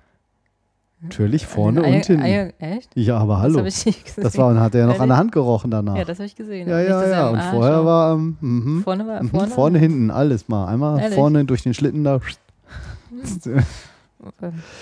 Natürlich, 1.06 1.46
vorne 1.46 1.82
Eier- 1.84 1.88
und 1.96 2.06
hinten. 2.06 2.24
Eier- 2.24 2.54
echt? 2.60 2.90
Ja, 2.96 3.18
aber 3.18 3.34
Das 3.36 3.42
hallo. 3.44 3.60
hab 3.60 3.66
ich 3.66 3.86
nicht 3.86 4.06
gesehen. 4.06 4.24
Das 4.24 4.38
war 4.38 4.48
und 4.48 4.60
hat 4.60 4.74
er 4.76 4.82
ja 4.82 4.88
noch 4.88 5.00
an 5.00 5.10
der? 5.10 5.18
Hand 5.18 5.32
gerochen 5.32 5.72
danach. 5.72 5.96
Ja, 5.98 6.04
das 6.06 6.18
habe 6.20 6.26
ich 6.28 6.36
gesehen. 6.36 6.68
Ja, 6.68 6.80
ja, 6.80 7.08
ja. 7.08 7.30
Und 7.30 7.42
vorher 7.42 7.86
war 7.86 8.14
ähm, 8.16 8.38
mhm. 8.42 8.84
Vorne 8.84 9.08
war- 9.08 9.24
mhm, 9.24 9.30
vorne 9.30 9.48
vorne 9.52 9.80
hinten, 9.80 10.12
alles 10.12 10.48
mal. 10.48 10.66
Einmal 10.68 11.00
Ehrlich? 11.00 11.16
vorne 11.16 11.46
durch 11.46 11.64
den 11.64 11.74
Schlitten 11.74 12.04
da. 12.04 12.20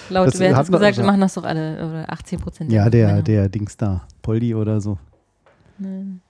Laut, 0.09 0.27
Das 0.27 0.39
wer 0.39 0.55
hat 0.55 0.61
das 0.67 0.71
gesagt? 0.71 0.97
Wir 0.97 1.03
machen 1.05 1.21
das 1.21 1.33
doch 1.33 1.43
alle, 1.43 1.75
oder 1.85 2.05
18 2.11 2.39
Prozent. 2.39 2.71
Ja, 2.71 2.89
der, 2.89 3.21
der 3.21 3.49
Dings 3.49 3.77
da. 3.77 4.01
Poldi 4.21 4.55
oder 4.55 4.79
so. 4.81 4.97
Nein. 5.77 6.21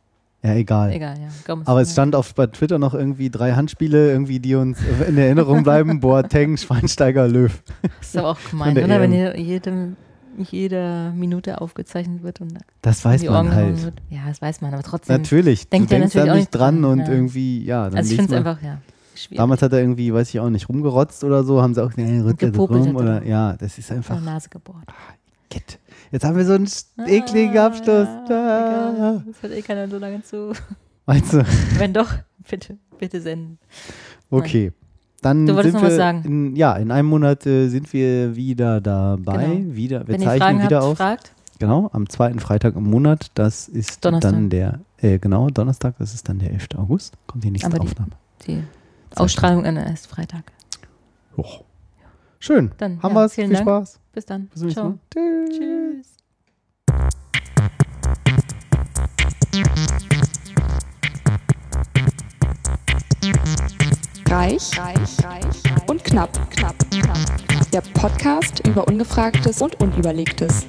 Ja, 0.43 0.55
egal. 0.55 0.91
Egal, 0.91 1.17
ja. 1.17 1.29
Komm, 1.45 1.61
Aber 1.65 1.81
es 1.81 1.93
stand 1.93 2.15
auf 2.15 2.35
bei 2.35 2.47
Twitter 2.47 2.77
noch 2.77 2.93
irgendwie 2.93 3.29
drei 3.29 3.53
Handspiele, 3.53 4.11
irgendwie, 4.11 4.39
die 4.39 4.55
uns 4.55 4.77
in 5.07 5.17
Erinnerung 5.17 5.63
bleiben. 5.63 6.01
Boateng, 6.01 6.57
Schweinsteiger, 6.57 7.29
Löw. 7.29 7.63
Das 7.81 7.91
ist 8.09 8.17
aber 8.17 8.31
auch 8.31 8.39
gemein, 8.51 8.75
der 8.75 8.83
oder? 8.83 8.99
Wenn 8.99 9.13
EM. 9.13 9.33
hier 9.35 9.39
jedem, 9.39 9.95
jede 10.37 11.13
Minute 11.15 11.61
aufgezeichnet 11.61 12.23
wird 12.23 12.41
und 12.41 12.57
Das 12.81 13.05
weiß 13.05 13.23
man 13.23 13.33
Ohren 13.33 13.55
halt. 13.55 13.83
Wird. 13.83 14.01
Ja, 14.09 14.23
das 14.27 14.41
weiß 14.41 14.59
man, 14.59 14.73
aber 14.73 14.83
trotzdem. 14.83 15.15
Natürlich. 15.15 15.69
Denkt 15.69 15.89
du 15.89 15.95
er 15.95 15.99
denkst 16.01 16.15
natürlich 16.15 16.33
da 16.33 16.35
nicht 16.35 16.51
dran 16.51 16.83
und 16.83 16.99
ja. 16.99 17.07
irgendwie, 17.09 17.63
ja. 17.63 17.85
Dann 17.85 17.99
Also 17.99 18.11
ich 18.11 18.17
finde 18.17 18.33
es 18.33 18.37
einfach, 18.37 18.61
ja, 18.61 18.79
schwierig. 19.15 19.37
Damals 19.37 19.61
hat 19.61 19.71
er 19.71 19.79
irgendwie, 19.79 20.13
weiß 20.13 20.27
ich 20.27 20.41
auch 20.41 20.49
nicht, 20.49 20.67
rumgerotzt 20.67 21.23
oder 21.23 21.45
so, 21.45 21.61
haben 21.61 21.73
sie 21.73 21.81
auch 21.81 21.91
nee, 21.95 22.21
Gepopelt 22.33 22.81
rum 22.81 22.95
er. 22.97 23.01
oder 23.01 23.25
ja, 23.25 23.53
das 23.53 23.77
ist 23.77 23.89
einfach. 23.93 24.19
Nase 24.19 24.49
gebohrt. 24.49 24.87
Get. 25.49 25.79
Jetzt 26.13 26.23
haben 26.25 26.37
wir 26.37 26.45
so 26.45 26.53
einen 26.53 26.67
ekligen 27.07 27.57
Abschluss. 27.57 28.07
Ah, 28.29 28.93
Ah. 29.15 29.23
Das 29.25 29.41
hört 29.41 29.53
eh 29.53 29.61
keiner 29.63 29.87
so 29.89 29.97
lange 29.97 30.21
zu. 30.23 30.53
Meinst 31.07 31.33
du? 31.33 31.43
Wenn 31.79 31.91
doch, 31.91 32.09
bitte, 32.49 32.77
bitte 32.99 33.19
senden. 33.19 33.57
Okay. 34.29 34.71
Dann 35.23 35.45
Du 35.47 35.55
wolltest 35.55 35.73
sind 35.73 35.81
noch 35.81 35.89
was 35.89 35.95
sagen. 35.97 36.21
In, 36.23 36.55
ja, 36.55 36.73
in 36.75 36.91
einem 36.91 37.07
Monat 37.09 37.45
äh, 37.47 37.67
sind 37.69 37.91
wir 37.93 38.35
wieder 38.35 38.79
dabei. 38.79 39.45
Genau. 39.47 39.75
Wieder, 39.75 39.99
wir 40.01 40.13
Wenn 40.13 40.21
ihr 40.21 40.27
zeichnen 40.27 40.39
Fragen 40.41 40.63
wieder 40.63 40.75
habt, 40.77 40.85
auf. 40.85 40.97
fragt. 40.97 41.31
Genau, 41.59 41.89
am 41.93 42.07
zweiten 42.09 42.39
Freitag 42.39 42.75
im 42.75 42.83
Monat. 42.89 43.31
Das 43.33 43.67
ist 43.67 44.05
Donnerstag. 44.05 44.31
dann 44.33 44.49
der, 44.49 44.79
äh, 44.97 45.17
genau, 45.17 45.47
Donnerstag, 45.49 45.95
das 45.97 46.13
ist 46.13 46.29
dann 46.29 46.37
der 46.39 46.51
11. 46.51 46.67
August. 46.77 47.13
Kommt 47.25 47.43
die 47.43 47.49
nächste 47.51 47.67
Aber 47.67 47.79
die- 47.79 47.87
Aufnahme. 47.87 48.11
Die 48.45 48.61
Ausstrahlung 49.15 49.63
dann 49.63 49.77
erst 49.77 50.07
Freitag. 50.07 50.51
Joch. 51.37 51.63
Schön. 52.45 52.71
Dann, 52.77 53.01
Haben 53.01 53.15
ja, 53.15 53.21
wir's. 53.21 53.35
vielen 53.35 53.47
Viel 53.47 53.55
Dank. 53.55 53.67
Spaß. 53.69 53.99
Bis 54.11 54.25
dann. 54.25 54.47
Bis 54.47 54.59
zum 54.59 54.67
nächsten. 54.67 54.83
Mal. 54.83 54.99
Tschüss. 55.49 56.17
Reich, 64.29 64.77
reich, 64.77 65.23
reich 65.23 65.87
und 65.87 66.03
knapp, 66.03 66.51
knapp, 66.51 66.75
knapp. 66.91 67.17
Der 67.71 67.81
Podcast 67.93 68.67
über 68.67 68.89
Ungefragtes 68.89 69.61
und 69.61 69.79
Unüberlegtes. 69.79 70.67